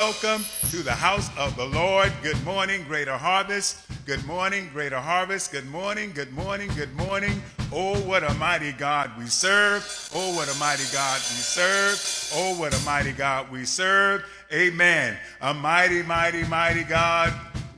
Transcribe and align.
Welcome 0.00 0.44
to 0.70 0.84
the 0.84 0.92
house 0.92 1.28
of 1.36 1.56
the 1.56 1.64
Lord. 1.64 2.12
Good 2.22 2.40
morning, 2.44 2.84
Greater 2.84 3.16
Harvest. 3.16 3.84
Good 4.06 4.24
morning, 4.26 4.70
Greater 4.72 5.00
Harvest. 5.00 5.50
Good 5.50 5.66
morning, 5.66 6.12
good 6.14 6.32
morning, 6.32 6.70
good 6.76 6.94
morning. 6.94 7.42
Oh, 7.72 7.98
what 8.02 8.22
a 8.22 8.32
mighty 8.34 8.70
God 8.70 9.10
we 9.18 9.26
serve. 9.26 9.82
Oh, 10.14 10.36
what 10.36 10.48
a 10.48 10.56
mighty 10.60 10.84
God 10.92 11.16
we 11.16 11.42
serve. 11.42 12.30
Oh, 12.32 12.56
what 12.60 12.80
a 12.80 12.84
mighty 12.84 13.10
God 13.10 13.50
we 13.50 13.64
serve. 13.64 14.24
Amen. 14.52 15.16
A 15.40 15.52
mighty, 15.52 16.04
mighty, 16.04 16.44
mighty 16.44 16.84
God 16.84 17.34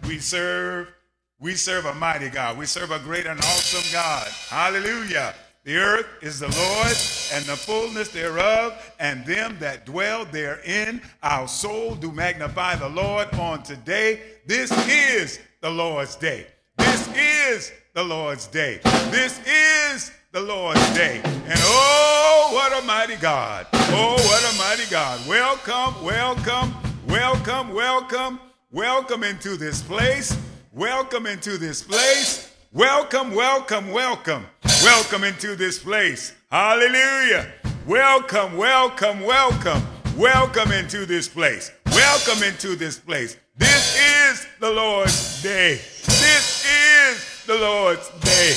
we 0.06 0.18
serve. 0.18 0.92
We 1.38 1.54
serve 1.54 1.86
a 1.86 1.94
mighty 1.94 2.28
God. 2.28 2.58
We 2.58 2.66
serve 2.66 2.90
a 2.90 2.98
great 2.98 3.24
and 3.24 3.38
awesome 3.38 3.90
God. 3.94 4.26
Hallelujah. 4.50 5.34
The 5.70 5.76
earth 5.76 6.08
is 6.20 6.40
the 6.40 6.48
Lord's 6.48 7.30
and 7.32 7.44
the 7.44 7.54
fullness 7.54 8.08
thereof, 8.08 8.92
and 8.98 9.24
them 9.24 9.56
that 9.60 9.86
dwell 9.86 10.24
therein. 10.24 11.00
Our 11.22 11.46
soul 11.46 11.94
do 11.94 12.10
magnify 12.10 12.74
the 12.74 12.88
Lord 12.88 13.32
on 13.34 13.62
today. 13.62 14.20
This 14.46 14.72
is 14.88 15.38
the 15.60 15.70
Lord's 15.70 16.16
day. 16.16 16.48
This 16.76 17.08
is 17.16 17.72
the 17.94 18.02
Lord's 18.02 18.48
day. 18.48 18.80
This 19.12 19.38
is 19.46 20.10
the 20.32 20.40
Lord's 20.40 20.92
day. 20.92 21.20
And 21.24 21.60
oh, 21.60 22.50
what 22.52 22.82
a 22.82 22.84
mighty 22.84 23.14
God. 23.14 23.68
Oh, 23.72 24.14
what 24.14 24.52
a 24.52 24.58
mighty 24.58 24.90
God. 24.90 25.24
Welcome, 25.28 26.04
welcome, 26.04 26.74
welcome, 27.06 27.72
welcome, 27.72 28.40
welcome 28.72 29.22
into 29.22 29.56
this 29.56 29.82
place. 29.82 30.36
Welcome 30.72 31.26
into 31.26 31.58
this 31.58 31.80
place. 31.80 32.52
Welcome, 32.72 33.32
welcome, 33.36 33.92
welcome. 33.92 34.46
Welcome 34.82 35.24
into 35.24 35.56
this 35.56 35.78
place. 35.78 36.32
Hallelujah. 36.50 37.46
Welcome, 37.86 38.56
welcome, 38.56 39.20
welcome. 39.20 39.82
Welcome 40.16 40.72
into 40.72 41.04
this 41.04 41.28
place. 41.28 41.70
Welcome 41.88 42.42
into 42.42 42.76
this 42.76 42.98
place. 42.98 43.36
This 43.58 43.98
is 44.32 44.46
the 44.58 44.70
Lord's 44.70 45.42
day. 45.42 45.74
This 45.74 46.64
is 46.64 47.44
the 47.46 47.56
Lord's 47.56 48.08
day. 48.20 48.48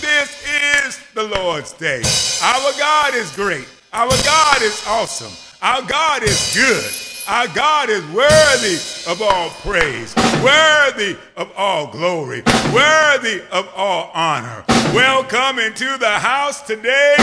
This 0.00 0.46
is 0.46 0.98
the 1.12 1.24
Lord's 1.24 1.74
day. 1.74 2.00
Our 2.42 2.72
God 2.78 3.14
is 3.14 3.30
great. 3.36 3.68
Our 3.92 4.08
God 4.08 4.62
is 4.62 4.82
awesome. 4.86 5.32
Our 5.60 5.82
God 5.82 6.22
is 6.22 6.54
good. 6.54 7.15
Our 7.28 7.48
God 7.48 7.90
is 7.90 8.04
worthy 8.12 8.76
of 9.10 9.20
all 9.20 9.50
praise, 9.64 10.14
worthy 10.44 11.16
of 11.36 11.50
all 11.56 11.88
glory, 11.88 12.44
worthy 12.72 13.42
of 13.50 13.68
all 13.74 14.12
honor. 14.14 14.64
Welcome 14.94 15.58
into 15.58 15.98
the 15.98 16.08
house 16.08 16.62
today. 16.62 17.16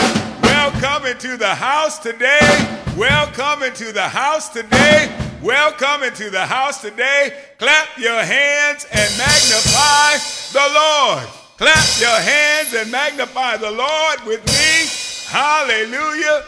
Welcome 0.43 1.05
into 1.05 1.37
the 1.37 1.55
house 1.55 1.99
today. 1.99 2.83
Welcome 2.97 3.63
into 3.63 3.93
the 3.93 4.01
house 4.03 4.49
today. 4.49 5.09
Welcome 5.41 6.03
into 6.03 6.29
the 6.29 6.45
house 6.45 6.81
today. 6.81 7.33
Clap 7.57 7.97
your 7.97 8.23
hands 8.23 8.85
and 8.91 9.17
magnify 9.17 10.17
the 10.51 10.67
Lord. 10.75 11.29
Clap 11.55 12.01
your 12.01 12.19
hands 12.19 12.73
and 12.73 12.91
magnify 12.91 13.55
the 13.55 13.71
Lord 13.71 14.19
with 14.25 14.45
me. 14.47 15.31
Hallelujah. 15.31 16.43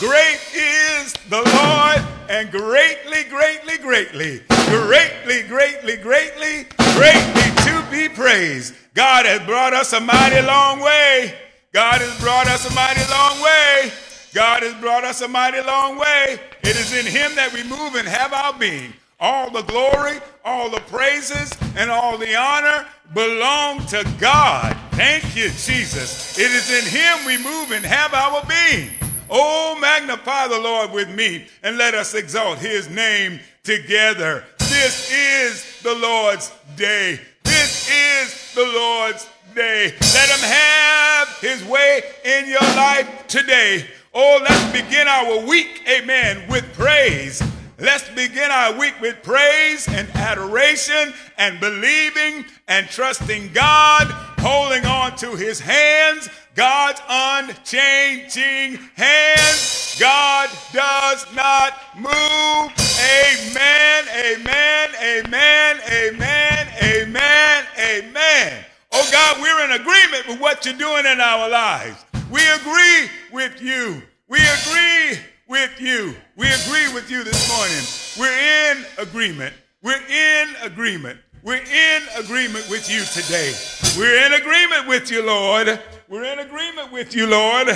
Great 0.00 0.40
is 0.54 1.12
the 1.28 1.42
Lord 1.42 2.02
and 2.30 2.50
greatly, 2.50 3.24
greatly, 3.24 3.76
greatly, 3.76 4.40
greatly, 4.48 5.42
greatly, 5.42 5.96
greatly, 5.96 6.66
greatly 6.94 7.42
to 7.64 7.84
be 7.90 8.08
praised. 8.08 8.74
God 8.94 9.26
has 9.26 9.44
brought 9.46 9.74
us 9.74 9.92
a 9.92 10.00
mighty 10.00 10.40
long 10.46 10.80
way. 10.80 11.34
God 11.72 12.00
has 12.00 12.18
brought 12.20 12.46
us 12.46 12.64
a 12.70 12.74
mighty 12.74 13.04
long 13.10 13.42
way. 13.42 13.92
God 14.32 14.62
has 14.62 14.74
brought 14.80 15.04
us 15.04 15.20
a 15.20 15.28
mighty 15.28 15.60
long 15.60 15.98
way. 15.98 16.40
It 16.62 16.76
is 16.76 16.96
in 16.96 17.04
Him 17.04 17.34
that 17.36 17.52
we 17.52 17.62
move 17.62 17.94
and 17.94 18.08
have 18.08 18.32
our 18.32 18.58
being. 18.58 18.94
All 19.20 19.50
the 19.50 19.62
glory, 19.62 20.18
all 20.46 20.70
the 20.70 20.80
praises, 20.80 21.52
and 21.76 21.90
all 21.90 22.16
the 22.16 22.34
honor 22.34 22.86
belong 23.12 23.84
to 23.86 24.02
God. 24.18 24.76
Thank 24.92 25.36
you, 25.36 25.50
Jesus. 25.50 26.38
It 26.38 26.50
is 26.50 26.70
in 26.72 26.90
Him 26.90 27.26
we 27.26 27.36
move 27.36 27.70
and 27.70 27.84
have 27.84 28.14
our 28.14 28.42
being. 28.46 28.90
Oh, 29.36 29.76
magnify 29.80 30.46
the 30.46 30.60
Lord 30.60 30.92
with 30.92 31.08
me 31.08 31.48
and 31.64 31.76
let 31.76 31.92
us 31.92 32.14
exalt 32.14 32.60
his 32.60 32.88
name 32.88 33.40
together. 33.64 34.44
This 34.58 35.10
is 35.12 35.82
the 35.82 35.92
Lord's 35.92 36.52
day. 36.76 37.18
This 37.42 37.90
is 37.90 38.54
the 38.54 38.64
Lord's 38.64 39.28
day. 39.52 39.92
Let 40.14 40.28
him 40.28 40.38
have 40.38 41.36
his 41.40 41.64
way 41.64 42.02
in 42.24 42.46
your 42.48 42.60
life 42.76 43.26
today. 43.26 43.88
Oh, 44.14 44.38
let's 44.40 44.70
begin 44.70 45.08
our 45.08 45.44
week, 45.44 45.82
amen, 45.88 46.48
with 46.48 46.72
praise. 46.74 47.42
Let's 47.80 48.08
begin 48.10 48.52
our 48.52 48.78
week 48.78 48.94
with 49.00 49.20
praise 49.24 49.88
and 49.88 50.08
adoration 50.14 51.12
and 51.38 51.58
believing 51.58 52.44
and 52.68 52.86
trusting 52.86 53.52
God, 53.52 54.06
holding 54.38 54.86
on 54.86 55.16
to 55.16 55.34
his 55.34 55.58
hands 55.58 56.28
God's 56.54 57.00
unchanging 57.08 58.78
hand. 58.94 59.58
God 59.98 60.48
does 60.72 61.26
not 61.34 61.74
move. 61.96 62.72
Amen, 63.00 64.04
amen, 64.14 64.90
amen, 65.02 65.80
amen, 65.90 66.68
amen, 66.80 67.64
amen. 67.78 68.64
Oh 68.92 69.08
God, 69.10 69.42
we're 69.42 69.64
in 69.64 69.80
agreement 69.80 70.28
with 70.28 70.40
what 70.40 70.64
you're 70.64 70.74
doing 70.78 71.06
in 71.06 71.20
our 71.20 71.48
lives. 71.48 72.04
We 72.30 72.40
agree 72.50 73.10
with 73.32 73.60
you. 73.60 74.00
We 74.28 74.38
agree 74.38 75.18
with 75.48 75.80
you. 75.80 76.14
We 76.36 76.46
agree 76.46 76.92
with 76.94 77.10
you 77.10 77.24
this 77.24 77.48
morning. 77.50 77.84
We're 78.16 78.70
in 78.70 78.86
agreement. 78.98 79.54
We're 79.82 80.06
in 80.06 80.54
agreement. 80.62 81.18
We're 81.42 81.56
in 81.56 82.02
agreement 82.16 82.70
with 82.70 82.88
you 82.88 83.02
today. 83.04 83.52
We're 83.98 84.24
in 84.24 84.32
agreement 84.34 84.88
with 84.88 85.10
you, 85.10 85.26
Lord. 85.26 85.80
We're 86.14 86.32
in 86.32 86.38
agreement 86.38 86.92
with 86.92 87.12
you, 87.12 87.26
Lord. 87.26 87.66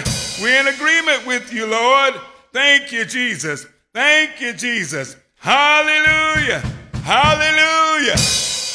We're 0.40 0.60
in 0.60 0.68
agreement 0.68 1.26
with 1.26 1.52
you, 1.52 1.66
Lord. 1.66 2.14
Thank 2.52 2.92
you, 2.92 3.04
Jesus. 3.04 3.66
Thank 3.92 4.40
you, 4.40 4.52
Jesus. 4.52 5.16
Hallelujah. 5.40 6.60
Hallelujah. 7.02 8.14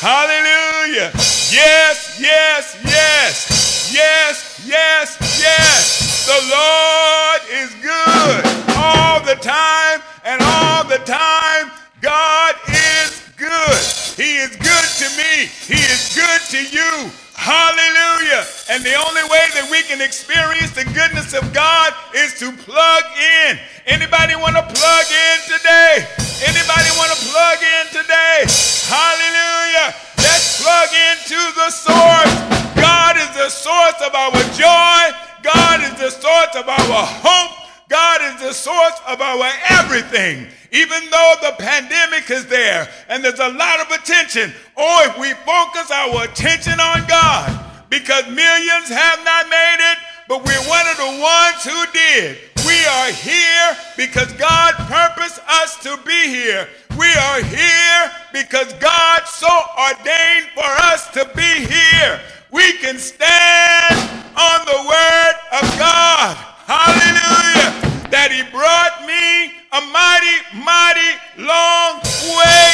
Hallelujah. 0.02 1.12
Yes, 1.48 2.20
yes, 2.20 2.78
yes. 2.84 3.94
Yes, 3.94 4.66
yes, 4.68 5.18
yes. 5.40 6.26
The 6.26 6.42
Lord 6.52 7.42
is 7.64 7.74
good 7.82 8.76
all 8.76 9.22
the 9.22 9.36
time, 9.42 10.02
and 10.26 10.42
all 10.42 10.84
the 10.84 11.00
time, 11.06 11.72
God 12.02 12.56
is 12.68 13.24
good. 13.38 13.80
He 14.22 14.40
is 14.40 14.58
good 14.58 14.90
to 15.00 15.08
me. 15.18 15.46
He 15.48 15.80
is 15.80 16.14
good 16.14 16.42
to 16.52 16.76
you. 16.76 17.23
Hallelujah. 17.44 18.48
And 18.72 18.88
the 18.88 18.96
only 18.96 19.28
way 19.28 19.44
that 19.52 19.68
we 19.68 19.84
can 19.84 20.00
experience 20.00 20.72
the 20.72 20.88
goodness 20.96 21.36
of 21.36 21.44
God 21.52 21.92
is 22.16 22.40
to 22.40 22.56
plug 22.64 23.04
in. 23.20 23.60
Anybody 23.84 24.40
want 24.40 24.56
to 24.56 24.64
plug 24.64 25.08
in 25.12 25.38
today? 25.52 26.08
Anybody 26.40 26.90
want 26.96 27.12
to 27.12 27.20
plug 27.28 27.60
in 27.60 27.84
today? 28.00 28.48
Hallelujah. 28.88 29.92
Let's 30.24 30.64
plug 30.64 30.88
into 31.12 31.40
the 31.60 31.68
source. 31.68 32.34
God 32.80 33.20
is 33.20 33.28
the 33.36 33.52
source 33.52 34.00
of 34.00 34.16
our 34.16 34.40
joy. 34.56 35.12
God 35.44 35.84
is 35.84 36.00
the 36.00 36.16
source 36.16 36.56
of 36.56 36.72
our 36.72 37.04
hope. 37.28 37.63
God 37.90 38.22
is 38.22 38.42
the 38.42 38.54
source 38.54 39.00
of 39.08 39.22
our 39.22 39.50
everything. 39.70 40.48
Even 40.72 41.10
though 41.12 41.34
the 41.42 41.56
pandemic 41.60 42.30
is 42.32 42.48
there 42.48 42.90
and 43.10 43.24
there's 43.24 43.40
a 43.40 43.50
lot 43.50 43.80
of 43.80 43.92
attention, 43.92 44.52
or 44.76 45.04
if 45.06 45.20
we 45.20 45.34
focus 45.46 45.92
our 45.92 46.24
attention 46.24 46.80
on 46.80 47.06
God, 47.08 47.60
because 47.90 48.26
millions 48.28 48.90
have 48.90 49.24
not 49.24 49.50
made 49.50 49.78
it, 49.80 49.98
but 50.28 50.44
we're 50.44 50.68
one 50.68 50.88
of 50.88 50.98
the 50.98 51.22
ones 51.22 51.64
who 51.64 51.86
did. 51.94 52.38
We 52.66 52.86
are 52.86 53.12
here 53.12 53.78
because 53.98 54.32
God 54.34 54.74
purposed 54.88 55.40
us 55.48 55.78
to 55.84 56.00
be 56.06 56.28
here. 56.28 56.68
We 56.98 57.08
are 57.14 57.44
here 57.44 58.12
because 58.32 58.72
God 58.74 59.28
so 59.28 59.50
ordained 59.78 60.48
for 60.56 60.66
us 60.66 61.10
to 61.12 61.30
be 61.36 61.66
here. 61.66 62.22
We 62.52 62.74
can 62.78 62.98
stand 62.98 63.96
on 64.36 64.66
the 64.66 64.86
word 64.88 65.36
of 65.62 65.78
God. 65.78 66.53
Hallelujah 66.66 67.84
that 68.14 68.30
he 68.30 68.46
brought 68.54 69.02
me 69.10 69.58
a 69.74 69.82
mighty, 69.90 70.38
mighty 70.62 71.18
long 71.42 71.98
way. 72.38 72.70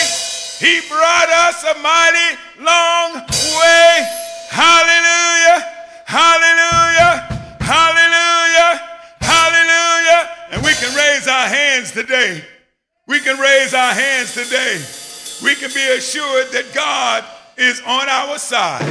He 0.59 0.83
brought 0.91 1.31
us 1.47 1.63
a 1.63 1.79
mighty 1.79 2.35
long 2.59 3.23
way. 3.23 4.03
Hallelujah, 4.51 5.63
hallelujah, 6.03 7.23
hallelujah, 7.63 8.71
hallelujah. 9.23 10.21
And 10.51 10.59
we 10.59 10.73
can 10.75 10.91
raise 10.91 11.25
our 11.29 11.47
hands 11.47 11.93
today. 11.93 12.43
We 13.07 13.21
can 13.21 13.39
raise 13.39 13.73
our 13.73 13.93
hands 13.93 14.33
today. 14.33 14.83
We 15.41 15.55
can 15.55 15.71
be 15.71 15.87
assured 15.95 16.51
that 16.51 16.73
God 16.75 17.23
is 17.55 17.79
on 17.87 18.09
our 18.09 18.37
side. 18.37 18.83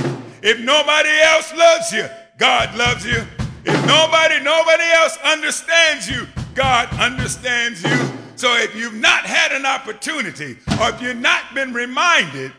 If 0.42 0.60
nobody 0.60 1.12
else 1.28 1.52
loves 1.52 1.92
you, 1.92 2.08
God 2.38 2.74
loves 2.74 3.04
you. 3.04 3.20
If 3.64 3.86
nobody, 3.86 4.42
nobody 4.42 4.84
else 4.94 5.18
understands 5.24 6.08
you, 6.08 6.26
God 6.54 6.88
understands 6.98 7.82
you. 7.82 7.96
So 8.36 8.54
if 8.56 8.74
you've 8.76 8.94
not 8.94 9.24
had 9.24 9.52
an 9.52 9.66
opportunity 9.66 10.58
or 10.80 10.90
if 10.90 11.02
you've 11.02 11.18
not 11.18 11.54
been 11.54 11.72
reminded 11.72 12.52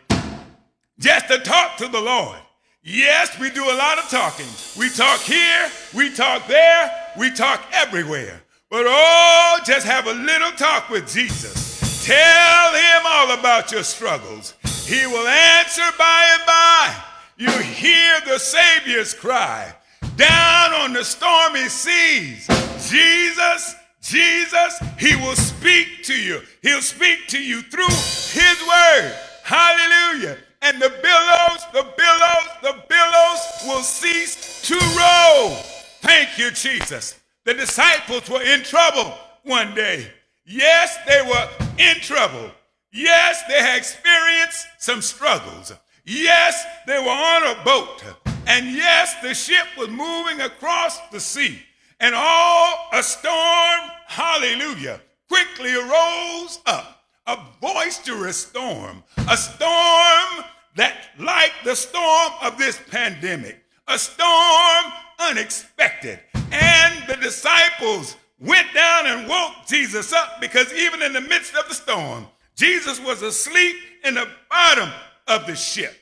just 0.99 1.27
to 1.29 1.39
talk 1.39 1.77
to 1.77 1.87
the 1.87 2.01
Lord, 2.01 2.37
yes, 2.83 3.39
we 3.39 3.49
do 3.49 3.63
a 3.63 3.75
lot 3.75 3.97
of 3.97 4.09
talking. 4.09 4.47
We 4.77 4.89
talk 4.89 5.21
here, 5.21 5.69
we 5.93 6.13
talk 6.13 6.47
there, 6.47 6.91
we 7.17 7.31
talk 7.31 7.63
everywhere. 7.71 8.41
But 8.69 8.85
oh, 8.87 9.59
just 9.65 9.87
have 9.87 10.05
a 10.05 10.13
little 10.13 10.51
talk 10.51 10.89
with 10.89 11.09
Jesus. 11.11 12.05
Tell 12.05 12.73
him 12.73 13.01
all 13.05 13.31
about 13.39 13.71
your 13.71 13.83
struggles. 13.83 14.53
He 14.85 15.05
will 15.07 15.27
answer 15.27 15.89
by 15.97 16.35
and 16.37 16.45
by. 16.45 16.95
You 17.37 17.51
hear 17.51 18.19
the 18.25 18.37
Savior's 18.37 19.13
cry 19.13 19.73
down 20.19 20.73
on 20.73 20.93
the 20.93 21.03
stormy 21.03 21.69
seas. 21.69 22.45
Jesus, 22.89 23.75
Jesus, 24.01 24.79
he 24.99 25.15
will 25.15 25.35
speak 25.35 26.03
to 26.03 26.13
you. 26.13 26.41
He'll 26.61 26.81
speak 26.81 27.27
to 27.29 27.41
you 27.41 27.61
through 27.61 27.87
his 27.87 28.57
word. 28.67 29.15
Hallelujah. 29.43 30.37
And 30.61 30.81
the 30.81 30.89
billows, 30.89 31.61
the 31.71 31.87
billows, 31.97 32.49
the 32.61 32.75
billows 32.89 33.39
will 33.65 33.81
cease 33.81 34.61
to 34.67 34.75
roll. 34.75 35.55
Thank 36.01 36.37
you, 36.37 36.51
Jesus. 36.51 37.17
The 37.45 37.53
disciples 37.53 38.29
were 38.29 38.43
in 38.43 38.63
trouble 38.63 39.13
one 39.43 39.73
day. 39.73 40.11
Yes, 40.45 40.97
they 41.07 41.21
were 41.21 41.49
in 41.77 41.95
trouble. 42.01 42.51
Yes, 42.91 43.41
they 43.47 43.61
had 43.61 43.77
experienced 43.77 44.67
some 44.79 45.01
struggles. 45.01 45.71
Yes, 46.05 46.65
they 46.85 46.99
were 46.99 47.09
on 47.09 47.55
a 47.55 47.63
boat. 47.63 48.03
And 48.49 48.75
yes, 48.75 49.13
the 49.21 49.35
ship 49.35 49.67
was 49.77 49.89
moving 49.89 50.41
across 50.41 50.99
the 51.11 51.19
sea. 51.19 51.61
And 51.99 52.15
all 52.15 52.87
a 52.91 53.03
storm, 53.03 53.91
hallelujah, 54.07 54.99
quickly 55.27 55.75
arose 55.75 56.59
up. 56.65 57.03
A 57.27 57.37
boisterous 57.61 58.37
storm. 58.37 59.03
A 59.29 59.37
storm 59.37 60.45
that, 60.75 60.95
like 61.19 61.51
the 61.63 61.75
storm 61.75 62.31
of 62.41 62.57
this 62.57 62.79
pandemic, 62.89 63.63
a 63.87 63.99
storm 63.99 64.93
unexpected. 65.19 66.19
And 66.51 67.07
the 67.07 67.17
disciples 67.17 68.17
went 68.39 68.73
down 68.73 69.05
and 69.05 69.29
woke 69.29 69.67
Jesus 69.67 70.11
up 70.11 70.41
because 70.41 70.73
even 70.73 71.03
in 71.03 71.13
the 71.13 71.21
midst 71.21 71.53
of 71.53 71.69
the 71.69 71.75
storm, 71.75 72.25
Jesus 72.55 72.99
was 72.99 73.21
asleep 73.21 73.75
in 74.03 74.15
the 74.15 74.27
bottom 74.49 74.89
of 75.27 75.45
the 75.45 75.55
ship. 75.55 75.98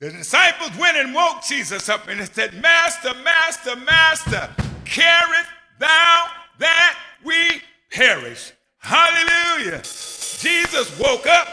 The 0.00 0.10
disciples 0.10 0.70
went 0.78 0.96
and 0.96 1.12
woke 1.12 1.42
Jesus 1.42 1.88
up 1.88 2.06
and 2.06 2.24
said, 2.32 2.54
Master, 2.54 3.14
Master, 3.24 3.74
Master, 3.74 4.48
carest 4.84 5.48
thou 5.80 6.26
that 6.58 6.96
we 7.24 7.60
perish? 7.90 8.52
Hallelujah. 8.78 9.82
Jesus 9.82 10.96
woke 11.00 11.26
up 11.26 11.48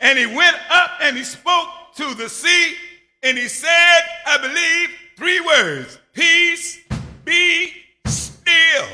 and 0.00 0.18
he 0.18 0.24
went 0.24 0.56
up 0.70 0.92
and 1.02 1.14
he 1.14 1.24
spoke 1.24 1.68
to 1.96 2.14
the 2.14 2.30
sea 2.30 2.74
and 3.22 3.36
he 3.36 3.48
said, 3.48 4.00
I 4.24 4.38
believe, 4.38 4.96
three 5.18 5.40
words 5.40 5.98
Peace, 6.14 6.78
be 7.26 7.70
still. 8.06 8.86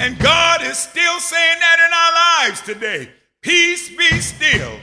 And 0.00 0.18
God 0.18 0.62
is 0.62 0.78
still 0.78 1.20
saying 1.20 1.58
that 1.60 1.86
in 1.86 1.92
our 1.92 2.48
lives 2.48 2.62
today. 2.62 3.10
Peace 3.42 3.90
be 3.90 4.20
still. 4.20 4.78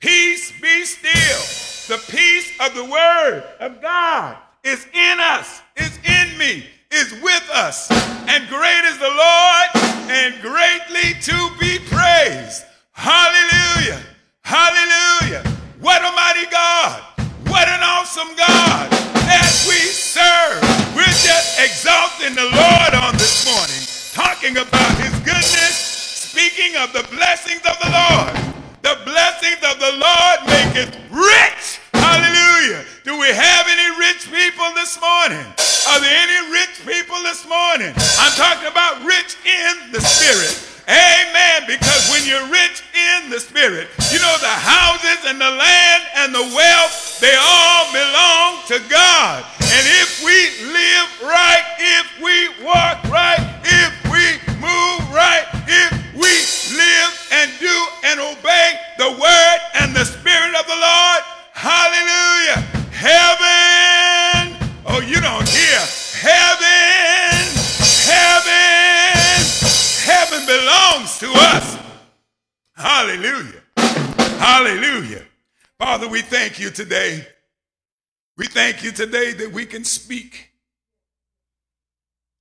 Peace 0.00 0.52
be 0.58 0.86
still. 0.86 1.69
The 1.90 1.98
peace 2.06 2.52
of 2.60 2.72
the 2.76 2.84
word 2.84 3.42
of 3.58 3.82
God 3.82 4.36
is 4.62 4.86
in 4.94 5.18
us, 5.18 5.60
is 5.76 5.98
in 6.06 6.38
me, 6.38 6.64
is 6.92 7.10
with 7.20 7.50
us. 7.52 7.90
And 8.30 8.46
great 8.46 8.84
is 8.84 8.96
the 8.98 9.10
Lord 9.10 9.68
and 10.06 10.40
greatly 10.40 11.18
to 11.18 11.50
be 11.58 11.82
praised. 11.90 12.62
Hallelujah. 12.92 14.00
Hallelujah. 14.44 15.42
What 15.80 16.02
a 16.02 16.14
mighty 16.14 16.48
God. 16.48 17.02
What 17.48 17.66
an 17.66 17.82
awesome 17.82 18.36
God 18.36 18.88
that 19.26 19.50
we 19.66 19.74
serve. 19.90 20.62
We're 20.94 21.02
just 21.26 21.58
exalting 21.58 22.36
the 22.36 22.54
Lord 22.54 22.94
on 23.02 23.14
this 23.14 23.50
morning, 23.50 23.82
talking 24.14 24.62
about 24.62 24.94
his 25.02 25.10
goodness 25.26 25.74
speaking 25.74 26.76
of 26.76 26.92
the 26.92 27.02
blessings 27.10 27.66
of 27.66 27.76
the 27.82 27.90
Lord. 27.90 28.50
The 28.82 28.96
blessings 29.04 29.58
of 29.66 29.80
the 29.80 29.98
Lord 29.98 30.38
make 30.46 30.76
it 30.86 30.96
rich. 31.10 31.79
Hallelujah. 32.10 32.82
Do 33.06 33.14
we 33.22 33.30
have 33.30 33.70
any 33.70 33.94
rich 33.94 34.26
people 34.26 34.66
this 34.74 34.98
morning? 34.98 35.46
Are 35.94 36.00
there 36.02 36.10
any 36.10 36.50
rich 36.50 36.82
people 36.82 37.22
this 37.22 37.46
morning? 37.46 37.94
I'm 38.18 38.34
talking 38.34 38.66
about 38.66 39.06
rich 39.06 39.38
in 39.46 39.94
the 39.94 40.02
spirit. 40.02 40.50
Amen. 40.90 41.70
Because 41.70 42.10
when 42.10 42.26
you're 42.26 42.50
rich 42.50 42.82
in 42.90 43.30
the 43.30 43.38
spirit, 43.38 43.86
you 44.10 44.18
know 44.18 44.36
the 44.42 44.58
houses 44.58 45.22
and 45.22 45.38
the 45.38 45.54
land 45.54 46.02
and 46.18 46.34
the 46.34 46.50
wealth, 46.50 47.22
they 47.22 47.38
all 47.38 47.86
belong 47.94 48.58
to 48.74 48.82
God. 48.90 49.46
And 49.70 49.84
if 50.02 50.18
we 50.26 50.66
live 50.66 51.08
right, 51.22 51.62
if 51.78 52.06
we 52.18 52.50
walk 52.66 53.06
right, 53.06 53.38
if 53.62 53.94
we 54.10 54.34
move 54.58 55.06
right, 55.14 55.46
if 55.70 55.94
we 56.18 56.34
live 56.74 57.12
and 57.38 57.54
do 57.62 57.76
and 58.02 58.18
obey 58.18 58.74
the 58.98 59.14
word 59.14 59.58
and 59.78 59.94
the 59.94 60.04
spirit 60.04 60.58
of 60.58 60.66
the 60.66 60.74
Lord. 60.74 61.39
Hallelujah. 61.62 62.56
Heaven. 62.90 64.56
Oh, 64.86 65.02
you 65.06 65.20
don't 65.20 65.46
hear. 65.46 65.78
Heaven. 66.16 67.36
Heaven. 68.08 69.44
Heaven 70.00 70.46
belongs 70.46 71.18
to 71.18 71.30
us. 71.30 71.78
Hallelujah. 72.74 73.60
Hallelujah. 74.38 75.26
Father, 75.78 76.08
we 76.08 76.22
thank 76.22 76.58
you 76.58 76.70
today. 76.70 77.26
We 78.38 78.46
thank 78.46 78.82
you 78.82 78.90
today 78.90 79.34
that 79.34 79.52
we 79.52 79.66
can 79.66 79.84
speak. 79.84 80.52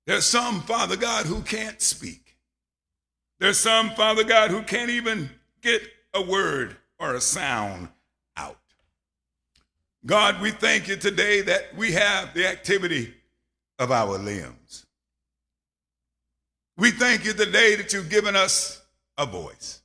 There's 0.08 0.24
some, 0.24 0.62
Father 0.62 0.96
God, 0.96 1.26
who 1.26 1.42
can't 1.42 1.82
speak. 1.82 2.38
There's 3.42 3.60
some, 3.60 3.90
Father 3.90 4.24
God, 4.24 4.50
who 4.50 4.62
can't 4.62 4.90
even 4.90 5.30
get 5.62 5.82
a 6.14 6.22
word 6.22 6.78
or 7.00 7.16
a 7.16 7.22
sound. 7.22 7.90
God, 10.10 10.42
we 10.42 10.50
thank 10.50 10.88
you 10.88 10.96
today 10.96 11.42
that 11.42 11.76
we 11.78 11.92
have 11.92 12.34
the 12.34 12.48
activity 12.48 13.14
of 13.78 13.92
our 13.92 14.18
limbs. 14.18 14.88
We 16.80 16.90
thank 16.90 17.26
you 17.26 17.34
today 17.34 17.76
that 17.76 17.94
you've 17.94 18.10
given 18.10 18.36
us 18.36 18.82
a 19.20 19.28
voice. 19.28 19.84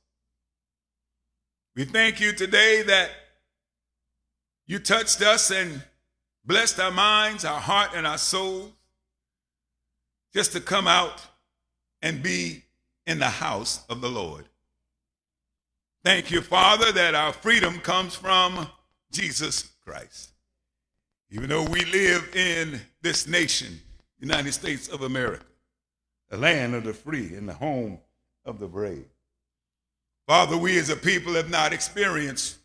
We 1.75 1.85
thank 1.85 2.19
you 2.19 2.31
today 2.31 2.81
that 2.81 3.11
you 4.65 4.79
touched 4.79 5.21
us 5.21 5.51
and 5.51 5.83
blessed 6.43 6.79
our 6.79 6.89
minds, 6.89 7.45
our 7.45 7.61
heart, 7.61 7.91
and 7.93 8.07
our 8.07 8.17
souls 8.17 8.71
just 10.33 10.53
to 10.53 10.59
come 10.59 10.87
out 10.87 11.21
and 12.01 12.23
be 12.23 12.63
in 13.05 13.19
the 13.19 13.25
house 13.25 13.85
of 13.91 14.01
the 14.01 14.09
Lord. 14.09 14.45
Thank 16.03 16.31
you, 16.31 16.41
Father, 16.41 16.91
that 16.93 17.13
our 17.13 17.31
freedom 17.31 17.77
comes 17.79 18.15
from 18.15 18.67
Jesus 19.11 19.74
Christ. 19.85 20.31
Even 21.29 21.49
though 21.49 21.63
we 21.63 21.85
live 21.85 22.35
in 22.35 22.79
this 23.01 23.27
nation, 23.27 23.79
United 24.19 24.53
States 24.53 24.87
of 24.87 25.01
America, 25.01 25.45
the 26.29 26.37
land 26.37 26.73
of 26.73 26.83
the 26.83 26.93
free 26.93 27.35
and 27.35 27.47
the 27.47 27.53
home 27.53 27.99
of 28.45 28.59
the 28.59 28.67
brave. 28.67 29.05
Father, 30.27 30.57
we 30.57 30.77
as 30.79 30.89
a 30.89 30.95
people 30.95 31.33
have 31.33 31.49
not 31.49 31.73
experienced 31.73 32.57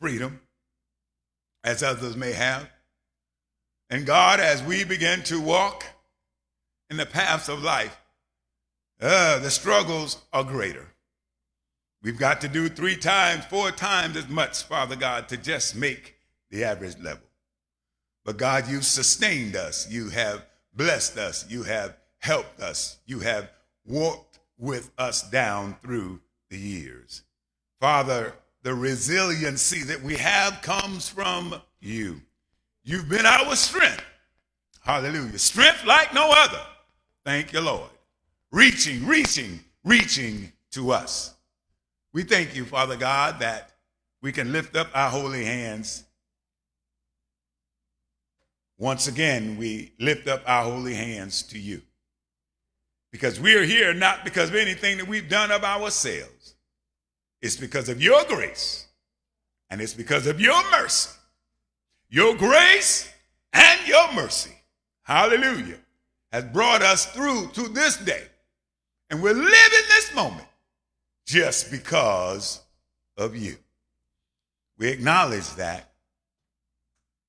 freedom 0.00 0.40
as 1.64 1.82
others 1.82 2.16
may 2.16 2.32
have. 2.32 2.68
And 3.90 4.06
God, 4.06 4.40
as 4.40 4.62
we 4.62 4.84
begin 4.84 5.22
to 5.24 5.40
walk 5.40 5.84
in 6.88 6.96
the 6.96 7.06
paths 7.06 7.48
of 7.48 7.62
life, 7.62 7.98
uh, 9.00 9.38
the 9.40 9.50
struggles 9.50 10.18
are 10.32 10.44
greater. 10.44 10.86
We've 12.02 12.18
got 12.18 12.40
to 12.40 12.48
do 12.48 12.68
three 12.68 12.96
times, 12.96 13.44
four 13.44 13.70
times 13.70 14.16
as 14.16 14.28
much, 14.28 14.62
Father 14.62 14.96
God, 14.96 15.28
to 15.28 15.36
just 15.36 15.76
make 15.76 16.11
the 16.52 16.62
average 16.62 16.96
level. 17.00 17.26
But 18.24 18.36
God, 18.36 18.68
you've 18.68 18.84
sustained 18.84 19.56
us. 19.56 19.90
You 19.90 20.10
have 20.10 20.46
blessed 20.72 21.18
us. 21.18 21.44
You 21.50 21.64
have 21.64 21.96
helped 22.18 22.60
us. 22.60 22.98
You 23.04 23.18
have 23.18 23.50
walked 23.84 24.38
with 24.56 24.92
us 24.96 25.28
down 25.28 25.74
through 25.82 26.20
the 26.48 26.58
years. 26.58 27.22
Father, 27.80 28.34
the 28.62 28.74
resiliency 28.74 29.82
that 29.82 30.00
we 30.00 30.14
have 30.14 30.62
comes 30.62 31.08
from 31.08 31.60
you. 31.80 32.22
You've 32.84 33.08
been 33.08 33.26
our 33.26 33.56
strength. 33.56 34.04
Hallelujah. 34.84 35.40
Strength 35.40 35.84
like 35.84 36.14
no 36.14 36.30
other. 36.32 36.60
Thank 37.24 37.52
you, 37.52 37.60
Lord 37.60 37.90
reaching, 38.52 39.06
reaching, 39.06 39.58
reaching 39.82 40.52
to 40.70 40.92
us. 40.92 41.34
We 42.12 42.22
thank 42.22 42.54
you, 42.54 42.64
Father 42.64 42.96
God, 42.96 43.40
that 43.40 43.72
we 44.20 44.30
can 44.30 44.52
lift 44.52 44.76
up 44.76 44.88
our 44.94 45.10
holy 45.10 45.44
hands. 45.44 46.04
Once 48.82 49.06
again, 49.06 49.56
we 49.56 49.92
lift 50.00 50.26
up 50.26 50.42
our 50.44 50.64
holy 50.64 50.92
hands 50.92 51.44
to 51.44 51.56
you. 51.56 51.80
Because 53.12 53.38
we 53.38 53.54
are 53.54 53.62
here 53.62 53.94
not 53.94 54.24
because 54.24 54.48
of 54.48 54.56
anything 54.56 54.96
that 54.98 55.06
we've 55.06 55.28
done 55.28 55.52
of 55.52 55.62
ourselves, 55.62 56.56
It's 57.40 57.54
because 57.54 57.88
of 57.88 58.02
your 58.02 58.24
grace 58.24 58.88
and 59.70 59.80
it's 59.80 59.94
because 59.94 60.26
of 60.26 60.40
your 60.40 60.60
mercy. 60.72 61.16
Your 62.10 62.34
grace 62.34 63.08
and 63.52 63.86
your 63.86 64.12
mercy, 64.14 64.50
hallelujah, 65.04 65.78
has 66.32 66.42
brought 66.46 66.82
us 66.82 67.06
through 67.06 67.50
to 67.52 67.68
this 67.68 67.96
day. 67.98 68.24
And 69.10 69.22
we're 69.22 69.32
living 69.32 69.86
this 69.90 70.12
moment 70.12 70.48
just 71.24 71.70
because 71.70 72.60
of 73.16 73.36
you. 73.36 73.54
We 74.76 74.88
acknowledge 74.88 75.50
that. 75.54 75.88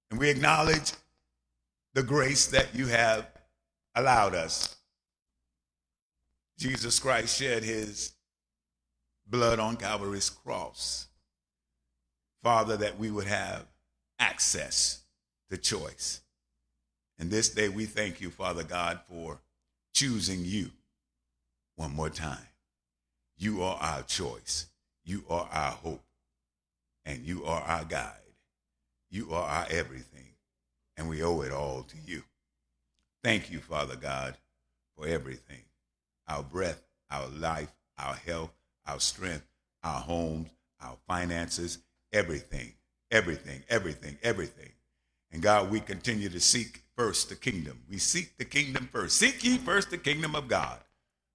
And 0.10 0.20
we 0.20 0.32
acknowledge 0.32 0.94
the 1.94 2.04
grace 2.04 2.48
that 2.48 2.74
you 2.74 2.88
have 2.88 3.28
allowed 3.96 4.36
us. 4.36 4.76
Jesus 6.58 7.00
Christ 7.00 7.38
shed 7.38 7.64
his 7.64 8.14
blood 9.28 9.60
on 9.60 9.76
Calvary's 9.76 10.30
cross. 10.30 11.08
Father, 12.42 12.78
that 12.78 13.00
we 13.00 13.10
would 13.10 13.28
have 13.28 13.66
access 14.20 15.04
to 15.50 15.58
choice. 15.58 16.22
And 17.20 17.30
this 17.32 17.50
day 17.50 17.70
we 17.70 17.86
thank 17.86 18.22
you, 18.22 18.30
Father 18.30 18.64
God, 18.64 19.00
for 19.08 19.40
choosing 19.94 20.44
you 20.44 20.72
one 21.76 21.94
more 21.94 22.10
time. 22.10 22.48
You 23.38 23.64
are 23.64 23.78
our 23.78 24.02
choice. 24.04 24.68
You 25.06 25.24
are 25.30 25.48
our 25.52 25.72
hope. 25.72 26.04
And 27.06 27.24
you 27.24 27.46
are 27.46 27.62
our 27.62 27.86
guide. 27.86 28.12
You 29.10 29.34
are 29.34 29.48
our 29.48 29.68
everything. 29.70 30.33
And 30.98 31.10
we 31.10 31.24
owe 31.24 31.42
it 31.42 31.52
all 31.52 31.84
to 31.84 31.96
you. 32.06 32.24
Thank 33.24 33.52
you, 33.52 33.60
Father 33.60 33.96
God, 33.96 34.38
for 34.96 35.08
everything 35.08 35.62
our 36.28 36.44
breath, 36.44 36.82
our 37.12 37.28
life, 37.28 37.72
our 37.98 38.16
health, 38.16 38.52
our 38.86 39.00
strength, 39.00 39.46
our 39.84 40.00
homes, 40.00 40.50
our 40.82 40.98
finances, 41.08 41.80
everything, 42.12 42.74
everything, 43.12 43.64
everything, 43.70 44.18
everything. 44.24 44.72
And 45.32 45.42
God, 45.42 45.72
we 45.72 45.80
continue 45.80 46.30
to 46.30 46.40
seek 46.40 46.84
first 46.96 47.30
the 47.30 47.36
kingdom. 47.36 47.82
We 47.90 47.98
seek 47.98 48.38
the 48.38 48.46
kingdom 48.46 48.88
first. 48.92 49.18
Seek 49.18 49.44
ye 49.44 49.58
first 49.58 49.90
the 49.90 49.98
kingdom 49.98 50.36
of 50.36 50.48
God. 50.48 50.80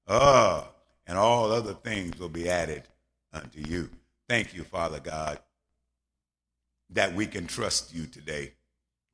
Ah, 0.06 0.60
uh, 0.60 0.64
and 1.06 1.18
all 1.18 1.50
other 1.50 1.74
things 1.74 2.18
will 2.18 2.28
be 2.28 2.48
added 2.48 2.84
unto 3.32 3.60
you. 3.60 3.90
Thank 4.28 4.54
you, 4.54 4.62
Father 4.62 5.00
God, 5.00 5.38
that 6.90 7.14
we 7.14 7.26
can 7.26 7.46
trust 7.46 7.94
you 7.94 8.06
today 8.06 8.52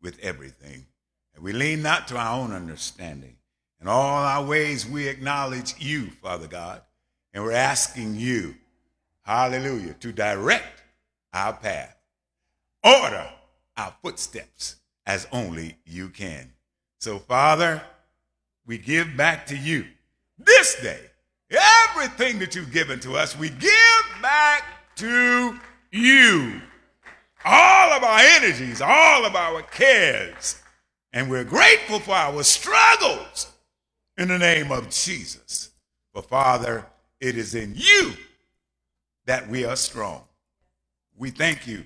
with 0.04 0.20
everything. 0.20 0.87
And 1.34 1.42
we 1.42 1.52
lean 1.52 1.82
not 1.82 2.06
to 2.08 2.16
our 2.16 2.38
own 2.38 2.52
understanding. 2.52 3.34
In 3.80 3.88
all 3.88 4.23
our 4.23 4.44
ways, 4.44 4.88
we 4.88 5.08
acknowledge 5.08 5.75
you, 5.80 6.11
Father 6.23 6.46
God. 6.46 6.82
And 7.32 7.42
we're 7.42 7.52
asking 7.52 8.14
you, 8.14 8.54
hallelujah, 9.23 9.94
to 9.94 10.12
direct 10.12 10.82
our 11.32 11.54
path, 11.54 11.96
order 12.84 13.28
our 13.76 13.92
footsteps 14.02 14.76
as 15.06 15.26
only 15.32 15.76
you 15.84 16.08
can. 16.11 16.52
So, 17.00 17.18
Father, 17.18 17.82
we 18.64 18.78
give 18.78 19.16
back 19.16 19.46
to 19.46 19.56
you 19.56 19.87
this 20.38 20.80
day 20.80 21.00
everything 21.50 22.38
that 22.38 22.54
you've 22.54 22.73
given 22.73 23.00
to 23.00 23.16
us. 23.16 23.37
We 23.37 23.49
give 23.50 24.04
back 24.23 24.64
to 24.96 25.58
you 25.90 26.61
all 27.45 27.93
of 27.93 28.03
our 28.03 28.19
energies, 28.21 28.81
all 28.81 29.25
of 29.25 29.35
our 29.37 29.63
cares. 29.63 30.61
And 31.13 31.31
we're 31.31 31.45
grateful 31.45 32.01
for 32.01 32.13
our 32.15 32.43
struggles 32.43 33.53
in 34.17 34.29
the 34.29 34.39
name 34.39 34.73
of 34.73 34.91
Jesus. 34.91 35.71
But 36.13 36.29
Father, 36.29 36.87
it 37.21 37.37
is 37.37 37.55
in 37.55 37.75
you 37.77 38.13
that 39.27 39.49
we 39.49 39.65
are 39.65 39.77
strong. 39.77 40.23
We 41.17 41.31
thank 41.31 41.67
you 41.67 41.85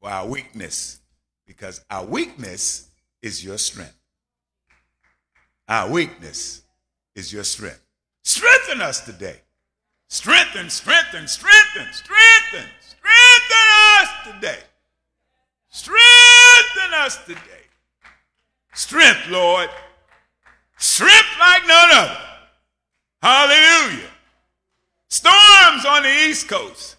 for 0.00 0.10
our 0.10 0.26
weakness 0.26 1.00
because 1.46 1.84
our 1.90 2.04
weakness 2.04 2.88
is 3.22 3.44
your 3.44 3.58
strength. 3.58 3.96
Our 5.68 5.90
weakness 5.90 6.62
is 7.14 7.32
your 7.32 7.44
strength. 7.44 7.82
Strengthen 8.24 8.80
us 8.80 9.00
today. 9.04 9.40
Strengthen, 10.08 10.70
strengthen, 10.70 11.26
strengthen, 11.26 11.92
strengthen, 11.92 12.68
strengthen 12.80 13.66
us 14.00 14.08
today. 14.34 14.58
Strengthen 15.76 16.94
us 16.94 17.22
today. 17.26 17.66
Strength, 18.72 19.28
Lord. 19.28 19.68
Strength 20.78 21.38
like 21.38 21.66
none 21.66 21.90
other. 21.92 22.18
Hallelujah. 23.22 24.08
Storms 25.10 25.84
on 25.84 26.02
the 26.02 26.08
East 26.08 26.48
Coast, 26.48 26.96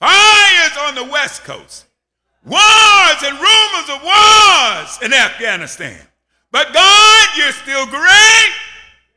fires 0.00 0.76
on 0.82 0.96
the 0.96 1.04
West 1.10 1.44
Coast, 1.44 1.86
wars 2.44 3.22
and 3.24 3.38
rumors 3.38 3.88
of 3.88 4.02
wars 4.02 4.98
in 5.02 5.14
Afghanistan. 5.14 5.96
But 6.52 6.74
God, 6.74 7.28
you're 7.38 7.52
still 7.52 7.86
great 7.86 8.52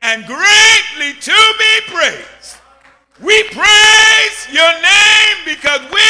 and 0.02 0.26
greatly 0.26 1.20
to 1.20 1.54
be 1.60 1.94
praised. 1.94 2.56
We 3.22 3.44
praise 3.50 4.48
your 4.50 4.74
name 4.82 5.38
because 5.44 5.82
we 5.92 6.10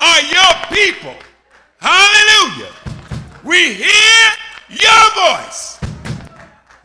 are 0.00 0.22
your 0.22 0.54
people. 0.70 1.14
Hallelujah. 1.78 2.72
We 3.44 3.74
hear 3.74 4.30
your 4.68 5.10
voice. 5.14 5.78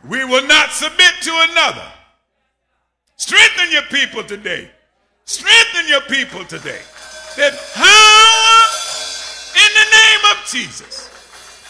We 0.07 0.25
will 0.25 0.45
not 0.47 0.71
submit 0.71 1.13
to 1.21 1.31
another. 1.51 1.87
Strengthen 3.15 3.71
your 3.71 3.83
people 3.83 4.23
today. 4.23 4.71
Strengthen 5.25 5.87
your 5.87 6.01
people 6.01 6.43
today. 6.45 6.81
That 7.37 7.53
power 7.73 8.61
in 9.55 9.71
the 9.79 9.87
name 9.97 10.37
of 10.37 10.45
Jesus. 10.49 11.09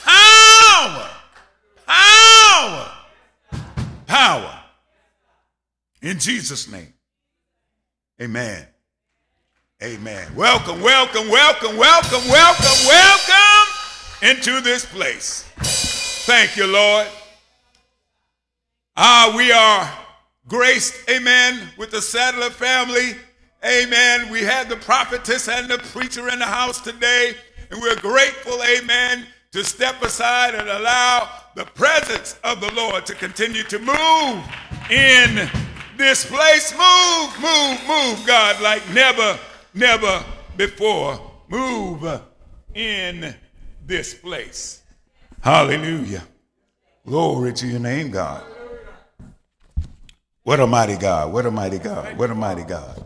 Power. 0.03 1.09
Power. 1.85 2.91
Power. 4.07 4.63
In 6.01 6.17
Jesus' 6.17 6.69
name. 6.69 6.93
Amen. 8.21 8.70
Amen. 9.83 10.27
Welcome, 10.35 10.79
welcome, 10.79 11.27
welcome, 11.27 11.75
welcome, 11.75 12.29
welcome, 12.29 12.85
welcome 12.85 13.73
into 14.21 14.61
this 14.61 14.85
place. 14.85 15.43
Thank 16.27 16.55
you, 16.55 16.67
Lord. 16.67 17.07
Ah, 18.95 19.33
we 19.35 19.51
are 19.51 19.91
graced, 20.47 21.09
amen, 21.09 21.67
with 21.79 21.89
the 21.89 21.99
Sadler 21.99 22.51
family. 22.51 23.15
Amen. 23.65 24.29
We 24.29 24.41
had 24.41 24.69
the 24.69 24.75
prophetess 24.75 25.47
and 25.47 25.67
the 25.67 25.79
preacher 25.79 26.29
in 26.29 26.37
the 26.37 26.45
house 26.45 26.79
today, 26.79 27.33
and 27.71 27.81
we're 27.81 27.95
grateful, 27.95 28.61
amen, 28.63 29.25
to 29.51 29.63
step 29.63 29.99
aside 30.03 30.53
and 30.53 30.69
allow 30.69 31.27
the 31.55 31.65
presence 31.65 32.39
of 32.43 32.61
the 32.61 32.71
Lord 32.75 33.07
to 33.07 33.15
continue 33.15 33.63
to 33.63 33.79
move 33.79 34.43
in 34.91 35.49
this 35.97 36.23
place. 36.23 36.71
Move, 36.71 37.41
move, 37.41 37.79
move, 37.87 38.27
God, 38.27 38.61
like 38.61 38.87
never 38.93 39.39
never 39.73 40.23
before 40.57 41.19
move 41.47 42.21
in 42.73 43.35
this 43.85 44.13
place. 44.13 44.83
Hallelujah. 45.41 46.23
Glory 47.05 47.53
to 47.53 47.67
your 47.67 47.79
name, 47.79 48.11
God. 48.11 48.43
What 50.43 50.59
a 50.59 50.67
mighty 50.67 50.97
God. 50.97 51.31
What 51.33 51.45
a 51.45 51.51
mighty 51.51 51.79
God. 51.79 52.17
What 52.17 52.29
a 52.29 52.35
mighty 52.35 52.63
God. 52.63 53.05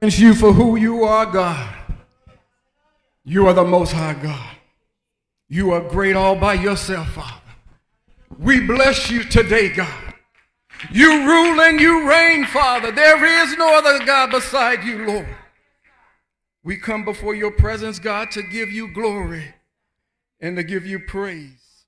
Thank 0.00 0.18
you 0.18 0.34
for 0.34 0.52
who 0.52 0.74
you 0.74 1.04
are, 1.04 1.26
God. 1.26 1.74
You 3.24 3.46
are 3.46 3.54
the 3.54 3.62
Most 3.62 3.92
High 3.92 4.14
God. 4.14 4.51
You 5.52 5.72
are 5.72 5.86
great 5.86 6.16
all 6.16 6.34
by 6.34 6.54
yourself, 6.54 7.10
Father. 7.10 7.42
We 8.38 8.58
bless 8.60 9.10
you 9.10 9.22
today, 9.22 9.68
God. 9.68 10.14
You 10.90 11.28
rule 11.28 11.60
and 11.60 11.78
you 11.78 12.08
reign, 12.08 12.46
Father. 12.46 12.90
There 12.90 13.22
is 13.22 13.54
no 13.58 13.76
other 13.76 14.02
God 14.02 14.30
beside 14.30 14.82
you, 14.82 15.04
Lord. 15.04 15.28
We 16.64 16.78
come 16.78 17.04
before 17.04 17.34
your 17.34 17.50
presence, 17.50 17.98
God, 17.98 18.30
to 18.30 18.42
give 18.42 18.72
you 18.72 18.94
glory 18.94 19.54
and 20.40 20.56
to 20.56 20.62
give 20.62 20.86
you 20.86 20.98
praise. 21.00 21.84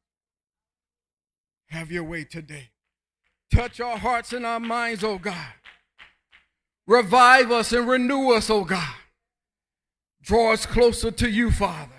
Have 1.68 1.90
your 1.90 2.04
way 2.04 2.25
today. 2.25 2.68
Touch 3.50 3.80
our 3.80 3.97
hearts 3.97 4.35
and 4.35 4.44
our 4.44 4.61
minds, 4.61 5.02
oh 5.02 5.16
God. 5.16 5.54
Revive 6.87 7.50
us 7.50 7.73
and 7.73 7.88
renew 7.88 8.30
us, 8.33 8.50
oh 8.50 8.64
God. 8.64 8.94
Draw 10.21 10.52
us 10.52 10.66
closer 10.66 11.11
to 11.12 11.30
you, 11.30 11.50
Father. 11.50 11.93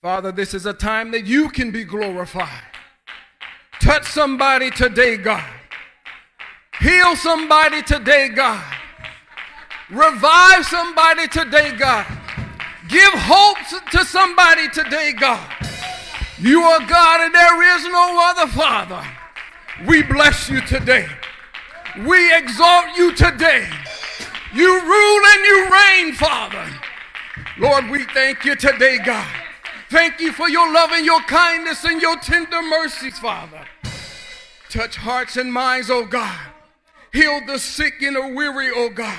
Father, 0.00 0.30
this 0.30 0.54
is 0.54 0.64
a 0.64 0.72
time 0.72 1.10
that 1.10 1.26
you 1.26 1.48
can 1.48 1.72
be 1.72 1.82
glorified. 1.82 2.62
Touch 3.80 4.06
somebody 4.06 4.70
today, 4.70 5.16
God. 5.16 5.44
Heal 6.80 7.16
somebody 7.16 7.82
today, 7.82 8.28
God. 8.28 8.62
Revive 9.90 10.64
somebody 10.66 11.26
today, 11.26 11.72
God. 11.76 12.06
Give 12.88 13.12
hope 13.12 13.58
to 13.90 14.04
somebody 14.04 14.68
today, 14.68 15.14
God. 15.18 15.50
You 16.38 16.62
are 16.62 16.86
God 16.86 17.22
and 17.22 17.34
there 17.34 17.76
is 17.76 17.84
no 17.88 18.20
other 18.22 18.46
Father. 18.52 19.04
We 19.84 20.04
bless 20.04 20.48
you 20.48 20.60
today. 20.60 21.08
We 22.06 22.36
exalt 22.36 22.96
you 22.96 23.16
today. 23.16 23.68
You 24.54 24.80
rule 24.80 25.22
and 25.26 25.44
you 25.44 25.68
reign, 25.72 26.14
Father. 26.14 26.68
Lord, 27.58 27.90
we 27.90 28.04
thank 28.04 28.44
you 28.44 28.54
today, 28.54 28.98
God. 29.04 29.26
Thank 29.90 30.20
you 30.20 30.32
for 30.32 30.48
your 30.48 30.72
love 30.72 30.90
and 30.92 31.06
your 31.06 31.20
kindness 31.22 31.84
and 31.84 32.00
your 32.00 32.16
tender 32.18 32.60
mercies, 32.62 33.18
Father. 33.18 33.64
Touch 34.68 34.96
hearts 34.96 35.36
and 35.36 35.52
minds, 35.52 35.90
oh 35.90 36.04
God. 36.04 36.38
Heal 37.12 37.40
the 37.46 37.58
sick 37.58 38.02
and 38.02 38.16
the 38.16 38.34
weary, 38.34 38.70
oh 38.74 38.90
God. 38.90 39.18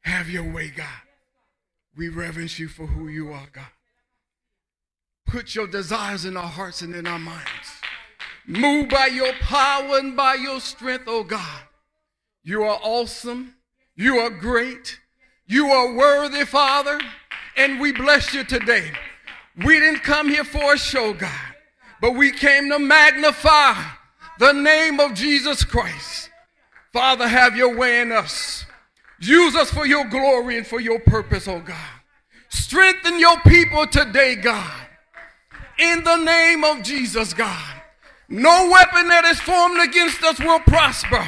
Have 0.00 0.28
your 0.28 0.50
way, 0.52 0.70
God. 0.70 0.86
We 1.96 2.08
reverence 2.08 2.58
you 2.58 2.68
for 2.68 2.86
who 2.86 3.08
you 3.08 3.32
are, 3.32 3.48
God. 3.52 3.66
Put 5.26 5.54
your 5.54 5.66
desires 5.66 6.24
in 6.24 6.36
our 6.36 6.48
hearts 6.48 6.82
and 6.82 6.94
in 6.94 7.06
our 7.06 7.18
minds. 7.18 7.80
Move 8.46 8.88
by 8.88 9.06
your 9.06 9.32
power 9.34 9.98
and 9.98 10.16
by 10.16 10.34
your 10.34 10.60
strength, 10.60 11.04
oh 11.06 11.22
God. 11.22 11.62
You 12.42 12.62
are 12.62 12.80
awesome. 12.82 13.54
You 13.94 14.16
are 14.18 14.30
great. 14.30 14.98
You 15.46 15.66
are 15.66 15.94
worthy, 15.94 16.44
Father. 16.46 16.98
And 17.58 17.80
we 17.80 17.92
bless 17.92 18.32
you 18.32 18.44
today. 18.44 18.92
We 19.64 19.80
didn't 19.80 20.04
come 20.04 20.28
here 20.28 20.44
for 20.44 20.74
a 20.74 20.78
show, 20.78 21.12
God, 21.12 21.54
but 22.00 22.12
we 22.12 22.30
came 22.30 22.70
to 22.70 22.78
magnify 22.78 23.74
the 24.38 24.52
name 24.52 25.00
of 25.00 25.14
Jesus 25.14 25.64
Christ. 25.64 26.30
Father, 26.92 27.26
have 27.26 27.56
your 27.56 27.76
way 27.76 28.00
in 28.00 28.12
us. 28.12 28.64
Use 29.20 29.56
us 29.56 29.70
for 29.70 29.84
your 29.84 30.04
glory 30.04 30.56
and 30.56 30.66
for 30.66 30.80
your 30.80 31.00
purpose, 31.00 31.48
oh 31.48 31.58
God. 31.58 31.76
Strengthen 32.48 33.18
your 33.18 33.38
people 33.40 33.86
today, 33.86 34.36
God. 34.36 34.86
In 35.78 36.04
the 36.04 36.16
name 36.16 36.62
of 36.62 36.82
Jesus, 36.82 37.34
God. 37.34 37.74
No 38.28 38.70
weapon 38.70 39.08
that 39.08 39.24
is 39.24 39.40
formed 39.40 39.80
against 39.82 40.22
us 40.22 40.38
will 40.38 40.60
prosper. 40.60 41.26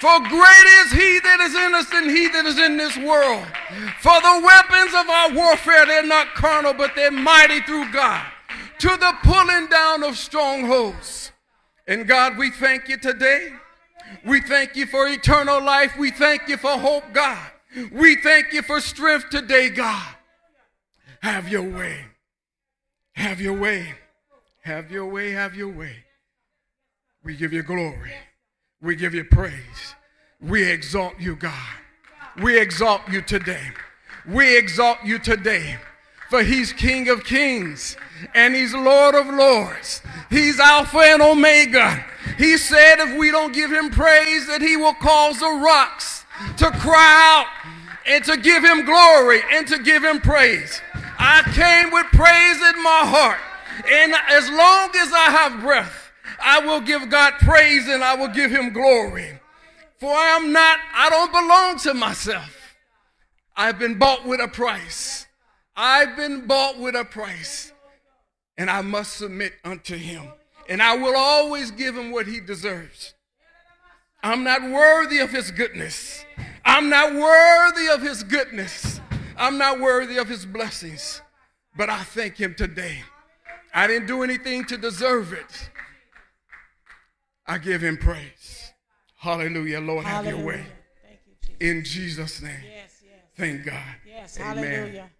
For 0.00 0.18
great 0.18 0.66
is 0.80 0.92
he 0.92 1.20
that 1.20 1.40
is 1.40 1.54
in 1.54 1.74
us 1.74 1.90
than 1.90 2.08
he 2.08 2.28
that 2.28 2.46
is 2.46 2.58
in 2.58 2.78
this 2.78 2.96
world. 2.96 3.46
For 4.00 4.18
the 4.20 4.40
weapons 4.42 4.94
of 4.94 5.10
our 5.10 5.32
warfare, 5.34 5.84
they're 5.84 6.06
not 6.06 6.34
carnal, 6.34 6.72
but 6.72 6.92
they're 6.96 7.10
mighty 7.10 7.60
through 7.60 7.92
God 7.92 8.24
to 8.78 8.88
the 8.88 9.14
pulling 9.22 9.66
down 9.66 10.02
of 10.02 10.16
strongholds. 10.16 11.32
And 11.86 12.08
God, 12.08 12.38
we 12.38 12.50
thank 12.50 12.88
you 12.88 12.96
today. 12.96 13.50
We 14.24 14.40
thank 14.40 14.74
you 14.74 14.86
for 14.86 15.06
eternal 15.06 15.62
life. 15.62 15.96
We 15.98 16.10
thank 16.10 16.48
you 16.48 16.56
for 16.56 16.78
hope, 16.78 17.04
God. 17.12 17.50
We 17.92 18.16
thank 18.16 18.54
you 18.54 18.62
for 18.62 18.80
strength 18.80 19.28
today, 19.30 19.68
God. 19.68 20.14
Have 21.20 21.50
your 21.50 21.62
way. 21.62 22.06
Have 23.12 23.38
your 23.38 23.52
way. 23.52 23.94
Have 24.62 24.90
your 24.90 25.04
way. 25.04 25.32
Have 25.32 25.54
your 25.54 25.68
way. 25.68 26.04
We 27.22 27.36
give 27.36 27.52
you 27.52 27.62
glory. 27.62 28.12
We 28.82 28.96
give 28.96 29.14
you 29.14 29.24
praise. 29.24 29.94
We 30.40 30.70
exalt 30.70 31.14
you, 31.18 31.36
God. 31.36 31.52
We 32.42 32.58
exalt 32.58 33.02
you 33.10 33.20
today. 33.20 33.72
We 34.26 34.56
exalt 34.56 34.98
you 35.04 35.18
today. 35.18 35.76
For 36.30 36.42
he's 36.42 36.72
King 36.72 37.08
of 37.08 37.24
kings 37.24 37.96
and 38.34 38.54
he's 38.54 38.72
Lord 38.72 39.14
of 39.14 39.26
lords. 39.26 40.00
He's 40.30 40.58
Alpha 40.60 40.98
and 40.98 41.20
Omega. 41.20 42.04
He 42.38 42.56
said 42.56 43.00
if 43.00 43.18
we 43.18 43.30
don't 43.30 43.52
give 43.52 43.70
him 43.70 43.90
praise, 43.90 44.46
that 44.46 44.62
he 44.62 44.76
will 44.76 44.94
cause 44.94 45.40
the 45.40 45.60
rocks 45.62 46.24
to 46.58 46.70
cry 46.70 47.44
out 47.44 47.46
and 48.06 48.24
to 48.24 48.36
give 48.36 48.64
him 48.64 48.84
glory 48.84 49.40
and 49.52 49.66
to 49.66 49.78
give 49.80 50.04
him 50.04 50.20
praise. 50.20 50.80
I 51.18 51.42
came 51.52 51.92
with 51.92 52.06
praise 52.12 52.56
in 52.74 52.82
my 52.82 53.02
heart. 53.04 53.40
And 53.90 54.14
as 54.30 54.48
long 54.48 54.90
as 54.96 55.12
I 55.12 55.30
have 55.30 55.60
breath, 55.60 55.99
I 56.42 56.60
will 56.60 56.80
give 56.80 57.10
God 57.10 57.34
praise 57.40 57.88
and 57.88 58.02
I 58.02 58.14
will 58.14 58.28
give 58.28 58.50
him 58.50 58.72
glory. 58.72 59.38
For 59.98 60.10
I 60.10 60.36
am 60.36 60.52
not, 60.52 60.78
I 60.94 61.10
don't 61.10 61.32
belong 61.32 61.78
to 61.80 61.94
myself. 61.94 62.76
I've 63.56 63.78
been 63.78 63.98
bought 63.98 64.26
with 64.26 64.40
a 64.40 64.48
price. 64.48 65.26
I've 65.76 66.16
been 66.16 66.46
bought 66.46 66.78
with 66.78 66.94
a 66.94 67.04
price. 67.04 67.72
And 68.56 68.70
I 68.70 68.80
must 68.80 69.14
submit 69.14 69.54
unto 69.64 69.96
him. 69.96 70.28
And 70.68 70.82
I 70.82 70.96
will 70.96 71.16
always 71.16 71.70
give 71.70 71.96
him 71.96 72.10
what 72.10 72.26
he 72.26 72.40
deserves. 72.40 73.14
I'm 74.22 74.44
not 74.44 74.62
worthy 74.62 75.18
of 75.18 75.30
his 75.30 75.50
goodness. 75.50 76.24
I'm 76.64 76.90
not 76.90 77.14
worthy 77.14 77.88
of 77.88 78.02
his 78.02 78.22
goodness. 78.22 79.00
I'm 79.36 79.56
not 79.56 79.80
worthy 79.80 80.18
of 80.18 80.28
his 80.28 80.44
blessings. 80.44 81.22
But 81.76 81.88
I 81.88 82.02
thank 82.02 82.36
him 82.36 82.54
today. 82.54 83.02
I 83.72 83.86
didn't 83.86 84.06
do 84.06 84.22
anything 84.22 84.64
to 84.66 84.76
deserve 84.76 85.32
it. 85.32 85.69
I 87.50 87.58
give 87.58 87.82
him 87.82 87.96
praise. 87.96 88.72
Hallelujah. 89.16 89.80
Lord, 89.80 90.04
Hallelujah. 90.04 90.36
have 90.36 90.38
your 90.38 90.46
way. 90.46 90.64
You, 91.26 91.34
Jesus. 91.42 91.56
In 91.58 91.84
Jesus' 91.84 92.42
name. 92.42 92.60
Yes, 92.62 93.02
yes. 93.02 93.22
Thank 93.36 93.64
God. 93.64 93.96
Yes, 94.06 94.38
Amen. 94.38 94.64
hallelujah. 94.64 95.10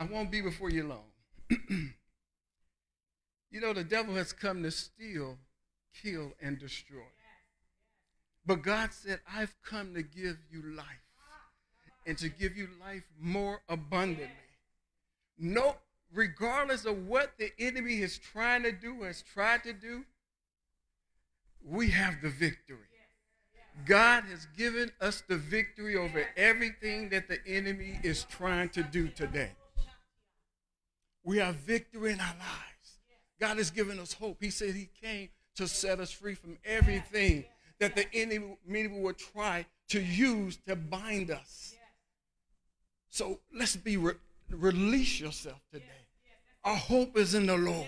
I 0.00 0.04
won't 0.04 0.30
be 0.30 0.40
before 0.40 0.70
you 0.70 0.84
long. 0.84 1.04
you 3.50 3.60
know, 3.60 3.74
the 3.74 3.84
devil 3.84 4.14
has 4.14 4.32
come 4.32 4.62
to 4.62 4.70
steal, 4.70 5.36
kill, 6.02 6.32
and 6.40 6.58
destroy. 6.58 7.02
But 8.46 8.62
God 8.62 8.94
said, 8.94 9.20
I've 9.30 9.54
come 9.62 9.92
to 9.92 10.02
give 10.02 10.38
you 10.50 10.62
life 10.74 10.86
and 12.06 12.16
to 12.16 12.30
give 12.30 12.56
you 12.56 12.68
life 12.80 13.04
more 13.20 13.60
abundantly. 13.68 14.30
No, 15.38 15.76
regardless 16.14 16.86
of 16.86 17.06
what 17.06 17.32
the 17.38 17.50
enemy 17.58 17.96
is 17.96 18.16
trying 18.16 18.62
to 18.62 18.72
do, 18.72 19.02
has 19.02 19.20
tried 19.20 19.62
to 19.64 19.74
do, 19.74 20.06
we 21.66 21.90
have 21.90 22.20
the 22.22 22.28
victory. 22.28 22.78
God 23.86 24.24
has 24.24 24.46
given 24.56 24.90
us 25.00 25.22
the 25.26 25.36
victory 25.36 25.96
over 25.96 26.24
everything 26.36 27.08
that 27.08 27.28
the 27.28 27.38
enemy 27.46 27.98
is 28.02 28.24
trying 28.24 28.68
to 28.70 28.82
do 28.82 29.08
today. 29.08 29.50
We 31.24 31.38
have 31.38 31.56
victory 31.56 32.12
in 32.12 32.20
our 32.20 32.36
lives. 32.38 32.98
God 33.40 33.56
has 33.56 33.70
given 33.70 33.98
us 33.98 34.12
hope. 34.12 34.36
He 34.40 34.50
said 34.50 34.74
He 34.74 34.88
came 35.02 35.28
to 35.56 35.66
set 35.66 36.00
us 36.00 36.10
free 36.10 36.34
from 36.34 36.58
everything 36.64 37.44
that 37.80 37.96
the 37.96 38.06
enemy 38.14 38.56
will 38.66 39.14
try 39.14 39.66
to 39.88 40.00
use 40.00 40.58
to 40.68 40.76
bind 40.76 41.30
us. 41.30 41.74
So 43.10 43.40
let's 43.54 43.76
be 43.76 43.96
re- 43.96 44.14
release 44.50 45.20
yourself 45.20 45.60
today. 45.72 45.84
Our 46.64 46.76
hope 46.76 47.16
is 47.18 47.34
in 47.34 47.46
the 47.46 47.56
Lord. 47.56 47.86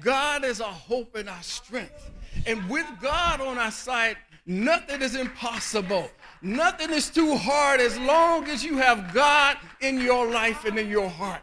God 0.00 0.44
is 0.44 0.60
our 0.60 0.72
hope 0.72 1.14
and 1.14 1.28
our 1.28 1.42
strength. 1.42 2.10
And 2.46 2.68
with 2.68 2.86
God 3.00 3.40
on 3.40 3.58
our 3.58 3.70
side, 3.70 4.16
nothing 4.46 5.02
is 5.02 5.14
impossible. 5.14 6.10
Nothing 6.42 6.90
is 6.90 7.10
too 7.10 7.36
hard 7.36 7.80
as 7.80 7.98
long 7.98 8.48
as 8.48 8.64
you 8.64 8.76
have 8.78 9.14
God 9.14 9.56
in 9.80 10.00
your 10.00 10.30
life 10.30 10.64
and 10.64 10.78
in 10.78 10.88
your 10.88 11.08
heart. 11.08 11.42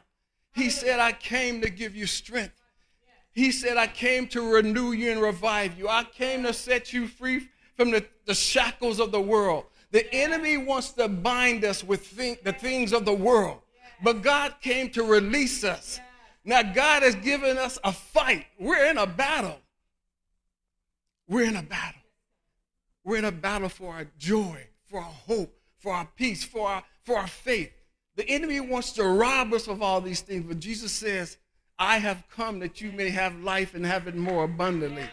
He 0.53 0.69
said, 0.69 0.99
I 0.99 1.13
came 1.13 1.61
to 1.61 1.69
give 1.69 1.95
you 1.95 2.05
strength. 2.05 2.53
He 3.31 3.51
said, 3.51 3.77
I 3.77 3.87
came 3.87 4.27
to 4.27 4.53
renew 4.53 4.91
you 4.91 5.11
and 5.11 5.21
revive 5.21 5.77
you. 5.77 5.87
I 5.87 6.03
came 6.03 6.43
to 6.43 6.53
set 6.53 6.91
you 6.91 7.07
free 7.07 7.47
from 7.77 7.91
the, 7.91 8.05
the 8.25 8.33
shackles 8.33 8.99
of 8.99 9.11
the 9.11 9.21
world. 9.21 9.65
The 9.91 10.13
enemy 10.13 10.57
wants 10.57 10.91
to 10.91 11.07
bind 11.07 11.65
us 11.65 11.83
with 11.83 12.05
think, 12.05 12.43
the 12.43 12.53
things 12.53 12.93
of 12.93 13.05
the 13.05 13.13
world, 13.13 13.59
but 14.03 14.21
God 14.21 14.55
came 14.61 14.89
to 14.91 15.03
release 15.03 15.63
us. 15.63 15.99
Now, 16.43 16.63
God 16.63 17.03
has 17.03 17.15
given 17.15 17.57
us 17.57 17.77
a 17.83 17.91
fight. 17.91 18.45
We're 18.59 18.89
in 18.89 18.97
a 18.97 19.05
battle. 19.05 19.59
We're 21.27 21.45
in 21.45 21.55
a 21.55 21.63
battle. 21.63 22.01
We're 23.03 23.17
in 23.17 23.25
a 23.25 23.31
battle 23.31 23.69
for 23.69 23.93
our 23.93 24.07
joy, 24.17 24.67
for 24.85 24.99
our 24.99 25.03
hope, 25.03 25.55
for 25.77 25.93
our 25.93 26.07
peace, 26.15 26.43
for 26.43 26.67
our, 26.67 26.83
for 27.03 27.17
our 27.17 27.27
faith. 27.27 27.71
The 28.15 28.27
enemy 28.27 28.59
wants 28.59 28.91
to 28.93 29.03
rob 29.03 29.53
us 29.53 29.67
of 29.67 29.81
all 29.81 30.01
these 30.01 30.21
things, 30.21 30.45
but 30.47 30.59
Jesus 30.59 30.91
says, 30.91 31.37
I 31.79 31.97
have 31.97 32.23
come 32.29 32.59
that 32.59 32.81
you 32.81 32.91
may 32.91 33.09
have 33.09 33.39
life 33.39 33.73
and 33.73 33.85
have 33.85 34.07
it 34.07 34.15
more 34.15 34.43
abundantly. 34.43 35.05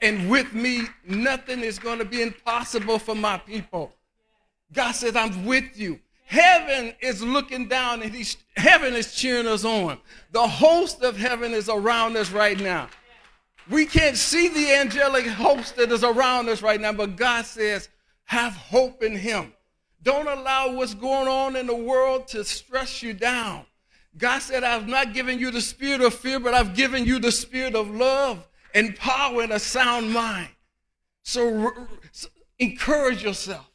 And 0.00 0.30
with 0.30 0.54
me, 0.54 0.82
nothing 1.06 1.60
is 1.60 1.78
going 1.78 1.98
to 1.98 2.04
be 2.04 2.22
impossible 2.22 2.98
for 2.98 3.14
my 3.14 3.38
people. 3.38 3.92
God 4.72 4.92
says, 4.92 5.16
I'm 5.16 5.44
with 5.44 5.78
you. 5.78 6.00
Heaven 6.26 6.92
is 7.00 7.22
looking 7.22 7.68
down 7.68 8.02
and 8.02 8.12
he's, 8.12 8.36
heaven 8.56 8.94
is 8.94 9.14
cheering 9.14 9.46
us 9.46 9.64
on. 9.64 9.98
The 10.32 10.46
host 10.46 11.02
of 11.02 11.16
heaven 11.16 11.52
is 11.54 11.68
around 11.68 12.16
us 12.16 12.32
right 12.32 12.58
now. 12.58 12.88
We 13.70 13.86
can't 13.86 14.16
see 14.16 14.48
the 14.48 14.74
angelic 14.74 15.26
host 15.26 15.76
that 15.76 15.90
is 15.90 16.02
around 16.02 16.48
us 16.48 16.62
right 16.62 16.80
now, 16.80 16.92
but 16.92 17.16
God 17.16 17.46
says, 17.46 17.88
have 18.24 18.54
hope 18.54 19.04
in 19.04 19.16
Him. 19.16 19.52
Don't 20.02 20.26
allow 20.26 20.72
what's 20.72 20.94
going 20.94 21.28
on 21.28 21.56
in 21.56 21.66
the 21.66 21.76
world 21.76 22.28
to 22.28 22.44
stress 22.44 23.02
you 23.02 23.12
down. 23.12 23.64
God 24.18 24.40
said, 24.40 24.64
I've 24.64 24.88
not 24.88 25.14
given 25.14 25.38
you 25.38 25.50
the 25.50 25.60
spirit 25.60 26.00
of 26.00 26.14
fear, 26.14 26.40
but 26.40 26.54
I've 26.54 26.74
given 26.74 27.04
you 27.04 27.18
the 27.18 27.32
spirit 27.32 27.74
of 27.74 27.88
love 27.88 28.46
and 28.74 28.96
power 28.96 29.42
and 29.42 29.52
a 29.52 29.58
sound 29.58 30.12
mind. 30.12 30.48
So, 31.22 31.72
so 32.12 32.28
encourage 32.58 33.22
yourself. 33.22 33.68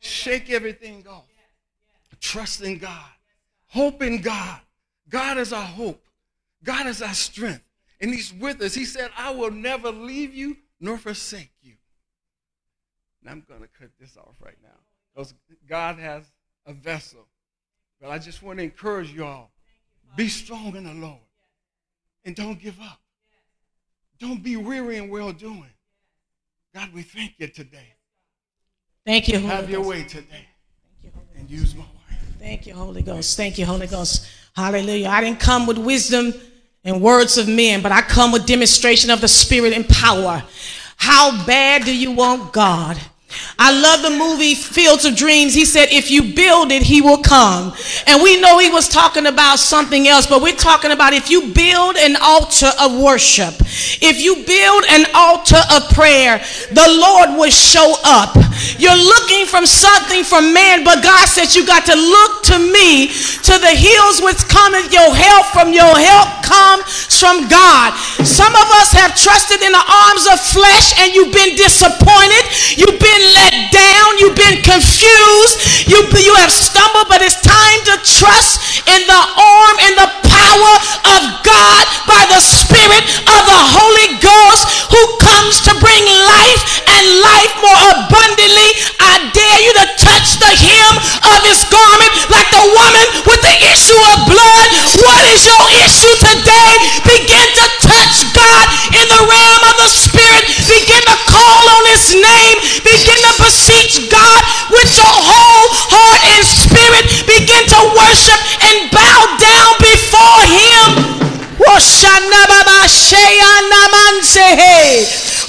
Shake 0.00 0.50
everything 0.50 1.06
off. 1.06 1.24
Trust 2.20 2.62
in 2.62 2.78
God. 2.78 3.10
Hope 3.68 4.02
in 4.02 4.20
God. 4.20 4.60
God 5.08 5.38
is 5.38 5.52
our 5.52 5.62
hope. 5.62 6.04
God 6.62 6.86
is 6.86 7.00
our 7.00 7.14
strength. 7.14 7.64
And 8.00 8.12
He's 8.12 8.32
with 8.32 8.60
us. 8.60 8.74
He 8.74 8.84
said, 8.84 9.10
I 9.16 9.30
will 9.30 9.50
never 9.50 9.90
leave 9.90 10.34
you 10.34 10.56
nor 10.80 10.98
forsake 10.98 11.52
you. 11.62 11.74
And 13.20 13.30
I'm 13.30 13.44
going 13.48 13.60
to 13.60 13.68
cut 13.78 13.90
this 13.98 14.16
off 14.16 14.34
right 14.42 14.56
now 14.62 14.68
because 15.14 15.34
God 15.68 15.98
has 15.98 16.24
a 16.66 16.72
vessel. 16.72 17.26
But 18.00 18.10
I 18.10 18.18
just 18.18 18.42
want 18.42 18.58
to 18.58 18.64
encourage 18.64 19.12
you 19.12 19.24
all 19.24 19.50
be 20.16 20.28
strong 20.28 20.74
in 20.74 20.84
the 20.84 20.94
Lord 20.94 21.20
and 22.24 22.34
don't 22.34 22.60
give 22.60 22.80
up. 22.80 23.00
Don't 24.18 24.42
be 24.42 24.56
weary 24.56 24.96
in 24.96 25.08
well 25.08 25.32
doing. 25.32 25.72
God, 26.74 26.92
we 26.92 27.02
thank 27.02 27.34
you 27.38 27.48
today. 27.48 27.94
Thank 29.06 29.28
you, 29.28 29.38
Holy 29.38 29.50
Have 29.50 29.70
your 29.70 29.82
way 29.82 30.04
today. 30.04 30.46
and 31.36 31.50
use 31.50 31.74
my 31.74 31.80
wife. 31.82 32.18
Thank 32.38 32.66
you, 32.66 32.74
Holy 32.74 33.02
Ghost. 33.02 33.36
Thank 33.36 33.58
you, 33.58 33.64
Holy 33.64 33.86
Ghost. 33.86 34.26
Hallelujah. 34.54 35.08
I 35.08 35.22
didn't 35.22 35.40
come 35.40 35.66
with 35.66 35.78
wisdom 35.78 36.34
and 36.84 37.00
words 37.00 37.38
of 37.38 37.48
men, 37.48 37.82
but 37.82 37.92
I 37.92 38.02
come 38.02 38.30
with 38.30 38.46
demonstration 38.46 39.10
of 39.10 39.20
the 39.20 39.28
Spirit 39.28 39.72
and 39.72 39.88
power. 39.88 40.42
How 40.96 41.46
bad 41.46 41.84
do 41.84 41.96
you 41.96 42.12
want 42.12 42.52
God? 42.52 42.98
I 43.58 43.70
love 43.72 44.02
the 44.02 44.10
movie 44.10 44.54
Fields 44.54 45.04
of 45.04 45.14
Dreams. 45.14 45.54
He 45.54 45.64
said, 45.64 45.88
if 45.90 46.10
you 46.10 46.34
build 46.34 46.72
it, 46.72 46.82
he 46.82 47.00
will 47.00 47.22
come. 47.22 47.72
And 48.06 48.22
we 48.22 48.40
know 48.40 48.58
he 48.58 48.70
was 48.70 48.88
talking 48.88 49.26
about 49.26 49.58
something 49.58 50.08
else, 50.08 50.26
but 50.26 50.42
we're 50.42 50.56
talking 50.56 50.90
about 50.90 51.12
if 51.12 51.30
you 51.30 51.52
build 51.52 51.96
an 51.96 52.16
altar 52.20 52.70
of 52.80 53.00
worship, 53.00 53.54
if 54.02 54.20
you 54.20 54.34
build 54.44 54.84
an 54.90 55.06
altar 55.14 55.60
of 55.72 55.88
prayer, 55.90 56.38
the 56.72 56.98
Lord 57.00 57.38
will 57.38 57.50
show 57.50 57.94
up. 58.04 58.34
You're 58.78 58.96
looking 58.96 59.46
from 59.46 59.66
something 59.66 60.24
from 60.24 60.52
man, 60.52 60.84
but 60.84 61.02
God 61.02 61.28
says 61.28 61.56
you 61.56 61.66
got 61.66 61.86
to 61.86 61.96
look 61.96 62.42
to 62.52 62.58
me, 62.58 63.08
to 63.46 63.54
the 63.58 63.74
hills 63.74 64.20
which 64.20 64.42
cometh 64.48 64.92
your 64.92 65.14
help 65.14 65.46
from 65.52 65.72
your 65.72 65.94
help 65.94 66.40
comes 66.44 66.84
from 67.14 67.46
God. 67.46 67.94
Some 68.26 68.52
of 68.52 68.68
us 68.82 68.90
have 68.96 69.14
trusted 69.14 69.62
in 69.62 69.72
the 69.72 69.86
arms 69.86 70.26
of 70.26 70.40
flesh 70.40 70.96
and 70.98 71.14
you've 71.14 71.32
been 71.32 71.54
disappointed. 71.54 72.44
You've 72.74 72.98
been 72.98 73.24
let 73.36 73.54
down, 73.70 74.08
you've 74.18 74.38
been 74.38 74.58
confused, 74.64 75.86
you, 75.86 76.02
you 76.18 76.34
have 76.42 76.50
stumbled, 76.50 77.06
but 77.06 77.22
it's 77.22 77.38
time 77.38 77.80
to 77.92 77.94
trust 78.02 78.82
in 78.88 79.00
the 79.06 79.22
arm 79.38 79.76
and 79.86 79.94
the 79.94 80.10
power 80.26 80.74
of 81.16 81.22
God 81.46 81.82
by 82.10 82.22
the 82.32 82.42
Spirit 82.42 83.04
of 83.30 83.40
the 83.46 83.62
Holy 83.78 84.18
Ghost 84.18 84.90
who 84.90 85.02
comes 85.22 85.62
to 85.70 85.72
bring 85.78 86.04
life 86.26 86.62
and 86.90 87.04
life 87.22 87.52
more 87.62 87.80
abundantly. 87.94 88.49
I 88.50 89.30
dare 89.30 89.60
you 89.62 89.72
to 89.78 89.86
touch 89.94 90.42
the 90.42 90.50
hem 90.50 90.94
of 91.22 91.38
his 91.46 91.62
garment 91.70 92.10
like 92.34 92.50
the 92.50 92.66
woman 92.74 93.06
with 93.30 93.38
the 93.46 93.56
issue 93.70 94.00
of 94.10 94.26
blood. 94.26 94.66
What 95.06 95.22
is 95.30 95.46
your 95.46 95.64
issue 95.86 96.14
today? 96.18 96.72
Begin 97.06 97.46
to 97.46 97.66
touch 97.86 98.26
God 98.34 98.66
in 98.90 99.06
the 99.06 99.22
realm 99.22 99.62
of 99.70 99.76
the 99.78 99.90
Spirit. 99.90 100.42
Begin 100.66 100.98
to 100.98 101.16
call 101.30 101.62
on 101.78 101.82
his 101.94 102.10
name. 102.10 102.56
Begin 102.82 103.18
to 103.22 103.32
beseech 103.38 104.10
God 104.10 104.42
with 104.74 104.90
your 104.98 105.14
whole 105.14 105.66
heart 105.94 106.20
and 106.34 106.42
spirit. 106.42 107.06
Begin 107.30 107.62
to 107.70 107.80
worship 107.94 108.40
and 108.66 108.90
bow 108.90 109.20
down 109.38 109.70
before 109.78 110.42
him. 110.50 111.20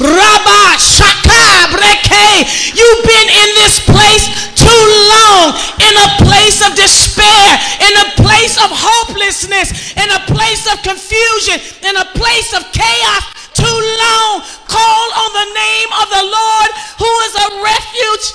Rabba 0.02 0.82
Shaka 0.82 1.70
Breke. 1.70 2.46
You've 2.74 3.04
been 3.06 3.30
in 3.30 3.50
this 3.54 3.86
place 3.86 4.26
too 4.58 4.84
long, 5.14 5.54
in 5.78 5.94
a 5.94 6.10
place 6.26 6.66
of 6.66 6.74
despair, 6.76 7.48
in 7.86 7.94
a 8.02 8.08
place 8.18 8.58
of 8.58 8.70
hopelessness, 8.74 9.94
in 9.94 10.10
a 10.10 10.22
place 10.26 10.66
of 10.72 10.82
confusion, 10.82 11.62
in 11.86 11.96
a 11.98 12.06
place 12.18 12.54
of 12.58 12.66
chaos 12.74 13.24
too 13.54 13.78
long. 14.02 14.42
Call 14.66 15.08
on 15.22 15.32
the 15.38 15.50
name 15.54 15.92
of 16.02 16.08
the 16.10 16.24
Lord 16.26 16.72
who 16.98 17.12
is 17.30 17.36
a 17.36 17.48
refuge. 17.62 18.26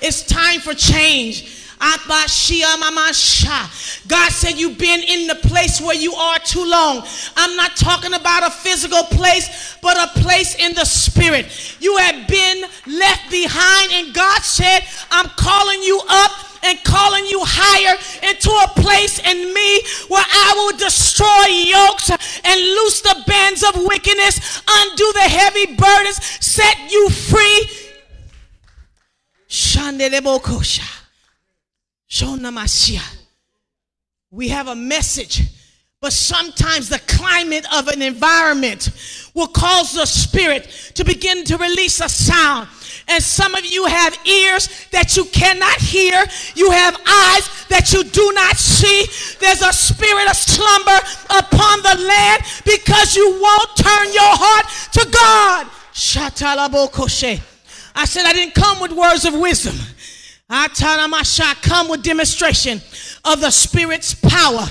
It's 0.00 0.22
time 0.22 0.60
for 0.60 0.74
change. 0.74 1.63
God 4.08 4.32
said 4.32 4.58
you've 4.58 4.78
been 4.78 5.02
in 5.02 5.26
the 5.26 5.34
place 5.34 5.80
where 5.80 5.94
you 5.94 6.14
are 6.14 6.38
too 6.38 6.64
long. 6.64 7.06
I'm 7.36 7.56
not 7.56 7.76
talking 7.76 8.14
about 8.14 8.46
a 8.46 8.50
physical 8.50 9.04
place, 9.04 9.76
but 9.82 9.96
a 9.96 10.20
place 10.20 10.54
in 10.56 10.74
the 10.74 10.84
spirit. 10.84 11.76
You 11.80 11.96
have 11.98 12.26
been 12.26 12.62
left 12.86 13.30
behind, 13.30 13.92
and 13.92 14.14
God 14.14 14.40
said, 14.42 14.80
I'm 15.10 15.28
calling 15.36 15.82
you 15.82 16.00
up 16.08 16.30
and 16.64 16.82
calling 16.84 17.26
you 17.26 17.40
higher 17.44 17.96
into 18.28 18.50
a 18.50 18.80
place 18.80 19.18
in 19.18 19.52
me 19.52 19.82
where 20.08 20.24
I 20.24 20.52
will 20.56 20.78
destroy 20.78 21.46
yokes 21.68 22.10
and 22.10 22.60
loose 22.60 23.02
the 23.02 23.22
bands 23.26 23.62
of 23.62 23.84
wickedness, 23.84 24.62
undo 24.66 25.12
the 25.12 25.28
heavy 25.28 25.76
burdens, 25.76 26.24
set 26.40 26.90
you 26.90 27.10
free. 27.10 27.68
We 34.30 34.48
have 34.48 34.68
a 34.68 34.74
message, 34.76 35.42
but 36.00 36.12
sometimes 36.12 36.88
the 36.88 37.00
climate 37.08 37.66
of 37.74 37.88
an 37.88 38.02
environment 38.02 38.90
will 39.34 39.48
cause 39.48 39.94
the 39.94 40.06
spirit 40.06 40.92
to 40.94 41.04
begin 41.04 41.44
to 41.44 41.56
release 41.56 42.00
a 42.00 42.08
sound. 42.08 42.68
And 43.08 43.22
some 43.22 43.54
of 43.54 43.64
you 43.64 43.86
have 43.86 44.16
ears 44.26 44.86
that 44.92 45.16
you 45.16 45.24
cannot 45.26 45.76
hear. 45.80 46.24
You 46.54 46.70
have 46.70 46.94
eyes 46.94 47.66
that 47.68 47.92
you 47.92 48.04
do 48.04 48.32
not 48.32 48.56
see. 48.58 49.06
There's 49.40 49.62
a 49.62 49.72
spirit 49.72 50.30
of 50.30 50.36
slumber 50.36 50.98
upon 51.30 51.82
the 51.82 52.04
land 52.06 52.42
because 52.64 53.16
you 53.16 53.28
won't 53.40 53.76
turn 53.76 54.12
your 54.12 54.34
heart 54.38 54.66
to 54.92 55.10
God. 55.10 55.66
I 57.96 58.04
said 58.04 58.24
I 58.24 58.32
didn't 58.32 58.54
come 58.54 58.80
with 58.80 58.92
words 58.92 59.24
of 59.24 59.34
wisdom. 59.34 59.74
I 60.56 61.54
come 61.60 61.88
with 61.88 62.02
demonstration 62.02 62.80
of 63.24 63.40
the 63.40 63.50
Spirit's 63.50 64.14
power. 64.14 64.64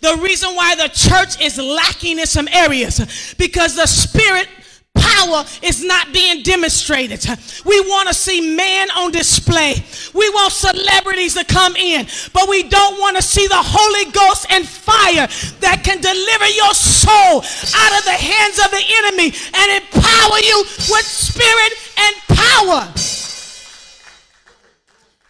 The 0.00 0.20
reason 0.22 0.54
why 0.54 0.74
the 0.74 0.88
church 0.88 1.40
is 1.40 1.58
lacking 1.58 2.18
in 2.18 2.26
some 2.26 2.48
areas 2.48 3.34
because 3.38 3.76
the 3.76 3.86
Spirit 3.86 4.48
power 4.94 5.44
is 5.62 5.82
not 5.82 6.12
being 6.12 6.42
demonstrated. 6.42 7.24
We 7.64 7.80
want 7.80 8.08
to 8.08 8.14
see 8.14 8.54
man 8.54 8.90
on 8.90 9.12
display. 9.12 9.74
We 10.14 10.28
want 10.30 10.52
celebrities 10.52 11.34
to 11.34 11.44
come 11.44 11.76
in, 11.76 12.06
but 12.34 12.48
we 12.48 12.68
don't 12.68 12.98
want 13.00 13.16
to 13.16 13.22
see 13.22 13.46
the 13.46 13.54
Holy 13.56 14.10
Ghost 14.12 14.46
and 14.50 14.66
fire 14.66 15.26
that 15.60 15.82
can 15.84 16.00
deliver 16.00 16.48
your 16.48 16.74
soul 16.74 17.40
out 17.40 17.98
of 17.98 18.04
the 18.04 18.18
hands 18.18 18.58
of 18.58 18.70
the 18.70 18.84
enemy 19.04 19.32
and 19.54 19.82
empower 19.82 20.38
you 20.44 20.58
with 20.90 21.06
spirit 21.06 21.72
and 21.96 22.16
power. 22.28 23.29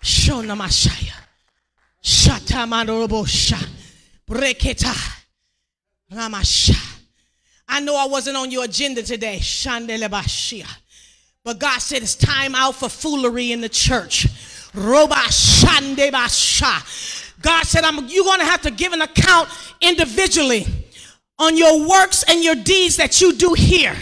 Shonamashaya. 0.03 1.15
Shatamanobosha. 2.03 3.69
Breketa. 4.29 4.95
Ramasha. 6.13 6.77
I 7.69 7.81
know 7.81 7.97
I 7.97 8.07
wasn't 8.07 8.37
on 8.37 8.51
your 8.51 8.65
agenda 8.65 9.03
today. 9.03 9.39
Shandelebashia. 9.41 10.67
But 11.45 11.59
God 11.59 11.79
said 11.79 12.03
it's 12.03 12.17
time 12.17 12.55
out 12.55 12.75
for 12.75 12.89
foolery 12.89 13.53
in 13.53 13.61
the 13.61 13.69
church. 13.69 14.27
Roba 14.75 15.15
Shandebasha. 15.15 16.83
God 17.41 17.65
said, 17.65 17.85
I'm, 17.85 18.07
you're 18.09 18.25
going 18.25 18.41
to 18.41 18.45
have 18.45 18.63
to 18.63 18.71
give 18.71 18.93
an 18.93 19.03
account 19.03 19.49
individually 19.81 20.67
on 21.39 21.57
your 21.57 21.89
works 21.89 22.23
and 22.29 22.45
your 22.45 22.55
deeds 22.55 22.97
that 22.97 23.21
you 23.21 23.33
do 23.35 23.55
here. 23.55 23.97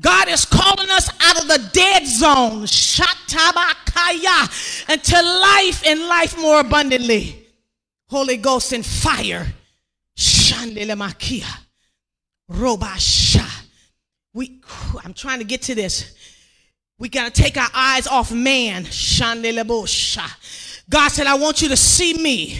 God 0.00 0.28
is 0.28 0.44
calling 0.44 0.90
us 0.90 1.10
out 1.20 1.42
of 1.42 1.48
the 1.48 1.70
dead 1.72 2.06
zone, 2.06 2.62
shatabakaya, 2.64 4.48
into 4.88 5.22
life 5.22 5.82
and 5.86 6.00
life 6.00 6.38
more 6.38 6.60
abundantly. 6.60 7.46
Holy 8.08 8.38
Ghost 8.38 8.72
and 8.72 8.84
fire, 8.84 9.46
shandelemakia. 10.16 11.46
Robasha. 12.50 13.46
We, 14.32 14.60
I'm 15.04 15.14
trying 15.14 15.38
to 15.40 15.44
get 15.44 15.62
to 15.62 15.74
this. 15.74 16.14
We 16.98 17.08
got 17.08 17.32
to 17.32 17.42
take 17.42 17.56
our 17.56 17.70
eyes 17.74 18.06
off 18.06 18.32
man. 18.32 18.84
God 20.90 21.08
said, 21.08 21.26
I 21.26 21.34
want 21.34 21.62
you 21.62 21.68
to 21.68 21.76
see 21.76 22.14
me. 22.14 22.58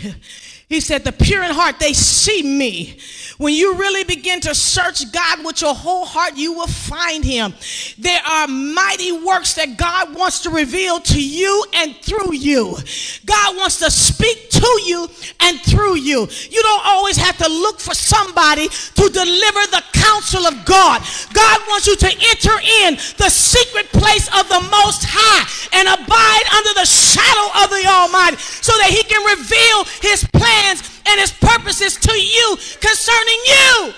He 0.69 0.81
said, 0.81 1.03
The 1.03 1.13
pure 1.13 1.43
in 1.43 1.51
heart, 1.51 1.81
they 1.81 1.93
see 1.93 2.43
me. 2.43 2.99
When 3.41 3.55
you 3.55 3.73
really 3.77 4.05
begin 4.05 4.43
to 4.43 4.55
search 4.55 5.11
God 5.13 5.43
with 5.47 5.63
your 5.63 5.75
whole 5.75 6.05
heart, 6.05 6.37
you 6.37 6.53
will 6.53 6.67
find 6.67 7.25
Him. 7.25 7.55
There 7.97 8.21
are 8.21 8.47
mighty 8.47 9.13
works 9.13 9.55
that 9.55 9.79
God 9.79 10.15
wants 10.15 10.43
to 10.43 10.51
reveal 10.51 11.01
to 11.01 11.17
you 11.17 11.65
and 11.73 11.97
through 11.97 12.35
you. 12.35 12.77
God 13.25 13.57
wants 13.57 13.79
to 13.79 13.91
speak 13.91 14.51
to 14.51 14.69
you 14.85 15.09
and 15.41 15.59
through 15.59 15.97
you. 15.97 16.29
You 16.51 16.63
don't 16.63 16.85
always 16.85 17.17
have 17.17 17.39
to 17.39 17.49
look 17.49 17.81
for 17.81 17.95
somebody 17.95 18.69
to 18.69 19.09
deliver 19.09 19.63
the 19.73 19.85
counsel 19.95 20.45
of 20.45 20.67
God. 20.67 21.01
God 21.33 21.61
wants 21.67 21.87
you 21.87 21.97
to 21.97 22.13
enter 22.13 22.61
in 22.85 23.01
the 23.17 23.31
secret 23.31 23.89
place 23.89 24.29
of 24.37 24.53
the 24.53 24.61
Most 24.69 25.01
High 25.09 25.49
and 25.73 25.89
abide 25.89 26.45
under 26.61 26.75
the 26.77 26.85
shadow 26.85 27.65
of 27.65 27.73
the 27.73 27.89
Almighty 27.89 28.37
so 28.37 28.77
that 28.85 28.93
He 28.93 29.01
can 29.09 29.25
reveal 29.25 29.89
His 30.05 30.29
plans 30.29 31.00
and 31.07 31.21
His 31.21 31.33
purposes 31.33 31.97
to 31.97 32.13
you 32.13 32.57
concerning 32.81 33.41
you. 33.47 33.93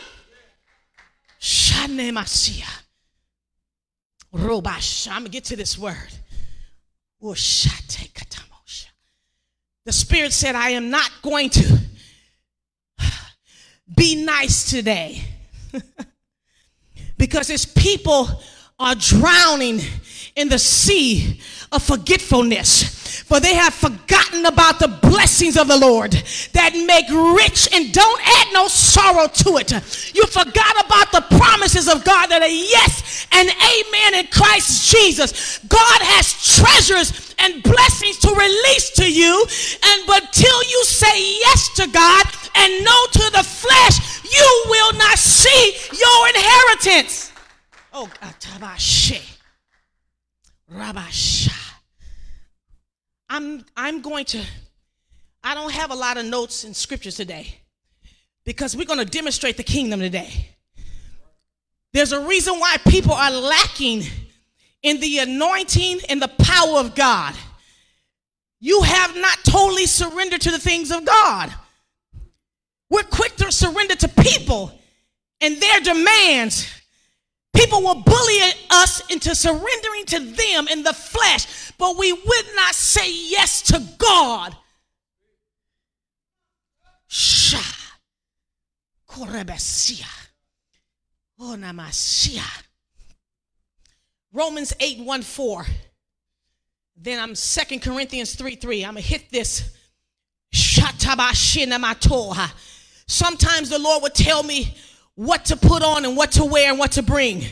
Shane 1.39 2.15
Masia. 2.15 2.83
Robash. 4.35 5.09
I'm 5.09 5.23
going 5.23 5.25
to 5.27 5.31
get 5.31 5.45
to 5.47 5.57
this 5.57 5.77
word. 5.77 6.09
The 9.85 9.93
Spirit 9.93 10.33
said, 10.33 10.55
I 10.55 10.71
am 10.71 10.91
not 10.91 11.11
going 11.23 11.51
to 11.51 11.79
be 13.97 14.25
nice 14.25 14.71
today 14.71 15.23
because 17.19 17.49
His 17.49 17.67
people 17.67 18.29
are 18.79 18.95
drowning 18.95 19.81
in 20.37 20.49
the 20.49 20.59
sea 20.59 21.41
of 21.73 21.83
forgetfulness. 21.83 23.01
For 23.23 23.41
they 23.41 23.55
have 23.55 23.73
forgotten 23.73 24.47
about 24.47 24.79
the 24.79 24.89
blessings 24.89 25.57
of 25.57 25.69
the 25.69 25.77
Lord 25.77 26.13
that 26.53 26.73
make 26.87 27.09
rich 27.37 27.69
and 27.73 27.93
don't 27.93 28.21
add 28.25 28.53
no 28.53 28.69
sorrow 28.69 29.27
to 29.27 29.57
it. 29.57 29.73
You 30.15 30.25
forgot 30.27 30.85
about 30.85 31.13
the 31.13 31.25
promises 31.37 31.89
of 31.89 32.05
God 32.05 32.27
that 32.29 32.43
are 32.43 32.49
yes 32.49 33.27
and 33.33 33.49
amen 33.49 34.21
in 34.21 34.27
Christ 34.31 34.91
Jesus. 34.91 35.59
God 35.69 36.01
has 36.03 36.33
treasures 36.61 37.35
and 37.39 37.63
blessings 37.63 38.19
to 38.19 38.31
release 38.31 38.91
to 38.97 39.11
you. 39.11 39.47
And 39.85 40.03
until 40.09 40.63
you 40.65 40.85
say 40.85 41.39
yes 41.41 41.75
to 41.77 41.87
God 41.89 42.27
and 42.55 42.85
no 42.85 43.07
to 43.13 43.31
the 43.33 43.45
flesh, 43.45 44.25
you 44.25 44.65
will 44.69 44.93
not 44.95 45.19
see 45.19 45.77
your 45.93 46.29
inheritance. 46.29 47.33
Oh, 47.93 48.11
Atabashe. 48.21 49.42
Rabasha. 50.75 51.53
I'm 53.29 53.65
I'm 53.77 54.03
going 54.03 54.25
to 54.27 54.43
I 55.43 55.55
don't 55.55 55.73
have 55.73 55.91
a 55.91 55.95
lot 55.95 56.17
of 56.19 56.27
notes 56.27 56.65
and 56.65 56.75
scriptures 56.75 57.17
today 57.17 57.57
because 58.45 58.77
we're 58.77 58.87
going 58.87 58.99
to 58.99 59.05
demonstrate 59.05 59.57
the 59.57 59.63
kingdom 59.63 60.01
today. 60.01 60.49
There's 61.93 62.13
a 62.13 62.27
reason 62.27 62.59
why 62.59 62.77
people 62.89 63.13
are 63.13 63.31
lacking 63.31 64.05
in 64.83 65.01
the 65.01 65.19
anointing 65.19 66.01
and 66.09 66.21
the 66.21 66.29
power 66.29 66.79
of 66.79 66.95
God. 66.95 67.35
You 68.61 68.83
have 68.83 69.17
not 69.17 69.39
totally 69.45 69.87
surrendered 69.87 70.41
to 70.43 70.51
the 70.51 70.59
things 70.59 70.91
of 70.91 71.05
God. 71.05 71.53
We're 72.89 73.03
quick 73.03 73.37
to 73.37 73.51
surrender 73.51 73.95
to 73.97 74.09
people 74.09 74.79
and 75.41 75.61
their 75.61 75.81
demands 75.81 76.82
People 77.55 77.83
will 77.83 78.03
bully 78.03 78.39
us 78.71 79.03
into 79.11 79.35
surrendering 79.35 80.07
to 80.07 80.21
them 80.21 80.69
in 80.69 80.83
the 80.83 80.93
flesh, 80.93 81.73
but 81.79 81.97
we 81.99 82.13
would 82.13 82.47
not 82.55 82.75
say 82.75 83.13
yes 83.13 83.63
to 83.63 83.83
God. 83.99 84.57
Onamasia. 89.13 90.07
Oh, 91.41 92.63
Romans 94.33 94.73
8 94.81 95.01
1 95.01 95.23
4. 95.23 95.67
Then 96.97 97.19
I'm 97.19 97.35
Second 97.35 97.81
Corinthians 97.81 98.35
3 98.35 98.57
3. 98.57 98.85
I'm 98.85 98.95
going 98.95 99.03
to 99.03 99.09
hit 99.09 99.31
this. 99.31 99.77
Sometimes 103.07 103.69
the 103.69 103.79
Lord 103.79 104.03
would 104.03 104.15
tell 104.15 104.43
me, 104.43 104.75
what 105.15 105.45
to 105.47 105.57
put 105.57 105.83
on 105.83 106.05
and 106.05 106.17
what 106.17 106.33
to 106.33 106.45
wear 106.45 106.71
and 106.71 106.79
what 106.79 106.93
to 106.93 107.03
bring. 107.03 107.45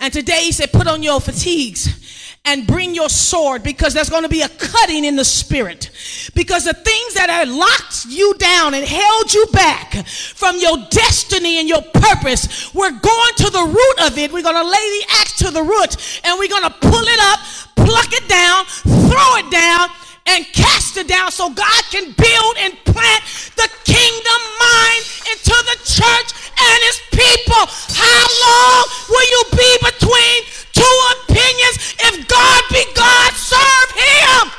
And 0.00 0.12
today 0.12 0.44
he 0.44 0.52
said, 0.52 0.72
put 0.72 0.86
on 0.86 1.02
your 1.02 1.20
fatigues 1.20 2.34
and 2.44 2.66
bring 2.66 2.94
your 2.94 3.08
sword 3.08 3.62
because 3.62 3.94
there's 3.94 4.10
going 4.10 4.22
to 4.22 4.28
be 4.28 4.42
a 4.42 4.48
cutting 4.48 5.04
in 5.04 5.16
the 5.16 5.24
spirit. 5.24 5.90
Because 6.34 6.64
the 6.64 6.72
things 6.72 7.14
that 7.14 7.28
have 7.30 7.48
locked 7.48 8.06
you 8.06 8.34
down 8.34 8.74
and 8.74 8.84
held 8.86 9.32
you 9.32 9.46
back 9.52 10.06
from 10.06 10.58
your 10.58 10.78
destiny 10.90 11.58
and 11.58 11.68
your 11.68 11.82
purpose, 11.82 12.72
we're 12.74 12.90
going 12.90 13.34
to 13.36 13.50
the 13.50 13.64
root 13.64 14.06
of 14.06 14.18
it. 14.18 14.32
We're 14.32 14.42
going 14.42 14.54
to 14.54 14.70
lay 14.70 15.00
the 15.00 15.04
axe 15.20 15.38
to 15.38 15.50
the 15.50 15.62
root 15.62 16.20
and 16.24 16.38
we're 16.38 16.48
going 16.48 16.64
to 16.64 16.74
pull 16.80 17.04
it 17.04 17.20
up, 17.20 17.40
pluck 17.74 18.12
it 18.12 18.28
down, 18.28 18.64
throw 19.10 19.36
it 19.36 19.50
down, 19.50 19.88
and 20.26 20.44
cast 20.52 20.96
it 20.96 21.08
down 21.08 21.32
so 21.32 21.50
God 21.50 21.82
can 21.90 22.12
build 22.12 22.56
and 22.58 22.74
plant 22.84 23.24
the 23.56 23.68
kingdom 23.84 24.40
mind 24.60 25.02
into 25.32 25.56
the 25.66 25.78
church 25.84 26.37
and 26.60 26.82
his 26.84 27.00
people. 27.10 27.64
How 27.94 28.26
long 28.44 28.84
will 29.08 29.28
you 29.30 29.42
be 29.52 29.78
between 29.84 30.44
two 30.72 30.96
opinions? 31.22 31.94
If 32.00 32.28
God 32.28 32.62
be 32.70 32.84
God, 32.94 33.32
serve 33.34 33.90
him. 34.04 34.50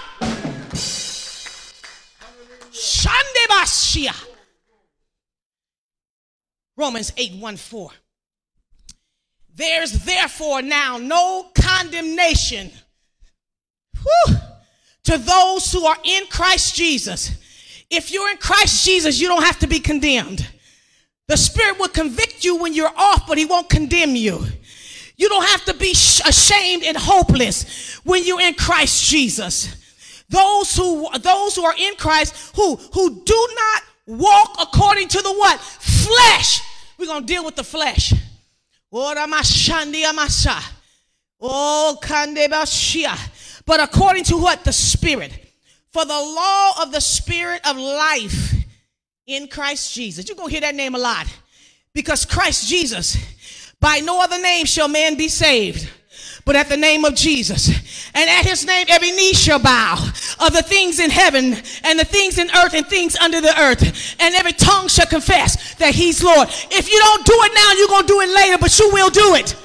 Shandebashia. 2.72 4.16
Romans 6.78 7.12
8 7.18 7.36
1 7.42 7.58
4. 7.58 7.92
There's 9.56 9.92
therefore 10.06 10.62
now 10.62 10.98
no 10.98 11.50
condemnation. 11.54 12.72
Whew 14.02 14.38
to 15.10 15.18
those 15.18 15.72
who 15.72 15.86
are 15.86 15.98
in 16.04 16.28
Christ 16.28 16.76
Jesus. 16.76 17.32
If 17.90 18.12
you're 18.12 18.30
in 18.30 18.38
Christ 18.38 18.86
Jesus, 18.86 19.20
you 19.20 19.28
don't 19.28 19.44
have 19.44 19.58
to 19.60 19.68
be 19.68 19.80
condemned. 19.80 20.48
The 21.30 21.38
Spirit 21.38 21.78
will 21.78 21.90
convict 21.90 22.44
you 22.44 22.56
when 22.58 22.74
you're 22.74 22.92
off, 22.98 23.28
but 23.28 23.38
He 23.38 23.46
won't 23.46 23.70
condemn 23.70 24.16
you. 24.16 24.44
You 25.16 25.30
don't 25.30 25.46
have 25.46 25.64
to 25.66 25.76
be 25.76 25.92
ashamed 25.92 26.84
and 26.84 26.98
hopeless 26.98 27.94
when 28.04 28.26
you're 28.26 28.42
in 28.42 28.56
Christ 28.56 29.08
Jesus. 29.08 30.24
Those 30.28 30.76
who 30.76 31.08
those 31.20 31.56
who 31.56 31.66
are 31.66 31.76
in 31.78 31.94
Christ 31.98 32.56
who 32.56 32.78
who 32.78 33.22
do 33.24 33.48
not 33.54 33.84
walk 34.08 34.56
according 34.60 35.08
to 35.10 35.22
the 35.22 35.32
what 35.32 35.60
flesh. 35.60 36.62
We're 36.98 37.06
gonna 37.06 37.28
deal 37.28 37.46
with 37.46 37.56
the 37.56 37.64
flesh. 37.64 38.12
Oh, 38.92 39.16
oh 41.42 41.98
but 43.68 43.80
according 43.80 44.24
to 44.24 44.38
what? 44.38 44.64
The 44.64 44.74
Spirit. 44.74 45.32
For 45.94 46.06
the 46.06 46.12
law 46.12 46.82
of 46.82 46.92
the 46.92 47.02
Spirit 47.02 47.62
of 47.68 47.78
life 47.78 48.59
in 49.30 49.48
Christ 49.48 49.94
Jesus. 49.94 50.28
You're 50.28 50.36
going 50.36 50.50
to 50.50 50.52
hear 50.52 50.62
that 50.62 50.76
name 50.76 50.96
a 50.96 51.00
lot. 51.00 51.28
Because 51.94 52.26
Christ 52.26 52.68
Jesus, 52.68 53.18
by 53.80 54.00
no 54.00 54.22
other 54.22 54.40
name 54.42 54.66
shall 54.66 54.88
man 54.88 55.16
be 55.16 55.28
saved 55.28 55.90
but 56.50 56.56
at 56.56 56.68
the 56.68 56.78
name 56.78 57.06
of 57.06 57.14
Jesus. 57.14 57.68
And 58.16 58.28
at 58.28 58.44
his 58.44 58.66
name, 58.66 58.88
every 58.90 59.12
knee 59.12 59.34
shall 59.34 59.60
bow 59.60 59.94
of 60.40 60.52
the 60.52 60.64
things 60.64 61.00
in 61.00 61.12
heaven 61.12 61.54
and 61.84 62.00
the 62.00 62.06
things 62.06 62.40
in 62.40 62.50
earth 62.50 62.74
and 62.74 62.88
things 62.88 63.16
under 63.18 63.40
the 63.40 63.54
earth. 63.62 64.16
And 64.20 64.34
every 64.34 64.54
tongue 64.54 64.88
shall 64.88 65.06
confess 65.06 65.76
that 65.76 65.94
he's 65.94 66.24
Lord. 66.24 66.48
If 66.50 66.92
you 66.92 66.98
don't 66.98 67.24
do 67.24 67.34
it 67.36 67.52
now, 67.54 67.74
you're 67.78 67.88
going 67.88 68.02
to 68.02 68.08
do 68.08 68.22
it 68.22 68.36
later, 68.36 68.58
but 68.58 68.80
you 68.80 68.90
will 68.92 69.12
do 69.12 69.36
it. 69.36 69.56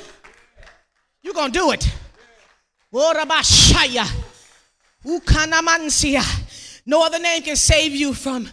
You're 1.23 1.33
going 1.33 1.53
to 1.53 1.59
do 1.59 1.71
it. 1.71 1.91
No 6.87 7.07
other 7.07 7.19
name 7.19 7.43
can 7.43 7.57
save 7.57 7.95
you 7.95 8.13
from 8.13 8.47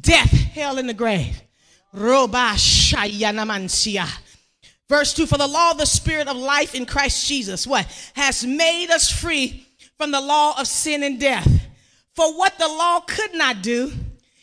death, 0.00 0.45
hell, 0.56 0.78
and 0.78 0.88
the 0.88 0.94
grave. 0.94 1.40
Verse 4.88 5.14
2 5.14 5.26
For 5.26 5.38
the 5.38 5.46
law 5.46 5.70
of 5.70 5.78
the 5.78 5.86
Spirit 5.86 6.26
of 6.28 6.36
life 6.36 6.74
in 6.74 6.86
Christ 6.86 7.26
Jesus, 7.26 7.66
what? 7.66 7.86
Has 8.14 8.44
made 8.44 8.90
us 8.90 9.10
free 9.10 9.66
from 9.96 10.10
the 10.10 10.20
law 10.20 10.58
of 10.58 10.66
sin 10.66 11.02
and 11.02 11.20
death. 11.20 11.66
For 12.14 12.36
what 12.36 12.58
the 12.58 12.68
law 12.68 13.00
could 13.00 13.34
not 13.34 13.62
do, 13.62 13.92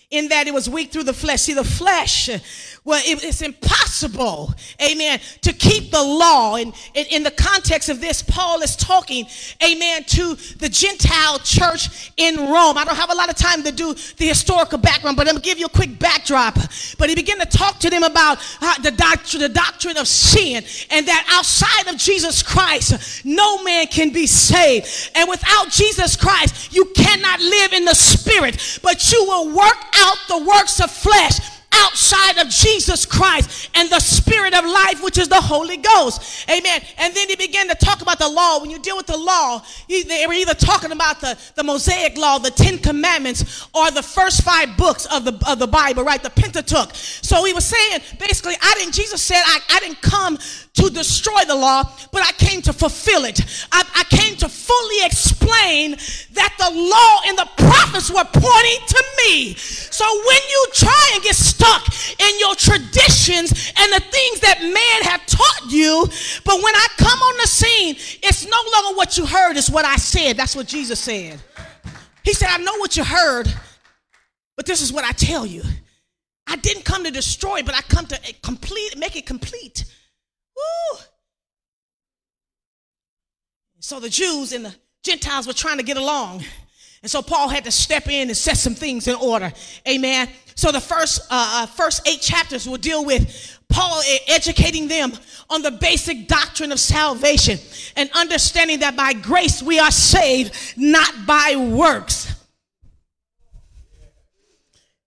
in 0.10 0.30
that 0.30 0.47
it 0.47 0.54
was 0.54 0.69
weak 0.69 0.91
through 0.91 1.04
the 1.04 1.13
flesh. 1.13 1.41
See, 1.41 1.54
the 1.54 1.63
flesh 1.63 2.30
well, 2.86 3.02
it, 3.06 3.24
it's 3.24 3.41
impossible, 3.41 4.54
amen, 4.82 5.22
to 5.41 5.54
keep 5.54 5.89
the 5.89 6.04
law. 6.04 6.58
And 6.58 6.74
in, 6.93 7.06
in, 7.12 7.24
the 7.24 7.32
context 7.32 7.88
of 7.88 8.02
this, 8.02 8.22
Paul 8.22 8.62
is 8.62 8.76
talking, 8.76 9.26
amen, 9.65 10.04
to 10.04 10.36
the 10.58 10.67
Gentile 10.67 11.39
church 11.39 12.12
in 12.17 12.36
Rome. 12.36 12.78
I 12.78 12.84
don't 12.84 12.98
have 12.98 13.10
a 13.10 13.15
lot 13.15 13.30
of 13.30 13.38
time 13.38 13.63
to 13.63 13.72
do 13.72 13.93
the 13.93 14.28
historical 14.28 14.78
background, 14.78 15.15
but 15.15 15.30
I'm 15.30 15.36
going 15.36 15.41
to 15.41 15.50
give 15.50 15.60
you 15.60 15.67
a 15.67 15.69
quick 15.69 15.98
backdrop. 15.98 16.56
But 16.98 17.08
he 17.08 17.15
began 17.15 17.39
to 17.39 17.46
talk 17.46 17.80
to 17.80 17.89
them 17.89 18.04
about 18.04 18.39
uh, 18.62 18.78
the, 18.82 18.91
doctrine, 18.91 19.41
the 19.41 19.50
doctrine 19.50 19.96
of 19.96 20.08
sin 20.08 20.65
and 20.89 21.08
that 21.08 21.26
outside 21.32 21.93
of 21.93 21.98
Jesus 21.98 22.43
Christ, 22.43 23.24
no 23.24 23.63
man 23.63 23.88
can 23.88 24.12
be 24.12 24.28
saved. 24.28 25.12
And 25.15 25.30
without 25.30 25.69
Jesus 25.69 26.17
Christ, 26.17 26.76
you 26.76 26.91
cannot 26.93 27.39
live 27.39 27.72
in 27.72 27.86
the 27.86 27.96
spirit, 27.96 28.80
but 28.84 29.10
you 29.10 29.24
will 29.24 29.56
work 29.56 29.78
out 29.96 30.17
the 30.28 30.43
works 30.43 30.82
of 30.82 30.91
flesh 30.91 31.53
outside 31.74 32.38
of 32.38 32.50
Jesus 32.50 33.06
Christ 33.06 33.70
and 33.76 33.90
the 33.90 34.00
spirit 34.00 34.54
of 34.54 34.66
life, 34.66 35.04
which 35.04 35.18
is 35.18 35.28
the 35.28 35.42
Holy 35.42 35.78
Ghost. 35.78 36.50
Amen. 36.50 36.82
And 36.98 37.14
then 37.14 37.30
he 37.30 37.36
began 37.36 37.68
to 37.70 37.76
talk 37.76 38.02
about 38.02 38.20
the 38.20 38.30
law. 38.30 38.60
When 38.60 38.70
you 38.70 38.80
deal 38.80 38.98
with 38.98 39.08
the 39.08 39.18
law, 39.18 39.64
they 39.88 40.26
were 40.28 40.34
either 40.34 40.54
talking 40.54 40.92
about 40.92 41.22
the, 41.22 41.38
the 41.56 41.64
Mosaic 41.64 42.18
law, 42.18 42.38
the 42.38 42.52
Ten 42.52 42.78
Commandments, 42.78 43.68
or 43.74 43.92
the 43.92 44.04
first 44.04 44.44
five 44.44 44.76
books 44.78 45.06
of 45.08 45.26
the, 45.26 45.40
of 45.48 45.60
the 45.60 45.68
Bible, 45.68 46.04
right? 46.04 46.22
The 46.22 46.30
Pentateuch. 46.30 46.92
So 46.94 47.46
he 47.46 47.54
was 47.54 47.66
saying, 47.66 48.02
basically, 48.20 48.56
I 48.62 48.74
didn't, 48.78 48.94
Jesus 48.94 49.22
said, 49.22 49.42
I, 49.46 49.60
I 49.70 49.80
didn't 49.80 50.02
come 50.02 50.38
to 50.74 50.90
destroy 50.90 51.42
the 51.48 51.56
law, 51.56 51.84
but 52.12 52.24
I 52.24 52.32
came 52.34 52.62
to 52.64 52.74
fulfill 52.74 53.26
it. 53.26 53.40
I, 53.72 53.84
I 53.96 54.04
came 54.06 54.36
to 54.38 54.50
fully 54.50 55.06
explain 55.06 55.92
that 56.34 56.54
the 56.58 56.72
law 56.72 57.22
and 57.28 57.38
the 57.38 57.50
prophets 57.58 58.10
were 58.10 58.26
pointing 58.26 58.88
to 58.88 59.04
me. 59.18 59.54
So 59.56 60.06
when 60.06 60.42
you 60.50 60.68
try 60.74 61.12
and 61.14 61.24
get 61.24 61.36
stuck 61.36 61.62
in 62.19 62.39
your 62.39 62.56
traditions 62.56 63.73
and 63.78 63.93
the 63.93 63.99
things 63.99 64.39
that 64.41 64.60
man 64.62 65.12
have 65.12 65.26
taught 65.26 65.71
you, 65.71 66.08
but 66.45 66.56
when 66.56 66.76
I 66.76 66.88
come 66.97 67.19
on 67.19 67.38
the 67.38 67.47
scene, 67.47 67.95
it's 68.21 68.45
no 68.45 68.58
longer 68.73 68.97
what 68.97 69.17
you 69.17 69.26
heard, 69.26 69.58
it's 69.58 69.69
what 69.69 69.86
I 69.86 69.95
said. 69.95 70.38
That's 70.38 70.56
what 70.56 70.67
Jesus 70.67 70.99
said. 70.99 71.39
He 72.23 72.34
said, 72.34 72.49
I 72.49 72.58
know 72.58 72.78
what 72.78 72.95
you 72.95 73.04
heard, 73.04 73.54
but 74.56 74.65
this 74.65 74.82
is 74.82 74.93
what 74.93 75.04
I 75.04 75.12
tell 75.12 75.45
you. 75.45 75.63
I 76.47 76.56
didn't 76.58 76.86
come 76.86 77.04
to 77.04 77.12
destroy, 77.12 77.63
but 77.63 77.76
I 77.76 77.82
come 77.82 78.06
to 78.08 78.19
complete, 78.41 78.97
make 78.97 79.15
it 79.15 79.26
complete. 79.26 79.86
Woo! 80.56 80.99
So 83.80 83.99
the 83.99 84.10
Jews 84.10 84.54
and 84.54 84.65
the 84.65 84.76
Gentiles 85.04 85.47
were 85.47 85.54
trying 85.54 85.78
to 85.78 85.84
get 85.84 85.97
along. 85.97 86.43
And 87.04 87.12
so 87.12 87.22
Paul 87.22 87.50
had 87.50 87.66
to 87.66 87.72
step 87.72 88.08
in 88.08 88.30
and 88.30 88.38
set 88.38 88.58
some 88.58 88.76
things 88.76 89.08
in 89.08 89.16
order. 89.16 89.52
Amen. 89.88 90.30
So 90.56 90.72
the 90.72 90.80
first 90.80 91.22
uh, 91.30 91.63
uh 91.63 91.66
first 91.66 92.08
eight 92.08 92.22
chapters 92.22 92.68
will 92.68 92.78
deal 92.78 93.04
with 93.04 93.60
Paul 93.68 94.02
educating 94.28 94.88
them 94.88 95.12
on 95.50 95.62
the 95.62 95.72
basic 95.72 96.28
doctrine 96.28 96.72
of 96.72 96.80
salvation 96.80 97.60
and 97.98 98.10
understanding 98.16 98.80
that 98.80 98.96
by 98.96 99.13
grace 99.13 99.62
we 99.62 99.80
are 99.80 99.92
saved, 99.92 100.54
not 100.78 101.26
by 101.26 101.56
works. 101.58 102.30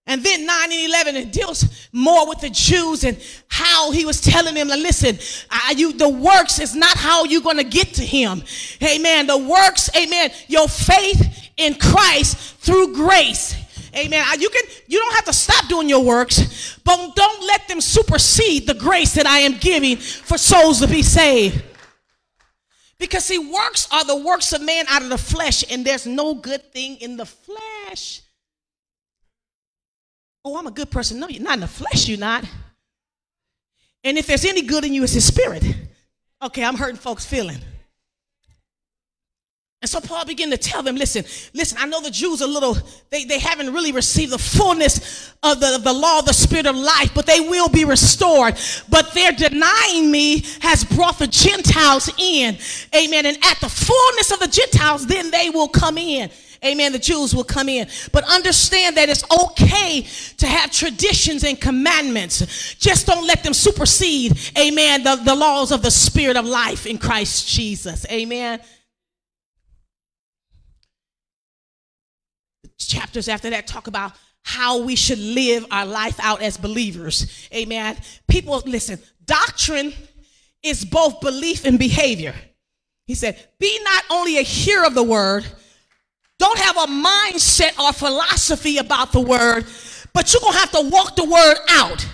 And 0.08 0.22
then 0.22 0.46
9 0.46 0.72
and 0.72 0.88
11, 0.88 1.16
it 1.16 1.32
deals 1.32 1.88
more 1.92 2.28
with 2.28 2.40
the 2.40 2.50
Jews 2.50 3.02
and 3.02 3.20
how 3.48 3.90
he 3.90 4.04
was 4.04 4.20
telling 4.20 4.54
them, 4.54 4.68
listen, 4.68 5.18
I, 5.50 5.74
you, 5.76 5.92
the 5.92 6.08
works 6.08 6.60
is 6.60 6.76
not 6.76 6.96
how 6.96 7.24
you're 7.24 7.42
going 7.42 7.56
to 7.56 7.64
get 7.64 7.94
to 7.94 8.04
him. 8.04 8.44
Amen. 8.80 9.26
The 9.26 9.36
works, 9.36 9.90
amen, 9.96 10.30
your 10.46 10.68
faith 10.68 11.45
in 11.56 11.74
Christ 11.74 12.56
through 12.56 12.94
grace. 12.94 13.54
Amen. 13.94 14.24
You 14.38 14.50
can 14.50 14.62
you 14.86 14.98
don't 14.98 15.14
have 15.14 15.24
to 15.24 15.32
stop 15.32 15.68
doing 15.68 15.88
your 15.88 16.04
works, 16.04 16.78
but 16.84 17.14
don't 17.14 17.46
let 17.46 17.66
them 17.66 17.80
supersede 17.80 18.66
the 18.66 18.74
grace 18.74 19.14
that 19.14 19.26
I 19.26 19.38
am 19.38 19.56
giving 19.58 19.96
for 19.96 20.36
souls 20.36 20.80
to 20.80 20.88
be 20.88 21.02
saved. 21.02 21.62
Because 22.98 23.24
see, 23.24 23.38
works 23.38 23.88
are 23.92 24.04
the 24.04 24.16
works 24.16 24.52
of 24.52 24.62
man 24.62 24.84
out 24.88 25.02
of 25.02 25.08
the 25.08 25.18
flesh, 25.18 25.64
and 25.70 25.84
there's 25.84 26.06
no 26.06 26.34
good 26.34 26.72
thing 26.72 26.96
in 26.96 27.16
the 27.16 27.26
flesh. 27.26 28.22
Oh, 30.44 30.56
I'm 30.56 30.66
a 30.66 30.70
good 30.70 30.90
person. 30.90 31.18
No, 31.18 31.28
you're 31.28 31.42
not 31.42 31.54
in 31.54 31.60
the 31.60 31.66
flesh, 31.66 32.08
you're 32.08 32.18
not. 32.18 32.44
And 34.04 34.16
if 34.16 34.26
there's 34.26 34.44
any 34.44 34.62
good 34.62 34.84
in 34.84 34.94
you, 34.94 35.02
it's 35.02 35.14
his 35.14 35.26
spirit. 35.26 35.64
Okay, 36.42 36.64
I'm 36.64 36.76
hurting 36.76 36.96
folks' 36.96 37.26
feeling. 37.26 37.58
And 39.86 39.90
so 39.92 40.00
Paul 40.00 40.24
began 40.24 40.50
to 40.50 40.56
tell 40.56 40.82
them, 40.82 40.96
listen, 40.96 41.24
listen, 41.54 41.78
I 41.80 41.86
know 41.86 42.00
the 42.00 42.10
Jews 42.10 42.40
a 42.40 42.46
little, 42.48 42.76
they, 43.10 43.22
they 43.22 43.38
haven't 43.38 43.72
really 43.72 43.92
received 43.92 44.32
the 44.32 44.38
fullness 44.38 45.32
of 45.44 45.60
the, 45.60 45.76
of 45.76 45.84
the 45.84 45.92
law 45.92 46.18
of 46.18 46.26
the 46.26 46.34
spirit 46.34 46.66
of 46.66 46.74
life, 46.74 47.14
but 47.14 47.24
they 47.24 47.38
will 47.38 47.68
be 47.68 47.84
restored. 47.84 48.58
But 48.88 49.14
their 49.14 49.30
denying 49.30 50.10
me 50.10 50.44
has 50.60 50.82
brought 50.82 51.20
the 51.20 51.28
Gentiles 51.28 52.10
in. 52.18 52.58
Amen. 52.96 53.26
And 53.26 53.36
at 53.44 53.60
the 53.60 53.68
fullness 53.68 54.32
of 54.32 54.40
the 54.40 54.48
Gentiles, 54.48 55.06
then 55.06 55.30
they 55.30 55.50
will 55.50 55.68
come 55.68 55.98
in. 55.98 56.30
Amen. 56.64 56.90
The 56.90 56.98
Jews 56.98 57.32
will 57.32 57.44
come 57.44 57.68
in. 57.68 57.86
But 58.10 58.24
understand 58.24 58.96
that 58.96 59.08
it's 59.08 59.22
okay 59.30 60.04
to 60.38 60.46
have 60.48 60.72
traditions 60.72 61.44
and 61.44 61.60
commandments. 61.60 62.74
Just 62.74 63.06
don't 63.06 63.24
let 63.24 63.44
them 63.44 63.54
supersede, 63.54 64.36
amen, 64.58 65.04
the, 65.04 65.14
the 65.14 65.34
laws 65.36 65.70
of 65.70 65.82
the 65.82 65.92
spirit 65.92 66.36
of 66.36 66.44
life 66.44 66.86
in 66.86 66.98
Christ 66.98 67.46
Jesus. 67.46 68.04
Amen. 68.10 68.58
Chapters 72.78 73.28
after 73.28 73.50
that 73.50 73.66
talk 73.66 73.86
about 73.86 74.12
how 74.42 74.82
we 74.82 74.94
should 74.94 75.18
live 75.18 75.66
our 75.70 75.84
life 75.84 76.20
out 76.20 76.40
as 76.40 76.56
believers. 76.56 77.48
Amen. 77.52 77.96
People, 78.28 78.62
listen, 78.64 78.98
doctrine 79.24 79.92
is 80.62 80.84
both 80.84 81.20
belief 81.20 81.64
and 81.64 81.78
behavior. 81.78 82.34
He 83.06 83.14
said, 83.14 83.44
Be 83.58 83.78
not 83.82 84.04
only 84.10 84.38
a 84.38 84.42
hearer 84.42 84.86
of 84.86 84.94
the 84.94 85.02
word, 85.02 85.44
don't 86.38 86.58
have 86.58 86.76
a 86.76 86.86
mindset 86.86 87.78
or 87.78 87.92
philosophy 87.92 88.78
about 88.78 89.12
the 89.12 89.20
word, 89.20 89.64
but 90.12 90.32
you're 90.32 90.40
going 90.40 90.52
to 90.52 90.58
have 90.58 90.70
to 90.72 90.88
walk 90.90 91.16
the 91.16 91.24
word 91.24 91.56
out. 91.70 92.06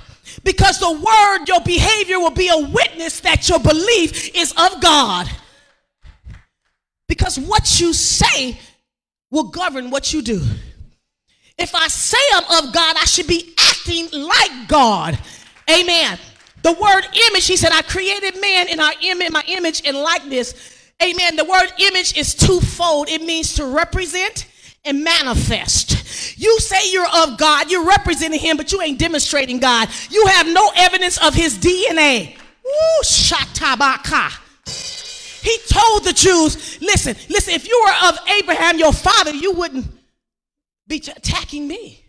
Because 0.44 0.78
the 0.78 0.90
word, 0.90 1.46
your 1.46 1.60
behavior 1.60 2.18
will 2.18 2.30
be 2.30 2.48
a 2.48 2.56
witness 2.56 3.20
that 3.20 3.48
your 3.48 3.58
belief 3.60 4.34
is 4.34 4.52
of 4.52 4.80
God. 4.80 5.28
Because 7.08 7.38
what 7.38 7.78
you 7.80 7.92
say 7.92 8.58
will 9.32 9.44
govern 9.44 9.90
what 9.90 10.12
you 10.12 10.22
do. 10.22 10.40
If 11.58 11.74
I 11.74 11.88
say 11.88 12.18
I'm 12.34 12.64
of 12.64 12.72
God, 12.72 12.96
I 12.96 13.04
should 13.06 13.26
be 13.26 13.54
acting 13.58 14.08
like 14.12 14.68
God. 14.68 15.18
Amen. 15.68 16.18
The 16.62 16.72
word 16.72 17.02
image, 17.30 17.46
he 17.46 17.56
said, 17.56 17.72
I 17.72 17.82
created 17.82 18.40
man 18.40 18.68
in 18.68 18.78
our 18.78 18.92
image, 19.02 19.32
my 19.32 19.42
image 19.48 19.82
and 19.84 19.96
likeness. 19.96 20.54
Amen. 21.02 21.34
The 21.34 21.44
word 21.44 21.72
image 21.78 22.16
is 22.16 22.34
twofold. 22.34 23.08
It 23.08 23.22
means 23.22 23.54
to 23.54 23.66
represent 23.66 24.46
and 24.84 25.02
manifest. 25.02 26.38
You 26.38 26.58
say 26.60 26.92
you're 26.92 27.08
of 27.16 27.38
God, 27.38 27.70
you're 27.70 27.84
representing 27.84 28.38
him, 28.38 28.56
but 28.56 28.70
you 28.70 28.80
ain't 28.82 28.98
demonstrating 28.98 29.58
God. 29.58 29.88
You 30.10 30.26
have 30.26 30.46
no 30.46 30.70
evidence 30.76 31.18
of 31.24 31.34
his 31.34 31.58
DNA. 31.58 32.36
Ooh, 32.36 33.02
shatabaka. 33.02 34.38
He 35.42 35.58
told 35.68 36.04
the 36.04 36.12
Jews, 36.12 36.80
listen, 36.80 37.16
listen, 37.28 37.54
if 37.54 37.66
you 37.66 37.82
were 37.84 38.08
of 38.08 38.18
Abraham, 38.38 38.78
your 38.78 38.92
father, 38.92 39.32
you 39.32 39.52
wouldn't 39.52 39.86
be 40.86 40.98
attacking 40.98 41.66
me. 41.66 42.04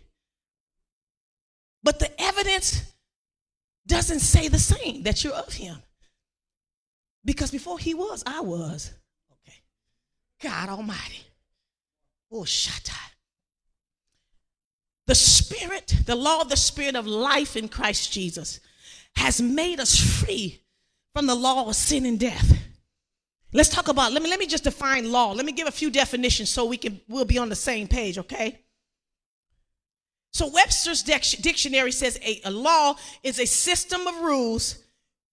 But 1.82 1.98
the 1.98 2.10
evidence 2.20 2.94
doesn't 3.86 4.20
say 4.20 4.48
the 4.48 4.58
same 4.58 5.02
that 5.02 5.24
you're 5.24 5.34
of 5.34 5.52
him. 5.52 5.76
Because 7.24 7.50
before 7.50 7.78
he 7.78 7.92
was, 7.92 8.22
I 8.24 8.40
was. 8.40 8.92
Okay. 9.32 9.58
God 10.40 10.68
Almighty. 10.68 11.24
Oh, 12.30 12.44
shut 12.44 12.88
up. 12.90 13.10
The 15.06 15.14
Spirit, 15.14 15.94
the 16.06 16.14
law 16.14 16.40
of 16.40 16.48
the 16.48 16.56
Spirit 16.56 16.94
of 16.94 17.06
life 17.06 17.56
in 17.56 17.68
Christ 17.68 18.12
Jesus, 18.12 18.60
has 19.16 19.40
made 19.40 19.80
us 19.80 19.98
free 19.98 20.62
from 21.14 21.26
the 21.26 21.34
law 21.34 21.68
of 21.68 21.76
sin 21.76 22.06
and 22.06 22.18
death. 22.18 22.58
Let's 23.54 23.68
talk 23.68 23.86
about, 23.86 24.12
let 24.12 24.20
me, 24.20 24.28
let 24.28 24.40
me 24.40 24.46
just 24.46 24.64
define 24.64 25.12
law. 25.12 25.30
Let 25.32 25.46
me 25.46 25.52
give 25.52 25.68
a 25.68 25.72
few 25.72 25.88
definitions 25.88 26.50
so 26.50 26.64
we 26.64 26.76
can, 26.76 27.00
we'll 27.08 27.24
be 27.24 27.38
on 27.38 27.48
the 27.48 27.54
same 27.54 27.86
page, 27.86 28.18
okay? 28.18 28.58
So 30.32 30.48
Webster's 30.48 31.04
dictionary 31.04 31.92
says 31.92 32.18
a, 32.20 32.40
a 32.44 32.50
law 32.50 32.96
is 33.22 33.38
a 33.38 33.46
system 33.46 34.08
of 34.08 34.16
rules 34.16 34.82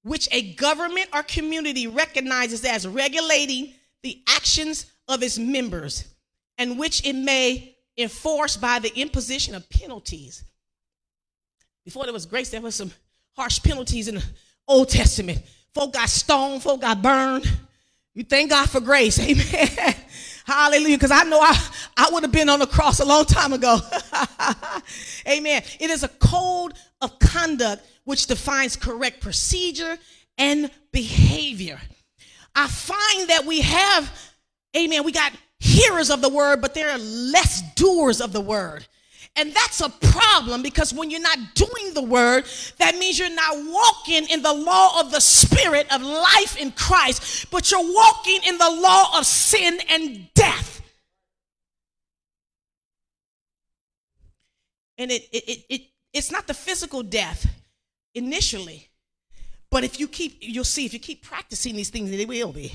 which 0.04 0.30
a 0.32 0.54
government 0.54 1.10
or 1.12 1.24
community 1.24 1.88
recognizes 1.88 2.64
as 2.64 2.88
regulating 2.88 3.74
the 4.04 4.22
actions 4.28 4.86
of 5.08 5.24
its 5.24 5.40
members 5.40 6.06
and 6.60 6.78
which 6.78 7.04
it 7.04 7.14
may 7.14 7.76
enforce 7.98 8.56
by 8.56 8.78
the 8.78 8.96
imposition 9.00 9.56
of 9.56 9.68
penalties. 9.72 10.44
Before 11.86 12.04
there 12.04 12.14
was 12.14 12.28
grace, 12.28 12.50
there 12.50 12.62
was 12.62 12.76
some 12.76 12.92
harsh 13.36 13.64
penalties 13.64 14.08
in 14.08 14.16
the 14.16 14.24
Old 14.68 14.90
Testament. 14.90 15.42
Folk 15.74 15.94
got 15.94 16.10
stoned, 16.10 16.62
folk 16.62 16.82
got 16.82 17.02
burned. 17.02 17.50
You 18.14 18.24
thank 18.24 18.50
God 18.50 18.70
for 18.70 18.82
grace. 18.82 19.20
Amen. 19.22 19.96
Hallelujah. 20.46 20.98
Because 20.98 21.12
I 21.12 21.24
know 21.24 21.40
I, 21.40 21.58
I 21.98 22.10
would 22.12 22.24
have 22.24 22.32
been 22.32 22.50
on 22.50 22.60
the 22.60 22.68
cross 22.68 23.00
a 23.00 23.06
long 23.06 23.26
time 23.26 23.54
ago. 23.54 23.80
Amen. 25.28 25.64
It 25.80 25.90
is 25.90 26.04
a 26.04 26.10
code 26.10 26.74
of 27.02 27.18
conduct 27.20 27.86
which 28.04 28.28
defines 28.28 28.76
correct 28.76 29.22
procedure 29.22 29.98
and 30.38 30.70
behavior. 30.92 31.80
I 32.56 32.68
find 32.68 33.30
that 33.30 33.46
we 33.46 33.62
have, 33.62 34.12
amen, 34.76 35.04
we 35.04 35.12
got 35.12 35.32
hearers 35.60 36.10
of 36.10 36.22
the 36.22 36.30
word, 36.30 36.62
but 36.62 36.74
there 36.74 36.90
are 36.90 36.98
less 36.98 37.62
doers 37.76 38.20
of 38.20 38.34
the 38.34 38.42
word. 38.42 38.86
And 39.38 39.54
that's 39.54 39.80
a 39.80 39.90
problem 39.90 40.62
because 40.62 40.94
when 40.94 41.10
you're 41.10 41.22
not 41.22 41.38
doing 41.56 41.94
the 41.94 42.02
word, 42.02 42.46
that 42.80 42.98
means 42.98 43.18
you're 43.18 43.34
not 43.34 43.56
walking 43.66 44.28
in 44.30 44.42
the 44.42 44.54
law 44.54 45.00
of 45.00 45.12
the 45.12 45.22
spirit 45.22 45.88
of 45.94 46.02
life 46.02 46.58
in 46.58 46.72
Christ, 46.72 47.50
but 47.50 47.72
you're 47.72 47.80
walking 47.82 48.40
in 48.46 48.58
the 48.58 48.70
law 48.70 49.18
of 49.18 49.26
sin 49.26 49.80
and 49.90 50.28
death. 50.34 50.82
And 54.98 55.12
it, 55.12 55.24
it, 55.32 55.44
it, 55.50 55.66
it 55.70 55.82
it's 56.14 56.32
not 56.32 56.46
the 56.46 56.54
physical 56.54 57.02
death 57.02 57.48
initially, 58.14 58.90
but 59.70 59.86
if 59.86 60.00
you 60.00 60.10
keep, 60.10 60.38
you'll 60.42 60.66
see, 60.66 60.86
if 60.86 60.94
you 60.94 61.00
keep 61.00 61.24
practicing 61.24 61.76
these 61.76 61.90
things, 61.90 62.12
it 62.12 62.28
will 62.28 62.52
be. 62.52 62.74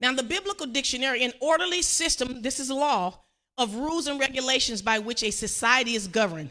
Now, 0.00 0.12
the 0.14 0.22
biblical 0.22 0.66
dictionary, 0.66 1.22
an 1.22 1.32
orderly 1.40 1.82
system, 1.82 2.42
this 2.42 2.58
is 2.58 2.70
law, 2.70 3.21
of 3.58 3.74
rules 3.74 4.06
and 4.06 4.18
regulations 4.18 4.82
by 4.82 4.98
which 4.98 5.22
a 5.22 5.30
society 5.30 5.94
is 5.94 6.08
governed, 6.08 6.50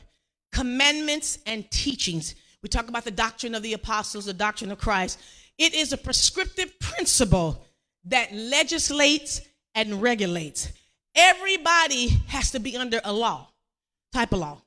commandments 0.51 1.39
and 1.45 1.69
teachings. 1.71 2.35
We 2.61 2.69
talk 2.69 2.89
about 2.89 3.03
the 3.03 3.11
doctrine 3.11 3.55
of 3.55 3.63
the 3.63 3.73
apostles, 3.73 4.25
the 4.25 4.33
doctrine 4.33 4.71
of 4.71 4.77
Christ. 4.77 5.19
It 5.57 5.73
is 5.73 5.93
a 5.93 5.97
prescriptive 5.97 6.79
principle 6.79 7.63
that 8.05 8.33
legislates 8.33 9.41
and 9.75 10.01
regulates. 10.01 10.71
Everybody 11.15 12.09
has 12.27 12.51
to 12.51 12.59
be 12.59 12.77
under 12.77 13.01
a 13.03 13.11
law, 13.11 13.47
type 14.13 14.31
of 14.31 14.39
law. 14.39 14.61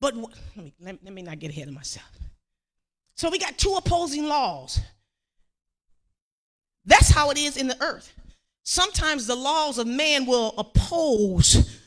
But 0.00 0.16
let 0.16 0.56
me, 0.56 0.72
let, 0.80 1.02
me 1.02 1.22
not 1.22 1.38
get 1.38 1.50
ahead 1.50 1.68
of 1.68 1.74
myself. 1.74 2.08
So 3.16 3.30
we 3.30 3.38
got 3.38 3.58
two 3.58 3.74
opposing 3.74 4.26
laws. 4.26 4.80
That's 6.84 7.10
how 7.10 7.30
it 7.30 7.38
is 7.38 7.56
in 7.56 7.66
the 7.66 7.80
earth. 7.82 8.12
Sometimes 8.70 9.26
the 9.26 9.34
laws 9.34 9.78
of 9.78 9.86
man 9.86 10.26
will 10.26 10.52
oppose 10.58 11.80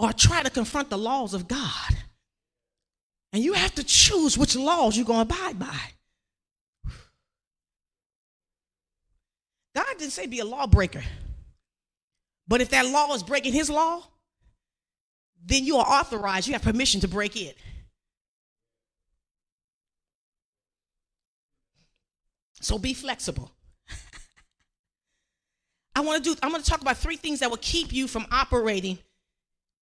or 0.00 0.12
try 0.12 0.42
to 0.42 0.50
confront 0.50 0.90
the 0.90 0.98
laws 0.98 1.32
of 1.32 1.46
God. 1.46 1.96
And 3.32 3.40
you 3.40 3.52
have 3.52 3.76
to 3.76 3.84
choose 3.84 4.36
which 4.36 4.56
laws 4.56 4.96
you're 4.96 5.06
going 5.06 5.28
to 5.28 5.32
abide 5.32 5.60
by. 5.60 5.80
God 9.76 9.86
didn't 9.96 10.10
say 10.10 10.26
be 10.26 10.40
a 10.40 10.44
lawbreaker. 10.44 11.04
But 12.48 12.60
if 12.60 12.70
that 12.70 12.86
law 12.86 13.14
is 13.14 13.22
breaking 13.22 13.52
his 13.52 13.70
law, 13.70 14.02
then 15.46 15.64
you 15.64 15.76
are 15.76 15.86
authorized, 15.86 16.48
you 16.48 16.54
have 16.54 16.62
permission 16.62 17.00
to 17.02 17.08
break 17.08 17.36
it. 17.36 17.56
So 22.60 22.76
be 22.76 22.92
flexible. 22.92 23.52
I 25.94 26.00
want 26.00 26.22
to 26.22 26.30
do 26.30 26.36
I'm 26.42 26.50
going 26.50 26.62
to 26.62 26.68
talk 26.68 26.80
about 26.80 26.96
three 26.96 27.16
things 27.16 27.40
that 27.40 27.50
will 27.50 27.58
keep 27.58 27.92
you 27.92 28.06
from 28.06 28.26
operating 28.30 28.98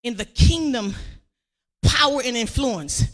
in 0.02 0.16
the 0.16 0.24
kingdom 0.24 0.94
power 1.82 2.20
and 2.24 2.36
influence. 2.36 3.04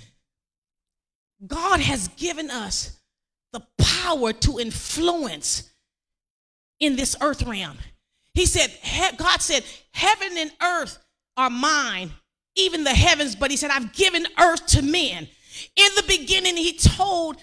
God 1.47 1.81
has 1.81 2.09
given 2.09 2.51
us 2.51 2.99
the 3.53 3.63
power 3.79 4.33
to 4.33 4.59
influence 4.59 5.71
in 6.81 6.97
this 6.97 7.17
earth 7.21 7.43
realm. 7.43 7.79
He 8.35 8.47
said, 8.47 8.73
God 9.17 9.41
said, 9.41 9.65
heaven 9.93 10.37
and 10.37 10.53
earth 10.63 10.99
are 11.37 11.51
mine, 11.51 12.11
even 12.57 12.85
the 12.85 12.91
heavens, 12.91 13.37
but 13.37 13.51
he 13.51 13.57
said, 13.57 13.71
I've 13.71 13.93
given 13.93 14.27
earth 14.41 14.67
to 14.69 14.83
men. 14.83 15.29
In 15.77 15.89
the 15.95 16.05
beginning, 16.09 16.57
he 16.57 16.77
told 16.77 17.37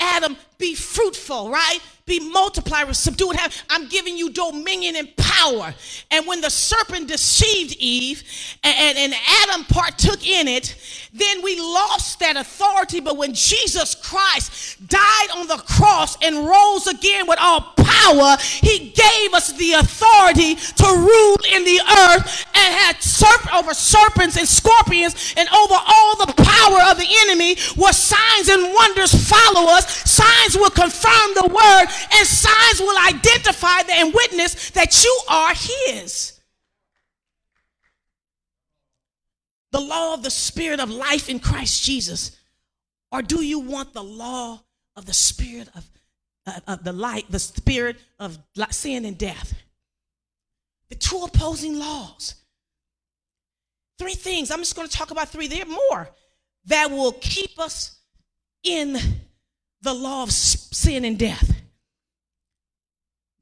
Adam, 0.00 0.36
be 0.58 0.74
fruitful, 0.74 1.50
right? 1.50 1.78
Be 2.08 2.20
multiplied, 2.20 2.94
subdue 2.96 3.32
it. 3.32 3.36
Have, 3.36 3.54
I'm 3.68 3.86
giving 3.88 4.16
you 4.16 4.30
dominion 4.30 4.96
and 4.96 5.14
power. 5.16 5.74
And 6.10 6.26
when 6.26 6.40
the 6.40 6.50
serpent 6.50 7.06
deceived 7.06 7.76
Eve 7.78 8.22
and, 8.64 8.74
and, 8.78 8.98
and 8.98 9.14
Adam 9.42 9.64
partook 9.66 10.26
in 10.26 10.48
it, 10.48 10.74
then 11.12 11.42
we 11.42 11.60
lost 11.60 12.18
that 12.20 12.36
authority. 12.36 13.00
But 13.00 13.18
when 13.18 13.34
Jesus 13.34 13.94
Christ 13.94 14.88
died 14.88 15.28
on 15.36 15.48
the 15.48 15.58
cross 15.58 16.16
and 16.22 16.46
rose 16.46 16.86
again 16.86 17.26
with 17.28 17.38
all 17.40 17.74
power, 17.76 18.36
he 18.40 18.90
gave 18.90 19.34
us 19.34 19.52
the 19.52 19.72
authority 19.72 20.54
to 20.54 20.86
rule 20.86 21.36
in 21.52 21.64
the 21.64 21.80
earth 22.08 22.46
and 22.54 22.74
had 22.74 22.96
serp- 22.96 23.54
over 23.54 23.74
serpents 23.74 24.38
and 24.38 24.48
scorpions 24.48 25.34
and 25.36 25.48
over 25.50 25.74
all 25.74 26.16
the 26.16 26.32
power 26.32 26.90
of 26.90 26.98
the 26.98 27.08
enemy 27.26 27.56
where 27.76 27.92
signs 27.92 28.48
and 28.48 28.72
wonders 28.72 29.12
follow 29.28 29.68
us. 29.70 30.08
Signs 30.10 30.47
will 30.56 30.70
confirm 30.70 31.34
the 31.34 31.48
word 31.48 31.86
and 32.12 32.26
signs 32.26 32.80
will 32.80 32.98
identify 33.06 33.80
and 33.90 34.14
witness 34.14 34.70
that 34.70 35.02
you 35.04 35.20
are 35.28 35.54
his. 35.54 36.40
The 39.70 39.80
law 39.80 40.14
of 40.14 40.22
the 40.22 40.30
spirit 40.30 40.80
of 40.80 40.90
life 40.90 41.28
in 41.28 41.40
Christ 41.40 41.84
Jesus. 41.84 42.36
Or 43.12 43.22
do 43.22 43.42
you 43.42 43.58
want 43.58 43.92
the 43.92 44.02
law 44.02 44.60
of 44.96 45.06
the 45.06 45.14
spirit 45.14 45.68
of, 45.74 45.88
uh, 46.46 46.60
of 46.66 46.84
the 46.84 46.92
light, 46.92 47.26
the 47.30 47.38
spirit 47.38 47.96
of 48.18 48.38
sin 48.70 49.04
and 49.04 49.16
death? 49.16 49.54
The 50.88 50.94
two 50.94 51.18
opposing 51.18 51.78
laws. 51.78 52.34
Three 53.98 54.14
things. 54.14 54.50
I'm 54.50 54.60
just 54.60 54.76
going 54.76 54.88
to 54.88 54.96
talk 54.96 55.10
about 55.10 55.28
three. 55.28 55.48
There 55.48 55.62
are 55.62 55.66
more 55.66 56.08
that 56.66 56.90
will 56.90 57.12
keep 57.12 57.58
us 57.58 57.98
in 58.62 58.98
the 59.82 59.94
law 59.94 60.22
of 60.22 60.32
sin 60.32 61.04
and 61.04 61.18
death. 61.18 61.54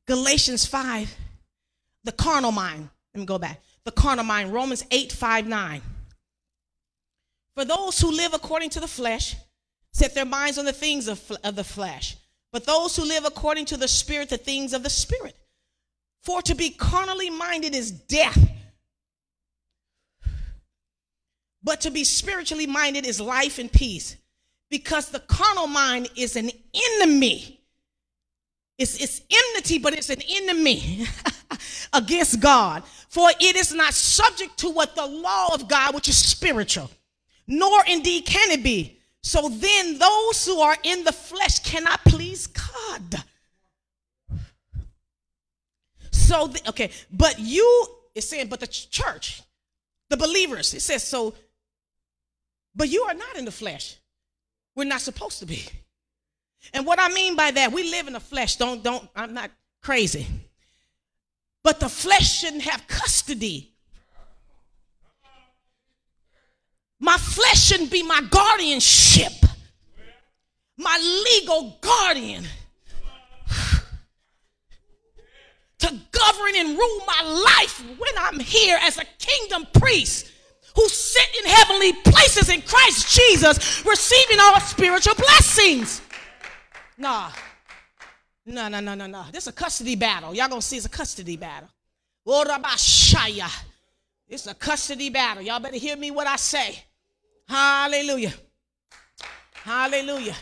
Galatians 0.07 0.67
5, 0.67 1.15
the 2.05 2.13
carnal 2.13 2.53
mind. 2.53 2.89
Let 3.15 3.21
me 3.21 3.27
go 3.27 3.39
back. 3.39 3.61
The 3.85 3.93
carnal 3.93 4.25
mind, 4.25 4.53
Romans 4.53 4.85
8, 4.91 5.13
5, 5.13 5.47
9. 5.47 5.83
For 7.55 7.65
those 7.65 7.99
who 8.01 8.11
live 8.11 8.35
according 8.35 8.71
to 8.71 8.81
the 8.81 8.89
flesh 8.89 9.37
set 9.93 10.15
their 10.15 10.27
minds 10.27 10.59
on 10.59 10.67
the 10.67 10.73
things 10.73 11.09
of, 11.09 11.33
of 11.43 11.57
the 11.57 11.65
flesh, 11.65 12.17
but 12.53 12.67
those 12.67 12.95
who 12.97 13.05
live 13.05 13.25
according 13.25 13.65
to 13.67 13.77
the 13.77 13.89
spirit, 13.89 14.29
the 14.29 14.37
things 14.37 14.73
of 14.73 14.83
the 14.83 14.91
spirit. 14.91 15.35
For 16.23 16.43
to 16.43 16.55
be 16.55 16.71
carnally 16.71 17.31
minded 17.31 17.75
is 17.75 17.91
death, 17.91 18.51
but 21.63 21.81
to 21.81 21.91
be 21.91 22.05
spiritually 22.05 22.67
minded 22.67 23.07
is 23.07 23.21
life 23.21 23.59
and 23.59 23.73
peace 23.73 24.17
because 24.71 25.11
the 25.11 25.21
carnal 25.21 25.67
mind 25.67 26.11
is 26.17 26.37
an 26.37 26.51
enemy. 27.01 27.61
It's, 28.79 29.01
it's 29.01 29.23
enmity, 29.31 29.79
but 29.79 29.95
it's 29.95 30.11
an 30.11 30.21
enemy 30.29 31.07
against 31.93 32.41
God. 32.41 32.83
For 33.09 33.31
it 33.41 33.57
is 33.57 33.73
not 33.73 33.95
subject 33.95 34.59
to 34.59 34.71
what 34.71 34.95
the 34.95 35.07
law 35.07 35.55
of 35.55 35.69
God, 35.69 35.95
which 35.95 36.09
is 36.09 36.17
spiritual, 36.17 36.91
nor 37.47 37.83
indeed 37.87 38.27
can 38.27 38.51
it 38.51 38.63
be. 38.63 38.99
So 39.23 39.49
then 39.49 39.99
those 39.99 40.45
who 40.47 40.61
are 40.61 40.77
in 40.83 41.05
the 41.05 41.13
flesh 41.13 41.61
cannot 41.61 42.05
please 42.05 42.47
God. 42.47 43.23
So, 46.11 46.49
the, 46.49 46.69
okay, 46.71 46.91
but 47.13 47.39
you, 47.39 47.87
it's 48.15 48.29
saying, 48.29 48.49
but 48.49 48.61
the 48.61 48.67
church, 48.67 49.43
the 50.11 50.17
believers, 50.17 50.75
it 50.75 50.81
says, 50.81 51.05
so, 51.05 51.35
but 52.75 52.89
you 52.89 53.03
are 53.03 53.15
not 53.15 53.37
in 53.37 53.45
the 53.45 53.53
flesh 53.53 53.97
we're 54.77 54.85
not 54.85 55.01
supposed 55.01 55.41
to 55.41 55.47
be. 55.47 55.67
And 56.73 56.87
what 56.87 57.01
I 57.01 57.09
mean 57.09 57.35
by 57.35 57.51
that, 57.51 57.73
we 57.73 57.91
live 57.91 58.07
in 58.07 58.13
the 58.13 58.21
flesh. 58.21 58.57
Don't, 58.57 58.85
don't, 58.85 59.09
I'm 59.17 59.33
not 59.35 59.51
crazy. 59.83 60.27
But 61.63 61.81
the 61.81 61.89
flesh 61.89 62.41
shouldn't 62.41 62.63
have 62.63 62.87
custody. 62.87 63.73
My 67.01 67.17
flesh 67.17 67.61
shouldn't 67.63 67.91
be 67.91 68.03
my 68.03 68.21
guardianship, 68.31 69.33
my 70.77 71.23
legal 71.25 71.79
guardian 71.81 72.45
to 75.79 76.01
govern 76.11 76.57
and 76.57 76.77
rule 76.77 77.03
my 77.07 77.23
life 77.23 77.85
when 77.99 78.13
I'm 78.19 78.41
here 78.41 78.79
as 78.81 78.97
a 78.99 79.05
kingdom 79.19 79.67
priest 79.75 80.33
who 80.77 80.89
sit 80.89 81.27
in 81.41 81.51
heavenly 81.51 81.93
places 81.95 82.51
in 82.51 82.63
Christ 82.63 83.17
Jesus, 83.17 83.85
receiving 83.85 84.39
all 84.41 84.61
spiritual 84.61 85.15
blessings. 85.15 86.03
Nah. 86.97 87.31
No, 88.45 88.69
no, 88.69 88.79
no, 88.79 88.95
no, 88.95 89.07
no. 89.07 89.25
This 89.33 89.45
is 89.45 89.49
a 89.49 89.53
custody 89.53 89.97
battle. 89.97 90.33
Y'all 90.35 90.49
gonna 90.49 90.63
see 90.63 90.77
it's 90.77 90.87
a 90.87 90.91
custody 90.91 91.37
battle. 91.37 91.69
Oh, 92.25 92.45
it's 94.29 94.47
a 94.47 94.55
custody 94.55 95.11
battle. 95.11 95.43
Y'all 95.43 95.61
better 95.61 95.77
hear 95.77 95.97
me 95.97 96.11
what 96.11 96.27
I 96.27 96.37
say. 96.37 96.85
Hallelujah. 97.49 98.35
Hallelujah. 99.55 100.35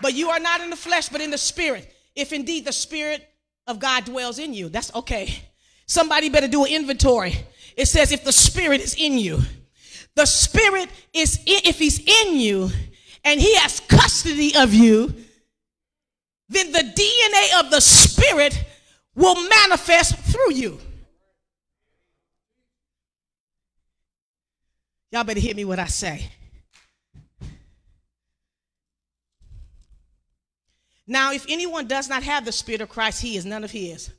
But 0.00 0.14
you 0.14 0.30
are 0.30 0.40
not 0.40 0.60
in 0.60 0.70
the 0.70 0.76
flesh, 0.76 1.08
but 1.08 1.20
in 1.20 1.30
the 1.30 1.38
spirit. 1.38 1.92
If 2.16 2.32
indeed 2.32 2.64
the 2.64 2.72
spirit 2.72 3.28
of 3.66 3.78
God 3.78 4.04
dwells 4.04 4.38
in 4.38 4.54
you, 4.54 4.68
that's 4.68 4.94
okay. 4.94 5.42
Somebody 5.86 6.30
better 6.30 6.48
do 6.48 6.64
an 6.64 6.72
inventory. 6.72 7.34
It 7.76 7.86
says, 7.86 8.12
if 8.12 8.24
the 8.24 8.32
spirit 8.32 8.80
is 8.80 8.94
in 8.94 9.18
you, 9.18 9.40
the 10.14 10.26
Spirit 10.26 10.88
is, 11.12 11.38
in, 11.46 11.60
if 11.64 11.78
He's 11.78 11.98
in 11.98 12.38
you 12.38 12.70
and 13.24 13.40
He 13.40 13.54
has 13.56 13.80
custody 13.80 14.54
of 14.56 14.72
you, 14.74 15.14
then 16.48 16.72
the 16.72 16.80
DNA 16.80 17.60
of 17.60 17.70
the 17.70 17.80
Spirit 17.80 18.64
will 19.14 19.36
manifest 19.48 20.16
through 20.16 20.54
you. 20.54 20.78
Y'all 25.10 25.24
better 25.24 25.40
hear 25.40 25.54
me 25.54 25.64
what 25.64 25.78
I 25.78 25.86
say. 25.86 26.30
Now, 31.06 31.32
if 31.32 31.44
anyone 31.48 31.86
does 31.86 32.08
not 32.08 32.22
have 32.22 32.44
the 32.44 32.52
Spirit 32.52 32.80
of 32.80 32.88
Christ, 32.88 33.20
he 33.20 33.36
is 33.36 33.44
none 33.44 33.64
of 33.64 33.70
his. 33.70 34.10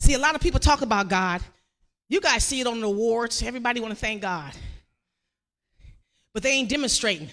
See, 0.00 0.14
a 0.14 0.18
lot 0.18 0.34
of 0.34 0.40
people 0.40 0.60
talk 0.60 0.80
about 0.80 1.08
God. 1.08 1.42
You 2.08 2.20
guys 2.20 2.44
see 2.44 2.60
it 2.60 2.66
on 2.66 2.80
the 2.80 2.86
awards. 2.86 3.42
Everybody 3.42 3.80
want 3.80 3.92
to 3.92 3.98
thank 3.98 4.22
God. 4.22 4.52
But 6.32 6.42
they 6.42 6.50
ain't 6.50 6.68
demonstrating. 6.68 7.30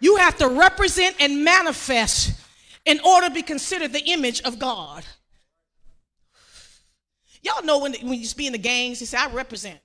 You 0.00 0.16
have 0.16 0.36
to 0.38 0.48
represent 0.48 1.16
and 1.20 1.44
manifest 1.44 2.40
in 2.84 3.00
order 3.00 3.28
to 3.28 3.34
be 3.34 3.42
considered 3.42 3.92
the 3.92 4.04
image 4.04 4.42
of 4.42 4.58
God. 4.58 5.04
Y'all 7.42 7.64
know 7.64 7.78
when, 7.78 7.94
when 8.02 8.20
you 8.20 8.28
be 8.36 8.46
in 8.46 8.52
the 8.52 8.58
gangs, 8.58 9.00
you 9.00 9.06
say, 9.06 9.18
I 9.18 9.28
represent. 9.28 9.78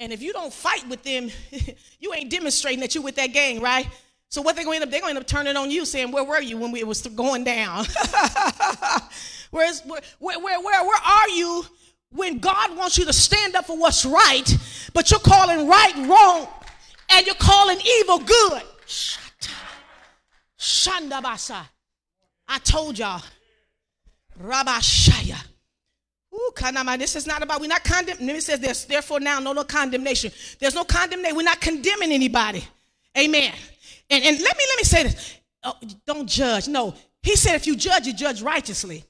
And 0.00 0.12
if 0.12 0.22
you 0.22 0.32
don't 0.32 0.52
fight 0.52 0.88
with 0.88 1.02
them, 1.02 1.30
you 2.00 2.14
ain't 2.14 2.30
demonstrating 2.30 2.80
that 2.80 2.94
you 2.94 3.02
with 3.02 3.16
that 3.16 3.28
gang, 3.28 3.60
right? 3.60 3.86
So 4.28 4.40
what 4.40 4.56
they're 4.56 4.64
going 4.64 4.80
to 4.80 4.82
end 4.82 4.88
up, 4.88 4.90
they're 4.90 5.00
going 5.00 5.14
to 5.14 5.18
end 5.18 5.24
up 5.24 5.28
turning 5.28 5.56
on 5.56 5.70
you, 5.70 5.84
saying, 5.84 6.10
"Where 6.10 6.24
were 6.24 6.40
you 6.40 6.56
when 6.56 6.72
we, 6.72 6.80
it 6.80 6.86
was 6.86 7.06
going 7.06 7.44
down? 7.44 7.84
Where's 9.50 9.82
where, 9.82 10.00
where, 10.18 10.40
where, 10.40 10.60
where, 10.60 10.84
where 10.84 11.00
are 11.04 11.28
you 11.28 11.66
when 12.14 12.38
God 12.38 12.76
wants 12.76 12.98
you 12.98 13.04
to 13.04 13.12
stand 13.12 13.56
up 13.56 13.66
for 13.66 13.76
what's 13.76 14.04
right, 14.04 14.56
but 14.92 15.10
you're 15.10 15.20
calling 15.20 15.66
right 15.66 15.96
wrong, 16.08 16.48
and 17.10 17.26
you're 17.26 17.34
calling 17.36 17.78
evil 17.98 18.18
good? 18.18 18.62
Shandabasa. 20.58 21.66
I 22.48 22.58
told 22.58 22.98
y'all, 22.98 23.22
Rabashaya. 24.40 25.42
Ooh, 26.34 26.50
kanama. 26.54 26.98
This 26.98 27.16
is 27.16 27.26
not 27.26 27.42
about, 27.42 27.60
we're 27.60 27.66
not 27.66 27.84
condemning. 27.84 28.30
It 28.30 28.42
says 28.42 28.60
there's 28.60 28.84
therefore 28.86 29.20
now 29.20 29.38
no, 29.38 29.52
no 29.52 29.64
condemnation. 29.64 30.32
There's 30.58 30.74
no 30.74 30.84
condemnation. 30.84 31.36
We're 31.36 31.42
not 31.42 31.60
condemning 31.60 32.12
anybody. 32.12 32.64
Amen. 33.18 33.52
And, 34.08 34.24
and 34.24 34.40
let 34.40 34.56
me 34.56 34.64
let 34.68 34.78
me 34.78 34.84
say 34.84 35.02
this. 35.04 35.38
Oh, 35.64 35.74
don't 36.06 36.26
judge. 36.26 36.68
No. 36.68 36.94
He 37.22 37.36
said 37.36 37.54
if 37.54 37.66
you 37.66 37.76
judge, 37.76 38.06
you 38.06 38.14
judge 38.14 38.40
righteously. 38.42 39.04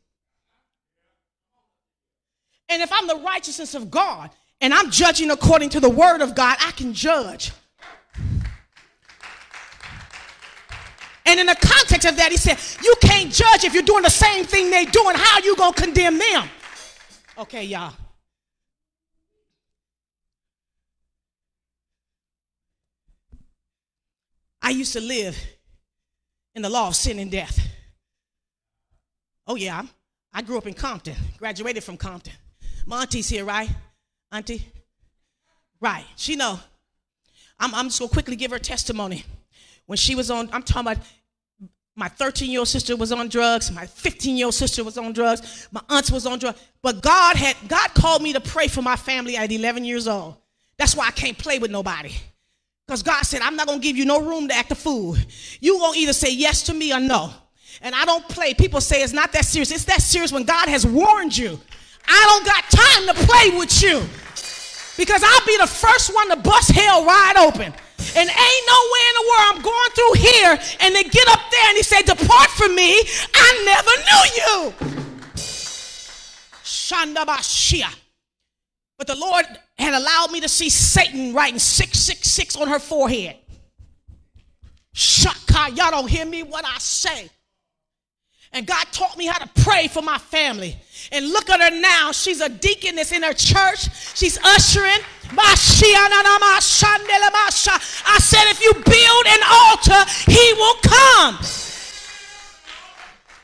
And 2.69 2.83
if 2.83 2.93
I'm 2.93 3.07
the 3.07 3.17
righteousness 3.17 3.75
of 3.75 3.91
God 3.91 4.31
and 4.61 4.73
I'm 4.73 4.91
judging 4.91 5.31
according 5.31 5.71
to 5.71 5.81
the 5.81 5.91
word 5.91 6.21
of 6.21 6.35
God, 6.35 6.57
I 6.61 6.71
can 6.73 6.95
judge. 6.95 7.53
And 11.25 11.39
in 11.39 11.47
the 11.47 11.55
context 11.55 12.07
of 12.09 12.17
that, 12.17 12.31
he 12.31 12.37
said, 12.37 12.59
You 12.83 12.95
can't 13.01 13.33
judge 13.33 13.65
if 13.65 13.75
you're 13.75 13.83
doing 13.83 14.03
the 14.03 14.11
same 14.11 14.45
thing 14.45 14.71
they're 14.71 14.85
doing. 14.85 15.15
How 15.17 15.39
are 15.39 15.45
you 15.45 15.57
going 15.57 15.73
to 15.73 15.83
condemn 15.83 16.19
them? 16.19 16.49
Okay, 17.39 17.65
y'all. 17.65 17.95
I 24.61 24.71
used 24.71 24.93
to 24.93 25.01
live 25.01 25.37
in 26.55 26.63
the 26.63 26.71
law 26.71 26.89
of 26.89 26.97
sin 26.97 27.19
and 27.19 27.31
death. 27.31 27.59
Oh, 29.47 29.57
yeah, 29.57 29.83
I 30.33 30.43
grew 30.43 30.57
up 30.57 30.67
in 30.67 30.75
Compton, 30.75 31.17
graduated 31.39 31.83
from 31.83 31.97
Compton. 31.97 32.35
My 32.87 33.03
auntie's 33.03 33.29
here, 33.29 33.45
right? 33.45 33.71
Auntie? 34.31 34.67
Right, 35.81 36.05
she 36.17 36.37
know. 36.37 36.59
I'm, 37.59 37.75
I'm 37.75 37.87
just 37.87 37.99
going 37.99 38.09
to 38.09 38.13
quickly 38.13 38.37
give 38.37 38.51
her 38.51 38.59
testimony. 38.59 39.25
When 39.87 39.97
she 39.97 40.15
was 40.15 40.31
on, 40.31 40.49
I'm 40.53 40.63
talking 40.63 40.93
about 40.93 41.05
my 41.95 42.09
13 42.09 42.51
year 42.51 42.61
old 42.61 42.69
sister 42.69 42.97
was 42.97 43.13
on 43.13 43.29
drugs. 43.29 43.71
My 43.71 43.87
15 43.87 44.37
year 44.37 44.47
old 44.47 44.55
sister 44.55 44.83
was 44.83 44.97
on 44.97 45.13
drugs. 45.13 45.69
My 45.71 45.83
aunt 45.89 46.11
was 46.11 46.27
on 46.27 46.39
drugs. 46.39 46.61
But 46.81 47.03
God 47.03 47.37
had, 47.37 47.57
God 47.69 47.93
called 47.95 48.23
me 48.23 48.33
to 48.33 48.41
pray 48.41 48.69
for 48.69 48.83
my 48.83 48.97
family 48.97 49.37
at 49.37 49.53
11 49.53 49.85
years 49.85 50.09
old. 50.09 50.37
That's 50.79 50.97
why 50.97 51.07
I 51.07 51.11
can't 51.11 51.37
play 51.37 51.59
with 51.59 51.71
nobody. 51.71 52.13
Because 52.87 53.03
God 53.03 53.23
said, 53.23 53.43
I'm 53.43 53.57
not 53.57 53.67
going 53.67 53.81
to 53.81 53.83
give 53.83 53.97
you 53.97 54.05
no 54.05 54.21
room 54.21 54.49
to 54.49 54.55
act 54.55 54.73
a 54.73 54.75
fool. 54.75 55.17
you 55.61 55.79
going 55.79 55.95
to 55.95 55.99
either 55.99 56.13
say 56.13 56.33
yes 56.33 56.63
to 56.65 56.75
me 56.75 56.93
or 56.93 57.01
no. 57.01 57.33
And 57.81 57.95
I 57.95 58.05
don't 58.05 58.27
play. 58.29 58.55
People 58.55 58.81
say 58.81 59.03
it's 59.03 59.13
not 59.13 59.33
that 59.33 59.45
serious. 59.45 59.71
It's 59.71 59.85
that 59.85 60.01
serious 60.01 60.33
when 60.33 60.45
God 60.45 60.69
has 60.69 60.87
warned 60.87 61.37
you. 61.37 61.61
I 62.07 62.21
don't 62.29 62.47
got 62.47 62.65
time 62.71 63.07
to 63.09 63.15
play 63.27 63.59
with 63.59 63.83
you. 63.83 64.03
Because 64.97 65.23
I'll 65.25 65.47
be 65.47 65.57
the 65.57 65.67
first 65.67 66.15
one 66.15 66.29
to 66.31 66.37
bust 66.37 66.71
hell 66.71 67.05
wide 67.05 67.37
open. 67.37 67.73
And 68.15 68.29
ain't 68.29 68.67
no 68.67 68.81
way 68.93 69.03
in 69.09 69.15
the 69.15 69.27
world 69.31 69.47
I'm 69.55 69.63
going 69.63 69.91
through 69.95 70.15
here 70.15 70.59
and 70.81 70.95
they 70.95 71.05
get 71.05 71.29
up 71.29 71.41
there 71.51 71.69
and 71.69 71.77
he 71.77 71.83
said, 71.83 72.03
Depart 72.03 72.51
from 72.51 72.75
me. 72.75 73.01
I 73.35 73.63
never 73.65 73.91
knew 74.07 74.25
you. 74.37 74.75
Shandabashia. 76.63 77.95
But 78.99 79.07
the 79.07 79.17
Lord 79.17 79.47
had 79.79 79.95
allowed 79.95 80.31
me 80.31 80.41
to 80.41 80.49
see 80.49 80.69
Satan 80.69 81.33
writing 81.33 81.59
666 81.59 82.57
on 82.57 82.69
her 82.69 82.79
forehead. 82.79 83.37
Shaka, 84.93 85.73
y'all 85.75 85.91
don't 85.91 86.09
hear 86.09 86.27
me 86.27 86.43
what 86.43 86.65
I 86.67 86.79
say. 86.79 87.31
And 88.55 88.67
God 88.67 88.85
taught 88.93 89.17
me 89.17 89.25
how 89.27 89.39
to 89.39 89.49
pray 89.63 89.89
for 89.89 90.03
my 90.03 90.19
family. 90.19 90.77
And 91.11 91.31
look 91.31 91.49
at 91.49 91.61
her 91.61 91.71
now. 91.81 92.13
She's 92.13 92.43
a 92.43 92.51
deaconess 92.51 93.11
in 93.13 93.23
her 93.23 93.33
church. 93.33 93.89
She's 94.15 94.39
ushering. 94.45 95.01
I 95.35 95.55
said, 98.21 98.45
if 98.51 98.61
you 98.63 98.75
build 98.75 99.27
an 99.27 99.43
altar, 99.51 100.05
he 100.31 100.53
will 100.53 100.75
come. 100.83 101.39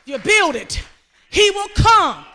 You 0.05 0.19
build 0.19 0.55
it, 0.55 0.83
he 1.29 1.49
will 1.51 1.69
come. 1.75 2.25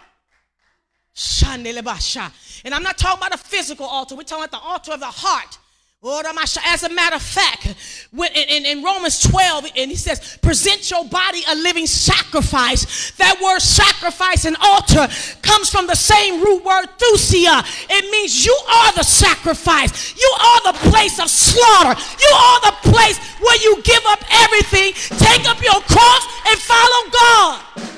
And 2.65 2.75
I'm 2.75 2.83
not 2.83 2.99
talking 2.99 3.19
about 3.19 3.35
a 3.35 3.39
physical 3.39 3.87
altar. 3.87 4.17
We're 4.17 4.25
talking 4.25 4.45
about 4.45 4.51
the 4.51 4.67
altar 4.67 4.93
of 4.93 5.01
the 5.01 5.07
heart. 5.07 5.59
As 6.07 6.83
a 6.83 6.91
matter 6.91 7.17
of 7.17 7.23
fact, 7.23 7.75
in, 8.13 8.83
Romans 8.83 9.23
12, 9.23 9.67
and 9.75 9.91
he 9.91 9.97
says, 9.97 10.37
present 10.43 10.91
your 10.91 11.07
body 11.07 11.41
a 11.49 11.55
living 11.55 11.87
sacrifice. 11.87 13.13
That 13.13 13.41
word 13.43 13.61
sacrifice 13.61 14.45
and 14.45 14.55
altar 14.61 15.09
comes 15.41 15.71
from 15.71 15.87
the 15.87 15.95
same 15.95 16.43
root 16.45 16.63
word, 16.63 16.89
thusia. 16.99 17.65
It 17.89 18.11
means 18.11 18.45
you 18.45 18.57
are 18.69 18.93
the 18.93 19.03
sacrifice. 19.03 20.15
You 20.15 20.31
are 20.41 20.73
the 20.73 20.79
place 20.91 21.19
of 21.19 21.31
slaughter. 21.31 21.99
You 22.21 22.33
are 22.37 22.61
the 22.61 22.91
place 22.91 23.19
where 23.41 23.57
you 23.63 23.81
give 23.83 24.03
up 24.07 24.23
everything, 24.45 24.93
take 25.17 25.49
up 25.49 25.63
your 25.63 25.81
cross, 25.89 26.27
and 26.49 26.61
follow 26.61 27.11
God 27.11 27.94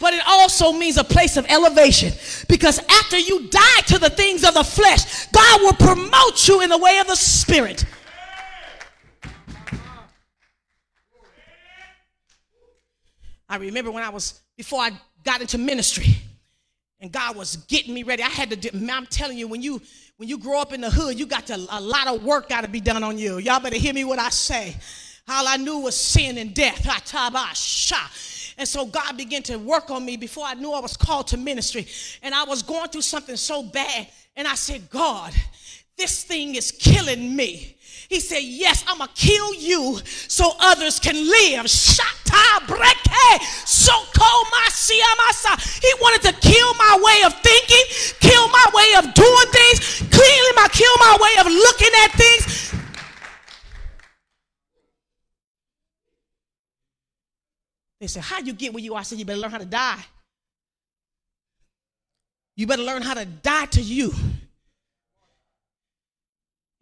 but 0.00 0.14
it 0.14 0.22
also 0.26 0.72
means 0.72 0.96
a 0.96 1.04
place 1.04 1.36
of 1.36 1.46
elevation. 1.48 2.12
Because 2.48 2.78
after 2.78 3.18
you 3.18 3.48
die 3.48 3.80
to 3.86 3.98
the 3.98 4.10
things 4.10 4.44
of 4.44 4.54
the 4.54 4.64
flesh, 4.64 5.26
God 5.26 5.60
will 5.62 5.72
promote 5.74 6.46
you 6.46 6.62
in 6.62 6.70
the 6.70 6.78
way 6.78 6.98
of 6.98 7.06
the 7.06 7.16
spirit. 7.16 7.84
I 13.48 13.56
remember 13.56 13.90
when 13.90 14.02
I 14.02 14.10
was, 14.10 14.40
before 14.56 14.80
I 14.80 14.90
got 15.24 15.40
into 15.40 15.56
ministry, 15.56 16.16
and 17.00 17.12
God 17.12 17.36
was 17.36 17.56
getting 17.56 17.94
me 17.94 18.02
ready. 18.02 18.22
I 18.22 18.28
had 18.28 18.50
to, 18.50 18.92
I'm 18.92 19.06
telling 19.06 19.38
you, 19.38 19.48
when 19.48 19.62
you, 19.62 19.80
when 20.16 20.28
you 20.28 20.36
grow 20.36 20.60
up 20.60 20.72
in 20.72 20.80
the 20.80 20.90
hood, 20.90 21.18
you 21.18 21.26
got 21.26 21.46
to, 21.46 21.54
a 21.54 21.80
lot 21.80 22.08
of 22.08 22.24
work 22.24 22.48
got 22.48 22.62
to 22.62 22.68
be 22.68 22.80
done 22.80 23.02
on 23.02 23.16
you. 23.18 23.38
Y'all 23.38 23.60
better 23.60 23.76
hear 23.76 23.94
me 23.94 24.04
what 24.04 24.18
I 24.18 24.30
say. 24.30 24.76
All 25.28 25.46
I 25.46 25.56
knew 25.56 25.78
was 25.78 25.94
sin 25.94 26.38
and 26.38 26.54
death. 26.54 26.84
And 28.58 28.66
so 28.66 28.84
God 28.84 29.16
began 29.16 29.42
to 29.44 29.56
work 29.56 29.90
on 29.90 30.04
me 30.04 30.16
before 30.16 30.44
I 30.44 30.54
knew 30.54 30.72
I 30.72 30.80
was 30.80 30.96
called 30.96 31.28
to 31.28 31.36
ministry. 31.36 31.86
And 32.22 32.34
I 32.34 32.44
was 32.44 32.62
going 32.62 32.88
through 32.88 33.02
something 33.02 33.36
so 33.36 33.62
bad. 33.62 34.08
And 34.36 34.48
I 34.48 34.56
said, 34.56 34.90
God, 34.90 35.32
this 35.96 36.24
thing 36.24 36.56
is 36.56 36.72
killing 36.72 37.34
me. 37.34 37.76
He 38.08 38.20
said, 38.20 38.42
Yes, 38.42 38.84
I'm 38.88 38.98
going 38.98 39.10
to 39.14 39.14
kill 39.14 39.54
you 39.54 39.98
so 40.06 40.52
others 40.60 40.98
can 40.98 41.14
live. 41.14 41.66
Shata 41.66 42.66
breke, 42.66 43.42
so 43.66 43.92
He 45.80 45.94
wanted 46.00 46.22
to 46.22 46.32
kill 46.40 46.74
my 46.74 46.98
way 47.02 47.26
of 47.26 47.34
thinking, 47.42 47.84
kill 48.20 48.48
my 48.48 48.66
way 48.74 48.94
of 48.98 49.14
doing 49.14 49.48
things, 49.52 50.02
my 50.56 50.68
kill 50.72 50.96
my 50.98 51.16
way 51.20 51.34
of 51.40 51.46
looking 51.46 51.90
at 52.04 52.12
things. 52.12 52.77
They 58.00 58.06
said, 58.06 58.22
How 58.22 58.38
you 58.38 58.52
get 58.52 58.72
where 58.72 58.82
you 58.82 58.94
are? 58.94 59.00
I 59.00 59.02
said, 59.02 59.18
You 59.18 59.24
better 59.24 59.40
learn 59.40 59.50
how 59.50 59.58
to 59.58 59.64
die. 59.64 60.04
You 62.56 62.66
better 62.66 62.82
learn 62.82 63.02
how 63.02 63.14
to 63.14 63.24
die 63.24 63.66
to 63.66 63.80
you 63.80 64.12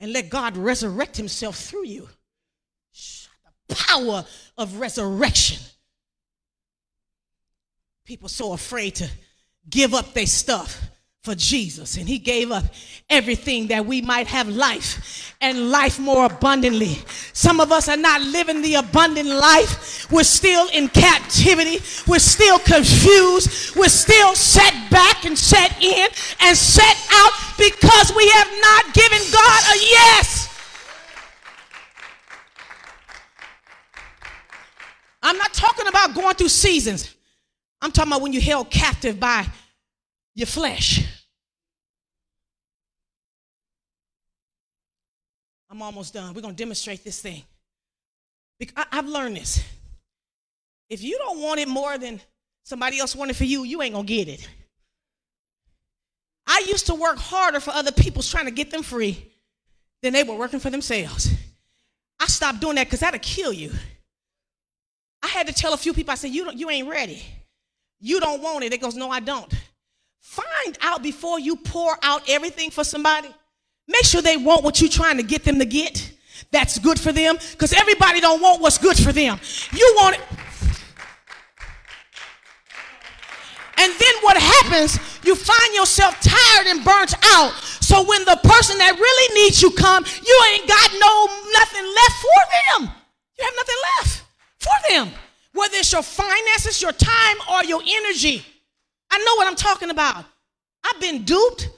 and 0.00 0.12
let 0.12 0.30
God 0.30 0.56
resurrect 0.56 1.16
himself 1.16 1.56
through 1.56 1.86
you. 1.86 2.08
The 3.68 3.74
power 3.74 4.24
of 4.56 4.78
resurrection. 4.78 5.58
People 8.04 8.28
so 8.28 8.52
afraid 8.52 8.96
to 8.96 9.10
give 9.68 9.92
up 9.92 10.14
their 10.14 10.26
stuff 10.26 10.80
for 11.26 11.34
Jesus. 11.34 11.96
And 11.96 12.08
he 12.08 12.18
gave 12.18 12.52
up 12.52 12.64
everything 13.10 13.66
that 13.66 13.84
we 13.84 14.00
might 14.00 14.28
have 14.28 14.48
life 14.48 15.34
and 15.40 15.72
life 15.72 15.98
more 15.98 16.24
abundantly. 16.24 16.98
Some 17.32 17.58
of 17.58 17.72
us 17.72 17.88
are 17.88 17.96
not 17.96 18.20
living 18.22 18.62
the 18.62 18.76
abundant 18.76 19.28
life. 19.28 20.08
We're 20.10 20.22
still 20.22 20.68
in 20.72 20.88
captivity. 20.88 21.80
We're 22.06 22.20
still 22.20 22.60
confused. 22.60 23.74
We're 23.74 23.88
still 23.88 24.36
set 24.36 24.72
back 24.88 25.24
and 25.24 25.36
set 25.36 25.82
in 25.82 26.08
and 26.42 26.56
set 26.56 26.96
out 27.10 27.32
because 27.58 28.14
we 28.14 28.28
have 28.28 28.48
not 28.60 28.94
given 28.94 29.18
God 29.32 29.62
a 29.74 29.78
yes. 29.80 30.44
I'm 35.24 35.36
not 35.38 35.52
talking 35.52 35.88
about 35.88 36.14
going 36.14 36.36
through 36.36 36.50
seasons. 36.50 37.16
I'm 37.82 37.90
talking 37.90 38.12
about 38.12 38.22
when 38.22 38.32
you're 38.32 38.42
held 38.42 38.70
captive 38.70 39.18
by 39.18 39.44
your 40.36 40.46
flesh. 40.46 41.04
I'm 45.68 45.82
almost 45.82 46.14
done. 46.14 46.32
We're 46.32 46.42
going 46.42 46.54
to 46.54 46.62
demonstrate 46.62 47.02
this 47.02 47.20
thing. 47.20 47.42
I've 48.76 49.08
learned 49.08 49.36
this. 49.36 49.64
If 50.88 51.02
you 51.02 51.18
don't 51.18 51.40
want 51.40 51.58
it 51.58 51.68
more 51.68 51.98
than 51.98 52.20
somebody 52.62 53.00
else 53.00 53.16
wanted 53.16 53.36
for 53.36 53.44
you, 53.44 53.64
you 53.64 53.82
ain't 53.82 53.94
going 53.94 54.06
to 54.06 54.14
get 54.14 54.28
it. 54.28 54.48
I 56.46 56.64
used 56.68 56.86
to 56.86 56.94
work 56.94 57.16
harder 57.16 57.58
for 57.58 57.72
other 57.72 57.90
people 57.90 58.22
trying 58.22 58.44
to 58.44 58.52
get 58.52 58.70
them 58.70 58.82
free 58.82 59.32
than 60.02 60.12
they 60.12 60.22
were 60.22 60.36
working 60.36 60.60
for 60.60 60.70
themselves. 60.70 61.34
I 62.20 62.26
stopped 62.26 62.60
doing 62.60 62.76
that 62.76 62.86
because 62.86 63.00
that'll 63.00 63.18
kill 63.20 63.52
you. 63.52 63.72
I 65.22 65.28
had 65.28 65.46
to 65.48 65.52
tell 65.52 65.74
a 65.74 65.76
few 65.76 65.92
people, 65.92 66.12
I 66.12 66.14
said, 66.14 66.30
you, 66.30 66.44
don't, 66.44 66.56
you 66.56 66.70
ain't 66.70 66.88
ready. 66.88 67.22
You 68.00 68.20
don't 68.20 68.42
want 68.42 68.64
it. 68.64 68.72
It 68.72 68.80
goes, 68.80 68.94
no, 68.94 69.10
I 69.10 69.20
don't. 69.20 69.52
Find 70.26 70.76
out 70.82 71.04
before 71.04 71.38
you 71.38 71.54
pour 71.54 71.96
out 72.02 72.28
everything 72.28 72.72
for 72.72 72.82
somebody. 72.82 73.28
Make 73.86 74.04
sure 74.04 74.20
they 74.20 74.36
want 74.36 74.64
what 74.64 74.80
you're 74.80 74.90
trying 74.90 75.18
to 75.18 75.22
get 75.22 75.44
them 75.44 75.60
to 75.60 75.64
get. 75.64 76.12
That's 76.50 76.80
good 76.80 76.98
for 76.98 77.12
them. 77.12 77.38
Because 77.52 77.72
everybody 77.72 78.20
don't 78.20 78.42
want 78.42 78.60
what's 78.60 78.76
good 78.76 78.96
for 78.96 79.12
them. 79.12 79.38
You 79.72 79.94
want 79.96 80.16
it. 80.16 80.22
And 83.78 83.92
then 83.92 84.14
what 84.22 84.36
happens, 84.36 84.98
you 85.24 85.36
find 85.36 85.74
yourself 85.74 86.20
tired 86.20 86.66
and 86.66 86.84
burnt 86.84 87.14
out. 87.36 87.52
So 87.80 88.02
when 88.02 88.24
the 88.24 88.38
person 88.42 88.78
that 88.78 88.98
really 88.98 89.44
needs 89.44 89.62
you 89.62 89.70
come, 89.70 90.04
you 90.04 90.44
ain't 90.52 90.66
got 90.66 90.90
no 90.98 91.26
nothing 91.52 91.86
left 91.94 92.16
for 92.26 92.40
them. 92.50 92.94
You 93.38 93.44
have 93.44 93.54
nothing 93.56 93.76
left 93.96 94.24
for 94.58 94.88
them. 94.90 95.20
Whether 95.52 95.76
it's 95.76 95.92
your 95.92 96.02
finances, 96.02 96.82
your 96.82 96.92
time, 96.92 97.36
or 97.52 97.64
your 97.64 97.80
energy. 97.86 98.44
I 99.10 99.18
know 99.18 99.34
what 99.36 99.46
I'm 99.46 99.56
talking 99.56 99.90
about. 99.90 100.24
I've 100.84 101.00
been 101.00 101.24
duped, 101.24 101.68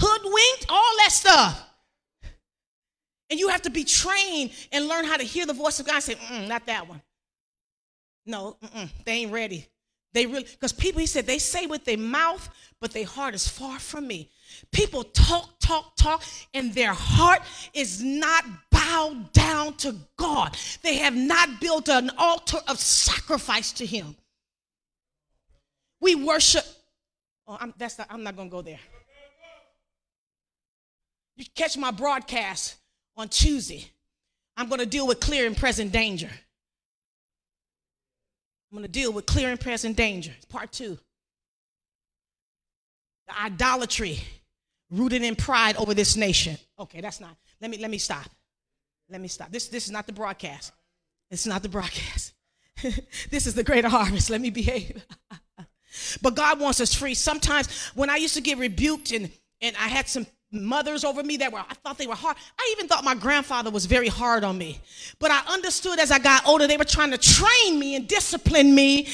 hoodwinked, 0.00 0.66
all 0.68 0.96
that 0.98 1.10
stuff. 1.12 1.68
And 3.30 3.40
you 3.40 3.48
have 3.48 3.62
to 3.62 3.70
be 3.70 3.84
trained 3.84 4.50
and 4.72 4.88
learn 4.88 5.04
how 5.04 5.16
to 5.16 5.24
hear 5.24 5.46
the 5.46 5.54
voice 5.54 5.80
of 5.80 5.86
God 5.86 6.00
say, 6.00 6.16
not 6.46 6.66
that 6.66 6.88
one. 6.88 7.00
No, 8.26 8.56
they 9.04 9.12
ain't 9.12 9.32
ready. 9.32 9.66
They 10.12 10.26
really, 10.26 10.44
because 10.44 10.72
people, 10.72 11.00
he 11.00 11.06
said, 11.06 11.26
they 11.26 11.38
say 11.38 11.66
with 11.66 11.84
their 11.84 11.96
mouth, 11.96 12.48
but 12.80 12.92
their 12.92 13.06
heart 13.06 13.34
is 13.34 13.48
far 13.48 13.78
from 13.78 14.06
me. 14.06 14.30
People 14.70 15.04
talk, 15.04 15.58
talk, 15.60 15.96
talk, 15.96 16.22
and 16.52 16.74
their 16.74 16.92
heart 16.92 17.40
is 17.72 18.02
not 18.02 18.44
bowed 18.70 19.32
down 19.32 19.74
to 19.76 19.96
God. 20.16 20.56
They 20.82 20.96
have 20.96 21.16
not 21.16 21.60
built 21.60 21.88
an 21.88 22.10
altar 22.18 22.58
of 22.68 22.78
sacrifice 22.78 23.72
to 23.72 23.86
Him. 23.86 24.14
We 26.02 26.16
worship. 26.16 26.64
Oh, 27.46 27.56
I'm, 27.60 27.72
that's 27.78 27.96
not, 27.96 28.08
I'm 28.10 28.24
not 28.24 28.34
going 28.34 28.48
to 28.48 28.52
go 28.52 28.60
there. 28.60 28.80
You 31.36 31.44
catch 31.54 31.78
my 31.78 31.92
broadcast 31.92 32.76
on 33.16 33.28
Tuesday. 33.28 33.88
I'm 34.56 34.68
going 34.68 34.80
to 34.80 34.86
deal 34.86 35.06
with 35.06 35.20
clear 35.20 35.46
and 35.46 35.56
present 35.56 35.92
danger. 35.92 36.28
I'm 38.70 38.78
going 38.78 38.82
to 38.82 38.90
deal 38.90 39.12
with 39.12 39.26
clear 39.26 39.50
and 39.50 39.60
present 39.60 39.96
danger. 39.96 40.32
Part 40.48 40.72
two. 40.72 40.98
The 43.28 43.40
idolatry 43.40 44.18
rooted 44.90 45.22
in 45.22 45.36
pride 45.36 45.76
over 45.76 45.94
this 45.94 46.16
nation. 46.16 46.58
Okay, 46.78 47.00
that's 47.00 47.20
not. 47.20 47.36
Let 47.60 47.70
me 47.70 47.78
let 47.78 47.90
me 47.90 47.98
stop. 47.98 48.28
Let 49.08 49.20
me 49.20 49.28
stop. 49.28 49.52
This 49.52 49.68
this 49.68 49.84
is 49.84 49.92
not 49.92 50.06
the 50.06 50.12
broadcast. 50.12 50.72
It's 51.30 51.46
not 51.46 51.62
the 51.62 51.68
broadcast. 51.68 52.34
this 53.30 53.46
is 53.46 53.54
the 53.54 53.62
greater 53.62 53.88
harvest. 53.88 54.30
Let 54.30 54.40
me 54.40 54.50
behave. 54.50 55.04
but 56.20 56.34
God 56.34 56.60
wants 56.60 56.80
us 56.80 56.94
free. 56.94 57.14
Sometimes 57.14 57.90
when 57.94 58.10
I 58.10 58.16
used 58.16 58.34
to 58.34 58.40
get 58.40 58.58
rebuked 58.58 59.12
and 59.12 59.30
and 59.60 59.76
I 59.76 59.88
had 59.88 60.08
some 60.08 60.26
mothers 60.52 61.02
over 61.02 61.22
me 61.22 61.38
that 61.38 61.50
were 61.50 61.58
I 61.58 61.74
thought 61.82 61.96
they 61.96 62.06
were 62.06 62.14
hard. 62.14 62.36
I 62.58 62.74
even 62.76 62.86
thought 62.86 63.04
my 63.04 63.14
grandfather 63.14 63.70
was 63.70 63.86
very 63.86 64.08
hard 64.08 64.44
on 64.44 64.58
me. 64.58 64.78
But 65.18 65.30
I 65.30 65.40
understood 65.48 65.98
as 65.98 66.10
I 66.10 66.18
got 66.18 66.46
older 66.46 66.66
they 66.66 66.76
were 66.76 66.84
trying 66.84 67.10
to 67.10 67.18
train 67.18 67.78
me 67.78 67.96
and 67.96 68.06
discipline 68.06 68.74
me 68.74 69.08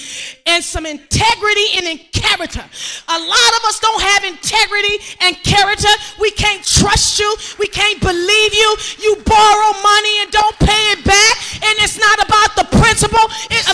and 0.46 0.62
some 0.64 0.84
integrity 0.84 1.66
and 1.76 1.86
in 1.86 1.98
character. 2.12 2.60
A 2.60 3.18
lot 3.18 3.52
of 3.54 3.62
us 3.70 3.78
don't 3.78 4.02
have 4.02 4.24
integrity 4.24 4.98
and 5.20 5.36
character. 5.46 5.88
We 6.18 6.32
can't 6.32 6.64
trust 6.66 7.20
you. 7.20 7.30
We 7.58 7.68
can't 7.68 8.00
believe 8.00 8.52
you. 8.54 8.76
You 8.98 9.22
borrow 9.22 9.72
money 9.78 10.14
and 10.26 10.30
don't 10.32 10.58
pay 10.58 10.84
it 10.98 11.04
back. 11.04 11.34
And 11.62 11.74
it's 11.86 11.98
not 11.98 12.18
about 12.18 12.56
the 12.58 12.66
principle 12.76 13.26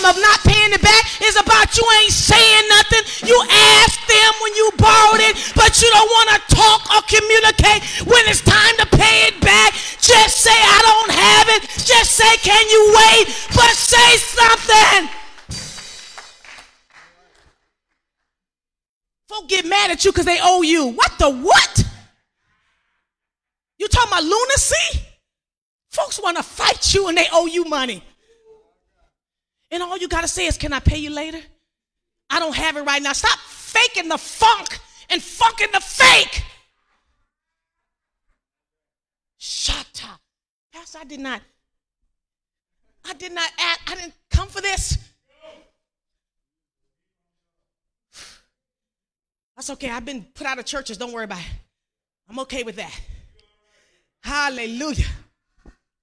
of 0.05 0.15
not 0.21 0.37
paying 0.45 0.69
it 0.69 0.81
back. 0.85 1.01
It's 1.17 1.39
about 1.39 1.73
you 1.73 1.85
ain't 2.01 2.13
saying 2.13 2.65
nothing. 2.69 3.01
You 3.25 3.37
asked 3.81 4.05
them 4.05 4.31
when 4.45 4.53
you 4.53 4.69
borrowed 4.77 5.23
it, 5.25 5.33
but 5.57 5.81
you 5.81 5.89
don't 5.89 6.11
want 6.13 6.29
to 6.29 6.39
talk 6.53 6.81
or 6.93 7.01
communicate 7.09 7.54
okay? 7.55 7.79
When 8.03 8.23
it's 8.27 8.41
time 8.41 8.75
to 8.77 8.85
pay 8.85 9.27
it 9.27 9.39
back, 9.41 9.73
just 9.99 10.41
say, 10.41 10.51
I 10.53 10.79
don't 10.83 11.11
have 11.15 11.47
it. 11.55 11.61
Just 11.83 12.11
say, 12.11 12.37
can 12.37 12.63
you 12.69 12.93
wait? 12.93 13.25
But 13.55 13.71
say 13.75 14.17
something. 14.17 15.09
Folk 19.27 19.49
get 19.49 19.65
mad 19.65 19.91
at 19.91 20.05
you 20.05 20.11
because 20.11 20.25
they 20.25 20.39
owe 20.41 20.61
you. 20.61 20.87
What 20.87 21.11
the 21.17 21.29
what? 21.29 21.83
You 23.77 23.87
talking 23.87 24.11
about 24.11 24.23
lunacy? 24.23 24.99
Folks 25.89 26.21
want 26.21 26.37
to 26.37 26.43
fight 26.43 26.93
you 26.93 27.07
and 27.07 27.17
they 27.17 27.27
owe 27.31 27.45
you 27.45 27.65
money. 27.65 28.03
And 29.71 29.81
all 29.81 29.97
you 29.97 30.07
got 30.07 30.21
to 30.21 30.27
say 30.27 30.45
is, 30.45 30.57
Can 30.57 30.73
I 30.73 30.79
pay 30.79 30.97
you 30.97 31.09
later? 31.09 31.39
I 32.29 32.39
don't 32.39 32.55
have 32.55 32.77
it 32.77 32.81
right 32.81 33.01
now. 33.01 33.13
Stop 33.13 33.39
faking 33.39 34.09
the 34.09 34.17
funk 34.17 34.79
and 35.09 35.21
funking 35.21 35.67
the 35.71 35.79
fake. 35.79 36.43
Shata. 39.45 40.17
Pastor, 40.73 40.97
I 41.01 41.03
did 41.03 41.19
not, 41.19 41.39
I 43.07 43.13
did 43.13 43.31
not 43.31 43.47
I 43.59 43.93
didn't 43.93 44.15
come 44.31 44.47
for 44.47 44.59
this. 44.59 44.97
That's 49.55 49.69
okay. 49.69 49.91
I've 49.91 50.03
been 50.03 50.25
put 50.33 50.47
out 50.47 50.57
of 50.57 50.65
churches. 50.65 50.97
Don't 50.97 51.13
worry 51.13 51.25
about 51.25 51.41
it. 51.41 51.45
I'm 52.27 52.39
okay 52.39 52.63
with 52.63 52.77
that. 52.77 52.99
Hallelujah. 54.23 55.05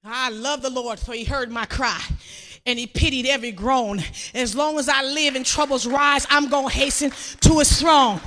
I 0.04 0.30
love 0.30 0.62
the 0.62 0.70
Lord, 0.70 1.00
for 1.00 1.12
he 1.12 1.24
heard 1.24 1.50
my 1.50 1.64
cry 1.64 2.00
and 2.64 2.78
he 2.78 2.86
pitied 2.86 3.26
every 3.26 3.50
groan. 3.50 3.98
As 4.34 4.54
long 4.54 4.78
as 4.78 4.88
I 4.88 5.02
live 5.02 5.34
and 5.34 5.44
troubles 5.44 5.84
rise, 5.84 6.28
I'm 6.30 6.48
going 6.48 6.68
to 6.68 6.74
hasten 6.74 7.10
to 7.40 7.58
his 7.58 7.80
throne. 7.80 8.20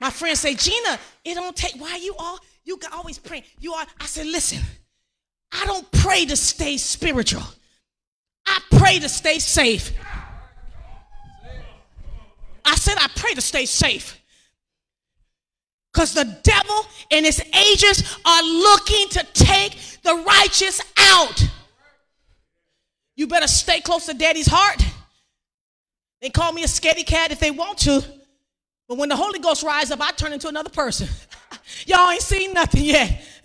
My 0.00 0.10
friends 0.10 0.40
say, 0.40 0.54
Gina, 0.54 0.98
it 1.24 1.34
don't 1.34 1.56
take, 1.56 1.74
why 1.80 1.96
you 1.96 2.14
all, 2.18 2.38
you 2.64 2.78
always 2.92 3.18
pray. 3.18 3.44
You 3.58 3.72
are, 3.72 3.86
I 4.00 4.06
said, 4.06 4.26
listen, 4.26 4.60
I 5.52 5.66
don't 5.66 5.90
pray 5.90 6.24
to 6.26 6.36
stay 6.36 6.76
spiritual. 6.76 7.42
I 8.46 8.60
pray 8.70 8.98
to 8.98 9.08
stay 9.08 9.38
safe. 9.38 9.92
I 12.64 12.74
said, 12.76 12.96
I 12.98 13.08
pray 13.16 13.34
to 13.34 13.40
stay 13.40 13.66
safe. 13.66 14.20
Because 15.92 16.14
the 16.14 16.38
devil 16.42 16.86
and 17.10 17.24
his 17.26 17.40
agents 17.40 18.18
are 18.24 18.42
looking 18.42 19.08
to 19.08 19.26
take 19.32 19.76
the 20.02 20.14
righteous 20.14 20.80
out. 20.96 21.42
You 23.16 23.26
better 23.26 23.48
stay 23.48 23.80
close 23.80 24.06
to 24.06 24.14
daddy's 24.14 24.46
heart. 24.46 24.80
They 26.20 26.30
call 26.30 26.52
me 26.52 26.62
a 26.62 26.66
scaredy 26.66 27.06
cat 27.06 27.32
if 27.32 27.40
they 27.40 27.50
want 27.50 27.78
to. 27.78 28.04
But 28.88 28.96
when 28.96 29.10
the 29.10 29.16
Holy 29.16 29.38
Ghost 29.38 29.62
rise 29.62 29.90
up, 29.90 30.00
I 30.00 30.12
turn 30.12 30.32
into 30.32 30.48
another 30.48 30.70
person. 30.70 31.08
Y'all 31.86 32.10
ain't 32.10 32.22
seen 32.22 32.54
nothing 32.54 32.84
yet. 32.84 33.22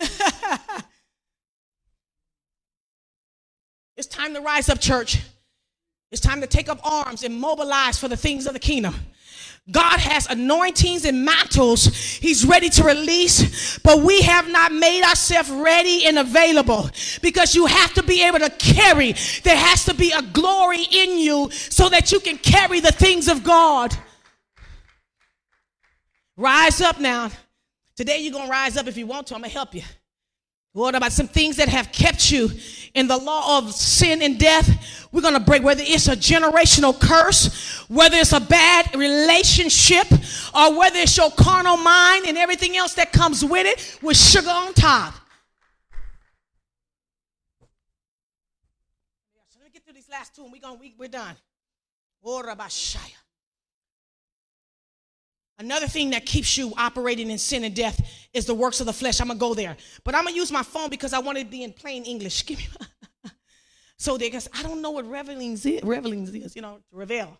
it's 3.96 4.08
time 4.08 4.32
to 4.34 4.40
rise 4.40 4.70
up, 4.70 4.80
church. 4.80 5.20
It's 6.10 6.22
time 6.22 6.40
to 6.40 6.46
take 6.46 6.68
up 6.70 6.80
arms 6.82 7.24
and 7.24 7.38
mobilize 7.38 7.98
for 7.98 8.08
the 8.08 8.16
things 8.16 8.46
of 8.46 8.54
the 8.54 8.58
kingdom. 8.58 8.94
God 9.70 9.98
has 9.98 10.26
anointings 10.26 11.06
and 11.06 11.24
mantles 11.24 11.86
He's 11.86 12.44
ready 12.44 12.68
to 12.68 12.84
release, 12.84 13.78
but 13.78 14.00
we 14.00 14.20
have 14.22 14.46
not 14.48 14.72
made 14.72 15.02
ourselves 15.02 15.50
ready 15.50 16.04
and 16.06 16.18
available 16.18 16.90
because 17.22 17.54
you 17.54 17.66
have 17.66 17.94
to 17.94 18.02
be 18.02 18.22
able 18.22 18.40
to 18.40 18.50
carry. 18.50 19.14
There 19.42 19.56
has 19.56 19.86
to 19.86 19.94
be 19.94 20.12
a 20.12 20.20
glory 20.20 20.82
in 20.90 21.18
you 21.18 21.50
so 21.50 21.88
that 21.88 22.12
you 22.12 22.20
can 22.20 22.36
carry 22.36 22.80
the 22.80 22.92
things 22.92 23.26
of 23.26 23.42
God. 23.42 23.96
Rise 26.36 26.80
up 26.80 27.00
now. 27.00 27.30
Today 27.96 28.18
you're 28.18 28.32
going 28.32 28.46
to 28.46 28.50
rise 28.50 28.76
up 28.76 28.86
if 28.86 28.96
you 28.96 29.06
want 29.06 29.28
to. 29.28 29.34
I'm 29.34 29.40
going 29.40 29.50
to 29.50 29.54
help 29.54 29.74
you. 29.74 29.82
What 30.72 30.96
about 30.96 31.12
some 31.12 31.28
things 31.28 31.56
that 31.58 31.68
have 31.68 31.92
kept 31.92 32.32
you 32.32 32.50
in 32.94 33.06
the 33.06 33.16
law 33.16 33.58
of 33.58 33.72
sin 33.72 34.22
and 34.22 34.36
death? 34.40 35.08
We're 35.12 35.22
going 35.22 35.34
to 35.34 35.40
break 35.40 35.62
whether 35.62 35.84
it's 35.86 36.08
a 36.08 36.16
generational 36.16 36.98
curse, 36.98 37.84
whether 37.88 38.16
it's 38.16 38.32
a 38.32 38.40
bad 38.40 38.92
relationship, 38.96 40.08
or 40.52 40.76
whether 40.76 40.98
it's 40.98 41.16
your 41.16 41.30
carnal 41.30 41.76
mind 41.76 42.26
and 42.26 42.36
everything 42.36 42.76
else 42.76 42.94
that 42.94 43.12
comes 43.12 43.44
with 43.44 43.68
it 43.68 44.02
with 44.02 44.16
sugar 44.16 44.50
on 44.50 44.74
top. 44.74 45.14
So 49.50 49.60
let 49.60 49.66
me 49.66 49.70
get 49.72 49.84
through 49.84 49.94
these 49.94 50.10
last 50.10 50.34
two 50.34 50.42
and 50.42 50.50
we're, 50.50 50.58
going, 50.58 50.80
we, 50.80 50.92
we're 50.98 51.06
done. 51.06 51.36
Oh, 52.24 52.42
Rabashaya. 52.44 53.23
Another 55.58 55.86
thing 55.86 56.10
that 56.10 56.26
keeps 56.26 56.58
you 56.58 56.72
operating 56.76 57.30
in 57.30 57.38
sin 57.38 57.62
and 57.62 57.74
death 57.74 58.00
is 58.32 58.44
the 58.44 58.54
works 58.54 58.80
of 58.80 58.86
the 58.86 58.92
flesh. 58.92 59.20
I'm 59.20 59.28
gonna 59.28 59.38
go 59.38 59.54
there, 59.54 59.76
but 60.02 60.14
I'm 60.14 60.24
gonna 60.24 60.36
use 60.36 60.50
my 60.50 60.64
phone 60.64 60.90
because 60.90 61.12
I 61.12 61.20
want 61.20 61.38
to 61.38 61.44
be 61.44 61.62
in 61.62 61.72
plain 61.72 62.04
English. 62.04 62.44
Give 62.46 62.58
me. 62.58 62.66
so 63.96 64.16
they 64.16 64.30
guess 64.30 64.48
I 64.52 64.62
don't 64.62 64.82
know 64.82 64.90
what 64.90 65.08
revelings 65.08 65.64
is. 65.64 65.82
Revelings 65.84 66.34
is, 66.34 66.56
you 66.56 66.62
know, 66.62 66.78
to 66.90 66.96
reveal. 66.96 67.38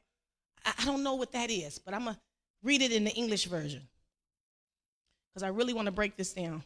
I, 0.64 0.74
I 0.78 0.84
don't 0.84 1.02
know 1.02 1.14
what 1.14 1.32
that 1.32 1.50
is, 1.50 1.78
but 1.78 1.92
I'm 1.92 2.04
gonna 2.04 2.20
read 2.62 2.82
it 2.82 2.92
in 2.92 3.04
the 3.04 3.12
English 3.12 3.46
version 3.46 3.82
because 5.34 5.42
I 5.42 5.48
really 5.48 5.72
want 5.72 5.86
to 5.86 5.92
break 5.92 6.16
this 6.16 6.32
down. 6.32 6.62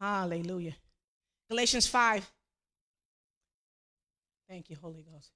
Hallelujah. 0.00 0.74
Galatians 1.50 1.86
5. 1.86 2.30
Thank 4.48 4.70
you, 4.70 4.76
Holy 4.80 5.02
Ghost. 5.02 5.30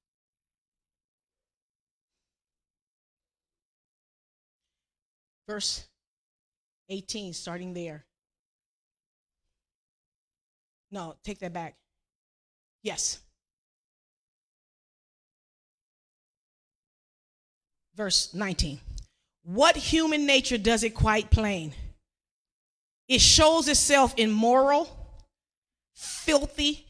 Verse 5.49 5.86
18, 6.90 7.32
starting 7.32 7.72
there. 7.72 8.05
No, 10.90 11.16
take 11.24 11.38
that 11.38 11.55
back. 11.55 11.76
Yes. 12.82 13.18
Verse 17.94 18.34
19. 18.34 18.78
What 19.44 19.76
human 19.76 20.26
nature 20.26 20.59
does 20.59 20.84
it 20.84 20.90
quite 20.90 21.30
plain? 21.30 21.72
It 23.09 23.22
shows 23.22 23.68
itself 23.68 24.12
in 24.18 24.30
moral, 24.30 24.88
filthy, 25.94 26.86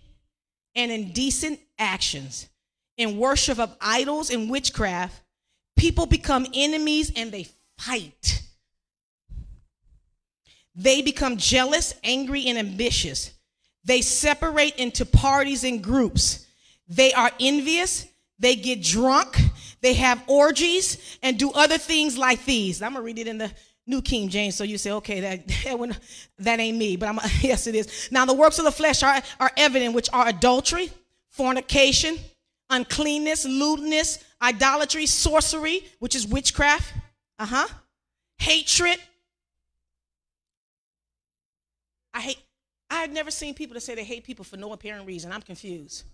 and 0.75 0.91
indecent 0.91 1.61
actions, 1.79 2.49
in 2.97 3.19
worship 3.19 3.61
of 3.61 3.77
idols 3.81 4.31
and 4.31 4.51
witchcraft. 4.51 5.23
People 5.77 6.07
become 6.07 6.45
enemies 6.53 7.13
and 7.15 7.31
they 7.31 7.47
fight. 7.79 8.43
They 10.79 11.03
become 11.03 11.39
jealous, 11.39 11.93
angry, 12.05 12.47
and 12.47 12.57
ambitious. 12.57 13.33
They 13.85 14.01
separate 14.01 14.77
into 14.77 15.05
parties 15.05 15.65
and 15.65 15.83
groups. 15.83 16.47
They 16.89 17.13
are 17.13 17.33
envious. 17.41 18.07
They 18.39 18.55
get 18.55 18.81
drunk. 18.81 19.37
They 19.81 19.95
have 19.95 20.23
orgies 20.29 21.19
and 21.21 21.37
do 21.37 21.51
other 21.51 21.79
things 21.79 22.17
like 22.17 22.45
these. 22.45 22.81
I'm 22.81 22.93
going 22.93 23.03
to 23.03 23.07
read 23.07 23.19
it 23.19 23.27
in 23.27 23.39
the 23.39 23.51
New 23.89 24.01
King 24.03 24.29
James, 24.29 24.55
so 24.55 24.63
you 24.63 24.79
say, 24.79 24.93
okay, 24.93 25.19
that 25.19 25.49
that, 25.65 25.99
that 26.39 26.61
ain't 26.61 26.79
me, 26.79 26.95
but 26.95 27.09
I'm, 27.09 27.19
yes, 27.41 27.67
it 27.67 27.75
is. 27.75 28.09
Now, 28.13 28.25
the 28.25 28.35
works 28.35 28.61
of 28.61 28.65
the 28.65 28.71
flesh 28.71 29.03
are, 29.03 29.21
are 29.41 29.51
evident, 29.57 29.95
which 29.95 30.09
are 30.13 30.29
adultery, 30.29 30.93
fornication, 31.31 32.19
uncleanness, 32.71 33.47
lewdness, 33.47 34.23
idolatry, 34.41 35.07
sorcery, 35.07 35.83
which 35.99 36.15
is 36.15 36.25
witchcraft, 36.25 36.93
uh 37.41 37.47
huh, 37.47 37.69
hatred, 38.37 38.99
I 42.15 42.21
hate, 42.21 42.39
I 42.91 42.97
had 42.97 43.13
never 43.13 43.31
seen 43.31 43.55
people 43.55 43.75
that 43.75 43.81
say 43.81 43.95
they 43.95 44.05
hate 44.05 44.25
people 44.25 44.45
for 44.45 44.57
no 44.57 44.73
apparent 44.73 45.07
reason. 45.07 45.31
I'm 45.33 45.43
confused. 45.43 46.05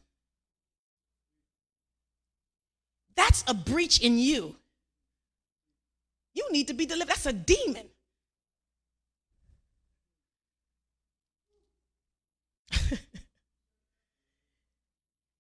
That's 3.17 3.45
a 3.47 3.55
breach 3.55 4.01
in 4.01 4.19
you. 4.19 4.57
You 6.35 6.49
need 6.51 6.67
to 6.69 6.75
be 6.75 6.85
delivered. 6.85 7.11
That's 7.11 7.27
a 7.27 7.33
demon. 7.33 7.87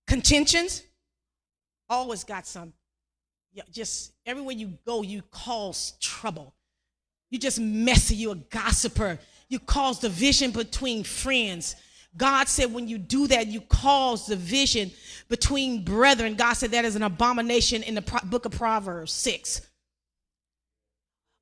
Contentions, 0.07 0.83
always 1.89 2.23
got 2.23 2.47
some. 2.47 2.73
Yeah, 3.53 3.65
just 3.73 4.13
everywhere 4.27 4.55
you 4.55 4.79
go, 4.87 5.03
you 5.03 5.23
cause 5.31 5.95
trouble. 6.01 6.55
You 7.31 7.39
just 7.39 7.59
messy, 7.61 8.15
you 8.17 8.31
a 8.31 8.37
gossiper. 8.37 9.19
You 9.49 9.59
cause 9.59 10.01
division 10.01 10.51
between 10.51 11.05
friends. 11.05 11.77
God 12.17 12.49
said 12.49 12.73
when 12.73 12.89
you 12.89 12.99
do 12.99 13.27
that, 13.29 13.49
you 13.49 13.61
cause 13.61 14.27
division 14.27 14.91
between 15.29 15.85
brethren. 15.85 16.35
God 16.35 16.55
said 16.55 16.71
that 16.71 16.85
is 16.85 16.97
an 16.97 17.03
abomination 17.03 17.83
in 17.83 17.95
the 17.95 18.21
book 18.25 18.45
of 18.45 18.53
Proverbs 18.53 19.13
6. 19.13 19.63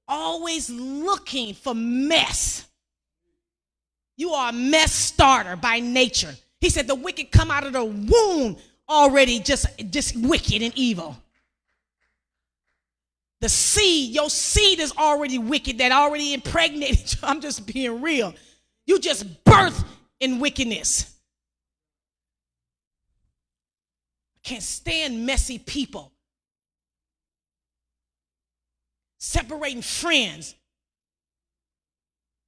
Always 0.09 0.71
looking 0.71 1.55
for 1.55 1.75
mess. 1.75 2.67
You 4.17 4.31
are 4.33 4.51
a 4.51 4.53
mess 4.53 4.93
starter 4.93 5.57
by 5.57 5.81
nature. 5.81 6.35
He 6.61 6.71
said 6.71 6.87
the 6.87 6.95
wicked 6.95 7.31
come 7.31 7.51
out 7.51 7.65
of 7.65 7.73
the 7.73 7.85
womb 7.85 8.57
already 8.89 9.41
just, 9.41 9.67
just 9.91 10.17
wicked 10.17 10.63
and 10.63 10.73
evil. 10.77 11.17
The 13.43 13.49
seed, 13.49 14.15
your 14.15 14.31
seed 14.31 14.79
is 14.79 14.93
already 14.97 15.37
wicked, 15.37 15.79
that 15.79 15.91
already 15.91 16.33
impregnated 16.33 17.13
you. 17.13 17.19
I'm 17.25 17.41
just 17.41 17.67
being 17.67 18.01
real. 18.01 18.35
You 18.87 19.01
just 19.01 19.43
birth 19.43 19.83
in 20.21 20.39
wickedness. 20.39 21.13
I 24.37 24.49
can't 24.49 24.63
stand 24.63 25.27
messy 25.27 25.59
people. 25.59 26.13
Separating 29.19 29.83
friends. 29.83 30.55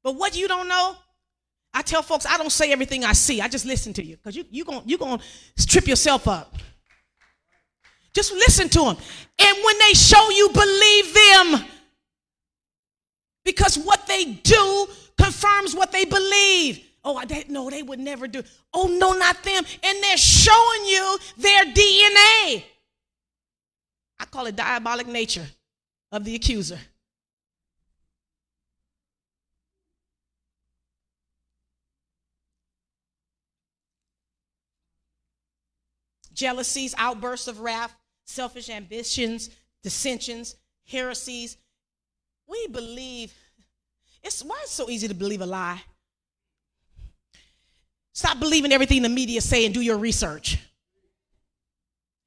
But 0.05 0.15
what 0.15 0.37
you 0.37 0.47
don't 0.47 0.69
know, 0.69 0.95
I 1.73 1.83
tell 1.83 2.03
folks 2.03 2.25
I 2.25 2.39
don't 2.39 2.53
say 2.53 2.71
everything 2.71 3.05
I 3.05 3.15
see. 3.15 3.41
I 3.41 3.49
just 3.49 3.67
listen 3.67 3.93
to 3.95 4.05
you 4.05 4.17
because 4.17 4.37
you 4.37 4.45
you 4.49 4.65
going 4.65 4.83
you 4.87 4.97
to 4.97 5.67
trip 5.67 5.89
yourself 5.89 6.29
up. 6.29 6.55
Just 8.15 8.33
listen 8.33 8.69
to 8.71 8.79
them. 8.79 8.97
And 9.39 9.59
when 9.65 9.79
they 9.81 9.93
show 9.93 10.31
you, 10.31 10.49
believe 10.51 11.15
them. 11.15 11.65
Because 13.45 13.77
what 13.77 14.07
they 14.07 14.25
do 14.25 14.87
confirms 15.19 15.75
what 15.75 15.93
they 15.93 16.05
believe. 16.05 16.81
Oh, 17.05 17.17
I 17.17 17.25
didn't 17.27 17.53
know 17.53 17.69
they 17.69 17.83
would 17.83 17.99
never 17.99 18.27
do. 18.27 18.43
Oh, 18.73 18.87
no, 18.87 19.13
not 19.13 19.43
them. 19.43 19.65
And 19.83 20.03
they're 20.03 20.17
showing 20.17 20.85
you 20.87 21.19
their 21.37 21.65
DNA. 21.65 22.65
I 24.19 24.25
call 24.31 24.47
it 24.47 24.57
diabolic 24.57 25.07
nature 25.07 25.47
of 26.13 26.25
the 26.25 26.35
accuser. 26.35 26.79
Jealousies, 36.33 36.95
outbursts 36.99 37.47
of 37.47 37.61
wrath, 37.61 37.95
selfish 38.25 38.69
ambitions, 38.71 39.51
dissensions, 39.83 40.57
heresies. 40.87 41.57
We 42.47 42.67
believe 42.69 43.33
it's 44.23 44.43
why 44.43 44.59
it's 44.63 44.73
so 44.73 44.89
easy 44.89 45.09
to 45.09 45.15
believe 45.15 45.41
a 45.41 45.47
lie. 45.47 45.83
Stop 48.13 48.39
believing 48.39 48.73
everything 48.73 49.03
the 49.03 49.09
media 49.09 49.41
say 49.41 49.65
and 49.65 49.75
do 49.75 49.81
your 49.81 49.99
research. 49.99 50.59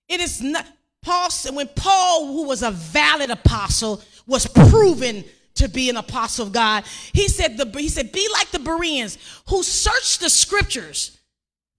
It 0.07 0.19
is 0.19 0.41
not 0.41 0.65
Paul 1.01 1.29
said 1.29 1.55
when 1.55 1.69
Paul, 1.69 2.27
who 2.27 2.47
was 2.47 2.63
a 2.63 2.71
valid 2.71 3.29
apostle, 3.29 4.01
was 4.25 4.45
proven 4.45 5.23
to 5.55 5.69
be 5.69 5.89
an 5.89 5.97
apostle 5.97 6.47
of 6.47 6.53
God, 6.53 6.83
he 7.13 7.27
said 7.27 7.57
the, 7.57 7.65
he 7.79 7.89
said, 7.89 8.11
be 8.11 8.27
like 8.33 8.51
the 8.51 8.59
Bereans 8.59 9.17
who 9.47 9.63
searched 9.63 10.19
the 10.19 10.29
scriptures 10.29 11.16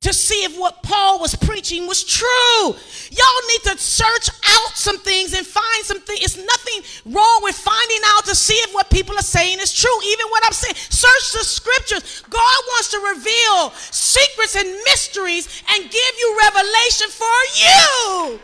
to 0.01 0.15
see 0.15 0.45
if 0.45 0.57
what 0.57 0.83
Paul 0.83 1.19
was 1.19 1.35
preaching 1.35 1.89
was 1.89 2.05
true. 2.05 2.65
Y'all 3.11 3.49
need 3.49 3.63
to 3.65 3.79
search 3.79 4.31
out 4.47 4.77
some 4.77 4.99
things 4.99 5.35
and 5.35 5.45
find 5.45 5.85
some 5.85 6.01
things. 6.01 6.21
It's 6.23 6.37
nothing 6.37 7.13
wrong 7.13 7.41
with 7.43 7.57
finding 7.57 8.01
out 8.15 8.25
to 8.27 8.35
see 8.35 8.55
if 8.55 8.73
what 8.73 8.91
people 8.91 9.17
are 9.17 9.23
saying 9.23 9.59
is 9.59 9.73
true, 9.73 9.99
even 10.07 10.27
what 10.29 10.45
I'm 10.47 10.53
saying. 10.53 10.77
Search 10.77 11.33
the 11.33 11.45
scriptures. 11.45 12.23
God 12.31 12.59
wants 12.69 12.91
to 12.93 12.99
reveal 12.99 13.71
secrets 13.91 14.55
and 14.55 14.69
mysteries 14.85 15.63
and 15.69 15.83
give 15.83 16.15
you 16.19 16.39
revelation 16.45 17.09
for 17.11 17.39
you. 17.57 18.41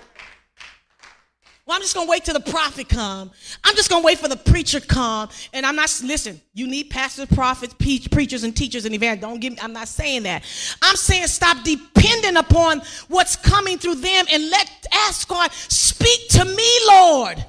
Well, 1.66 1.76
I'm 1.76 1.80
just 1.80 1.94
gonna 1.94 2.10
wait 2.10 2.24
till 2.24 2.34
the 2.34 2.50
prophet 2.50 2.90
come. 2.90 3.30
I'm 3.64 3.74
just 3.74 3.88
gonna 3.88 4.04
wait 4.04 4.18
for 4.18 4.28
the 4.28 4.36
preacher 4.36 4.80
come. 4.80 5.30
And 5.54 5.64
I'm 5.64 5.76
not 5.76 5.98
listen. 6.04 6.40
You 6.52 6.66
need 6.66 6.90
pastors, 6.90 7.26
prophets, 7.26 7.72
preachers, 7.74 8.42
and 8.42 8.54
teachers 8.54 8.84
and 8.84 8.94
evangelists. 8.94 9.30
Don't 9.30 9.40
give. 9.40 9.54
Me, 9.54 9.58
I'm 9.62 9.72
not 9.72 9.88
saying 9.88 10.24
that. 10.24 10.42
I'm 10.82 10.96
saying 10.96 11.26
stop 11.28 11.64
depending 11.64 12.36
upon 12.36 12.82
what's 13.08 13.36
coming 13.36 13.78
through 13.78 13.94
them 13.94 14.26
and 14.30 14.50
let 14.50 14.70
ask 14.92 15.26
God 15.26 15.50
speak 15.52 16.28
to 16.30 16.44
me, 16.44 16.80
Lord. 16.86 17.42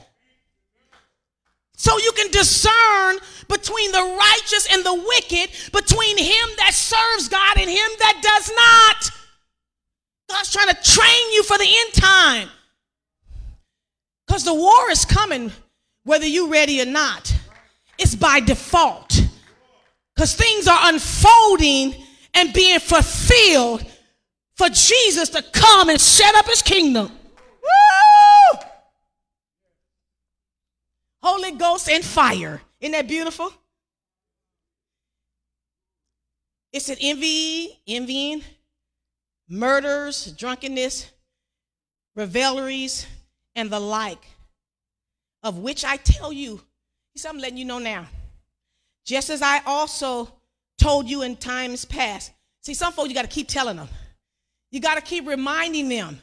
So 1.76 1.97
you 1.97 2.13
can 2.16 2.32
discern 2.32 3.18
between 3.49 3.91
the 3.91 4.18
righteous 4.18 4.68
and 4.72 4.84
the 4.86 4.93
wicked, 4.93 5.49
between 5.74 6.18
him 6.18 6.49
that 6.57 6.72
serves 6.74 7.28
God 7.28 7.57
and 7.57 7.70
him 7.70 7.89
that 7.99 8.22
does 8.24 8.51
not. 8.55 9.11
God's 10.30 10.51
trying 10.53 10.70
to 10.70 10.82
train 10.82 11.34
you 11.34 11.43
for 11.43 11.57
the 11.57 11.68
end 11.68 11.93
time. 11.93 12.49
Because 14.36 14.44
the 14.44 14.54
war 14.54 14.92
is 14.92 15.06
coming 15.06 15.50
whether 16.04 16.26
you're 16.26 16.50
ready 16.50 16.82
or 16.82 16.86
not. 16.86 17.34
It's 17.98 18.16
by 18.16 18.42
default. 18.42 19.22
Because 20.14 20.36
things 20.36 20.68
are 20.68 20.78
unfolding 20.90 21.96
and 22.34 22.52
being 22.52 22.80
fulfilled 22.80 23.86
for 24.58 24.68
Jesus 24.68 25.30
to 25.30 25.42
come 25.42 25.88
and 25.88 26.02
set 26.02 26.36
up 26.36 26.48
his 26.48 26.62
kingdom. 26.62 27.14
Woo! 27.64 28.60
Holy 31.24 31.52
Ghost 31.52 31.88
and 31.88 32.04
fire. 32.04 32.62
Isn't 32.82 32.92
that 32.92 33.08
beautiful? 33.08 33.54
It's 36.74 36.90
an 36.90 36.98
envy, 37.00 37.80
envying, 37.88 38.42
murders, 39.48 40.34
drunkenness, 40.34 41.10
revelries, 42.18 43.08
and 43.56 43.70
the 43.70 43.80
like, 43.80 44.26
of 45.43 45.60
which 45.60 45.86
I 45.86 45.97
tell 45.97 46.34
you. 46.34 46.62
He 47.14 47.20
said, 47.20 47.30
I'm 47.30 47.38
letting 47.38 47.58
you 47.58 47.66
know 47.66 47.80
now. 47.80 48.08
Just 49.06 49.30
as 49.30 49.41
I 49.41 49.62
also 49.66 50.32
told 50.78 51.10
you 51.10 51.22
in 51.22 51.36
times 51.36 51.86
past. 51.86 52.32
See, 52.62 52.74
some 52.74 52.91
folks, 52.91 53.10
you 53.10 53.16
got 53.16 53.22
to 53.22 53.28
keep 53.28 53.47
telling 53.47 53.78
them. 53.78 53.88
You 54.72 54.80
got 54.82 54.95
to 54.95 55.01
keep 55.01 55.28
reminding 55.28 55.88
them. 55.88 56.20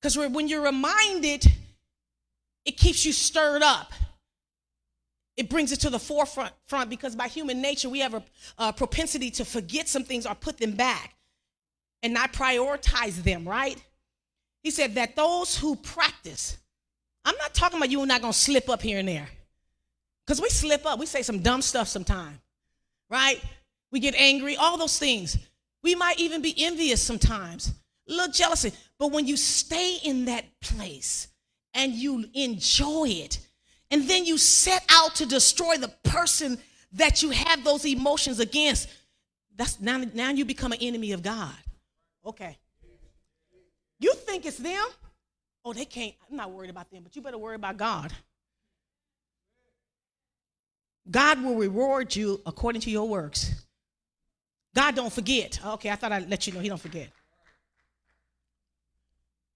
Because 0.00 0.16
when 0.16 0.48
you're 0.48 0.64
reminded, 0.64 1.46
it 2.64 2.76
keeps 2.76 3.04
you 3.04 3.12
stirred 3.12 3.62
up. 3.62 3.92
It 5.36 5.48
brings 5.48 5.70
it 5.70 5.80
to 5.80 5.90
the 5.90 6.00
forefront 6.00 6.52
front 6.66 6.90
because 6.90 7.14
by 7.14 7.28
human 7.28 7.62
nature, 7.62 7.88
we 7.88 8.00
have 8.00 8.14
a, 8.14 8.22
a 8.58 8.72
propensity 8.72 9.30
to 9.32 9.44
forget 9.44 9.88
some 9.88 10.02
things 10.02 10.26
or 10.26 10.34
put 10.34 10.58
them 10.58 10.72
back 10.72 11.14
and 12.02 12.12
not 12.12 12.32
prioritize 12.32 13.22
them, 13.22 13.48
right? 13.48 13.82
He 14.62 14.70
said 14.70 14.94
that 14.96 15.16
those 15.16 15.56
who 15.56 15.76
practice, 15.76 16.58
I'm 17.24 17.36
not 17.36 17.54
talking 17.54 17.78
about 17.78 17.90
you 17.90 18.00
and 18.00 18.08
not 18.08 18.20
going 18.20 18.32
to 18.32 18.38
slip 18.38 18.68
up 18.68 18.82
here 18.82 18.98
and 18.98 19.08
there. 19.08 19.28
Because 20.26 20.40
we 20.40 20.48
slip 20.48 20.84
up, 20.84 20.98
we 20.98 21.06
say 21.06 21.22
some 21.22 21.40
dumb 21.40 21.62
stuff 21.62 21.88
sometimes, 21.88 22.38
right? 23.08 23.40
We 23.90 24.00
get 24.00 24.14
angry, 24.16 24.56
all 24.56 24.76
those 24.76 24.98
things. 24.98 25.38
We 25.82 25.94
might 25.94 26.18
even 26.18 26.42
be 26.42 26.54
envious 26.58 27.00
sometimes, 27.00 27.72
a 28.08 28.12
little 28.12 28.32
jealousy. 28.32 28.72
But 28.98 29.12
when 29.12 29.26
you 29.26 29.36
stay 29.36 29.96
in 30.04 30.26
that 30.26 30.44
place 30.60 31.28
and 31.72 31.92
you 31.92 32.26
enjoy 32.34 33.06
it, 33.08 33.38
and 33.90 34.06
then 34.06 34.26
you 34.26 34.36
set 34.36 34.84
out 34.90 35.14
to 35.16 35.26
destroy 35.26 35.76
the 35.78 35.88
person 36.04 36.58
that 36.92 37.22
you 37.22 37.30
have 37.30 37.64
those 37.64 37.86
emotions 37.86 38.38
against, 38.40 38.88
that's 39.56 39.80
now, 39.80 40.02
now 40.14 40.30
you 40.30 40.44
become 40.44 40.72
an 40.72 40.78
enemy 40.80 41.12
of 41.12 41.22
God. 41.22 41.54
Okay. 42.24 42.58
You 43.98 44.14
think 44.14 44.46
it's 44.46 44.58
them? 44.58 44.84
Oh, 45.64 45.72
they 45.72 45.84
can't. 45.84 46.14
I'm 46.30 46.36
not 46.36 46.50
worried 46.50 46.70
about 46.70 46.90
them, 46.90 47.02
but 47.02 47.14
you 47.16 47.22
better 47.22 47.38
worry 47.38 47.56
about 47.56 47.76
God. 47.76 48.12
God 51.10 51.42
will 51.42 51.56
reward 51.56 52.14
you 52.14 52.40
according 52.46 52.82
to 52.82 52.90
your 52.90 53.08
works. 53.08 53.66
God 54.74 54.94
don't 54.94 55.12
forget. 55.12 55.58
Okay, 55.64 55.90
I 55.90 55.96
thought 55.96 56.12
I'd 56.12 56.30
let 56.30 56.46
you 56.46 56.52
know 56.52 56.60
he 56.60 56.68
don't 56.68 56.80
forget. 56.80 57.08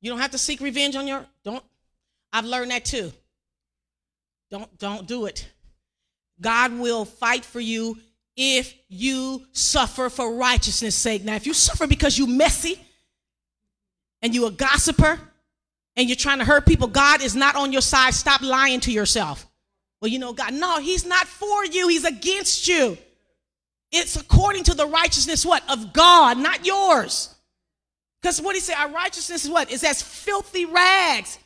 You 0.00 0.10
don't 0.10 0.18
have 0.18 0.32
to 0.32 0.38
seek 0.38 0.60
revenge 0.60 0.96
on 0.96 1.06
your 1.06 1.24
don't 1.44 1.62
I've 2.32 2.44
learned 2.44 2.70
that 2.70 2.84
too. 2.84 3.12
Don't 4.50 4.76
don't 4.78 5.06
do 5.06 5.26
it. 5.26 5.48
God 6.40 6.72
will 6.72 7.04
fight 7.04 7.44
for 7.44 7.60
you 7.60 7.98
if 8.36 8.74
you 8.88 9.46
suffer 9.52 10.08
for 10.08 10.34
righteousness' 10.34 10.96
sake. 10.96 11.22
Now, 11.22 11.36
if 11.36 11.46
you 11.46 11.54
suffer 11.54 11.86
because 11.86 12.18
you 12.18 12.26
messy 12.26 12.80
and 14.22 14.34
you 14.34 14.46
a 14.46 14.50
gossiper 14.50 15.20
and 15.96 16.08
you're 16.08 16.16
trying 16.16 16.38
to 16.38 16.44
hurt 16.44 16.64
people, 16.64 16.88
God 16.88 17.22
is 17.22 17.34
not 17.34 17.56
on 17.56 17.72
your 17.72 17.82
side. 17.82 18.14
Stop 18.14 18.40
lying 18.40 18.80
to 18.80 18.92
yourself. 18.92 19.46
Well, 20.00 20.10
you 20.10 20.18
know, 20.18 20.32
God, 20.32 20.54
no, 20.54 20.80
He's 20.80 21.04
not 21.04 21.26
for 21.26 21.64
you, 21.66 21.88
He's 21.88 22.04
against 22.04 22.66
you. 22.66 22.96
It's 23.92 24.16
according 24.16 24.64
to 24.64 24.74
the 24.74 24.86
righteousness, 24.86 25.44
what? 25.44 25.62
Of 25.70 25.92
God, 25.92 26.38
not 26.38 26.64
yours. 26.66 27.34
Because 28.22 28.40
what 28.40 28.54
he 28.54 28.60
said, 28.60 28.76
our 28.76 28.90
righteousness 28.90 29.44
is 29.44 29.50
what? 29.50 29.70
Is 29.70 29.84
as 29.84 30.00
filthy 30.00 30.64
rags. 30.64 31.38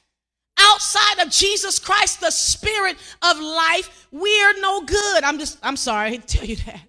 Outside 0.59 1.20
of 1.20 1.31
Jesus 1.31 1.79
Christ, 1.79 2.20
the 2.20 2.31
spirit 2.31 2.97
of 3.22 3.39
life, 3.41 4.09
we're 4.12 4.61
no 4.61 4.83
good. 4.83 5.24
I'm 5.24 5.39
just, 5.39 5.59
I'm 5.62 5.77
sorry 5.77 6.18
to 6.18 6.27
tell 6.27 6.45
you 6.45 6.57
that. 6.57 6.81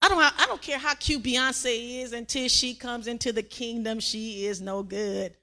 I 0.00 0.08
don't, 0.08 0.20
I 0.20 0.46
don't 0.46 0.62
care 0.62 0.78
how 0.78 0.94
cute 0.94 1.22
Beyonce 1.22 2.02
is 2.02 2.12
until 2.12 2.48
she 2.48 2.74
comes 2.74 3.06
into 3.08 3.32
the 3.32 3.42
kingdom, 3.42 3.98
she 4.00 4.46
is 4.46 4.60
no 4.60 4.82
good. 4.82 5.34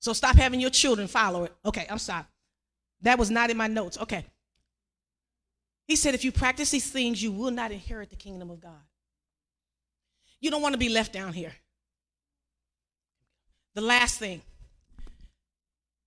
So 0.00 0.12
stop 0.12 0.36
having 0.36 0.60
your 0.60 0.70
children 0.70 1.08
follow 1.08 1.44
it. 1.44 1.52
Okay, 1.64 1.86
I'm 1.88 1.98
sorry. 1.98 2.24
That 3.02 3.18
was 3.18 3.30
not 3.30 3.50
in 3.50 3.56
my 3.56 3.66
notes. 3.66 3.98
Okay. 3.98 4.24
He 5.86 5.96
said, 5.96 6.14
if 6.14 6.24
you 6.24 6.32
practice 6.32 6.70
these 6.70 6.90
things, 6.90 7.22
you 7.22 7.30
will 7.30 7.50
not 7.50 7.70
inherit 7.70 8.10
the 8.10 8.16
kingdom 8.16 8.50
of 8.50 8.60
God. 8.60 8.72
You 10.40 10.50
don't 10.50 10.62
want 10.62 10.74
to 10.74 10.78
be 10.78 10.88
left 10.88 11.12
down 11.12 11.32
here. 11.32 11.52
The 13.74 13.80
last 13.80 14.18
thing, 14.18 14.42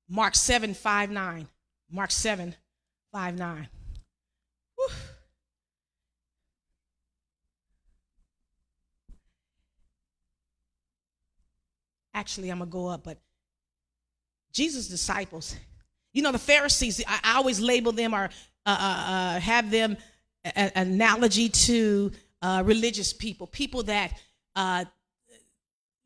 Mark 0.09 0.35
7 0.35 0.73
5 0.73 1.11
9. 1.11 1.47
Mark 1.91 2.11
7 2.11 2.55
5 3.11 3.37
9. 3.37 3.69
Whew. 4.75 4.87
Actually, 12.13 12.49
I'm 12.49 12.59
going 12.59 12.69
to 12.69 12.73
go 12.73 12.87
up, 12.87 13.03
but 13.03 13.17
Jesus' 14.51 14.87
disciples, 14.87 15.55
you 16.13 16.21
know, 16.21 16.31
the 16.31 16.39
Pharisees, 16.39 17.03
I, 17.07 17.19
I 17.23 17.37
always 17.37 17.59
label 17.59 17.91
them 17.91 18.13
or 18.13 18.29
uh, 18.65 18.69
uh, 18.69 19.11
uh 19.11 19.39
have 19.39 19.71
them 19.71 19.97
an 20.43 20.71
analogy 20.75 21.49
to 21.49 22.11
uh, 22.41 22.63
religious 22.65 23.13
people, 23.13 23.47
people 23.47 23.83
that 23.83 24.13
uh, 24.55 24.85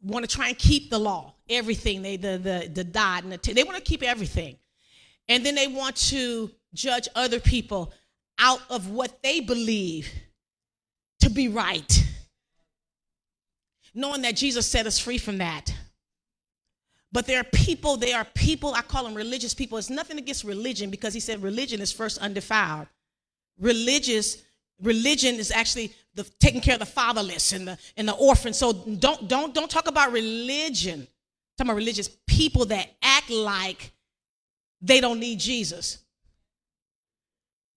want 0.01 0.27
to 0.27 0.35
try 0.35 0.49
and 0.49 0.57
keep 0.57 0.89
the 0.89 0.99
law, 0.99 1.33
everything, 1.49 2.01
they 2.01 2.17
the 2.17 2.37
the 2.37 2.69
the 2.73 2.83
dot 2.83 3.23
and 3.23 3.31
the 3.31 3.37
t- 3.37 3.53
they 3.53 3.63
want 3.63 3.77
to 3.77 3.83
keep 3.83 4.03
everything, 4.03 4.57
and 5.29 5.45
then 5.45 5.55
they 5.55 5.67
want 5.67 5.95
to 5.95 6.51
judge 6.73 7.07
other 7.15 7.39
people 7.39 7.93
out 8.39 8.61
of 8.69 8.89
what 8.89 9.21
they 9.21 9.39
believe 9.39 10.11
to 11.21 11.29
be 11.29 11.47
right, 11.47 12.03
knowing 13.93 14.23
that 14.23 14.35
Jesus 14.35 14.67
set 14.67 14.85
us 14.85 14.99
free 14.99 15.17
from 15.17 15.37
that. 15.37 15.73
But 17.13 17.27
there 17.27 17.39
are 17.39 17.43
people, 17.43 17.95
they 17.95 18.11
are 18.11 18.25
people, 18.33 18.73
I 18.73 18.81
call 18.81 19.03
them 19.03 19.13
religious 19.13 19.53
people. 19.53 19.77
It's 19.77 19.91
nothing 19.91 20.17
against 20.17 20.43
religion 20.43 20.89
because 20.89 21.13
he 21.13 21.19
said 21.19 21.43
religion 21.43 21.79
is 21.79 21.91
first 21.91 22.17
undefiled. 22.17 22.87
Religious, 23.59 24.41
religion 24.81 25.35
is 25.35 25.51
actually 25.51 25.93
the 26.15 26.23
taking 26.39 26.59
care 26.59 26.73
of 26.73 26.79
the 26.79 26.87
fatherless 26.87 27.53
and 27.53 27.67
the 27.67 27.77
and 27.97 28.07
the 28.07 28.13
orphans. 28.13 28.57
So 28.57 28.73
don't 28.73 29.27
don't 29.27 29.53
don't 29.53 29.69
talk 29.69 29.87
about 29.87 30.11
religion. 30.11 31.07
Talk 31.55 31.65
about 31.65 31.75
religious 31.75 32.09
people 32.25 32.65
that 32.65 32.89
act 33.03 33.29
like 33.29 33.91
they 34.81 34.99
don't 34.99 35.19
need 35.19 35.39
Jesus. 35.39 35.99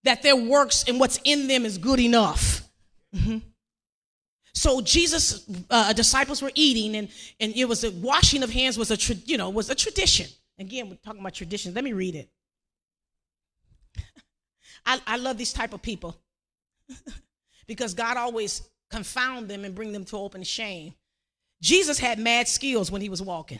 That 0.05 0.23
their 0.23 0.37
works 0.37 0.85
and 0.89 0.99
what's 0.99 1.21
in 1.25 1.47
them 1.47 1.67
is 1.67 1.77
good 1.77 2.01
enough. 2.01 2.63
Mm-hmm. 3.15 3.39
So 4.57 4.81
Jesus' 4.81 5.47
uh, 5.69 5.93
disciples 5.93 6.41
were 6.41 6.51
eating, 6.55 6.97
and, 6.97 7.09
and 7.41 7.55
it 7.55 7.67
was 7.67 7.85
a 7.85 7.91
washing 7.91 8.43
of 8.43 8.51
hands 8.51 8.79
was 8.79 8.91
a 8.91 8.97
tra- 8.97 9.15
you 9.27 9.37
know 9.37 9.51
was 9.51 9.69
a 9.69 9.75
tradition. 9.75 10.29
Again, 10.59 10.89
we're 10.89 10.97
talking 10.97 11.21
about 11.21 11.35
traditions. 11.35 11.75
Let 11.75 11.85
me 11.85 11.93
read 11.93 12.15
it. 12.15 12.31
I, 14.87 14.99
I 15.07 15.17
love 15.19 15.37
these 15.37 15.53
type 15.53 15.75
of 15.75 15.83
people 15.83 16.17
because 17.67 17.93
God 17.93 18.17
always 18.17 18.63
confound 18.91 19.49
them 19.49 19.67
and 19.67 19.75
bring 19.75 19.93
them 19.93 20.07
to 20.07 20.17
open 20.17 20.43
shame. 20.43 20.95
Jesus 21.61 21.99
had 21.99 22.19
mad 22.19 22.49
skills 22.49 22.91
when 22.91 23.03
he 23.03 23.11
was 23.11 23.21
walking. 23.21 23.59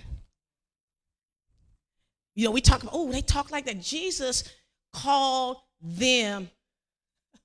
You 2.35 2.47
know, 2.47 2.53
we 2.53 2.63
talk 2.63 2.83
about, 2.83 2.95
oh, 2.95 3.13
they 3.13 3.21
talk 3.21 3.51
like 3.51 3.67
that. 3.67 3.83
Jesus 3.83 4.51
called 4.95 5.59
them 5.83 6.49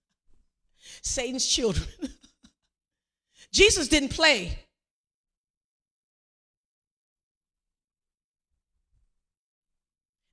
Satan's 1.01 1.45
children. 1.45 1.87
Jesus 3.51 3.87
didn't 3.87 4.09
play. 4.09 4.57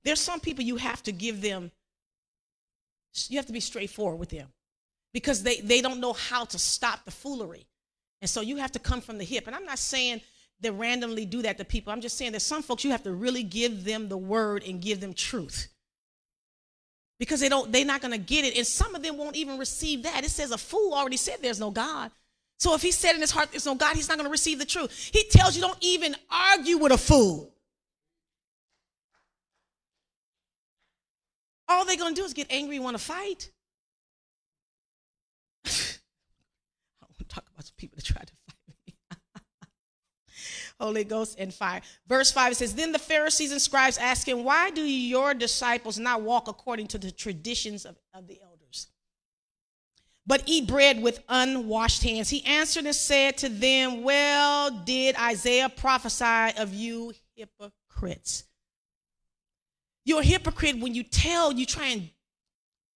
There's 0.04 0.20
some 0.20 0.40
people 0.40 0.64
you 0.64 0.76
have 0.76 1.02
to 1.02 1.12
give 1.12 1.42
them, 1.42 1.70
you 3.28 3.36
have 3.36 3.46
to 3.46 3.52
be 3.52 3.60
straightforward 3.60 4.18
with 4.18 4.30
them 4.30 4.48
because 5.12 5.42
they, 5.42 5.60
they 5.60 5.82
don't 5.82 6.00
know 6.00 6.12
how 6.12 6.44
to 6.46 6.58
stop 6.58 7.04
the 7.04 7.10
foolery. 7.10 7.66
And 8.20 8.30
so 8.30 8.40
you 8.40 8.56
have 8.56 8.72
to 8.72 8.78
come 8.78 9.00
from 9.00 9.18
the 9.18 9.24
hip. 9.24 9.46
And 9.46 9.54
I'm 9.54 9.64
not 9.64 9.78
saying 9.78 10.22
that 10.60 10.72
randomly 10.72 11.24
do 11.24 11.42
that 11.42 11.58
to 11.58 11.64
people. 11.64 11.92
I'm 11.92 12.00
just 12.00 12.16
saying 12.16 12.32
that 12.32 12.40
some 12.40 12.62
folks 12.62 12.84
you 12.84 12.90
have 12.90 13.02
to 13.04 13.12
really 13.12 13.42
give 13.42 13.84
them 13.84 14.08
the 14.08 14.16
word 14.16 14.64
and 14.66 14.80
give 14.80 15.00
them 15.00 15.14
truth. 15.14 15.68
Because 17.18 17.40
they 17.40 17.48
don't, 17.48 17.70
they're 17.70 17.84
not 17.84 18.00
gonna 18.00 18.18
get 18.18 18.44
it. 18.44 18.56
And 18.56 18.66
some 18.66 18.94
of 18.94 19.02
them 19.02 19.16
won't 19.16 19.36
even 19.36 19.58
receive 19.58 20.04
that. 20.04 20.24
It 20.24 20.30
says 20.30 20.52
a 20.52 20.58
fool 20.58 20.94
already 20.94 21.16
said 21.16 21.36
there's 21.42 21.60
no 21.60 21.70
God. 21.70 22.10
So 22.58 22.74
if 22.74 22.82
he 22.82 22.90
said 22.90 23.14
in 23.14 23.20
his 23.20 23.30
heart 23.30 23.52
there's 23.52 23.66
no 23.66 23.76
God, 23.76 23.94
he's 23.94 24.08
not 24.08 24.18
going 24.18 24.26
to 24.26 24.30
receive 24.30 24.58
the 24.58 24.64
truth. 24.64 25.10
He 25.12 25.24
tells 25.30 25.54
you 25.54 25.62
don't 25.62 25.78
even 25.80 26.16
argue 26.30 26.76
with 26.76 26.92
a 26.92 26.98
fool. 26.98 27.54
All 31.68 31.84
they're 31.84 31.96
going 31.96 32.14
to 32.14 32.20
do 32.20 32.24
is 32.24 32.34
get 32.34 32.48
angry 32.50 32.76
and 32.76 32.84
want 32.84 32.98
to 32.98 33.02
fight. 33.02 33.50
I 35.66 35.70
want 37.02 37.18
to 37.18 37.24
talk 37.24 37.44
about 37.52 37.64
some 37.66 37.74
people 37.76 37.96
that 37.96 38.04
tried 38.04 38.26
to 38.26 38.32
fight 38.46 38.56
me. 38.86 38.94
Holy 40.80 41.04
Ghost 41.04 41.36
and 41.38 41.52
fire. 41.52 41.82
Verse 42.08 42.32
5 42.32 42.52
it 42.52 42.54
says, 42.56 42.74
Then 42.74 42.90
the 42.90 42.98
Pharisees 42.98 43.52
and 43.52 43.60
scribes 43.60 43.98
asked 43.98 44.26
him, 44.26 44.44
Why 44.44 44.70
do 44.70 44.82
your 44.82 45.34
disciples 45.34 45.98
not 45.98 46.22
walk 46.22 46.48
according 46.48 46.86
to 46.88 46.98
the 46.98 47.12
traditions 47.12 47.84
of, 47.84 47.96
of 48.14 48.26
the 48.26 48.40
elders, 48.42 48.47
but 50.28 50.42
eat 50.46 50.68
bread 50.68 51.02
with 51.02 51.24
unwashed 51.28 52.04
hands? 52.04 52.28
He 52.28 52.44
answered 52.44 52.84
and 52.84 52.94
said 52.94 53.38
to 53.38 53.48
them, 53.48 54.04
Well, 54.04 54.70
did 54.70 55.16
Isaiah 55.16 55.68
prophesy 55.68 56.56
of 56.56 56.72
you 56.72 57.12
hypocrites? 57.34 58.44
You're 60.04 60.20
a 60.20 60.24
hypocrite 60.24 60.78
when 60.78 60.94
you 60.94 61.02
tell, 61.02 61.52
you 61.52 61.66
try 61.66 61.86
and 61.88 62.10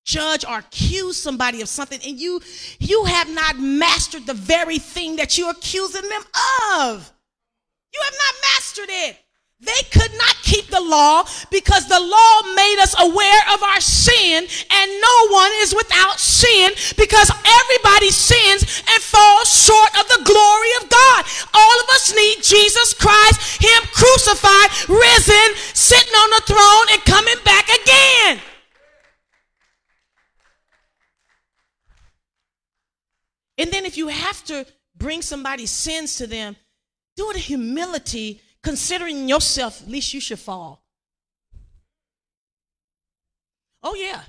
judge 0.05 0.45
or 0.45 0.59
accuse 0.59 1.17
somebody 1.17 1.61
of 1.63 1.69
something 1.69 2.01
and 2.05 2.19
you 2.19 2.41
you 2.81 3.05
have 3.05 3.33
not 3.33 3.59
mastered 3.59 4.27
the 4.27 4.35
very 4.35 4.79
thing 4.79 5.17
that 5.17 5.39
you're 5.39 5.51
accusing 5.51 6.03
them 6.03 6.23
of 6.77 7.13
you 7.95 8.01
have 8.03 8.13
not 8.13 8.35
mastered 8.57 8.89
it 8.89 9.17
they 9.63 9.83
could 9.93 10.11
not 10.19 10.35
keep 10.43 10.67
the 10.67 10.81
law 10.81 11.23
because 11.51 11.87
the 11.87 12.01
law 12.01 12.35
made 12.57 12.79
us 12.83 12.99
aware 12.99 13.43
of 13.55 13.63
our 13.63 13.81
sin 13.81 14.43
and 14.43 14.91
no 15.01 15.29
one 15.31 15.51
is 15.63 15.73
without 15.73 16.19
sin 16.19 16.73
because 16.97 17.31
everybody 17.31 18.11
sins 18.11 18.83
and 18.91 19.03
falls 19.03 19.47
short 19.47 19.91
of 20.01 20.09
the 20.09 20.25
glory 20.25 20.73
of 20.83 20.91
God. 20.91 21.25
All 21.55 21.81
of 21.81 21.89
us 21.91 22.13
need 22.15 22.43
Jesus 22.43 22.93
Christ, 22.93 23.63
Him 23.63 23.83
crucified, 23.95 24.71
risen, 24.89 25.55
sitting 25.75 26.15
on 26.15 26.31
the 26.31 26.43
throne 26.45 26.87
and 26.91 27.05
coming 27.05 27.39
back 27.45 27.69
again. 27.69 28.41
And 33.59 33.71
then 33.71 33.85
if 33.85 33.97
you 33.97 34.09
have 34.09 34.43
to 34.47 34.67
bring 34.97 35.23
somebody's 35.23 35.71
sins 35.71 36.17
to 36.17 36.27
them, 36.27 36.57
do 37.17 37.31
it 37.31 37.37
in 37.37 37.43
humility, 37.43 38.41
considering 38.63 39.29
yourself, 39.29 39.83
at 39.83 39.89
least 39.89 40.15
you 40.15 40.21
should 40.21 40.39
fall. 40.39 40.83
Oh, 43.83 43.95
yeah. 43.95 44.23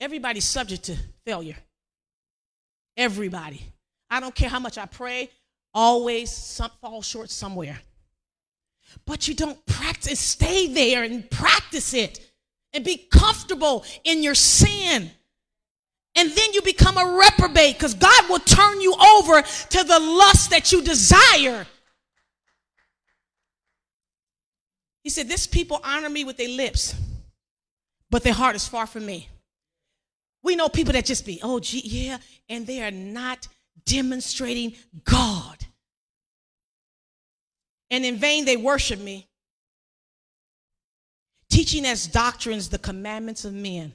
Everybody's 0.00 0.44
subject 0.44 0.84
to 0.84 0.96
failure. 1.24 1.56
Everybody. 2.96 3.62
I 4.10 4.20
don't 4.20 4.34
care 4.34 4.48
how 4.48 4.58
much 4.58 4.76
I 4.76 4.86
pray, 4.86 5.30
always 5.72 6.30
some, 6.30 6.70
fall 6.80 7.02
short 7.02 7.30
somewhere. 7.30 7.78
But 9.06 9.28
you 9.28 9.34
don't 9.34 9.64
practice, 9.66 10.18
stay 10.18 10.66
there 10.66 11.04
and 11.04 11.30
practice 11.30 11.94
it 11.94 12.32
and 12.72 12.84
be 12.84 12.96
comfortable 12.96 13.84
in 14.04 14.22
your 14.22 14.34
sin 14.34 15.10
and 16.16 16.30
then 16.30 16.52
you 16.52 16.62
become 16.62 16.96
a 16.96 17.18
reprobate 17.18 17.76
because 17.76 17.94
God 17.94 18.28
will 18.28 18.40
turn 18.40 18.80
you 18.80 18.94
over 18.94 19.42
to 19.42 19.84
the 19.84 19.98
lust 19.98 20.50
that 20.50 20.72
you 20.72 20.82
desire. 20.82 21.66
He 25.02 25.10
said, 25.10 25.28
This 25.28 25.46
people 25.46 25.80
honor 25.82 26.10
me 26.10 26.24
with 26.24 26.36
their 26.36 26.48
lips, 26.48 26.94
but 28.10 28.22
their 28.22 28.32
heart 28.32 28.56
is 28.56 28.66
far 28.66 28.86
from 28.86 29.06
me. 29.06 29.28
We 30.42 30.56
know 30.56 30.68
people 30.68 30.94
that 30.94 31.04
just 31.04 31.26
be, 31.26 31.38
oh, 31.42 31.60
gee, 31.60 31.82
yeah, 31.84 32.18
and 32.48 32.66
they 32.66 32.82
are 32.82 32.90
not 32.90 33.46
demonstrating 33.84 34.74
God. 35.04 35.66
And 37.90 38.04
in 38.04 38.16
vain 38.16 38.44
they 38.44 38.56
worship 38.56 39.00
me, 39.00 39.28
teaching 41.50 41.84
as 41.84 42.06
doctrines 42.06 42.68
the 42.68 42.78
commandments 42.78 43.44
of 43.44 43.52
men. 43.52 43.94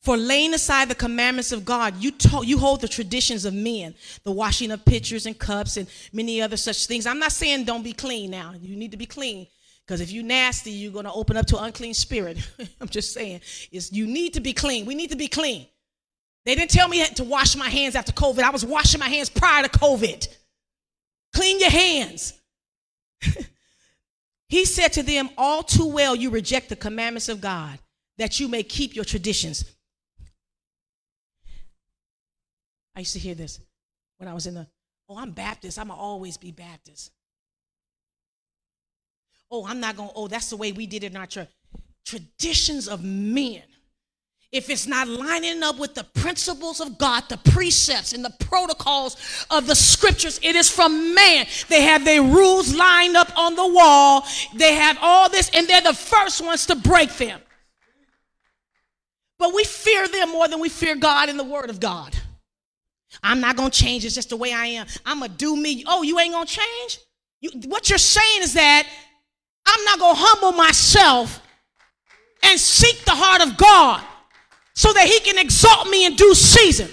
For 0.00 0.16
laying 0.16 0.54
aside 0.54 0.88
the 0.88 0.94
commandments 0.94 1.52
of 1.52 1.64
God, 1.64 2.02
you, 2.02 2.10
to, 2.12 2.40
you 2.42 2.58
hold 2.58 2.80
the 2.80 2.88
traditions 2.88 3.44
of 3.44 3.52
men, 3.52 3.94
the 4.24 4.32
washing 4.32 4.70
of 4.70 4.84
pitchers 4.84 5.26
and 5.26 5.38
cups 5.38 5.76
and 5.76 5.88
many 6.12 6.40
other 6.40 6.56
such 6.56 6.86
things. 6.86 7.06
I'm 7.06 7.18
not 7.18 7.32
saying 7.32 7.64
don't 7.64 7.82
be 7.82 7.92
clean 7.92 8.30
now. 8.30 8.54
You 8.58 8.76
need 8.76 8.92
to 8.92 8.96
be 8.96 9.04
clean. 9.04 9.46
Because 9.86 10.00
if 10.00 10.10
you're 10.10 10.24
nasty, 10.24 10.70
you're 10.70 10.92
going 10.92 11.04
to 11.04 11.12
open 11.12 11.36
up 11.36 11.46
to 11.46 11.58
an 11.58 11.64
unclean 11.64 11.92
spirit. 11.92 12.38
I'm 12.80 12.88
just 12.88 13.12
saying, 13.12 13.42
is 13.72 13.92
you 13.92 14.06
need 14.06 14.34
to 14.34 14.40
be 14.40 14.54
clean. 14.54 14.86
We 14.86 14.94
need 14.94 15.10
to 15.10 15.16
be 15.16 15.28
clean. 15.28 15.66
They 16.46 16.54
didn't 16.54 16.70
tell 16.70 16.88
me 16.88 17.04
to 17.04 17.24
wash 17.24 17.54
my 17.54 17.68
hands 17.68 17.94
after 17.94 18.12
COVID. 18.12 18.40
I 18.42 18.50
was 18.50 18.64
washing 18.64 19.00
my 19.00 19.08
hands 19.08 19.28
prior 19.28 19.64
to 19.64 19.68
COVID. 19.68 20.28
Clean 21.34 21.60
your 21.60 21.70
hands. 21.70 22.40
he 24.48 24.64
said 24.64 24.94
to 24.94 25.02
them, 25.02 25.28
All 25.36 25.62
too 25.62 25.88
well 25.88 26.16
you 26.16 26.30
reject 26.30 26.70
the 26.70 26.76
commandments 26.76 27.28
of 27.28 27.40
God, 27.40 27.78
that 28.16 28.40
you 28.40 28.48
may 28.48 28.62
keep 28.62 28.94
your 28.94 29.04
traditions. 29.04 29.64
I 33.00 33.02
used 33.02 33.14
to 33.14 33.18
hear 33.18 33.34
this 33.34 33.58
when 34.18 34.28
I 34.28 34.34
was 34.34 34.46
in 34.46 34.52
the, 34.52 34.66
oh, 35.08 35.16
I'm 35.16 35.30
Baptist. 35.30 35.78
I'm 35.78 35.86
going 35.86 35.96
to 35.96 36.02
always 36.02 36.36
be 36.36 36.52
Baptist. 36.52 37.10
Oh, 39.50 39.66
I'm 39.66 39.80
not 39.80 39.96
going 39.96 40.10
to, 40.10 40.14
oh, 40.14 40.28
that's 40.28 40.50
the 40.50 40.58
way 40.58 40.72
we 40.72 40.86
did 40.86 41.04
it 41.04 41.12
in 41.12 41.16
our. 41.16 41.26
Traditions 42.04 42.88
of 42.88 43.02
men. 43.02 43.62
If 44.52 44.68
it's 44.68 44.86
not 44.86 45.08
lining 45.08 45.62
up 45.62 45.78
with 45.78 45.94
the 45.94 46.04
principles 46.04 46.78
of 46.78 46.98
God, 46.98 47.24
the 47.30 47.38
precepts 47.38 48.12
and 48.12 48.22
the 48.22 48.34
protocols 48.38 49.16
of 49.50 49.66
the 49.66 49.74
scriptures, 49.74 50.38
it 50.42 50.54
is 50.54 50.68
from 50.68 51.14
man. 51.14 51.46
They 51.70 51.80
have 51.80 52.04
their 52.04 52.22
rules 52.22 52.74
lined 52.74 53.16
up 53.16 53.32
on 53.38 53.54
the 53.54 53.66
wall. 53.66 54.26
They 54.56 54.74
have 54.74 54.98
all 55.00 55.30
this, 55.30 55.50
and 55.54 55.66
they're 55.66 55.80
the 55.80 55.94
first 55.94 56.44
ones 56.44 56.66
to 56.66 56.76
break 56.76 57.16
them. 57.16 57.40
But 59.38 59.54
we 59.54 59.64
fear 59.64 60.06
them 60.06 60.32
more 60.32 60.48
than 60.48 60.60
we 60.60 60.68
fear 60.68 60.96
God 60.96 61.30
and 61.30 61.38
the 61.38 61.44
Word 61.44 61.70
of 61.70 61.80
God. 61.80 62.14
I'm 63.22 63.40
not 63.40 63.56
going 63.56 63.70
to 63.70 63.78
change. 63.78 64.04
It's 64.04 64.14
just 64.14 64.30
the 64.30 64.36
way 64.36 64.52
I 64.52 64.66
am. 64.66 64.86
I'm 65.04 65.18
going 65.18 65.30
to 65.30 65.36
do 65.36 65.56
me. 65.56 65.84
Oh, 65.86 66.02
you 66.02 66.18
ain't 66.18 66.32
going 66.32 66.46
to 66.46 66.52
change? 66.52 66.98
You, 67.40 67.50
what 67.68 67.88
you're 67.88 67.98
saying 67.98 68.42
is 68.42 68.54
that 68.54 68.86
I'm 69.66 69.84
not 69.84 69.98
going 69.98 70.14
to 70.14 70.20
humble 70.22 70.52
myself 70.52 71.42
and 72.42 72.58
seek 72.58 73.04
the 73.04 73.12
heart 73.14 73.42
of 73.42 73.56
God 73.56 74.02
so 74.74 74.92
that 74.92 75.06
he 75.06 75.20
can 75.20 75.38
exalt 75.38 75.88
me 75.88 76.06
in 76.06 76.14
due 76.16 76.34
season. 76.34 76.88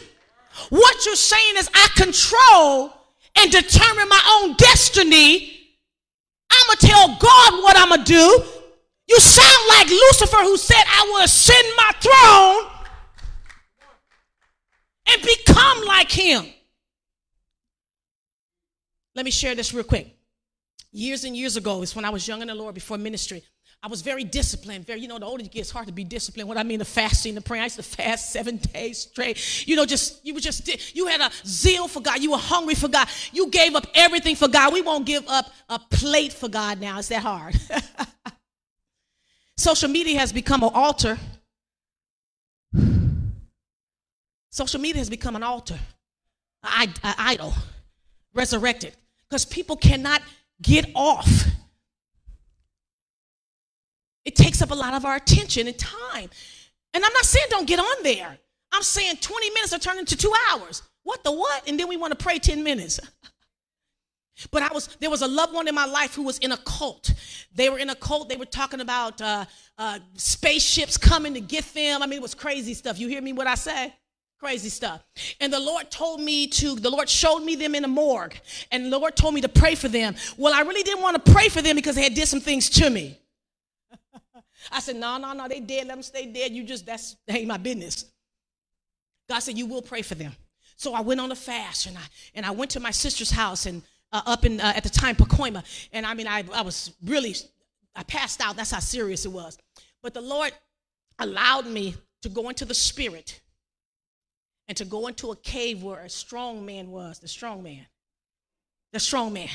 What 0.70 1.06
you're 1.06 1.16
saying 1.16 1.56
is 1.58 1.70
I 1.74 1.88
control 1.96 2.94
and 3.36 3.52
determine 3.52 4.10
my 4.10 4.42
own 4.42 4.56
destiny. 4.56 5.54
I'm 6.52 6.66
going 6.68 6.78
to 6.78 6.88
tell 6.88 7.08
God 7.08 7.64
what 7.64 7.78
I'm 7.78 7.90
going 7.90 8.04
to 8.04 8.12
do. 8.12 8.44
You 9.08 9.20
sound 9.20 9.68
like 9.70 9.90
Lucifer 9.90 10.38
who 10.38 10.58
said, 10.58 10.84
I 10.86 11.12
will 11.14 11.24
ascend 11.24 11.68
my 11.78 11.92
throne 12.02 12.77
and 15.10 15.22
become 15.22 15.86
like 15.86 16.12
him. 16.12 16.46
Let 19.16 19.26
me 19.26 19.32
share 19.32 19.56
this 19.56 19.74
real 19.74 19.84
quick. 19.84 20.16
Years 20.92 21.24
and 21.24 21.36
years 21.36 21.58
ago, 21.58 21.82
it's 21.82 21.96
when 21.96 22.06
I 22.06 22.10
was 22.10 22.28
young 22.28 22.42
in 22.42 22.48
the 22.48 22.56
Lord 22.56 22.76
before 22.76 22.98
ministry. 22.98 23.44
I 23.84 23.88
was 23.88 24.02
very 24.02 24.24
disciplined. 24.24 24.86
Very, 24.86 25.02
you 25.02 25.08
know, 25.08 25.20
the 25.20 25.26
older 25.26 25.44
you 25.44 25.50
get, 25.50 25.62
it's 25.62 25.72
hard 25.72 25.88
to 25.88 25.94
be 25.94 26.04
disciplined. 26.04 26.50
What 26.50 26.58
I 26.58 26.64
mean, 26.64 26.80
the 26.80 26.86
fasting, 26.86 27.36
the 27.36 27.42
praying. 27.42 27.62
I 27.62 27.66
used 27.66 27.76
to 27.76 27.84
fast 27.84 28.32
seven 28.34 28.58
days 28.58 29.00
straight. 29.00 29.68
You 29.68 29.76
know, 29.76 29.86
just 29.86 30.26
you 30.26 30.34
were 30.34 30.40
just 30.40 30.96
you 30.96 31.08
had 31.08 31.22
a 31.22 31.32
zeal 31.46 31.88
for 31.88 32.02
God. 32.02 32.20
You 32.20 32.32
were 32.32 32.38
hungry 32.38 32.76
for 32.76 32.88
God. 32.88 33.08
You 33.32 33.50
gave 33.50 33.76
up 33.76 33.86
everything 33.94 34.36
for 34.36 34.48
God. 34.48 34.74
We 34.74 34.82
won't 34.82 35.06
give 35.06 35.28
up 35.28 35.52
a 35.70 35.80
plate 35.80 36.34
for 36.34 36.50
God 36.50 36.80
now. 36.80 37.00
It's 37.00 37.10
that 37.10 37.22
hard. 37.22 37.56
Social 39.58 39.90
media 39.90 40.20
has 40.20 40.32
become 40.32 40.64
an 40.64 40.72
altar 40.74 41.18
Social 44.50 44.80
media 44.80 45.00
has 45.00 45.10
become 45.10 45.36
an 45.36 45.44
altar, 45.44 45.78
an 46.64 46.94
idol, 47.04 47.54
resurrected, 48.34 48.96
because 49.30 49.46
people 49.46 49.76
cannot 49.76 50.22
get 50.62 50.90
off. 50.96 51.46
It 54.26 54.36
takes 54.36 54.62
up 54.62 54.72
a 54.72 54.76
lot 54.76 54.94
of 54.94 55.06
our 55.06 55.16
attention 55.16 55.68
and 55.68 55.78
time. 55.78 56.30
And 56.94 57.06
I'm 57.06 57.14
not 57.14 57.26
saying 57.26 57.46
don't 57.50 57.68
get 57.68 57.80
on 57.80 58.04
there. 58.04 58.38
I'm 58.72 58.84
saying 58.84 59.18
20 59.22 59.50
minutes 59.52 59.74
are 59.74 59.80
turned 59.80 60.00
into 60.00 60.18
two 60.18 60.34
hours. 60.50 60.82
What 61.04 61.24
the 61.24 61.32
what? 61.32 61.68
And 61.68 61.80
then 61.80 61.88
we 61.88 61.96
want 61.96 62.18
to 62.18 62.22
pray 62.22 62.40
10 62.40 62.64
minutes. 62.64 63.00
But 64.52 64.62
I 64.62 64.72
was 64.72 64.86
there 65.00 65.10
was 65.10 65.24
a 65.24 65.28
loved 65.28 65.56
one 65.56 65.68
in 65.68 65.74
my 65.74 65.86
life 65.86 66.14
who 66.14 66.22
was 66.22 66.38
in 66.38 66.52
a 66.52 66.58
cult. 66.58 67.12
They 67.56 67.72
were 67.72 67.80
in 67.80 67.90
a 67.90 67.96
cult. 67.96 68.30
They 68.30 68.36
were 68.36 68.46
talking 68.46 68.82
about 68.82 69.20
uh, 69.20 69.46
uh, 69.80 69.98
spaceships 70.14 70.96
coming 70.96 71.34
to 71.34 71.42
get 71.42 71.66
them. 71.74 72.04
I 72.04 72.06
mean, 72.06 72.20
it 72.20 72.22
was 72.22 72.36
crazy 72.36 72.76
stuff. 72.76 73.00
You 73.00 73.08
hear 73.08 73.20
me? 73.20 73.34
What 73.34 73.48
I 73.48 73.56
say? 73.56 73.96
Crazy 74.40 74.70
stuff. 74.70 75.04
And 75.40 75.52
the 75.52 75.60
Lord 75.60 75.90
told 75.90 76.22
me 76.22 76.46
to, 76.48 76.76
the 76.76 76.92
Lord 76.92 77.10
showed 77.10 77.40
me 77.40 77.56
them 77.56 77.74
in 77.74 77.84
a 77.84 77.88
morgue. 77.88 78.36
And 78.72 78.92
the 78.92 79.00
Lord 79.00 79.16
told 79.16 79.34
me 79.34 79.42
to 79.42 79.50
pray 79.50 79.74
for 79.74 79.88
them. 79.88 80.16
Well, 80.38 80.54
I 80.54 80.62
really 80.62 80.84
didn't 80.84 81.02
want 81.02 81.24
to 81.24 81.32
pray 81.32 81.50
for 81.50 81.62
them 81.62 81.76
because 81.76 81.96
they 81.96 82.04
had 82.04 82.14
did 82.14 82.28
some 82.28 82.40
things 82.40 82.70
to 82.72 82.90
me. 82.90 83.18
I 84.72 84.80
said, 84.80 84.96
no, 84.96 85.18
no, 85.18 85.34
no, 85.34 85.48
they 85.48 85.60
dead. 85.60 85.88
Let 85.88 85.96
them 85.96 86.04
stay 86.04 86.28
dead. 86.28 86.52
You 86.52 86.64
just, 86.64 86.86
that's, 86.86 87.16
that 87.26 87.38
ain't 87.38 87.48
my 87.48 87.58
business. 87.58 88.06
God 89.28 89.40
said, 89.40 89.58
you 89.58 89.66
will 89.66 89.82
pray 89.82 90.04
for 90.04 90.14
them. 90.14 90.34
So 90.76 90.94
I 90.94 91.02
went 91.02 91.20
on 91.20 91.32
a 91.32 91.36
fast 91.36 91.88
and 91.88 91.98
I, 91.98 92.04
and 92.36 92.46
I 92.46 92.52
went 92.52 92.70
to 92.72 92.80
my 92.80 92.92
sister's 92.92 93.32
house 93.32 93.66
and 93.66 93.82
uh, 94.12 94.22
up 94.28 94.46
in, 94.46 94.62
uh, 94.62 94.74
at 94.76 94.84
the 94.84 94.90
time, 94.90 95.16
Pacoima. 95.16 95.64
And 95.92 96.06
I 96.06 96.14
mean, 96.14 96.28
I, 96.28 96.44
I 96.54 96.62
was 96.62 96.94
really, 97.04 97.36
I 97.96 98.04
passed 98.04 98.40
out. 98.40 98.56
That's 98.56 98.72
how 98.72 98.80
serious 98.80 99.26
it 99.26 99.32
was. 99.32 99.58
But 100.04 100.14
the 100.14 100.22
Lord 100.22 100.54
allowed 101.18 101.66
me 101.66 101.96
to 102.22 102.30
go 102.30 102.50
into 102.50 102.66
the 102.66 102.76
spirit 102.76 103.42
and 104.68 104.78
to 104.78 104.86
go 104.86 105.08
into 105.08 105.32
a 105.32 105.36
cave 105.36 105.84
where 105.84 106.00
a 106.00 106.10
strong 106.10 106.66
man 106.66 106.92
was, 106.92 107.20
the 107.20 107.28
strong 107.28 107.64
man. 107.64 107.86
The 108.94 109.00
strong 109.00 109.34
man. 109.34 109.50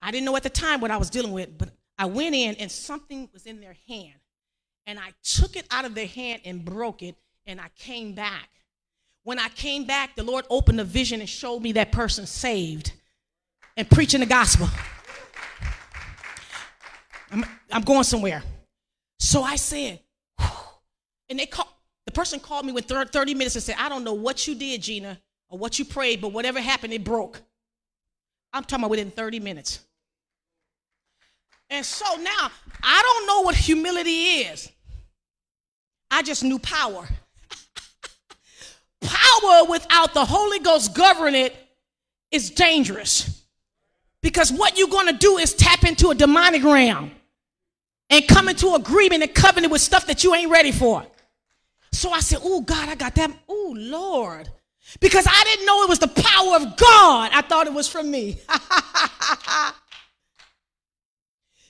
I 0.00 0.10
didn't 0.10 0.26
know 0.26 0.36
at 0.36 0.42
the 0.42 0.50
time 0.50 0.80
what 0.80 0.90
I 0.90 0.96
was 0.96 1.10
dealing 1.10 1.32
with, 1.32 1.56
but 1.56 1.70
I 1.98 2.06
went 2.06 2.34
in 2.34 2.56
and 2.56 2.70
something 2.70 3.28
was 3.32 3.46
in 3.46 3.60
their 3.60 3.76
hand. 3.88 4.14
And 4.86 4.98
I 4.98 5.12
took 5.22 5.56
it 5.56 5.66
out 5.70 5.84
of 5.84 5.94
their 5.94 6.06
hand 6.06 6.42
and 6.44 6.64
broke 6.64 7.02
it, 7.02 7.14
and 7.46 7.60
I 7.60 7.68
came 7.76 8.14
back. 8.14 8.48
When 9.22 9.38
I 9.38 9.48
came 9.48 9.84
back, 9.84 10.16
the 10.16 10.24
Lord 10.24 10.44
opened 10.50 10.80
a 10.80 10.84
vision 10.84 11.20
and 11.20 11.28
showed 11.28 11.60
me 11.60 11.72
that 11.72 11.92
person 11.92 12.26
saved 12.26 12.92
and 13.76 13.88
preaching 13.88 14.18
the 14.18 14.26
gospel. 14.26 14.68
I'm, 17.30 17.44
I'm 17.70 17.82
going 17.82 18.02
somewhere. 18.02 18.42
So 19.20 19.42
I 19.42 19.54
said, 19.54 20.00
and 21.28 21.38
they 21.38 21.46
called, 21.46 21.68
the 22.06 22.12
person 22.12 22.40
called 22.40 22.66
me 22.66 22.72
with 22.72 22.86
30 22.86 23.34
minutes 23.34 23.54
and 23.54 23.62
said, 23.62 23.76
I 23.78 23.88
don't 23.88 24.04
know 24.04 24.14
what 24.14 24.46
you 24.46 24.54
did, 24.54 24.82
Gina, 24.82 25.18
or 25.48 25.58
what 25.58 25.78
you 25.78 25.84
prayed, 25.84 26.20
but 26.20 26.32
whatever 26.32 26.60
happened, 26.60 26.92
it 26.92 27.04
broke. 27.04 27.40
I'm 28.52 28.64
talking 28.64 28.84
about 28.84 28.90
within 28.90 29.10
30 29.10 29.40
minutes. 29.40 29.80
And 31.70 31.86
so 31.86 32.04
now, 32.16 32.50
I 32.82 33.02
don't 33.02 33.26
know 33.26 33.40
what 33.42 33.54
humility 33.54 34.10
is. 34.10 34.70
I 36.10 36.22
just 36.22 36.44
knew 36.44 36.58
power. 36.58 37.08
power 39.00 39.64
without 39.68 40.12
the 40.12 40.24
Holy 40.24 40.58
Ghost 40.58 40.94
governing 40.94 41.46
it 41.46 41.56
is 42.30 42.50
dangerous. 42.50 43.42
Because 44.22 44.52
what 44.52 44.76
you're 44.76 44.88
going 44.88 45.06
to 45.06 45.14
do 45.14 45.38
is 45.38 45.54
tap 45.54 45.84
into 45.84 46.10
a 46.10 46.14
demonic 46.14 46.62
realm 46.62 47.10
and 48.10 48.28
come 48.28 48.48
into 48.48 48.74
agreement 48.74 49.22
and 49.22 49.34
covenant 49.34 49.72
with 49.72 49.80
stuff 49.80 50.06
that 50.06 50.22
you 50.22 50.34
ain't 50.34 50.50
ready 50.50 50.72
for. 50.72 51.06
So 51.92 52.10
I 52.10 52.20
said, 52.20 52.40
Oh, 52.42 52.60
God, 52.60 52.88
I 52.88 52.94
got 52.94 53.14
that. 53.16 53.30
Oh, 53.48 53.74
Lord. 53.76 54.48
Because 55.00 55.26
I 55.28 55.44
didn't 55.44 55.66
know 55.66 55.82
it 55.84 55.88
was 55.88 56.00
the 56.00 56.08
power 56.08 56.56
of 56.56 56.76
God. 56.76 57.30
I 57.32 57.42
thought 57.42 57.66
it 57.66 57.72
was 57.72 57.88
from 57.88 58.10
me. 58.10 58.40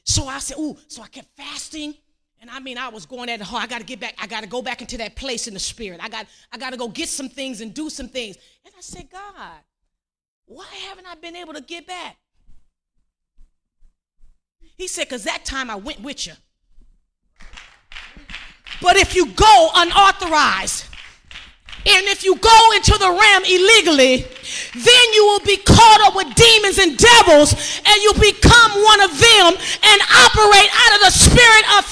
so 0.05 0.27
I 0.27 0.39
said, 0.39 0.57
Oh, 0.59 0.79
so 0.89 1.03
I 1.03 1.09
kept 1.09 1.29
fasting. 1.37 1.95
And 2.41 2.51
I 2.51 2.59
mean, 2.59 2.77
I 2.77 2.89
was 2.89 3.07
going 3.07 3.29
at 3.29 3.39
the 3.39 3.45
heart. 3.45 3.63
I 3.63 3.67
got 3.69 3.79
to 3.79 3.85
get 3.85 4.01
back. 4.01 4.17
I 4.19 4.27
got 4.27 4.43
to 4.43 4.49
go 4.49 4.63
back 4.63 4.81
into 4.81 4.97
that 4.99 5.15
place 5.15 5.47
in 5.47 5.55
the 5.55 5.61
spirit. 5.61 6.01
I 6.03 6.09
got, 6.09 6.27
I 6.51 6.59
got 6.59 6.71
to 6.71 6.77
go 6.77 6.89
get 6.89 7.09
some 7.09 7.29
things 7.29 7.61
and 7.61 7.73
do 7.73 7.89
some 7.89 8.09
things. 8.09 8.37
And 8.65 8.75
I 8.77 8.81
said, 8.81 9.09
God, 9.11 9.61
why 10.47 10.67
haven't 10.89 11.07
I 11.07 11.15
been 11.15 11.37
able 11.37 11.55
to 11.55 11.61
get 11.61 11.87
back? 11.87 12.17
He 14.77 14.89
said, 14.89 15.05
because 15.05 15.23
that 15.25 15.45
time 15.45 15.71
I 15.71 15.77
went 15.77 16.01
with 16.01 16.27
you. 16.27 16.33
But 18.83 18.97
if 18.97 19.15
you 19.15 19.27
go 19.27 19.71
unauthorized, 19.75 20.87
and 21.85 22.07
if 22.07 22.25
you 22.25 22.37
go 22.37 22.73
into 22.77 22.93
the 22.93 23.11
realm 23.11 23.43
illegally, 23.45 24.23
then 24.75 25.05
you 25.15 25.25
will 25.27 25.45
be 25.47 25.57
caught 25.57 26.01
up 26.07 26.15
with 26.15 26.35
demons 26.35 26.79
and 26.79 26.97
devils, 26.97 27.55
and 27.87 27.97
you'll 28.03 28.21
become 28.21 28.71
one 28.83 29.01
of 29.01 29.11
them 29.11 29.51
and 29.83 29.99
operate 30.27 30.71
out 30.71 30.93
of 30.95 31.01
the 31.07 31.11
spirit 31.11 31.65
of 31.79 31.83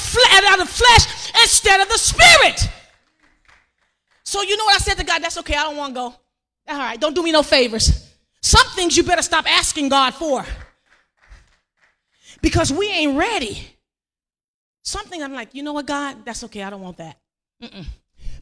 out 0.51 0.61
of 0.61 0.68
flesh 0.68 1.32
instead 1.43 1.80
of 1.80 1.88
the 1.88 1.99
spirit. 1.99 2.68
So 4.24 4.43
you 4.43 4.57
know 4.57 4.64
what 4.64 4.76
I 4.76 4.78
said 4.78 4.95
to 4.99 5.05
God? 5.05 5.22
That's 5.22 5.38
okay. 5.38 5.55
I 5.55 5.64
don't 5.64 5.76
want 5.76 5.91
to 5.91 5.95
go. 5.95 6.14
All 6.68 6.78
right, 6.78 7.01
don't 7.01 7.14
do 7.14 7.22
me 7.22 7.32
no 7.32 7.43
favors. 7.43 8.14
Some 8.43 8.66
things 8.76 8.97
you 8.97 9.03
better 9.03 9.22
stop 9.22 9.45
asking 9.51 9.88
God 9.88 10.14
for 10.14 10.45
because 12.41 12.72
we 12.72 12.88
ain't 12.88 13.18
ready. 13.18 13.76
Something 14.83 15.22
I'm 15.22 15.33
like, 15.33 15.55
you 15.55 15.62
know 15.62 15.72
what, 15.72 15.87
God? 15.87 16.24
That's 16.24 16.45
okay. 16.45 16.62
I 16.62 16.70
don't 16.70 16.81
want 16.81 16.97
that. 16.99 17.18
Mm-mm. 17.62 17.87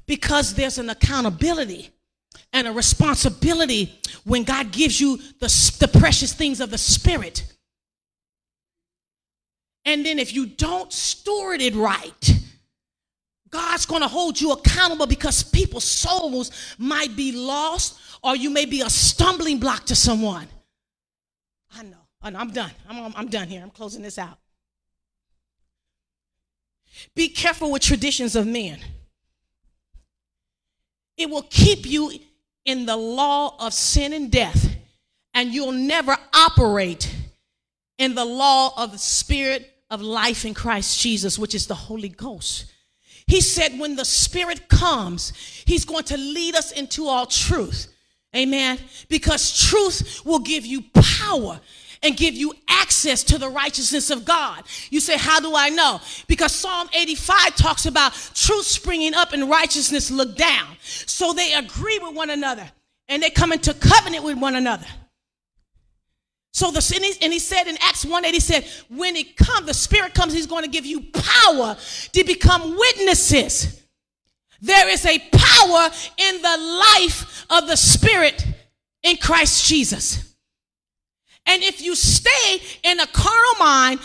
Because 0.07 0.55
there's 0.55 0.79
an 0.79 0.91
accountability 0.91 1.91
and 2.53 2.67
a 2.67 2.73
responsibility 2.73 4.01
when 4.25 4.45
God 4.45 4.71
gives 4.71 5.01
you 5.01 5.17
the, 5.41 5.77
the 5.81 5.91
precious 5.99 6.33
things 6.33 6.61
of 6.61 6.71
the 6.71 6.79
Spirit. 6.79 7.45
And 9.85 10.05
then 10.05 10.19
if 10.19 10.35
you 10.35 10.47
don't 10.47 10.93
steward 10.93 11.61
it 11.61 11.75
right, 11.75 12.39
God's 13.51 13.87
going 13.87 14.03
to 14.03 14.09
hold 14.09 14.41
you 14.41 14.53
accountable 14.53 15.07
because 15.07 15.43
people's 15.43 15.85
souls 15.85 16.51
might 16.79 17.17
be 17.17 17.33
lost 17.33 17.99
or 18.23 18.37
you 18.37 18.51
may 18.51 18.67
be 18.67 18.83
a 18.83 18.91
stumbling 18.91 19.59
block 19.59 19.87
to 19.87 19.95
someone. 19.95 20.47
I 21.75 21.83
know. 21.83 21.97
I 22.21 22.31
know 22.31 22.39
I'm 22.39 22.51
done. 22.51 22.71
I'm, 22.89 23.15
I'm 23.17 23.29
done 23.29 23.49
here. 23.49 23.63
I'm 23.63 23.71
closing 23.71 24.03
this 24.03 24.19
out. 24.19 24.39
Be 27.15 27.29
careful 27.29 27.71
with 27.71 27.83
traditions 27.83 28.37
of 28.37 28.47
men. 28.47 28.79
It 31.17 31.29
will 31.29 31.47
keep 31.51 31.87
you 31.87 32.13
in 32.65 32.87
the 32.87 32.97
law 32.97 33.57
of 33.59 33.73
sin 33.73 34.13
and 34.13 34.31
death, 34.31 34.77
and 35.35 35.53
you'll 35.53 35.73
never 35.73 36.17
operate 36.33 37.15
in 37.99 38.15
the 38.15 38.25
law 38.25 38.73
of 38.77 38.93
the 38.93 38.99
spirit 38.99 39.69
of 39.91 40.01
life 40.03 40.45
in 40.45 40.55
Christ 40.55 41.01
Jesus, 41.01 41.39
which 41.39 41.55
is 41.55 41.67
the 41.67 41.75
Holy 41.75 42.09
Ghost. 42.09 42.73
He 43.27 43.43
said, 43.43 43.79
when 43.79 43.95
the 43.95 44.07
Spirit 44.07 44.69
comes, 44.69 45.33
He's 45.67 45.85
going 45.85 46.05
to 46.05 46.17
lead 46.17 46.55
us 46.55 46.73
into 46.73 47.09
all 47.09 47.27
truth. 47.27 47.95
Amen. 48.35 48.79
Because 49.09 49.69
truth 49.69 50.23
will 50.25 50.39
give 50.39 50.65
you 50.65 50.83
power 50.95 51.61
and 52.03 52.17
give 52.17 52.35
you 52.35 52.53
access 52.69 53.23
to 53.25 53.39
the 53.39 53.49
righteousness 53.49 54.11
of 54.11 54.25
God. 54.25 54.65
You 54.91 55.01
say, 55.01 55.17
How 55.17 55.41
do 55.41 55.55
I 55.55 55.69
know? 55.69 56.01
Because 56.27 56.53
Psalm 56.55 56.89
85 56.95 57.57
talks 57.57 57.87
about 57.87 58.13
truth 58.35 58.67
springing 58.67 59.15
up 59.15 59.33
and 59.33 59.49
righteousness 59.49 60.11
look 60.11 60.37
down. 60.37 60.77
So 60.83 61.33
they 61.33 61.55
agree 61.55 61.99
with 62.03 62.15
one 62.15 62.31
another 62.31 62.71
and 63.09 63.23
they 63.23 63.31
come 63.31 63.53
into 63.53 63.75
covenant 63.75 64.25
with 64.25 64.39
one 64.39 64.55
another. 64.55 64.87
So 66.53 66.71
the 66.71 66.93
and 66.97 67.05
he, 67.05 67.15
and 67.23 67.33
he 67.33 67.39
said 67.39 67.69
in 67.69 67.77
Acts 67.81 68.05
1 68.05 68.25
8, 68.25 68.35
he 68.35 68.41
said, 68.41 68.67
when 68.89 69.15
it 69.17 69.37
comes, 69.37 69.67
the 69.67 69.75
Spirit 69.75 70.15
comes, 70.15 70.33
he's 70.33 70.47
going 70.47 70.65
to 70.65 70.71
give 70.71 70.87
you 70.87 71.03
power 71.13 71.77
to 72.13 72.25
become 72.25 72.77
witnesses. 72.77 73.83
There 74.61 74.89
is 74.89 75.07
a 75.07 75.19
power 75.19 75.91
in 76.17 76.43
the 76.43 76.81
life 76.97 77.47
of 77.49 77.69
the 77.69 77.77
Spirit 77.77 78.45
in 79.05 79.19
Christ 79.19 79.67
Jesus. 79.67 80.28
And 81.49 81.63
if 81.63 81.81
you 81.81 81.97
stay 81.97 82.61
in 82.85 83.01
a 83.01 83.07
carnal 83.07 83.59
mind, 83.59 84.01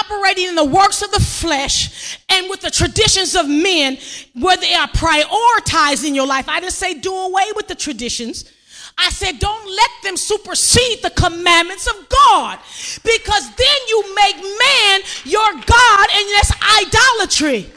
operating 0.00 0.46
in 0.46 0.54
the 0.54 0.64
works 0.64 1.02
of 1.02 1.10
the 1.10 1.20
flesh 1.20 2.18
and 2.28 2.48
with 2.48 2.60
the 2.60 2.70
traditions 2.70 3.34
of 3.34 3.48
men, 3.48 3.98
where 4.34 4.56
they 4.56 4.72
are 4.72 4.86
prioritizing 4.88 6.14
your 6.14 6.28
life, 6.28 6.48
I 6.48 6.60
didn't 6.60 6.74
say 6.74 6.94
do 6.94 7.12
away 7.12 7.46
with 7.56 7.66
the 7.66 7.74
traditions. 7.74 8.52
I 8.96 9.10
said, 9.10 9.40
don't 9.40 9.66
let 9.66 9.90
them 10.04 10.16
supersede 10.16 11.02
the 11.02 11.10
commandments 11.10 11.88
of 11.88 12.08
God 12.08 12.60
because 13.02 13.54
then 13.56 13.76
you 13.88 14.14
make 14.14 14.36
man 14.36 15.00
your 15.24 15.52
God 15.52 16.08
and 16.14 16.28
that's 16.34 16.52
idolatry. 16.80 17.70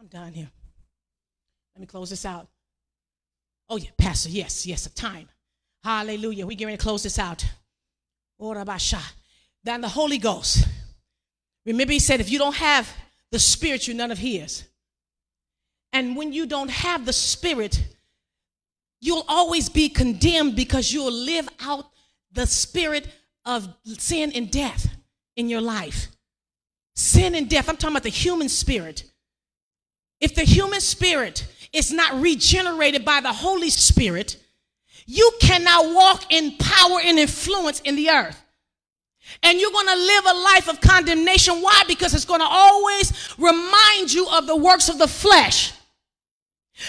I'm 0.00 0.06
done 0.08 0.32
here. 0.32 0.50
Let 1.74 1.80
me 1.80 1.86
close 1.86 2.10
this 2.10 2.26
out. 2.26 2.48
Oh, 3.68 3.76
yeah, 3.76 3.90
Pastor, 3.96 4.28
yes, 4.28 4.66
yes, 4.66 4.86
a 4.86 4.94
time. 4.94 5.28
Hallelujah. 5.86 6.46
We 6.46 6.56
get 6.56 6.64
ready 6.64 6.76
to 6.76 6.82
close 6.82 7.04
this 7.04 7.16
out. 7.16 7.46
Then 9.62 9.80
the 9.80 9.88
Holy 9.88 10.18
Ghost. 10.18 10.66
Remember, 11.64 11.92
he 11.92 12.00
said, 12.00 12.18
if 12.18 12.28
you 12.28 12.40
don't 12.40 12.56
have 12.56 12.92
the 13.30 13.38
Spirit, 13.38 13.86
you're 13.86 13.96
none 13.96 14.10
of 14.10 14.18
His. 14.18 14.64
And 15.92 16.16
when 16.16 16.32
you 16.32 16.44
don't 16.44 16.72
have 16.72 17.06
the 17.06 17.12
Spirit, 17.12 17.80
you'll 19.00 19.24
always 19.28 19.68
be 19.68 19.88
condemned 19.88 20.56
because 20.56 20.92
you'll 20.92 21.12
live 21.12 21.48
out 21.60 21.86
the 22.32 22.48
spirit 22.48 23.06
of 23.44 23.72
sin 23.84 24.32
and 24.34 24.50
death 24.50 24.88
in 25.36 25.48
your 25.48 25.60
life. 25.60 26.08
Sin 26.96 27.36
and 27.36 27.48
death, 27.48 27.68
I'm 27.68 27.76
talking 27.76 27.94
about 27.94 28.02
the 28.02 28.08
human 28.08 28.48
spirit. 28.48 29.04
If 30.20 30.34
the 30.34 30.42
human 30.42 30.80
spirit 30.80 31.46
is 31.72 31.92
not 31.92 32.20
regenerated 32.20 33.04
by 33.04 33.20
the 33.20 33.32
Holy 33.32 33.70
Spirit, 33.70 34.38
you 35.06 35.32
cannot 35.40 35.94
walk 35.94 36.24
in 36.30 36.56
power 36.58 37.00
and 37.02 37.18
influence 37.18 37.80
in 37.80 37.96
the 37.96 38.10
earth. 38.10 38.42
And 39.42 39.58
you're 39.58 39.72
going 39.72 39.86
to 39.86 39.94
live 39.94 40.24
a 40.26 40.34
life 40.34 40.68
of 40.68 40.80
condemnation. 40.80 41.62
Why? 41.62 41.82
Because 41.88 42.14
it's 42.14 42.24
going 42.24 42.40
to 42.40 42.46
always 42.48 43.34
remind 43.38 44.12
you 44.12 44.28
of 44.28 44.46
the 44.46 44.56
works 44.56 44.88
of 44.88 44.98
the 44.98 45.08
flesh. 45.08 45.72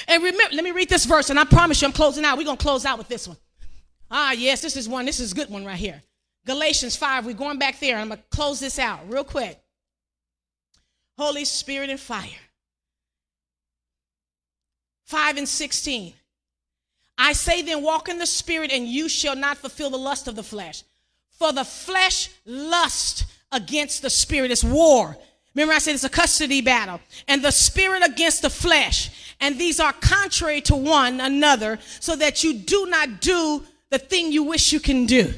And 0.07 0.21
remember, 0.21 0.55
let 0.55 0.63
me 0.63 0.71
read 0.71 0.89
this 0.89 1.05
verse, 1.05 1.29
and 1.29 1.39
I 1.39 1.45
promise 1.45 1.81
you 1.81 1.87
I'm 1.87 1.93
closing 1.93 2.25
out. 2.25 2.37
We're 2.37 2.43
going 2.43 2.57
to 2.57 2.63
close 2.63 2.85
out 2.85 2.97
with 2.97 3.07
this 3.07 3.27
one. 3.27 3.37
Ah, 4.11 4.33
yes, 4.33 4.61
this 4.61 4.75
is 4.75 4.87
one. 4.87 5.05
This 5.05 5.19
is 5.19 5.31
a 5.31 5.35
good 5.35 5.49
one 5.49 5.65
right 5.65 5.77
here. 5.77 6.01
Galatians 6.45 6.95
5. 6.95 7.25
We're 7.25 7.33
going 7.33 7.59
back 7.59 7.79
there. 7.79 7.97
I'm 7.97 8.09
going 8.09 8.19
to 8.19 8.25
close 8.29 8.59
this 8.59 8.79
out 8.79 8.99
real 9.09 9.23
quick. 9.23 9.59
Holy 11.17 11.45
Spirit 11.45 11.89
and 11.89 11.99
fire. 11.99 12.29
5 15.05 15.37
and 15.37 15.47
16. 15.47 16.13
I 17.17 17.33
say 17.33 17.61
then, 17.61 17.81
walk 17.81 18.09
in 18.09 18.19
the 18.19 18.25
Spirit, 18.25 18.71
and 18.71 18.87
you 18.87 19.09
shall 19.09 19.35
not 19.35 19.57
fulfill 19.57 19.89
the 19.89 19.97
lust 19.97 20.27
of 20.27 20.35
the 20.35 20.43
flesh. 20.43 20.83
For 21.31 21.51
the 21.51 21.65
flesh 21.65 22.29
lust 22.45 23.25
against 23.51 24.01
the 24.01 24.09
Spirit 24.09 24.51
is 24.51 24.63
war 24.63 25.17
Remember, 25.57 25.73
I 25.73 25.79
said 25.79 25.95
it's 25.95 26.03
a 26.03 26.09
custody 26.09 26.61
battle. 26.61 26.99
And 27.27 27.43
the 27.43 27.49
spirit 27.49 28.05
against 28.05 28.43
the 28.43 28.49
flesh. 28.49 29.33
And 29.41 29.57
these 29.57 29.79
are 29.79 29.91
contrary 29.91 30.61
to 30.61 30.75
one 30.75 31.19
another, 31.19 31.79
so 31.99 32.15
that 32.15 32.43
you 32.43 32.53
do 32.53 32.85
not 32.85 33.21
do 33.21 33.63
the 33.89 33.97
thing 33.97 34.31
you 34.31 34.43
wish 34.43 34.71
you 34.71 34.79
can 34.79 35.07
do. 35.07 35.33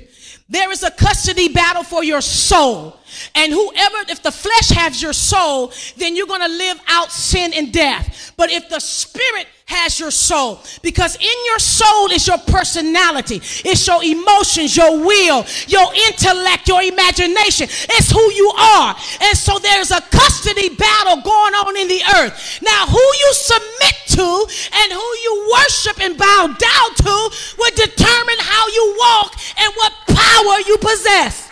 There 0.50 0.74
is 0.74 0.84
a 0.84 0.92
custody 0.92 1.48
battle 1.48 1.84
for 1.84 2.04
your 2.04 2.20
soul. 2.20 2.99
And 3.36 3.52
whoever, 3.52 3.98
if 4.10 4.22
the 4.22 4.32
flesh 4.32 4.70
has 4.70 5.02
your 5.02 5.14
soul, 5.14 5.72
then 5.98 6.16
you're 6.16 6.28
going 6.28 6.42
to 6.42 6.48
live 6.48 6.80
out 6.88 7.12
sin 7.12 7.54
and 7.54 7.72
death. 7.72 8.34
But 8.38 8.52
if 8.52 8.70
the 8.70 8.80
spirit 8.80 9.48
has 9.66 10.00
your 10.00 10.12
soul, 10.12 10.60
because 10.82 11.16
in 11.16 11.46
your 11.46 11.60
soul 11.60 12.12
is 12.12 12.26
your 12.26 12.40
personality, 12.40 13.36
it's 13.66 13.86
your 13.86 14.04
emotions, 14.04 14.76
your 14.76 14.98
will, 14.98 15.46
your 15.68 15.94
intellect, 16.08 16.68
your 16.68 16.82
imagination. 16.82 17.68
It's 17.70 18.12
who 18.12 18.32
you 18.34 18.52
are. 18.58 18.96
And 19.22 19.38
so 19.38 19.60
there's 19.60 19.92
a 19.92 20.02
custody 20.02 20.70
battle 20.70 21.22
going 21.22 21.54
on 21.54 21.78
in 21.78 21.88
the 21.88 22.02
earth. 22.18 22.60
Now, 22.64 22.88
who 22.88 22.98
you 22.98 23.30
submit 23.34 23.96
to 24.10 24.46
and 24.74 24.94
who 24.94 25.10
you 25.24 25.52
worship 25.54 26.02
and 26.02 26.18
bow 26.18 26.48
down 26.48 26.96
to 26.96 27.30
will 27.58 27.76
determine 27.76 28.40
how 28.40 28.68
you 28.68 28.96
walk 28.98 29.36
and 29.60 29.74
what 29.76 29.94
power 30.08 30.60
you 30.66 30.78
possess. 30.78 31.49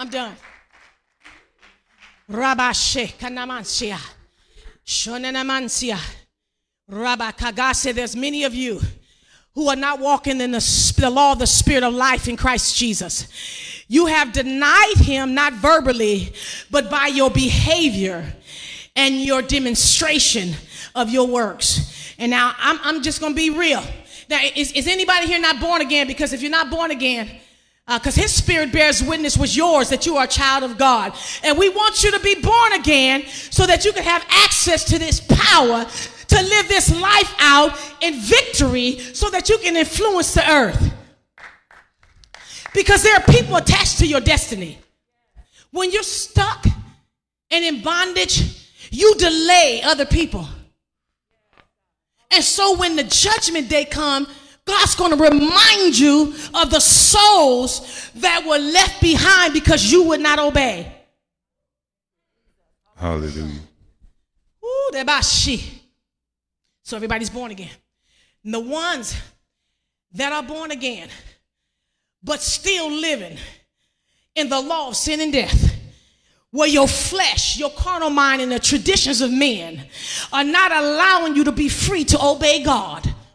I'm 0.00 0.08
done. 0.08 0.34
Rabashe 2.30 3.18
kanamansia. 3.18 4.00
Shonenamansia. 4.86 6.00
Rabakaga 6.90 7.74
said 7.74 7.96
there's 7.96 8.16
many 8.16 8.44
of 8.44 8.54
you 8.54 8.80
who 9.54 9.68
are 9.68 9.76
not 9.76 10.00
walking 10.00 10.40
in 10.40 10.52
the, 10.52 10.94
the 10.96 11.10
law 11.10 11.32
of 11.32 11.38
the 11.38 11.46
spirit 11.46 11.82
of 11.82 11.92
life 11.92 12.28
in 12.28 12.38
Christ 12.38 12.78
Jesus. 12.78 13.28
You 13.88 14.06
have 14.06 14.32
denied 14.32 14.96
him 14.96 15.34
not 15.34 15.52
verbally, 15.52 16.32
but 16.70 16.90
by 16.90 17.08
your 17.08 17.28
behavior 17.28 18.24
and 18.96 19.20
your 19.20 19.42
demonstration 19.42 20.54
of 20.94 21.10
your 21.10 21.26
works. 21.26 22.14
And 22.18 22.30
now 22.30 22.54
I'm, 22.56 22.78
I'm 22.84 23.02
just 23.02 23.20
going 23.20 23.34
to 23.34 23.36
be 23.36 23.50
real. 23.50 23.84
Now, 24.30 24.40
is, 24.56 24.72
is 24.72 24.88
anybody 24.88 25.26
here 25.26 25.40
not 25.40 25.60
born 25.60 25.82
again? 25.82 26.06
Because 26.06 26.32
if 26.32 26.40
you're 26.40 26.50
not 26.50 26.70
born 26.70 26.90
again, 26.90 27.38
because 27.98 28.16
uh, 28.16 28.22
his 28.22 28.32
spirit 28.32 28.70
bears 28.72 29.02
witness 29.02 29.36
was 29.36 29.56
yours 29.56 29.88
that 29.88 30.06
you 30.06 30.16
are 30.16 30.24
a 30.24 30.28
child 30.28 30.62
of 30.62 30.78
God. 30.78 31.12
And 31.42 31.58
we 31.58 31.68
want 31.70 32.04
you 32.04 32.12
to 32.12 32.20
be 32.20 32.36
born 32.36 32.72
again 32.74 33.26
so 33.26 33.66
that 33.66 33.84
you 33.84 33.92
can 33.92 34.04
have 34.04 34.24
access 34.30 34.84
to 34.84 34.98
this 34.98 35.20
power 35.20 35.84
to 36.28 36.36
live 36.36 36.68
this 36.68 36.94
life 37.00 37.34
out 37.40 37.76
in 38.00 38.14
victory 38.20 38.98
so 38.98 39.28
that 39.30 39.48
you 39.48 39.58
can 39.58 39.76
influence 39.76 40.34
the 40.34 40.48
earth. 40.48 40.94
Because 42.72 43.02
there 43.02 43.16
are 43.16 43.22
people 43.22 43.56
attached 43.56 43.98
to 43.98 44.06
your 44.06 44.20
destiny. 44.20 44.78
When 45.72 45.90
you're 45.90 46.04
stuck 46.04 46.64
and 47.50 47.64
in 47.64 47.82
bondage, 47.82 48.68
you 48.92 49.16
delay 49.16 49.80
other 49.82 50.06
people. 50.06 50.46
And 52.30 52.44
so 52.44 52.76
when 52.76 52.94
the 52.94 53.02
judgment 53.02 53.68
day 53.68 53.84
comes, 53.84 54.28
God's 54.70 54.94
going 54.94 55.10
to 55.10 55.16
remind 55.16 55.98
you 55.98 56.32
of 56.54 56.70
the 56.70 56.78
souls 56.78 58.10
that 58.14 58.44
were 58.46 58.58
left 58.58 59.00
behind 59.00 59.52
because 59.52 59.90
you 59.90 60.04
would 60.04 60.20
not 60.20 60.38
obey. 60.38 60.90
Hallelujah. 62.94 63.60
Ooh, 64.64 64.90
so 66.84 66.96
everybody's 66.96 67.30
born 67.30 67.50
again. 67.50 67.70
And 68.44 68.54
the 68.54 68.60
ones 68.60 69.16
that 70.12 70.32
are 70.32 70.42
born 70.44 70.70
again, 70.70 71.08
but 72.22 72.40
still 72.40 72.92
living 72.92 73.38
in 74.36 74.48
the 74.48 74.60
law 74.60 74.86
of 74.86 74.96
sin 74.96 75.20
and 75.20 75.32
death, 75.32 75.74
where 76.52 76.68
your 76.68 76.86
flesh, 76.86 77.58
your 77.58 77.70
carnal 77.70 78.10
mind, 78.10 78.40
and 78.40 78.52
the 78.52 78.60
traditions 78.60 79.20
of 79.20 79.32
men 79.32 79.84
are 80.32 80.44
not 80.44 80.70
allowing 80.70 81.34
you 81.34 81.42
to 81.42 81.52
be 81.52 81.68
free 81.68 82.04
to 82.04 82.24
obey 82.24 82.62
God. 82.62 83.09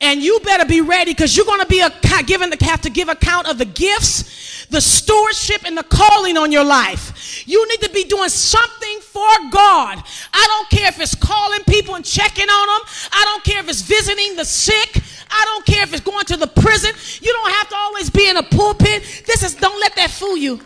And 0.00 0.22
you 0.22 0.40
better 0.40 0.64
be 0.64 0.80
ready 0.80 1.12
because 1.12 1.36
you're 1.36 1.46
going 1.46 1.60
to 1.60 1.66
be 1.66 1.80
a, 1.80 1.90
given 2.24 2.50
to 2.50 2.64
have 2.64 2.80
to 2.82 2.90
give 2.90 3.08
account 3.08 3.48
of 3.48 3.58
the 3.58 3.64
gifts, 3.64 4.66
the 4.66 4.80
stewardship, 4.80 5.62
and 5.64 5.76
the 5.76 5.82
calling 5.84 6.36
on 6.36 6.52
your 6.52 6.64
life. 6.64 7.46
You 7.46 7.66
need 7.68 7.80
to 7.80 7.90
be 7.90 8.04
doing 8.04 8.28
something 8.28 9.00
for 9.00 9.28
God. 9.50 10.02
I 10.32 10.46
don't 10.46 10.70
care 10.70 10.88
if 10.88 11.00
it's 11.00 11.14
calling 11.14 11.60
people 11.64 11.94
and 11.94 12.04
checking 12.04 12.48
on 12.48 12.66
them. 12.66 12.88
I 13.12 13.24
don't 13.24 13.44
care 13.44 13.60
if 13.60 13.68
it's 13.68 13.82
visiting 13.82 14.36
the 14.36 14.44
sick. 14.44 15.02
I 15.30 15.44
don't 15.44 15.66
care 15.66 15.82
if 15.82 15.92
it's 15.92 16.04
going 16.04 16.24
to 16.26 16.36
the 16.36 16.46
prison. 16.46 16.92
You 17.20 17.32
don't 17.32 17.52
have 17.52 17.68
to 17.70 17.76
always 17.76 18.10
be 18.10 18.28
in 18.28 18.36
a 18.36 18.42
pulpit. 18.42 19.24
This 19.26 19.42
is, 19.42 19.54
don't 19.54 19.80
let 19.80 19.94
that 19.96 20.10
fool 20.10 20.36
you. 20.36 20.60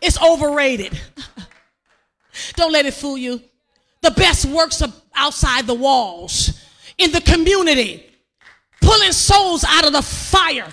It's 0.00 0.20
overrated. 0.22 0.98
don't 2.56 2.72
let 2.72 2.86
it 2.86 2.94
fool 2.94 3.18
you. 3.18 3.42
The 4.02 4.10
best 4.12 4.46
works 4.46 4.80
are 4.80 4.92
outside 5.14 5.66
the 5.66 5.74
walls, 5.74 6.58
in 6.96 7.12
the 7.12 7.20
community 7.20 8.09
pulling 8.80 9.12
souls 9.12 9.64
out 9.66 9.86
of 9.86 9.92
the 9.92 10.02
fire. 10.02 10.72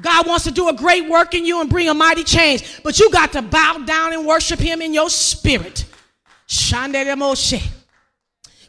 God 0.00 0.26
wants 0.26 0.44
to 0.44 0.50
do 0.50 0.68
a 0.68 0.74
great 0.74 1.08
work 1.08 1.34
in 1.34 1.46
you 1.46 1.60
and 1.60 1.70
bring 1.70 1.88
a 1.88 1.94
mighty 1.94 2.24
change, 2.24 2.82
but 2.82 2.98
you 2.98 3.10
got 3.10 3.32
to 3.32 3.42
bow 3.42 3.78
down 3.78 4.12
and 4.12 4.26
worship 4.26 4.58
Him 4.58 4.82
in 4.82 4.92
your 4.92 5.08
spirit. 5.08 5.86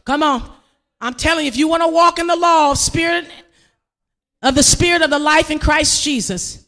Come 0.04 0.22
on. 0.22 0.50
I'm 1.00 1.14
telling 1.14 1.44
you, 1.44 1.48
if 1.48 1.56
you 1.56 1.68
want 1.68 1.82
to 1.82 1.88
walk 1.88 2.18
in 2.18 2.26
the 2.26 2.36
law 2.36 2.70
of 2.70 2.78
spirit, 2.78 3.28
of 4.42 4.54
the 4.54 4.62
spirit 4.62 5.02
of 5.02 5.10
the 5.10 5.18
life 5.18 5.50
in 5.50 5.58
Christ 5.58 6.02
Jesus, 6.02 6.65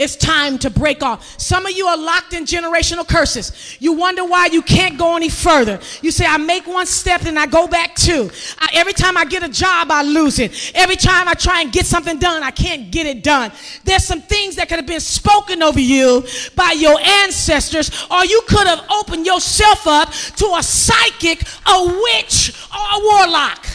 it's 0.00 0.16
time 0.16 0.56
to 0.60 0.70
break 0.70 1.02
off. 1.02 1.38
Some 1.38 1.66
of 1.66 1.72
you 1.72 1.86
are 1.86 1.96
locked 1.96 2.32
in 2.32 2.44
generational 2.44 3.06
curses. 3.06 3.76
You 3.80 3.92
wonder 3.92 4.24
why 4.24 4.46
you 4.46 4.62
can't 4.62 4.96
go 4.96 5.14
any 5.14 5.28
further. 5.28 5.78
You 6.00 6.10
say, 6.10 6.24
I 6.24 6.38
make 6.38 6.66
one 6.66 6.86
step 6.86 7.26
and 7.26 7.38
I 7.38 7.44
go 7.44 7.68
back 7.68 7.96
two. 7.96 8.30
I, 8.58 8.70
every 8.72 8.94
time 8.94 9.18
I 9.18 9.26
get 9.26 9.42
a 9.42 9.48
job, 9.50 9.90
I 9.90 10.02
lose 10.02 10.38
it. 10.38 10.72
Every 10.74 10.96
time 10.96 11.28
I 11.28 11.34
try 11.34 11.60
and 11.60 11.70
get 11.70 11.84
something 11.84 12.18
done, 12.18 12.42
I 12.42 12.50
can't 12.50 12.90
get 12.90 13.04
it 13.04 13.22
done. 13.22 13.52
There's 13.84 14.04
some 14.04 14.22
things 14.22 14.56
that 14.56 14.70
could 14.70 14.78
have 14.78 14.86
been 14.86 15.00
spoken 15.00 15.62
over 15.62 15.78
you 15.78 16.24
by 16.56 16.72
your 16.72 16.98
ancestors, 16.98 17.90
or 18.10 18.24
you 18.24 18.40
could 18.48 18.66
have 18.66 18.82
opened 18.90 19.26
yourself 19.26 19.86
up 19.86 20.10
to 20.36 20.46
a 20.56 20.62
psychic, 20.62 21.42
a 21.66 21.84
witch, 21.84 22.54
or 22.72 22.80
a 22.80 23.04
warlock. 23.04 23.66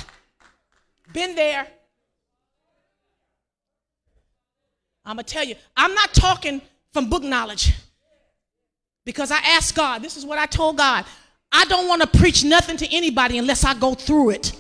Been 1.14 1.36
there. 1.36 1.68
I'm 5.06 5.18
going 5.18 5.26
to 5.26 5.34
tell 5.34 5.44
you, 5.44 5.56
I'm 5.78 5.94
not 5.94 6.14
talking 6.14 6.62
from 6.92 7.10
book 7.10 7.24
knowledge 7.24 7.74
because 9.06 9.32
I 9.32 9.38
asked 9.38 9.76
God, 9.76 10.02
this 10.02 10.18
is 10.18 10.26
what 10.26 10.40
I 10.40 10.46
told 10.46 10.78
God. 10.78 11.06
I 11.52 11.66
don't 11.66 11.88
want 11.88 12.02
to 12.02 12.20
preach 12.20 12.44
nothing 12.44 12.78
to 12.78 12.96
anybody 12.96 13.38
unless 13.38 13.64
I 13.64 13.76
go 13.76 13.94
through 13.94 14.32
it. 14.32 14.54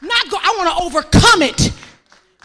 Not 0.00 0.30
go, 0.30 0.38
I 0.40 0.54
want 0.58 0.76
to 0.76 0.84
overcome 0.84 1.42
it 1.42 1.72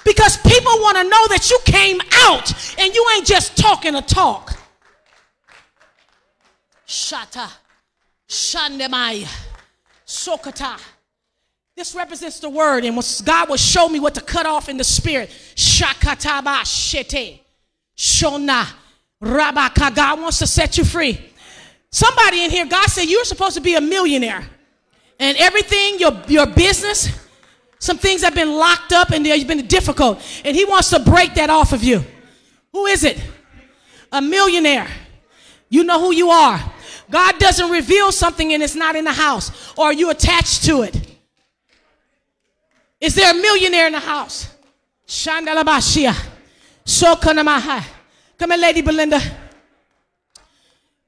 because 0.04 0.38
people 0.38 0.72
want 0.82 0.98
to 0.98 1.04
know 1.04 1.28
that 1.30 1.50
you 1.50 1.60
came 1.66 2.00
out 2.14 2.52
and 2.80 2.94
you 2.94 3.06
ain't 3.16 3.26
just 3.26 3.58
talking 3.58 3.96
a 3.96 4.02
talk. 4.02 4.54
Shata, 6.88 7.50
Shandemaya, 8.28 9.28
Sokata. 10.06 10.80
This 11.78 11.94
represents 11.94 12.40
the 12.40 12.50
word, 12.50 12.86
and 12.86 13.00
God 13.24 13.50
will 13.50 13.56
show 13.56 13.88
me 13.88 14.00
what 14.00 14.16
to 14.16 14.22
cut 14.22 14.48
off 14.48 14.68
in 14.68 14.78
the 14.78 14.84
spirit. 14.84 15.30
Shakataba 15.56 16.62
shete. 16.62 17.40
Shona. 17.96 18.66
Rabaka. 19.22 19.96
God 19.96 20.20
wants 20.20 20.40
to 20.40 20.48
set 20.48 20.80
you 20.80 20.84
free. 20.84 21.22
Somebody 21.92 22.44
in 22.44 22.50
here, 22.50 22.66
God 22.66 22.88
said 22.88 23.04
you're 23.04 23.24
supposed 23.26 23.54
to 23.58 23.62
be 23.62 23.76
a 23.76 23.82
millionaire. 23.82 24.44
And 25.20 25.38
everything, 25.38 26.00
your, 26.00 26.20
your 26.28 26.48
business, 26.48 27.10
some 27.78 28.00
things 28.00 28.24
have 28.24 28.34
been 28.34 28.56
locked 28.56 28.92
up 28.92 29.12
and 29.12 29.24
they've 29.24 29.48
been 29.48 29.68
difficult. 29.68 30.20
And 30.44 30.58
He 30.58 30.66
wants 30.66 30.90
to 30.90 31.00
break 31.00 31.36
that 31.36 31.52
off 31.52 31.74
of 31.74 31.84
you. 31.84 32.04
Who 32.74 32.88
is 32.88 33.04
it? 33.04 33.22
A 34.12 34.20
millionaire. 34.20 34.88
You 35.70 35.84
know 35.84 36.00
who 36.00 36.12
you 36.12 36.32
are. 36.32 36.60
God 37.12 37.38
doesn't 37.38 37.70
reveal 37.70 38.12
something 38.12 38.52
and 38.52 38.64
it's 38.64 38.76
not 38.76 38.96
in 38.96 39.06
the 39.06 39.14
house, 39.14 39.52
or 39.78 39.94
you 39.94 40.10
attached 40.10 40.66
to 40.66 40.82
it. 40.82 41.07
Is 43.00 43.16
there 43.16 43.32
a 43.32 43.36
millionaire 43.36 43.88
in 43.88 43.94
the 43.94 44.00
house? 44.00 44.56
Shandalabashia. 45.08 46.16
Sokanamaha. 46.86 47.86
Come 48.38 48.52
on, 48.52 48.62
Lady 48.62 48.82
Belinda. 48.82 49.20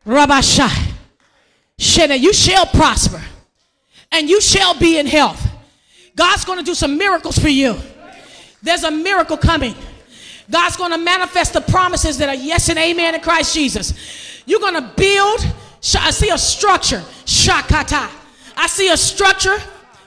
Rabashai. 0.05 0.93
Shena, 1.77 2.19
you 2.19 2.33
shall 2.33 2.65
prosper 2.65 3.21
and 4.11 4.29
you 4.29 4.41
shall 4.41 4.77
be 4.77 4.97
in 4.97 5.05
health. 5.05 5.45
God's 6.15 6.43
going 6.43 6.59
to 6.59 6.65
do 6.65 6.75
some 6.75 6.97
miracles 6.97 7.37
for 7.37 7.47
you. 7.47 7.77
There's 8.61 8.83
a 8.83 8.91
miracle 8.91 9.37
coming. 9.37 9.75
God's 10.51 10.75
going 10.75 10.91
to 10.91 10.97
manifest 10.97 11.53
the 11.53 11.61
promises 11.61 12.17
that 12.17 12.27
are 12.27 12.35
yes 12.35 12.69
and 12.69 12.77
amen 12.77 13.15
in 13.15 13.21
Christ 13.21 13.53
Jesus. 13.53 14.43
You're 14.45 14.59
going 14.59 14.73
to 14.73 14.91
build. 14.97 15.39
I 15.99 16.11
see 16.11 16.29
a 16.29 16.37
structure. 16.37 17.01
Shakata. 17.25 18.09
I 18.57 18.67
see 18.67 18.89
a 18.89 18.97
structure. 18.97 19.57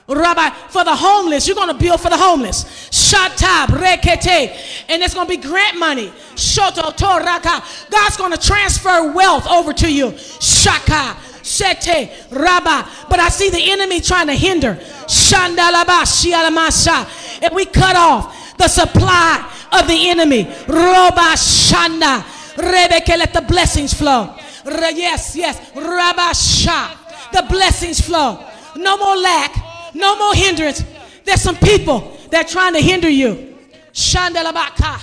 Rabbi, 0.07 0.49
for 0.67 0.83
the 0.83 0.95
homeless, 0.95 1.47
you're 1.47 1.55
going 1.55 1.69
to 1.69 1.73
build 1.73 2.01
for 2.01 2.09
the 2.09 2.17
homeless. 2.17 2.65
Shatab, 2.89 3.67
rekete. 3.67 4.85
And 4.89 5.01
it's 5.01 5.13
going 5.13 5.27
to 5.27 5.37
be 5.37 5.41
grant 5.41 5.77
money. 5.79 6.07
Shoto, 6.35 6.91
toraka. 6.95 7.89
God's 7.89 8.17
going 8.17 8.33
to 8.33 8.37
transfer 8.37 9.13
wealth 9.13 9.47
over 9.47 9.71
to 9.71 9.91
you. 9.91 10.17
Shaka, 10.17 11.15
sete, 11.41 12.11
rabba. 12.31 12.89
But 13.09 13.19
I 13.19 13.29
see 13.29 13.49
the 13.49 13.71
enemy 13.71 14.01
trying 14.01 14.27
to 14.27 14.35
hinder. 14.35 14.75
Shandalaba, 15.07 16.03
shialamasa. 16.03 17.41
And 17.41 17.55
we 17.55 17.65
cut 17.65 17.95
off 17.95 18.57
the 18.57 18.67
supply 18.67 19.49
of 19.71 19.87
the 19.87 20.09
enemy. 20.09 20.43
Roba 20.67 21.37
shanda. 21.37 22.23
Rebeke, 22.55 23.17
let 23.17 23.33
the 23.33 23.41
blessings 23.41 23.93
flow. 23.93 24.35
Yes, 24.65 25.35
yes. 25.35 25.59
Rabasha. 25.71 26.97
The 27.31 27.45
blessings 27.49 28.01
flow. 28.01 28.45
No 28.75 28.97
more 28.97 29.15
lack. 29.15 29.72
No 29.93 30.17
more 30.17 30.33
hindrance. 30.33 30.83
There's 31.23 31.41
some 31.41 31.57
people 31.57 32.17
that 32.31 32.45
are 32.45 32.49
trying 32.49 32.73
to 32.73 32.81
hinder 32.81 33.09
you. 33.09 33.57
Shandalabaka. 33.93 35.01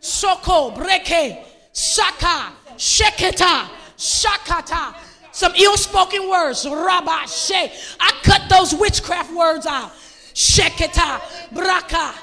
Soko. 0.00 0.70
Breke. 0.72 1.44
Saka, 1.72 2.52
Sheketa. 2.76 3.68
Shakata. 3.96 4.94
Some 5.32 5.52
ill 5.56 5.76
spoken 5.76 6.28
words. 6.28 6.64
Rabashe. 6.64 7.96
I 8.00 8.12
cut 8.22 8.48
those 8.48 8.74
witchcraft 8.74 9.32
words 9.32 9.66
out. 9.66 9.92
Sheketa. 10.34 11.20
Braka. 11.52 12.14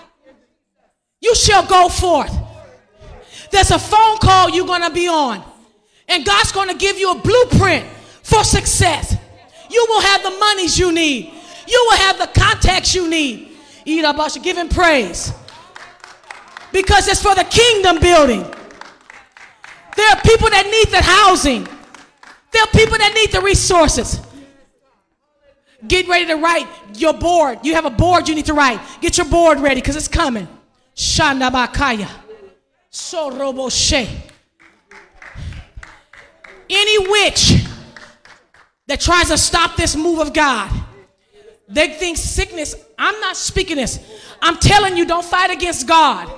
You 1.22 1.34
shall 1.36 1.66
go 1.66 1.90
forth. 1.90 2.36
There's 3.52 3.72
a 3.72 3.80
phone 3.80 4.18
call 4.18 4.50
you're 4.50 4.66
going 4.66 4.84
to 4.84 4.92
be 4.92 5.08
on. 5.08 5.44
And 6.10 6.26
God's 6.26 6.52
going 6.52 6.70
to 6.70 6.76
give 6.76 6.98
you 6.98 7.12
a 7.12 7.16
blueprint 7.18 7.86
for 8.24 8.44
success. 8.44 9.16
You 9.70 9.86
will 9.90 10.02
have 10.02 10.24
the 10.24 10.32
monies 10.32 10.78
you 10.78 10.92
need. 10.92 11.34
You 11.68 11.86
will 11.90 11.98
have 11.98 12.18
the 12.18 12.28
contacts 12.28 12.96
you 12.96 13.10
need. 13.10 13.52
Irabasha, 13.86 14.42
give 14.42 14.58
him 14.58 14.70
praise. 14.70 15.34
Because 16.72 17.08
it's 17.08 17.22
for 17.22 17.36
the 17.36 17.44
kingdom 17.44 18.00
building. 18.00 18.42
There 19.96 20.10
are 20.10 20.22
people 20.22 20.50
that 20.50 20.66
need 20.66 20.92
the 20.92 21.02
housing. 21.02 21.68
There 22.52 22.62
are 22.62 22.68
people 22.68 22.98
that 22.98 23.14
need 23.14 23.32
the 23.32 23.42
resources. 23.42 24.22
Get 25.88 26.08
ready 26.08 26.26
to 26.28 26.36
write 26.36 26.68
your 26.96 27.14
board. 27.14 27.60
You 27.64 27.76
have 27.76 27.86
a 27.86 27.90
board 27.90 28.28
you 28.28 28.36
need 28.36 28.46
to 28.46 28.54
write. 28.54 28.80
Get 29.02 29.18
your 29.18 29.28
board 29.28 29.60
ready 29.60 29.76
because 29.76 29.96
it's 29.96 30.08
coming. 30.08 30.48
Shandabakaya. 30.96 32.10
Soroboshe. 32.92 34.08
Any 36.70 37.08
witch 37.08 37.66
that 38.88 39.00
tries 39.00 39.30
to 39.30 39.38
stop 39.38 39.76
this 39.76 39.96
move 39.96 40.20
of 40.20 40.34
God, 40.34 40.72
they 41.68 41.90
think 41.90 42.18
sickness. 42.18 42.76
I'm 42.98 43.20
not 43.20 43.36
speaking 43.36 43.78
this. 43.78 44.00
I'm 44.42 44.58
telling 44.58 44.96
you, 44.96 45.06
don't 45.06 45.26
fight 45.26 45.52
against 45.52 45.88
God. 45.88 46.30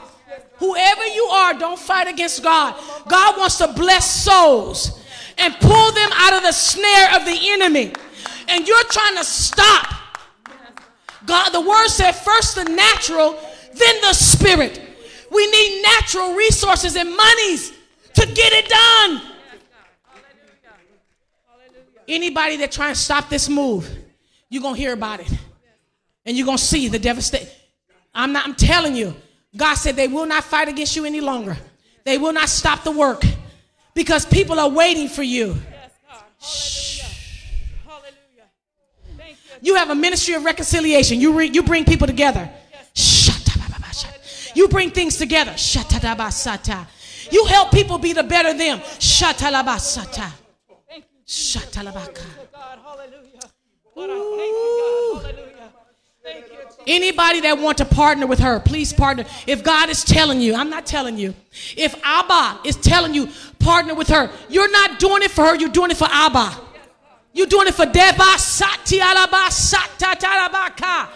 Whoever 0.57 1.05
you 1.07 1.23
are, 1.25 1.53
don't 1.53 1.79
fight 1.79 2.07
against 2.07 2.43
God. 2.43 2.75
God 3.07 3.37
wants 3.37 3.57
to 3.59 3.67
bless 3.73 4.23
souls 4.23 5.01
and 5.37 5.53
pull 5.55 5.91
them 5.93 6.09
out 6.13 6.33
of 6.33 6.43
the 6.43 6.51
snare 6.51 7.15
of 7.15 7.25
the 7.25 7.37
enemy. 7.51 7.93
And 8.49 8.67
you're 8.67 8.83
trying 8.85 9.15
to 9.17 9.23
stop. 9.23 9.93
God, 11.25 11.51
the 11.51 11.61
word 11.61 11.87
said 11.87 12.13
first 12.13 12.55
the 12.55 12.63
natural, 12.63 13.39
then 13.73 14.01
the 14.01 14.13
spirit. 14.13 14.81
We 15.31 15.49
need 15.49 15.83
natural 15.83 16.33
resources 16.33 16.95
and 16.95 17.15
monies 17.15 17.71
to 18.15 18.25
get 18.25 18.51
it 18.51 18.67
done. 18.67 19.21
Anybody 22.07 22.57
that 22.57 22.71
try 22.71 22.87
and 22.87 22.97
stop 22.97 23.29
this 23.29 23.47
move, 23.47 23.87
you're 24.49 24.61
gonna 24.61 24.77
hear 24.77 24.93
about 24.93 25.19
it. 25.19 25.31
And 26.25 26.35
you're 26.35 26.45
gonna 26.45 26.57
see 26.57 26.87
the 26.87 26.99
devastation. 26.99 27.49
I'm 28.13 28.33
not, 28.33 28.45
I'm 28.45 28.55
telling 28.55 28.95
you, 28.95 29.15
God 29.55 29.75
said 29.75 29.95
they 29.95 30.07
will 30.07 30.25
not 30.25 30.43
fight 30.43 30.67
against 30.67 30.95
you 30.95 31.05
any 31.05 31.21
longer. 31.21 31.57
They 32.03 32.17
will 32.17 32.33
not 32.33 32.49
stop 32.49 32.83
the 32.83 32.91
work 32.91 33.23
because 33.93 34.25
people 34.25 34.59
are 34.59 34.69
waiting 34.69 35.07
for 35.07 35.23
you. 35.23 35.55
Shh. 36.41 36.99
You 39.61 39.75
have 39.75 39.89
a 39.89 39.95
ministry 39.95 40.35
of 40.35 40.45
reconciliation. 40.45 41.19
You, 41.19 41.33
re, 41.33 41.47
you 41.47 41.63
bring 41.63 41.85
people 41.85 42.07
together. 42.07 42.49
You 44.55 44.67
bring 44.67 44.91
things 44.91 45.17
together. 45.17 45.53
You 47.31 47.45
help 47.45 47.71
people 47.71 47.97
be 47.97 48.13
the 48.13 48.23
better 48.23 48.57
them. 48.57 48.79
Shatalabasata. 48.79 50.31
Shatalabaka. 51.25 52.25
Anybody 56.87 57.41
that 57.41 57.57
want 57.59 57.77
to 57.79 57.85
partner 57.85 58.25
with 58.25 58.39
her, 58.39 58.59
please 58.59 58.93
partner. 58.93 59.25
If 59.45 59.63
God 59.63 59.89
is 59.89 60.03
telling 60.03 60.41
you, 60.41 60.55
I'm 60.55 60.69
not 60.69 60.85
telling 60.85 61.17
you. 61.17 61.35
If 61.77 61.95
Abba 62.03 62.61
is 62.67 62.75
telling 62.77 63.13
you, 63.13 63.29
partner 63.59 63.93
with 63.93 64.07
her, 64.07 64.31
you're 64.49 64.71
not 64.71 64.99
doing 64.99 65.21
it 65.23 65.31
for 65.31 65.43
her, 65.45 65.55
you're 65.55 65.69
doing 65.69 65.91
it 65.91 65.97
for 65.97 66.07
Abba. 66.09 66.51
You're 67.33 67.47
doing 67.47 67.67
it 67.67 67.75
for 67.75 67.85
Deba 67.85 68.37
Sati 68.37 68.99
Alaba 68.99 69.49
Satatarabaka. 69.49 71.09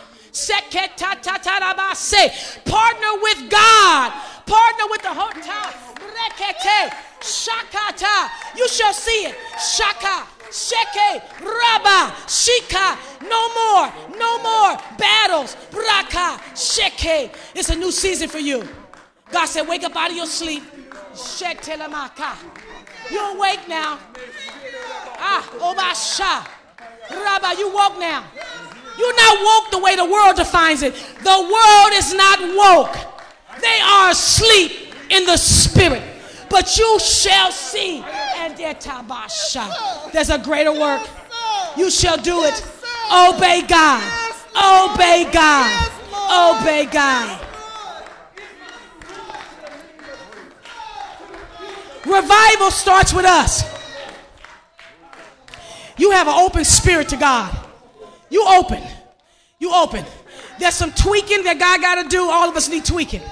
Partner 2.66 3.14
with 3.22 3.50
God. 3.50 4.12
Partner 4.46 4.86
with 4.90 5.02
the 5.02 5.14
hotel. 5.14 5.74
Shakata. 7.22 8.30
You 8.58 8.68
shall 8.68 8.94
see 8.94 9.26
it. 9.26 9.36
Shaka. 9.76 10.28
Sheke, 10.54 11.20
Rabba, 11.42 12.14
Shika, 12.28 12.96
no 13.28 13.50
more, 13.56 13.92
no 14.20 14.38
more 14.38 14.78
battles. 15.00 15.58
Braka, 15.72 16.38
Sheke. 16.54 17.36
It's 17.56 17.70
a 17.70 17.76
new 17.76 17.92
season 17.92 18.30
for 18.30 18.38
you. 18.38 18.64
God 19.32 19.48
said, 19.48 19.68
wake 19.68 19.84
up 19.84 19.96
out 19.96 20.12
of 20.12 20.16
your 20.16 20.28
sleep. 20.28 20.62
Shetelamaka. 21.14 22.38
You're 23.10 23.36
awake 23.36 23.68
now. 23.68 23.98
Ah, 25.18 25.42
Obasha. 25.58 26.48
Rabba, 27.10 27.58
you 27.58 27.74
woke 27.74 27.98
now. 27.98 28.24
You're 28.96 29.16
not 29.16 29.40
woke 29.44 29.72
the 29.72 29.80
way 29.80 29.96
the 29.96 30.06
world 30.06 30.36
defines 30.36 30.84
it. 30.84 30.94
The 30.94 31.50
world 31.52 31.94
is 31.94 32.14
not 32.14 32.40
woke. 32.40 32.96
They 33.60 33.80
are 33.80 34.12
asleep 34.12 34.94
in 35.10 35.26
the 35.26 35.36
spirit. 35.36 36.13
But 36.54 36.78
you 36.78 37.00
shall 37.00 37.52
see. 37.52 38.06
And 38.38 38.56
there's 38.56 40.30
a 40.30 40.38
greater 40.38 40.72
work. 40.72 41.02
You 41.76 41.90
shall 41.90 42.16
do 42.16 42.44
it. 42.44 42.64
Obey 43.12 43.64
God. 43.64 44.04
Obey 44.56 45.28
God. 45.34 45.92
Obey 46.14 46.86
God. 46.86 47.44
Revival 52.06 52.70
starts 52.70 53.14
with 53.16 53.26
us. 53.26 53.64
You 55.98 56.12
have 56.12 56.28
an 56.28 56.36
open 56.36 56.64
spirit 56.66 57.10
to 57.10 57.18
God. 57.18 57.52
You 58.30 58.46
open. 58.48 58.84
You 59.58 59.74
open. 59.74 60.06
There's 60.60 60.76
some 60.76 60.92
tweaking 60.92 61.46
that 61.46 61.58
God 61.58 61.82
got 61.82 62.04
to 62.04 62.08
do. 62.08 62.30
All 62.30 62.48
of 62.48 62.56
us 62.56 62.70
need 62.70 62.86
tweaking. 62.86 63.24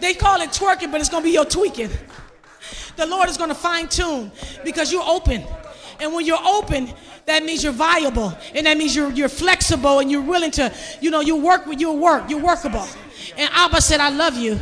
They 0.00 0.14
call 0.14 0.40
it 0.40 0.50
twerking, 0.50 0.90
but 0.90 1.00
it's 1.00 1.10
going 1.10 1.22
to 1.22 1.28
be 1.28 1.32
your 1.32 1.44
tweaking. 1.44 1.90
The 2.96 3.06
Lord 3.06 3.28
is 3.28 3.36
going 3.36 3.48
to 3.48 3.54
fine 3.54 3.88
tune 3.88 4.30
because 4.64 4.92
you're 4.92 5.04
open. 5.06 5.44
And 6.00 6.14
when 6.14 6.24
you're 6.24 6.42
open, 6.42 6.92
that 7.26 7.44
means 7.44 7.62
you're 7.62 7.72
viable. 7.72 8.36
And 8.54 8.66
that 8.66 8.76
means 8.76 8.96
you're, 8.96 9.10
you're 9.12 9.28
flexible 9.28 10.00
and 10.00 10.10
you're 10.10 10.22
willing 10.22 10.50
to, 10.52 10.72
you 11.00 11.10
know, 11.10 11.20
you 11.20 11.36
work 11.36 11.66
with 11.66 11.80
your 11.80 11.96
work. 11.96 12.28
You're 12.28 12.42
workable. 12.42 12.86
And 13.36 13.50
Abba 13.52 13.80
said, 13.80 14.00
I 14.00 14.10
love 14.10 14.36
you. 14.36 14.58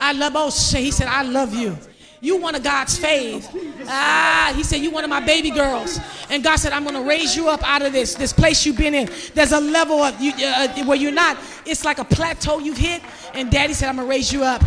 I 0.00 0.12
love 0.12 0.34
oh, 0.34 0.48
Oshe. 0.48 0.78
He 0.78 0.90
said, 0.90 1.08
I 1.08 1.22
love 1.22 1.54
you. 1.54 1.76
You 2.22 2.36
one 2.36 2.54
of 2.54 2.62
God's 2.62 2.98
faves. 2.98 3.48
Ah, 3.86 4.52
he 4.54 4.62
said, 4.62 4.76
You 4.76 4.90
one 4.90 5.04
of 5.04 5.10
my 5.10 5.24
baby 5.24 5.50
girls. 5.50 5.98
And 6.28 6.44
God 6.44 6.56
said, 6.56 6.72
I'm 6.72 6.84
going 6.84 6.94
to 6.94 7.08
raise 7.08 7.34
you 7.34 7.48
up 7.48 7.62
out 7.62 7.80
of 7.80 7.92
this, 7.92 8.14
this 8.14 8.32
place 8.32 8.66
you've 8.66 8.76
been 8.76 8.94
in. 8.94 9.08
There's 9.34 9.52
a 9.52 9.60
level 9.60 10.02
of 10.02 10.20
you, 10.20 10.32
uh, 10.44 10.84
where 10.84 10.98
you're 10.98 11.12
not, 11.12 11.38
it's 11.64 11.84
like 11.84 11.98
a 11.98 12.04
plateau 12.04 12.58
you've 12.58 12.76
hit. 12.76 13.02
And 13.32 13.50
daddy 13.50 13.72
said, 13.72 13.88
I'm 13.88 13.96
going 13.96 14.06
to 14.06 14.10
raise 14.10 14.30
you 14.30 14.44
up. 14.44 14.62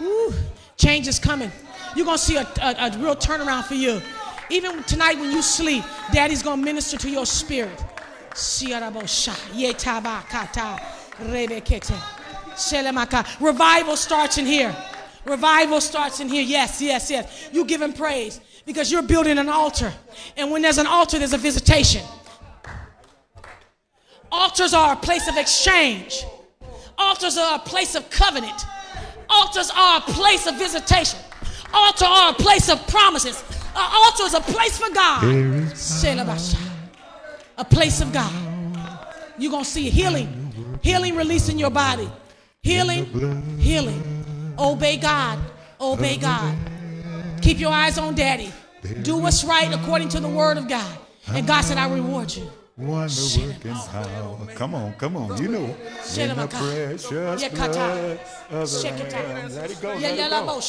Woo, 0.00 0.32
change 0.76 1.08
is 1.08 1.18
coming. 1.18 1.50
You're 1.96 2.06
going 2.06 2.18
to 2.18 2.24
see 2.24 2.36
a, 2.36 2.46
a, 2.62 2.74
a 2.78 2.98
real 2.98 3.16
turnaround 3.16 3.64
for 3.64 3.74
you. 3.74 4.00
Even 4.50 4.82
tonight 4.84 5.18
when 5.18 5.32
you 5.32 5.42
sleep, 5.42 5.84
daddy's 6.12 6.42
going 6.42 6.60
to 6.60 6.64
minister 6.64 6.96
to 6.98 7.10
your 7.10 7.26
spirit. 7.26 7.82
Revival 13.40 13.96
starts 13.96 14.38
in 14.38 14.46
here. 14.46 14.76
Revival 15.24 15.80
starts 15.80 16.20
in 16.20 16.28
here. 16.28 16.42
Yes, 16.42 16.80
yes, 16.82 17.10
yes. 17.10 17.48
You 17.52 17.64
give 17.64 17.80
him 17.80 17.92
praise 17.92 18.40
because 18.66 18.90
you're 18.92 19.02
building 19.02 19.38
an 19.38 19.48
altar. 19.48 19.92
And 20.36 20.50
when 20.50 20.62
there's 20.62 20.78
an 20.78 20.86
altar, 20.86 21.18
there's 21.18 21.32
a 21.32 21.38
visitation. 21.38 22.02
Altars 24.30 24.74
are 24.74 24.92
a 24.94 24.96
place 24.96 25.28
of 25.28 25.36
exchange. 25.36 26.24
Altars 26.98 27.38
are 27.38 27.56
a 27.56 27.58
place 27.60 27.94
of 27.94 28.08
covenant. 28.10 28.64
Altars 29.28 29.70
are 29.74 29.98
a 29.98 30.00
place 30.02 30.46
of 30.46 30.56
visitation. 30.56 31.18
Altar 31.72 32.04
are 32.04 32.30
a 32.30 32.34
place 32.34 32.68
of 32.68 32.86
promises. 32.86 33.42
An 33.76 33.90
altar 33.92 34.24
is 34.24 34.34
a 34.34 34.40
place 34.40 34.78
for 34.78 34.92
God. 34.92 35.24
A 37.56 37.64
place 37.64 38.00
of 38.00 38.12
God. 38.12 38.32
You're 39.38 39.50
going 39.50 39.64
to 39.64 39.70
see 39.70 39.90
healing. 39.90 40.78
Healing 40.82 41.16
releasing 41.16 41.58
your 41.58 41.70
body. 41.70 42.08
Healing, 42.62 43.58
healing. 43.58 44.13
Obey 44.58 44.96
God. 44.96 45.38
Obey 45.80 46.16
God. 46.16 46.56
Keep 47.42 47.60
your 47.60 47.72
eyes 47.72 47.98
on 47.98 48.14
daddy. 48.14 48.52
Do 49.02 49.16
what's 49.16 49.44
right 49.44 49.72
according 49.72 50.08
to 50.10 50.20
the 50.20 50.28
word 50.28 50.58
of 50.58 50.68
God. 50.68 50.98
And 51.28 51.46
God 51.46 51.62
said, 51.62 51.78
I 51.78 51.88
reward 51.92 52.34
you. 52.34 52.50
Wonder 52.76 53.14
working 53.38 53.72
power. 53.72 54.48
Come 54.56 54.74
on, 54.74 54.94
come 54.94 55.16
on. 55.16 55.40
You 55.40 55.48
know. 55.48 55.76
In 56.16 56.36
the 56.36 56.48
precious 56.48 57.08
blood 57.08 57.40
of 57.40 57.52
the 57.52 57.68
Lamb. 57.68 58.18
Let 59.54 59.70
it 59.70 59.80
go. 59.80 59.94
Let 59.94 60.18
it 60.18 60.18
go. 60.18 60.60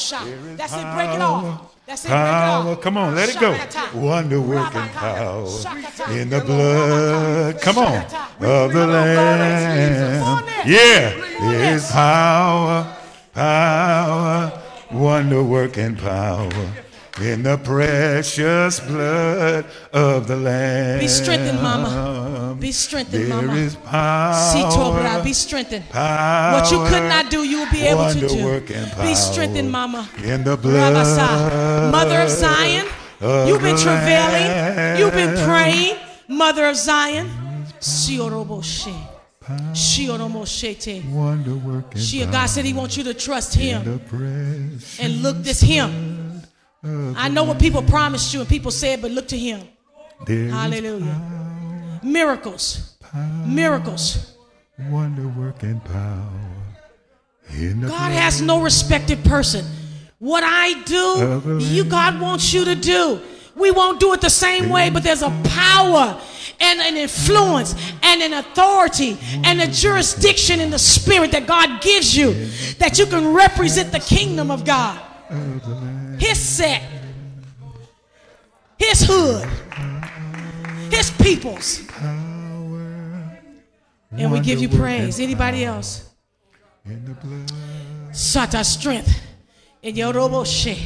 That's 0.55 0.73
it. 0.73 0.85
Break 0.93 1.09
it 1.09 1.21
off. 1.21 1.75
That's 1.87 2.05
it. 2.05 2.09
Break 2.09 2.19
it 2.19 2.19
off. 2.21 2.81
Come 2.81 2.97
on, 2.97 3.15
let 3.15 3.29
it 3.29 3.39
go. 3.39 3.57
Wonder 3.99 4.39
working 4.39 4.89
power 4.89 5.47
in 6.11 6.29
the 6.29 6.41
blood. 6.41 7.59
Come 7.61 7.79
on. 7.79 8.05
Of 8.39 8.73
the 8.73 8.85
Lamb. 8.85 10.45
Yeah. 10.67 11.09
There 11.39 11.73
is 11.75 11.91
power, 11.91 12.94
power, 13.35 14.51
wonder 14.91 15.43
working 15.43 15.95
power 15.97 16.49
in 17.21 17.43
the 17.43 17.57
precious 17.57 18.79
blood 18.81 19.65
of 19.93 20.27
the 20.27 20.35
Lamb. 20.35 20.99
Be 20.99 21.07
strengthened, 21.07 21.61
mama. 21.61 22.55
Be 22.59 22.71
strengthened, 22.71 23.31
There 23.31 23.41
mama. 23.41 23.55
is 23.55 23.75
Sitobra, 23.75 25.11
power. 25.11 25.23
Be 25.23 25.33
strengthened. 25.33 25.89
power, 25.89 26.59
What 26.59 26.71
you 26.71 26.79
could 26.79 27.07
not 27.07 27.29
do, 27.29 27.43
you 27.43 27.59
will 27.59 27.71
be 27.71 27.83
able 27.83 28.09
to 28.11 28.19
do. 28.19 28.61
Be 29.01 29.15
strengthened, 29.15 29.71
mama. 29.71 30.09
In 30.23 30.43
the 30.43 30.57
blood. 30.57 31.91
Mother 31.91 32.21
of 32.21 32.29
Zion, 32.29 32.87
of 33.21 33.47
you've 33.47 33.61
been 33.61 33.77
travailing, 33.77 34.99
you've 34.99 35.13
been 35.13 35.35
praying. 35.45 35.97
Mother 36.27 36.65
of 36.65 36.75
Zion, 36.75 37.29
Shioroboshe. 37.79 39.14
Wonder 41.11 41.55
working 41.55 42.01
Shia, 42.01 42.31
God 42.31 42.47
said 42.47 42.65
He 42.65 42.73
wants 42.73 42.97
you 42.97 43.03
to 43.03 43.13
trust 43.13 43.53
Him 43.53 44.01
and 44.99 45.21
look 45.21 45.37
this 45.37 45.61
Him. 45.61 46.41
I 46.83 47.29
know 47.29 47.43
what 47.43 47.59
people 47.59 47.81
promised 47.83 48.33
you 48.33 48.39
and 48.41 48.49
people 48.49 48.71
said, 48.71 49.01
but 49.01 49.11
look 49.11 49.27
to 49.29 49.37
Him. 49.37 49.61
there 50.25 50.49
Hallelujah. 50.49 51.99
Miracles, 52.03 52.97
miracles. 53.45 54.35
wonder 54.89 55.27
working 55.27 55.79
power 55.81 56.29
God 57.49 58.11
has 58.11 58.41
no 58.41 58.61
respected 58.61 59.23
person. 59.23 59.65
What 60.19 60.43
I 60.43 60.81
do, 60.83 61.59
you 61.63 61.83
God 61.83 62.19
wants 62.19 62.53
you 62.53 62.65
to 62.65 62.75
do. 62.75 63.21
We 63.55 63.71
won't 63.71 63.99
do 63.99 64.13
it 64.13 64.21
the 64.21 64.29
same 64.29 64.69
way, 64.69 64.89
but 64.89 65.03
there's 65.03 65.21
a 65.21 65.29
power 65.43 66.19
and 66.59 66.79
an 66.79 66.97
influence 66.97 67.75
and 68.03 68.21
an 68.21 68.33
authority 68.33 69.17
and 69.43 69.61
a 69.61 69.67
jurisdiction 69.67 70.59
in 70.59 70.69
the 70.69 70.79
spirit 70.79 71.31
that 71.31 71.47
God 71.47 71.81
gives 71.81 72.15
you 72.15 72.33
that 72.79 72.97
you 72.97 73.05
can 73.05 73.33
represent 73.33 73.91
the 73.91 73.99
kingdom 73.99 74.51
of 74.51 74.65
God. 74.65 74.99
His 76.19 76.39
set, 76.39 76.81
his 78.77 79.05
hood, 79.07 79.47
his 80.91 81.11
peoples. 81.11 81.81
And 84.17 84.31
we 84.31 84.39
give 84.39 84.61
you 84.61 84.69
praise. 84.69 85.19
Anybody 85.19 85.65
else? 85.65 86.09
Sata 88.11 88.63
strength. 88.63 89.21
In 89.81 89.95
Yoroboshe. 89.95 90.77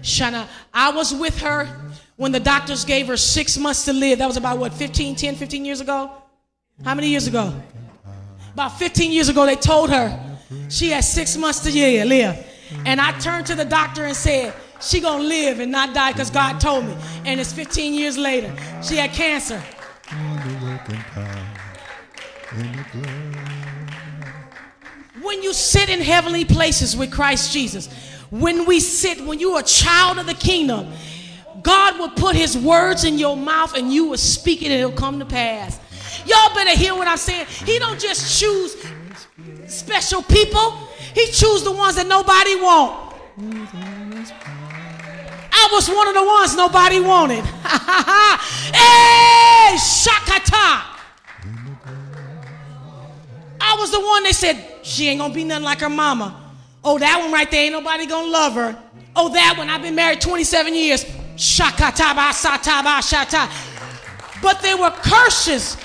Shana. 0.00 0.46
I 0.72 0.90
was 0.90 1.12
with 1.14 1.40
her 1.40 1.85
when 2.16 2.32
the 2.32 2.40
doctors 2.40 2.84
gave 2.84 3.06
her 3.06 3.16
six 3.16 3.58
months 3.58 3.84
to 3.84 3.92
live. 3.92 4.18
That 4.18 4.26
was 4.26 4.36
about 4.36 4.58
what, 4.58 4.72
15, 4.72 5.14
10, 5.14 5.34
15 5.36 5.64
years 5.64 5.80
ago? 5.80 6.10
How 6.84 6.94
many 6.94 7.08
years 7.08 7.26
ago? 7.26 7.54
About 8.52 8.78
15 8.78 9.12
years 9.12 9.28
ago, 9.28 9.46
they 9.46 9.56
told 9.56 9.90
her 9.90 10.38
she 10.68 10.90
had 10.90 11.04
six 11.04 11.36
months 11.36 11.60
to 11.60 11.70
live. 11.70 12.46
And 12.84 13.00
I 13.00 13.12
turned 13.18 13.46
to 13.46 13.54
the 13.54 13.64
doctor 13.64 14.04
and 14.04 14.16
said, 14.16 14.54
she 14.80 15.00
gonna 15.00 15.22
live 15.22 15.60
and 15.60 15.72
not 15.72 15.94
die 15.94 16.12
because 16.12 16.30
God 16.30 16.60
told 16.60 16.84
me. 16.86 16.96
And 17.24 17.40
it's 17.40 17.52
15 17.52 17.94
years 17.94 18.18
later. 18.18 18.54
She 18.82 18.96
had 18.96 19.12
cancer. 19.12 19.62
When 25.22 25.42
you 25.42 25.52
sit 25.52 25.88
in 25.88 26.00
heavenly 26.00 26.44
places 26.44 26.96
with 26.96 27.10
Christ 27.10 27.52
Jesus, 27.52 27.88
when 28.30 28.66
we 28.66 28.80
sit, 28.80 29.20
when 29.24 29.38
you're 29.38 29.60
a 29.60 29.64
child 29.64 30.18
of 30.18 30.26
the 30.26 30.34
kingdom, 30.34 30.92
God 31.62 31.98
will 31.98 32.10
put 32.10 32.36
his 32.36 32.56
words 32.56 33.04
in 33.04 33.18
your 33.18 33.36
mouth 33.36 33.76
and 33.76 33.92
you 33.92 34.06
will 34.06 34.18
speak 34.18 34.62
it 34.62 34.66
and 34.66 34.74
it'll 34.74 34.92
come 34.92 35.18
to 35.18 35.24
pass. 35.24 35.80
Y'all 36.26 36.54
better 36.54 36.76
hear 36.76 36.94
what 36.94 37.06
I'm 37.06 37.16
saying. 37.16 37.46
He 37.64 37.78
don't 37.78 38.00
just 38.00 38.40
choose 38.40 38.76
special 39.66 40.22
people. 40.22 40.88
He 41.14 41.26
choose 41.26 41.62
the 41.62 41.72
ones 41.72 41.96
that 41.96 42.06
nobody 42.06 42.56
want. 42.56 43.14
I 45.52 45.68
was 45.72 45.88
one 45.88 46.08
of 46.08 46.14
the 46.14 46.24
ones 46.24 46.56
nobody 46.56 47.00
wanted. 47.00 47.44
hey, 48.74 49.76
Shakata. 49.76 50.82
I 53.58 53.76
was 53.78 53.90
the 53.90 54.00
one 54.00 54.22
that 54.24 54.34
said, 54.34 54.64
she 54.82 55.08
ain't 55.08 55.20
gonna 55.20 55.34
be 55.34 55.44
nothing 55.44 55.64
like 55.64 55.80
her 55.80 55.88
mama. 55.88 56.54
Oh, 56.84 56.98
that 56.98 57.18
one 57.20 57.32
right 57.32 57.50
there, 57.50 57.64
ain't 57.64 57.72
nobody 57.72 58.06
gonna 58.06 58.30
love 58.30 58.54
her. 58.54 58.80
Oh, 59.16 59.28
that 59.30 59.54
one, 59.56 59.68
I've 59.68 59.82
been 59.82 59.94
married 59.94 60.20
27 60.20 60.74
years. 60.74 61.04
But 64.42 64.60
they 64.62 64.74
were 64.74 64.90
curses. 64.90 65.76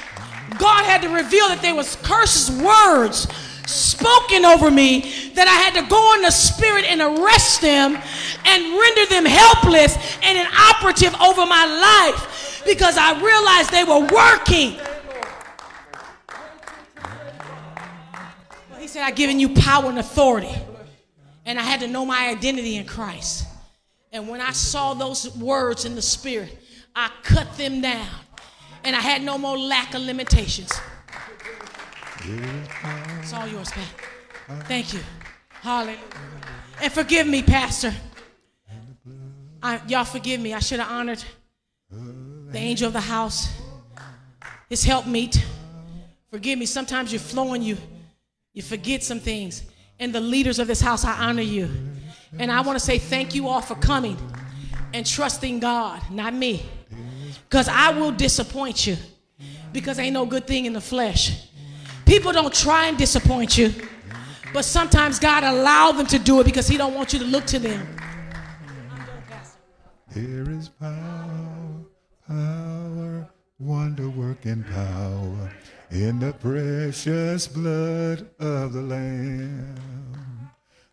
God 0.58 0.84
had 0.86 1.02
to 1.02 1.10
reveal 1.10 1.48
that 1.48 1.62
there 1.62 1.76
was 1.76 1.96
curses, 1.98 2.52
words 2.62 3.28
spoken 3.66 4.46
over 4.46 4.70
me 4.70 5.32
that 5.36 5.48
I 5.48 5.54
had 5.54 5.74
to 5.82 5.90
go 5.90 6.16
in 6.16 6.24
the 6.24 6.32
spirit 6.32 6.86
and 6.86 7.02
arrest 7.02 7.62
them 7.62 7.96
and 8.46 8.80
render 8.80 9.06
them 9.06 9.26
helpless 9.26 9.96
and 10.24 10.38
inoperative 10.38 11.14
over 11.22 11.46
my 11.46 11.66
life 11.66 12.64
because 12.66 12.98
I 12.98 13.20
realized 13.22 13.72
they 13.72 13.84
were 13.84 14.02
working. 14.14 14.78
Well, 18.70 18.80
He 18.80 18.88
said, 18.88 19.04
I've 19.04 19.16
given 19.16 19.40
you 19.40 19.50
power 19.50 19.90
and 19.90 20.00
authority. 20.00 20.54
And 21.46 21.58
I 21.60 21.64
had 21.64 21.80
to 21.80 21.88
know 21.88 22.06
my 22.06 22.30
identity 22.30 22.76
in 22.76 22.86
Christ. 22.86 23.46
And 24.12 24.28
when 24.28 24.42
I 24.42 24.52
saw 24.52 24.94
those 24.94 25.36
words 25.38 25.86
in 25.86 25.96
the 25.96 26.02
spirit, 26.02 26.58
I 26.96 27.10
cut 27.24 27.58
them 27.58 27.82
down. 27.82 28.08
And 28.84 28.96
I 28.96 29.00
had 29.00 29.22
no 29.22 29.38
more 29.38 29.58
lack 29.58 29.94
of 29.94 30.02
limitations. 30.02 30.72
It's 32.24 33.34
all 33.34 33.48
yours, 33.48 33.70
Pat. 33.72 34.66
Thank 34.68 34.94
you. 34.94 35.00
Hallelujah. 35.50 36.00
And 36.82 36.92
forgive 36.92 37.28
me, 37.28 37.44
Pastor. 37.44 37.94
I, 39.64 39.80
y'all 39.88 40.04
forgive 40.04 40.42
me. 40.42 40.54
I 40.54 40.60
should 40.60 40.80
have 40.80 40.92
honored 40.92 41.24
the 41.90 42.58
angel 42.58 42.88
of 42.88 42.94
the 42.94 43.00
house, 43.00 43.50
his 44.68 44.84
helpmeet. 44.84 45.44
Forgive 46.32 46.58
me. 46.58 46.66
Sometimes 46.66 47.12
you're 47.12 47.20
flowing, 47.20 47.62
you 47.62 47.78
you 48.54 48.62
forget 48.62 49.04
some 49.04 49.20
things. 49.20 49.64
And 50.00 50.14
the 50.14 50.20
leaders 50.20 50.60
of 50.60 50.68
this 50.68 50.82
house, 50.82 51.06
I 51.06 51.14
honor 51.14 51.44
you. 51.44 51.70
And 52.40 52.52
I 52.52 52.62
want 52.62 52.80
to 52.80 52.84
say 52.84 52.98
thank 52.98 53.36
you 53.36 53.48
all 53.48 53.62
for 53.62 53.76
coming 53.76 54.18
and 54.94 55.06
trusting 55.06 55.60
God, 55.60 56.02
not 56.10 56.34
me. 56.34 56.66
Because 57.50 57.68
I 57.68 57.92
will 57.92 58.12
disappoint 58.12 58.88
you. 58.88 58.98
Because 59.74 60.00
ain't 60.00 60.14
no 60.14 60.26
good 60.26 60.48
thing 60.48 60.66
in 60.66 60.74
the 60.74 60.82
flesh. 60.82 61.48
People 62.06 62.32
don't 62.32 62.54
try 62.54 62.88
and 62.88 62.98
disappoint 62.98 63.58
you. 63.58 63.74
But 64.54 64.66
sometimes 64.66 65.20
God 65.20 65.44
allow 65.44 65.92
them 65.92 66.08
to 66.08 66.20
do 66.20 66.40
it 66.42 66.46
because 66.46 66.68
he 66.68 66.78
don't 66.78 66.94
want 66.94 67.14
you 67.14 67.20
to 67.20 67.26
look 67.26 67.46
to 67.48 67.60
them. 67.60 67.88
There 70.14 70.50
is 70.50 70.68
power, 70.68 71.86
power, 72.28 73.30
wonder 73.60 74.10
working 74.10 74.64
power 74.64 75.54
in 75.90 76.20
the 76.20 76.34
precious 76.34 77.48
blood 77.48 78.30
of 78.40 78.74
the 78.74 78.82
Lamb. 78.82 80.01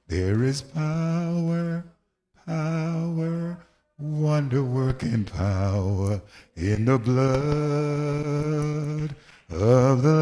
There 0.09 0.43
is 0.43 0.63
power, 0.63 1.85
power, 2.47 3.59
wonder 3.99 4.65
working 4.65 5.25
power 5.25 6.23
in 6.57 6.87
the 6.87 6.99
blood 6.99 7.29
of 9.51 10.03
the 10.03 10.13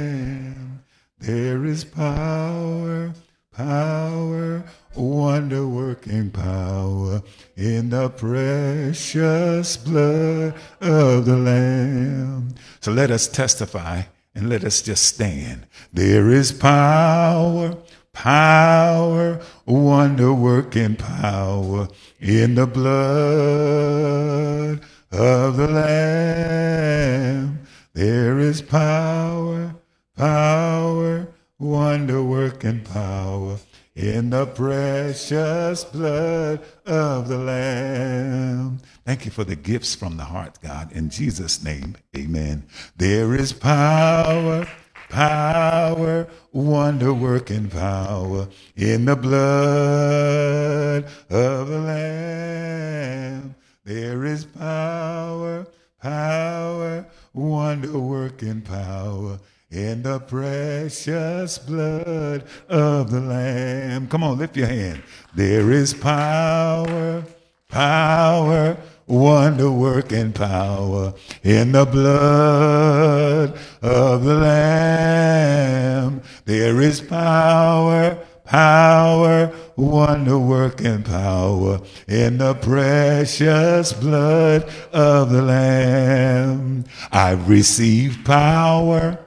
Lamb. 0.00 0.82
There 1.18 1.66
is 1.66 1.84
power, 1.84 3.12
power, 3.52 4.64
wonder 4.94 5.68
working 5.68 6.30
power 6.30 7.22
in 7.58 7.90
the 7.90 8.08
precious 8.08 9.76
blood 9.76 10.54
of 10.80 11.26
the 11.26 11.36
Lamb. 11.36 12.54
So 12.80 12.92
let 12.92 13.10
us 13.10 13.28
testify 13.28 14.04
and 14.34 14.48
let 14.48 14.64
us 14.64 14.82
just 14.82 15.04
stand. 15.04 15.66
There 15.92 16.30
is 16.30 16.52
power, 16.52 17.76
power, 18.16 19.38
wonder 19.66 20.32
working 20.32 20.96
power 20.96 21.86
in 22.18 22.54
the 22.54 22.66
blood 22.66 24.80
of 25.12 25.56
the 25.58 25.68
Lamb. 25.68 27.58
There 27.92 28.38
is 28.38 28.62
power, 28.62 29.74
power, 30.16 31.28
wonder 31.58 32.22
working 32.22 32.80
power 32.84 33.58
in 33.94 34.30
the 34.30 34.46
precious 34.46 35.84
blood 35.84 36.62
of 36.86 37.28
the 37.28 37.38
Lamb. 37.38 38.78
Thank 39.04 39.26
you 39.26 39.30
for 39.30 39.44
the 39.44 39.56
gifts 39.56 39.94
from 39.94 40.16
the 40.16 40.24
heart, 40.24 40.58
God. 40.62 40.90
In 40.92 41.10
Jesus' 41.10 41.62
name, 41.62 41.96
amen. 42.16 42.64
There 42.96 43.34
is 43.34 43.52
power, 43.52 44.66
power, 45.10 46.26
wonder 46.56 47.12
working 47.12 47.68
power 47.68 48.48
in 48.76 49.04
the 49.04 49.14
blood 49.14 51.04
of 51.28 51.68
the 51.68 51.78
Lamb. 51.78 53.54
There 53.84 54.24
is 54.24 54.46
power, 54.46 55.66
power, 56.00 57.06
wonder 57.34 57.98
working 57.98 58.62
power 58.62 59.38
in 59.70 60.02
the 60.02 60.18
precious 60.18 61.58
blood 61.58 62.44
of 62.70 63.10
the 63.10 63.20
Lamb. 63.20 64.08
Come 64.08 64.24
on, 64.24 64.38
lift 64.38 64.56
your 64.56 64.68
hand. 64.68 65.02
There 65.34 65.70
is 65.70 65.92
power, 65.92 67.22
power, 67.68 68.78
wonder 69.06 69.70
working 69.70 70.32
power 70.32 71.14
in 71.42 71.72
the 71.72 71.84
blood 71.84 73.58
of 73.82 74.24
the 74.24 74.34
Lamb. 74.34 76.22
There 76.44 76.80
is 76.80 77.00
power, 77.00 78.18
power, 78.44 79.52
wonder 79.76 80.38
working 80.38 81.02
power 81.02 81.80
in 82.08 82.38
the 82.38 82.54
precious 82.54 83.92
blood 83.92 84.68
of 84.92 85.30
the 85.30 85.42
Lamb. 85.42 86.84
I 87.12 87.32
receive 87.32 88.18
power 88.24 89.18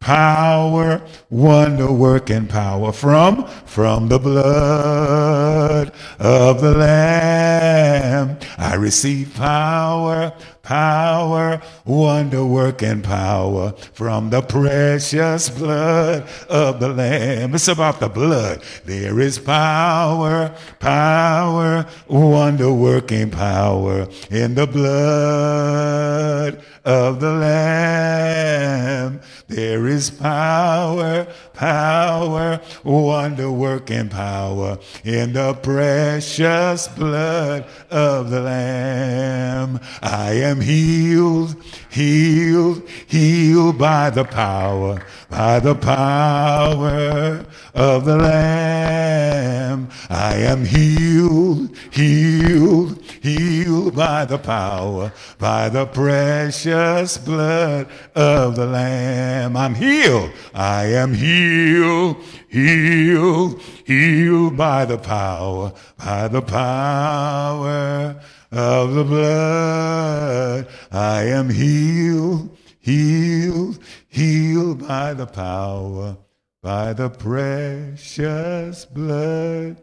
power, 0.00 1.02
wonder 1.28 1.90
working 1.90 2.46
power 2.46 2.92
from, 2.92 3.46
from 3.66 4.08
the 4.08 4.18
blood 4.18 5.92
of 6.18 6.60
the 6.60 6.74
Lamb. 6.74 8.38
I 8.56 8.74
receive 8.76 9.34
power, 9.34 10.32
power, 10.62 11.60
wonder 11.84 12.44
working 12.44 13.02
power 13.02 13.72
from 13.92 14.30
the 14.30 14.42
precious 14.42 15.50
blood 15.50 16.28
of 16.48 16.80
the 16.80 16.88
Lamb. 16.88 17.54
It's 17.54 17.68
about 17.68 18.00
the 18.00 18.08
blood. 18.08 18.62
There 18.84 19.18
is 19.18 19.38
power, 19.38 20.54
power, 20.78 21.86
wonder 22.06 22.72
working 22.72 23.30
power 23.30 24.08
in 24.30 24.54
the 24.54 24.66
blood 24.66 26.62
of 26.84 27.20
the 27.20 27.32
Lamb. 27.32 29.20
There 29.48 29.86
is 29.86 30.10
power, 30.10 31.26
power, 31.54 32.60
wonder 32.84 33.50
working 33.50 34.08
power 34.08 34.78
in 35.04 35.32
the 35.32 35.54
precious 35.54 36.88
blood 36.88 37.66
of 37.90 38.30
the 38.30 38.40
Lamb. 38.40 39.80
I 40.02 40.32
am 40.32 40.60
healed, 40.60 41.56
healed, 41.90 42.88
healed 43.06 43.78
by 43.78 44.10
the 44.10 44.24
power, 44.24 45.02
by 45.30 45.60
the 45.60 45.74
power 45.74 47.44
of 47.74 48.04
the 48.04 48.16
Lamb. 48.16 49.88
I 50.10 50.36
am 50.36 50.64
healed, 50.64 51.76
healed, 51.90 53.02
healed 53.22 53.94
by 53.96 54.24
the 54.24 54.38
power, 54.38 55.12
by 55.38 55.68
the 55.68 55.86
precious 55.86 56.77
blood 57.18 57.88
of 58.14 58.56
the 58.56 58.66
Lamb. 58.66 59.56
I'm 59.56 59.74
healed. 59.74 60.30
I 60.54 60.84
am 60.86 61.14
healed, 61.14 62.16
healed, 62.48 63.60
healed 63.84 64.56
by 64.56 64.84
the 64.84 64.98
power, 64.98 65.72
by 65.96 66.28
the 66.28 66.42
power 66.42 68.20
of 68.50 68.94
the 68.94 69.04
blood. 69.04 70.68
I 70.90 71.24
am 71.24 71.50
healed, 71.50 72.56
healed, 72.78 73.78
healed 74.08 74.86
by 74.86 75.14
the 75.14 75.26
power, 75.26 76.16
by 76.62 76.92
the 76.92 77.10
precious 77.10 78.84
blood 78.84 79.82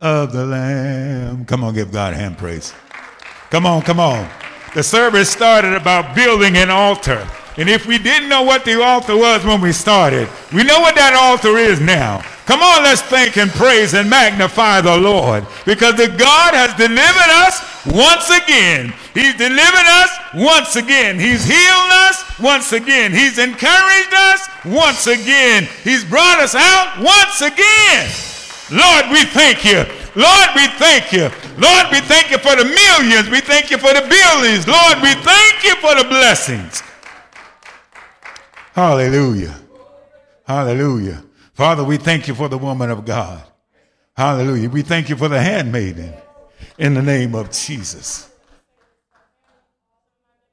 of 0.00 0.32
the 0.32 0.46
Lamb. 0.46 1.44
Come 1.44 1.64
on, 1.64 1.74
give 1.74 1.92
God 1.92 2.14
hand 2.14 2.38
praise. 2.38 2.72
Come 3.50 3.66
on, 3.66 3.82
come 3.82 4.00
on. 4.00 4.28
The 4.78 4.84
service 4.84 5.28
started 5.28 5.74
about 5.74 6.14
building 6.14 6.56
an 6.56 6.70
altar. 6.70 7.26
And 7.56 7.68
if 7.68 7.84
we 7.84 7.98
didn't 7.98 8.28
know 8.28 8.44
what 8.44 8.64
the 8.64 8.80
altar 8.80 9.16
was 9.16 9.44
when 9.44 9.60
we 9.60 9.72
started, 9.72 10.28
we 10.54 10.62
know 10.62 10.78
what 10.78 10.94
that 10.94 11.18
altar 11.18 11.58
is 11.58 11.80
now. 11.80 12.22
Come 12.46 12.62
on, 12.62 12.84
let's 12.84 13.02
thank 13.02 13.36
and 13.38 13.50
praise 13.50 13.94
and 13.94 14.08
magnify 14.08 14.82
the 14.82 14.96
Lord 14.96 15.42
because 15.66 15.96
the 15.96 16.06
God 16.06 16.54
has 16.54 16.78
delivered 16.78 17.32
us 17.42 17.58
once 17.90 18.30
again. 18.30 18.94
He's 19.18 19.34
delivered 19.34 19.88
us 19.98 20.10
once 20.38 20.76
again. 20.76 21.18
He's 21.18 21.42
healed 21.42 21.90
us 22.06 22.38
once 22.38 22.70
again. 22.70 23.10
He's 23.10 23.42
encouraged 23.42 24.14
us 24.14 24.46
once 24.64 25.08
again. 25.08 25.66
He's 25.82 26.04
brought 26.04 26.38
us 26.38 26.54
out 26.54 27.02
once 27.02 27.42
again. 27.42 28.06
Lord, 28.70 29.10
we 29.10 29.26
thank 29.34 29.66
you. 29.66 29.82
Lord, 30.18 30.48
we 30.56 30.66
thank 30.66 31.12
you. 31.12 31.30
Lord, 31.58 31.86
we 31.92 32.00
thank 32.00 32.32
you 32.32 32.38
for 32.38 32.56
the 32.56 32.64
millions. 32.64 33.30
We 33.30 33.40
thank 33.40 33.70
you 33.70 33.78
for 33.78 33.94
the 33.94 34.00
billions. 34.00 34.66
Lord, 34.66 35.00
we 35.00 35.14
thank 35.14 35.62
you 35.62 35.76
for 35.76 35.94
the 35.94 36.02
blessings. 36.08 36.82
Hallelujah. 38.72 39.54
Hallelujah. 40.44 41.22
Father, 41.54 41.84
we 41.84 41.98
thank 41.98 42.26
you 42.26 42.34
for 42.34 42.48
the 42.48 42.58
woman 42.58 42.90
of 42.90 43.04
God. 43.04 43.44
Hallelujah. 44.16 44.68
We 44.68 44.82
thank 44.82 45.08
you 45.08 45.14
for 45.14 45.28
the 45.28 45.40
handmaiden 45.40 46.12
in 46.78 46.94
the 46.94 47.02
name 47.02 47.36
of 47.36 47.52
Jesus. 47.52 48.28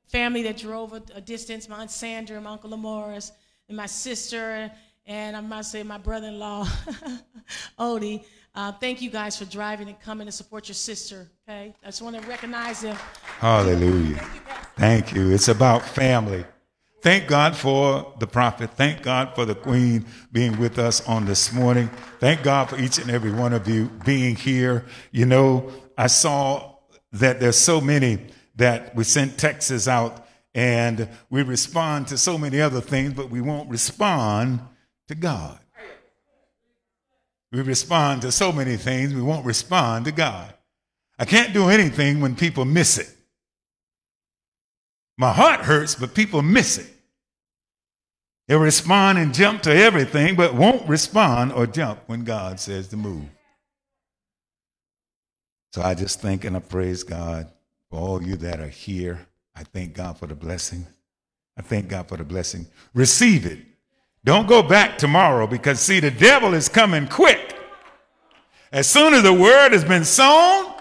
Family 0.09 0.43
that 0.43 0.57
drove 0.57 0.93
a, 0.93 1.01
a 1.15 1.21
distance, 1.21 1.67
my 1.67 1.77
Aunt 1.77 1.89
Sandra, 1.89 2.39
my 2.39 2.51
Uncle 2.51 2.69
Lamoris, 2.69 3.31
and 3.67 3.77
my 3.77 3.87
sister, 3.87 4.71
and 5.07 5.35
I 5.35 5.41
must 5.41 5.71
say 5.71 5.81
my 5.81 5.97
brother-in-law, 5.97 6.67
Odie. 7.79 8.23
Uh, 8.55 8.71
thank 8.71 9.01
you 9.01 9.09
guys 9.09 9.37
for 9.37 9.43
driving 9.45 9.89
and 9.89 9.99
coming 9.99 10.25
to 10.25 10.31
support 10.31 10.69
your 10.69 10.75
sister. 10.75 11.27
Okay, 11.47 11.73
I 11.83 11.87
just 11.87 12.01
want 12.01 12.19
to 12.19 12.25
recognize 12.27 12.81
them. 12.81 12.95
Hallelujah. 13.39 14.17
Thank 14.77 15.13
you. 15.13 15.31
It's 15.31 15.49
about 15.49 15.81
family. 15.81 16.45
Thank 17.01 17.27
God 17.27 17.55
for 17.55 18.13
the 18.19 18.25
prophet. 18.25 18.71
Thank 18.71 19.03
God 19.03 19.35
for 19.35 19.45
the 19.45 19.55
queen 19.55 20.05
being 20.31 20.57
with 20.57 20.79
us 20.79 21.05
on 21.07 21.25
this 21.25 21.53
morning. 21.53 21.89
Thank 22.19 22.43
God 22.43 22.69
for 22.69 22.79
each 22.79 22.97
and 22.97 23.11
every 23.11 23.31
one 23.31 23.53
of 23.53 23.67
you 23.67 23.91
being 24.05 24.35
here. 24.35 24.85
You 25.11 25.25
know, 25.25 25.71
I 25.97 26.07
saw 26.07 26.77
that 27.11 27.39
there's 27.39 27.57
so 27.57 27.79
many 27.81 28.25
that 28.55 28.95
we 28.95 29.03
sent 29.03 29.37
texts 29.37 29.87
out 29.87 30.25
and 30.55 31.09
we 31.29 31.43
respond 31.43 32.07
to 32.07 32.17
so 32.17 32.37
many 32.37 32.61
other 32.61 32.81
things, 32.81 33.13
but 33.13 33.29
we 33.29 33.41
won't 33.41 33.69
respond 33.69 34.61
to 35.09 35.15
God. 35.15 35.59
We 37.51 37.61
respond 37.61 38.21
to 38.23 38.31
so 38.31 38.51
many 38.51 38.75
things, 38.75 39.13
we 39.13 39.21
won't 39.21 39.45
respond 39.45 40.05
to 40.05 40.11
God. 40.11 40.53
I 41.17 41.25
can't 41.25 41.53
do 41.53 41.69
anything 41.69 42.19
when 42.19 42.35
people 42.35 42.65
miss 42.65 42.97
it. 42.97 43.09
My 45.17 45.31
heart 45.31 45.61
hurts, 45.61 45.95
but 45.95 46.13
people 46.13 46.41
miss 46.41 46.77
it. 46.77 46.87
They'll 48.47 48.59
respond 48.59 49.17
and 49.17 49.33
jump 49.33 49.63
to 49.63 49.73
everything, 49.73 50.35
but 50.35 50.53
won't 50.53 50.87
respond 50.87 51.53
or 51.53 51.65
jump 51.65 52.01
when 52.07 52.23
God 52.23 52.59
says 52.59 52.89
to 52.89 52.97
move. 52.97 53.25
So 55.73 55.81
I 55.81 55.95
just 55.95 56.21
thank 56.21 56.45
and 56.45 56.55
I 56.55 56.59
praise 56.59 57.03
God 57.03 57.51
for 57.89 57.99
all 57.99 58.21
you 58.21 58.35
that 58.37 58.59
are 58.59 58.67
here. 58.67 59.27
I 59.55 59.63
thank 59.63 59.93
God 59.93 60.17
for 60.17 60.27
the 60.27 60.35
blessing. 60.35 60.85
I 61.57 61.61
thank 61.61 61.87
God 61.87 62.07
for 62.07 62.17
the 62.17 62.23
blessing. 62.23 62.67
Receive 62.93 63.45
it. 63.45 63.59
Don't 64.25 64.47
go 64.47 64.63
back 64.63 64.97
tomorrow 64.97 65.45
because, 65.45 65.79
see, 65.79 65.99
the 65.99 66.09
devil 66.09 66.55
is 66.55 66.67
coming 66.67 67.07
quick. 67.07 67.55
As 68.71 68.89
soon 68.89 69.13
as 69.13 69.21
the 69.21 69.31
word 69.31 69.71
has 69.71 69.85
been 69.85 70.03
sown, 70.03 70.73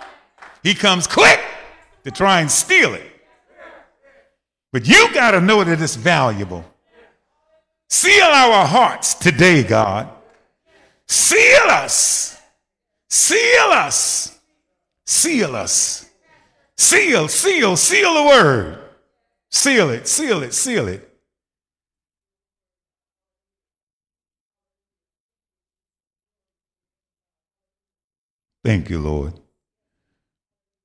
he 0.62 0.74
comes 0.74 1.06
quick 1.06 1.40
to 2.04 2.10
try 2.10 2.40
and 2.40 2.50
steal 2.50 2.94
it. 2.94 3.12
But 4.72 4.88
you 4.88 5.12
got 5.12 5.32
to 5.32 5.42
know 5.42 5.62
that 5.62 5.80
it's 5.80 5.94
valuable. 5.94 6.64
Seal 7.90 8.24
our 8.24 8.66
hearts 8.66 9.14
today, 9.14 9.62
God. 9.62 10.08
Seal 11.06 11.68
us. 11.68 12.40
Seal 13.08 13.70
us. 13.70 14.38
Seal 15.04 15.54
us. 15.54 16.10
Seal, 16.76 17.28
seal, 17.28 17.76
seal 17.76 18.14
the 18.14 18.22
word. 18.22 18.78
Seal 19.50 19.90
it, 19.90 20.08
seal 20.08 20.42
it, 20.42 20.54
seal 20.54 20.88
it. 20.88 21.13
Thank 28.64 28.88
you, 28.88 28.98
Lord. 28.98 29.34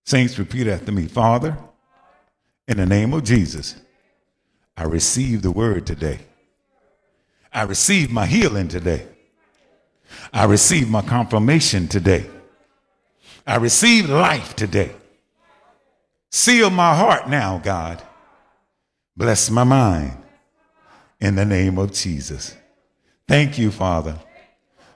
Saints, 0.05 0.37
repeat 0.37 0.67
after 0.67 0.91
me 0.91 1.07
Father, 1.07 1.57
in 2.67 2.77
the 2.77 2.85
name 2.85 3.13
of 3.13 3.23
Jesus, 3.23 3.75
I 4.75 4.83
receive 4.83 5.41
the 5.41 5.51
word 5.51 5.87
today. 5.87 6.19
I 7.53 7.63
receive 7.63 8.11
my 8.11 8.25
healing 8.25 8.67
today. 8.67 9.07
I 10.33 10.45
receive 10.45 10.89
my 10.89 11.01
confirmation 11.01 11.87
today. 11.87 12.29
I 13.47 13.55
receive 13.55 14.09
life 14.09 14.55
today. 14.55 14.91
Seal 16.31 16.69
my 16.69 16.95
heart 16.95 17.27
now, 17.27 17.57
God. 17.57 18.01
Bless 19.17 19.49
my 19.49 19.63
mind 19.63 20.17
in 21.19 21.35
the 21.35 21.45
name 21.45 21.77
of 21.77 21.91
Jesus. 21.93 22.55
Thank 23.27 23.57
you, 23.57 23.71
Father, 23.71 24.19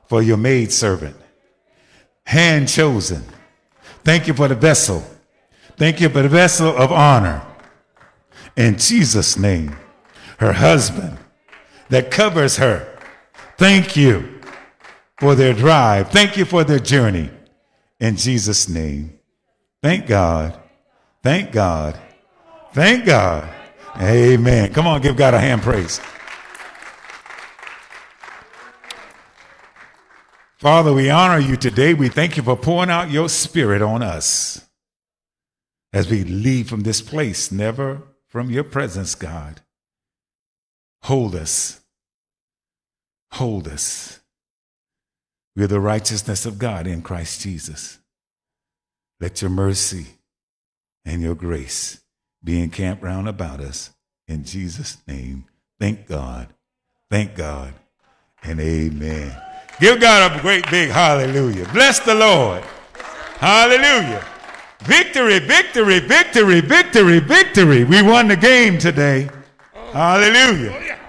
for 0.08 0.22
your 0.22 0.38
maid 0.38 0.72
servant, 0.72 1.16
hand 2.26 2.68
chosen. 2.68 3.24
Thank 4.04 4.28
you 4.28 4.34
for 4.34 4.48
the 4.48 4.56
vessel. 4.56 5.04
Thank 5.78 6.02
you 6.02 6.10
for 6.10 6.22
the 6.22 6.30
vessel 6.30 6.76
of 6.76 6.92
honor. 6.92 7.46
In 8.56 8.78
Jesus' 8.78 9.38
name, 9.38 9.76
her 10.38 10.54
husband 10.54 11.18
that 11.90 12.12
covers 12.12 12.58
her. 12.58 12.88
Thank 13.58 13.96
you 13.96 14.40
for 15.20 15.36
their 15.36 15.54
drive. 15.54 16.12
Thank 16.12 16.38
you 16.38 16.46
for 16.46 16.64
their 16.64 16.80
journey. 16.80 17.30
In 18.00 18.16
Jesus' 18.16 18.68
name. 18.68 19.20
Thank 19.82 20.08
God. 20.08 20.60
Thank 21.22 21.52
God. 21.52 22.00
Thank 22.74 23.06
God. 23.06 23.48
Amen. 24.00 24.74
Come 24.74 24.88
on, 24.88 25.02
give 25.02 25.16
God 25.16 25.34
a 25.34 25.40
hand 25.40 25.62
praise. 25.62 26.02
Father, 30.64 30.94
we 30.94 31.10
honor 31.10 31.40
you 31.40 31.58
today. 31.58 31.94
We 31.94 32.08
thank 32.08 32.38
you 32.38 32.44
for 32.44 32.56
pouring 32.56 32.90
out 32.90 33.12
your 33.12 33.28
spirit 33.28 33.82
on 33.82 34.02
us 34.02 34.66
as 35.92 36.10
we 36.10 36.24
leave 36.24 36.70
from 36.70 36.84
this 36.84 37.02
place, 37.02 37.52
never 37.52 38.02
from 38.30 38.50
your 38.50 38.64
presence, 38.64 39.14
God. 39.14 39.60
Hold 41.02 41.36
us. 41.36 41.82
Hold 43.34 43.68
us. 43.68 44.22
We 45.54 45.66
are 45.66 45.68
the 45.68 45.82
righteousness 45.82 46.46
of 46.46 46.60
God 46.60 46.88
in 46.88 47.02
Christ 47.02 47.42
Jesus. 47.42 48.00
Let 49.20 49.42
your 49.42 49.52
mercy 49.52 50.06
and 51.04 51.22
your 51.22 51.36
grace 51.36 52.00
be 52.42 52.64
encamped 52.64 53.04
round 53.04 53.28
about 53.28 53.60
us. 53.60 53.90
In 54.30 54.46
Jesus' 54.46 54.98
name, 55.10 55.44
thank 55.78 56.08
God. 56.08 56.54
Thank 57.12 57.36
God. 57.36 57.74
And 58.42 58.62
amen. 58.62 59.53
Give 59.80 60.00
God 60.00 60.32
a 60.32 60.42
great 60.42 60.70
big 60.70 60.90
hallelujah. 60.90 61.68
Bless 61.74 62.00
the 62.00 62.16
Lord. 62.16 62.64
Hallelujah. 63.38 64.24
Victory, 64.84 65.40
victory, 65.40 66.00
victory, 66.00 66.62
victory, 66.62 67.20
victory. 67.20 67.84
We 67.84 68.02
won 68.02 68.28
the 68.28 68.36
game 68.36 68.78
today. 68.78 69.30
Hallelujah. 69.92 71.00